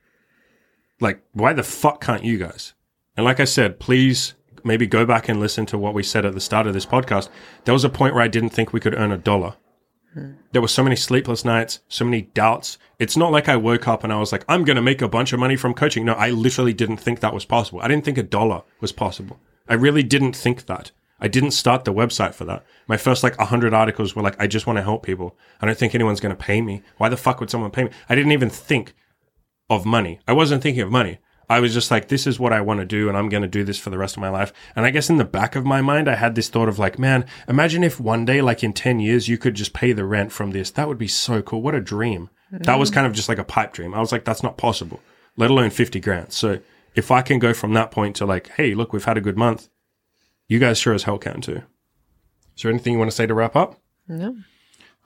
like 1.00 1.22
why 1.32 1.52
the 1.52 1.62
fuck 1.62 2.00
can't 2.00 2.24
you 2.24 2.38
guys? 2.38 2.74
And 3.16 3.24
like 3.24 3.40
I 3.40 3.44
said, 3.44 3.78
please 3.80 4.34
maybe 4.64 4.86
go 4.86 5.04
back 5.04 5.28
and 5.28 5.40
listen 5.40 5.66
to 5.66 5.78
what 5.78 5.94
we 5.94 6.02
said 6.02 6.24
at 6.24 6.34
the 6.34 6.40
start 6.40 6.66
of 6.66 6.74
this 6.74 6.86
podcast. 6.86 7.28
There 7.64 7.74
was 7.74 7.84
a 7.84 7.90
point 7.90 8.14
where 8.14 8.22
I 8.24 8.28
didn't 8.28 8.50
think 8.50 8.72
we 8.72 8.80
could 8.80 8.94
earn 8.94 9.12
a 9.12 9.18
dollar. 9.18 9.54
There 10.52 10.62
were 10.62 10.68
so 10.68 10.82
many 10.82 10.96
sleepless 10.96 11.44
nights, 11.44 11.80
so 11.88 12.04
many 12.04 12.22
doubts. 12.22 12.78
It's 12.98 13.16
not 13.16 13.32
like 13.32 13.48
I 13.48 13.56
woke 13.56 13.88
up 13.88 14.04
and 14.04 14.12
I 14.12 14.18
was 14.18 14.32
like, 14.32 14.44
I'm 14.48 14.64
going 14.64 14.76
to 14.76 14.82
make 14.82 15.02
a 15.02 15.08
bunch 15.08 15.32
of 15.32 15.40
money 15.40 15.56
from 15.56 15.74
coaching. 15.74 16.04
No, 16.04 16.14
I 16.14 16.30
literally 16.30 16.72
didn't 16.72 16.98
think 16.98 17.20
that 17.20 17.34
was 17.34 17.44
possible. 17.44 17.80
I 17.80 17.88
didn't 17.88 18.04
think 18.04 18.18
a 18.18 18.22
dollar 18.22 18.62
was 18.80 18.92
possible. 18.92 19.40
I 19.68 19.74
really 19.74 20.02
didn't 20.02 20.36
think 20.36 20.66
that. 20.66 20.92
I 21.20 21.28
didn't 21.28 21.52
start 21.52 21.84
the 21.84 21.92
website 21.92 22.34
for 22.34 22.44
that. 22.44 22.64
My 22.86 22.96
first 22.96 23.22
like 23.22 23.38
100 23.38 23.72
articles 23.72 24.14
were 24.14 24.22
like, 24.22 24.40
I 24.40 24.46
just 24.46 24.66
want 24.66 24.76
to 24.76 24.82
help 24.82 25.04
people. 25.04 25.36
I 25.60 25.66
don't 25.66 25.78
think 25.78 25.94
anyone's 25.94 26.20
going 26.20 26.36
to 26.36 26.42
pay 26.42 26.60
me. 26.60 26.82
Why 26.98 27.08
the 27.08 27.16
fuck 27.16 27.40
would 27.40 27.50
someone 27.50 27.70
pay 27.70 27.84
me? 27.84 27.90
I 28.08 28.14
didn't 28.14 28.32
even 28.32 28.50
think 28.50 28.94
of 29.70 29.86
money. 29.86 30.20
I 30.28 30.32
wasn't 30.32 30.62
thinking 30.62 30.82
of 30.82 30.90
money. 30.90 31.18
I 31.54 31.60
was 31.60 31.72
just 31.72 31.92
like, 31.92 32.08
this 32.08 32.26
is 32.26 32.40
what 32.40 32.52
I 32.52 32.60
want 32.62 32.80
to 32.80 32.84
do, 32.84 33.08
and 33.08 33.16
I'm 33.16 33.28
going 33.28 33.44
to 33.44 33.48
do 33.48 33.62
this 33.62 33.78
for 33.78 33.90
the 33.90 33.96
rest 33.96 34.16
of 34.16 34.20
my 34.20 34.28
life. 34.28 34.52
And 34.74 34.84
I 34.84 34.90
guess 34.90 35.08
in 35.08 35.18
the 35.18 35.24
back 35.24 35.54
of 35.54 35.64
my 35.64 35.80
mind, 35.80 36.08
I 36.08 36.16
had 36.16 36.34
this 36.34 36.48
thought 36.48 36.68
of 36.68 36.80
like, 36.80 36.98
man, 36.98 37.26
imagine 37.46 37.84
if 37.84 38.00
one 38.00 38.24
day, 38.24 38.42
like 38.42 38.64
in 38.64 38.72
10 38.72 38.98
years, 38.98 39.28
you 39.28 39.38
could 39.38 39.54
just 39.54 39.72
pay 39.72 39.92
the 39.92 40.04
rent 40.04 40.32
from 40.32 40.50
this. 40.50 40.72
That 40.72 40.88
would 40.88 40.98
be 40.98 41.06
so 41.06 41.42
cool. 41.42 41.62
What 41.62 41.76
a 41.76 41.80
dream. 41.80 42.28
That 42.50 42.80
was 42.80 42.90
kind 42.90 43.06
of 43.06 43.12
just 43.12 43.28
like 43.28 43.38
a 43.38 43.44
pipe 43.44 43.72
dream. 43.72 43.94
I 43.94 44.00
was 44.00 44.10
like, 44.10 44.24
that's 44.24 44.42
not 44.42 44.56
possible, 44.56 45.00
let 45.36 45.48
alone 45.48 45.70
50 45.70 46.00
grand. 46.00 46.32
So 46.32 46.58
if 46.96 47.12
I 47.12 47.22
can 47.22 47.38
go 47.38 47.54
from 47.54 47.72
that 47.74 47.92
point 47.92 48.16
to 48.16 48.26
like, 48.26 48.48
hey, 48.56 48.74
look, 48.74 48.92
we've 48.92 49.04
had 49.04 49.16
a 49.16 49.20
good 49.20 49.38
month, 49.38 49.68
you 50.48 50.58
guys 50.58 50.78
sure 50.78 50.92
as 50.92 51.04
hell 51.04 51.18
can 51.18 51.40
too. 51.40 51.62
Is 52.56 52.62
there 52.62 52.70
anything 52.72 52.94
you 52.94 52.98
want 52.98 53.12
to 53.12 53.16
say 53.16 53.26
to 53.26 53.34
wrap 53.34 53.54
up? 53.54 53.80
No. 54.08 54.38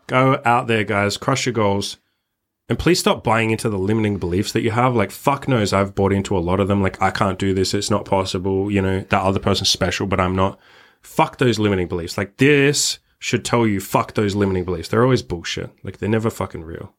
go 0.07 0.41
out 0.47 0.67
there, 0.67 0.85
guys, 0.85 1.19
crush 1.19 1.45
your 1.45 1.53
goals. 1.53 1.99
And 2.69 2.79
please 2.79 2.99
stop 2.99 3.25
buying 3.25 3.51
into 3.51 3.71
the 3.71 3.79
limiting 3.79 4.19
beliefs 4.19 4.53
that 4.53 4.61
you 4.61 4.71
have. 4.73 4.95
Like, 4.95 5.11
fuck 5.11 5.49
knows 5.49 5.73
I've 5.73 5.95
bought 5.95 6.13
into 6.13 6.37
a 6.37 6.41
lot 6.41 6.61
of 6.61 6.69
them. 6.69 6.83
Like, 6.83 7.01
I 7.01 7.11
can't 7.11 7.39
do 7.39 7.55
this. 7.55 7.73
It's 7.73 7.91
not 7.91 8.05
possible. 8.05 8.71
You 8.71 8.83
know, 8.83 9.01
that 9.01 9.23
other 9.23 9.41
person's 9.41 9.71
special, 9.71 10.07
but 10.07 10.21
I'm 10.21 10.37
not. 10.37 10.59
Fuck 11.01 11.39
those 11.39 11.59
limiting 11.59 11.89
beliefs. 11.89 12.19
Like, 12.19 12.37
this 12.37 12.99
should 13.19 13.45
tell 13.45 13.67
you, 13.67 13.81
fuck 13.81 14.15
those 14.15 14.35
limiting 14.35 14.65
beliefs. 14.65 14.89
They're 14.89 15.03
always 15.03 15.23
bullshit. 15.23 15.71
Like, 15.83 15.99
they're 15.99 16.09
never 16.09 16.29
fucking 16.29 16.63
real. 16.63 16.95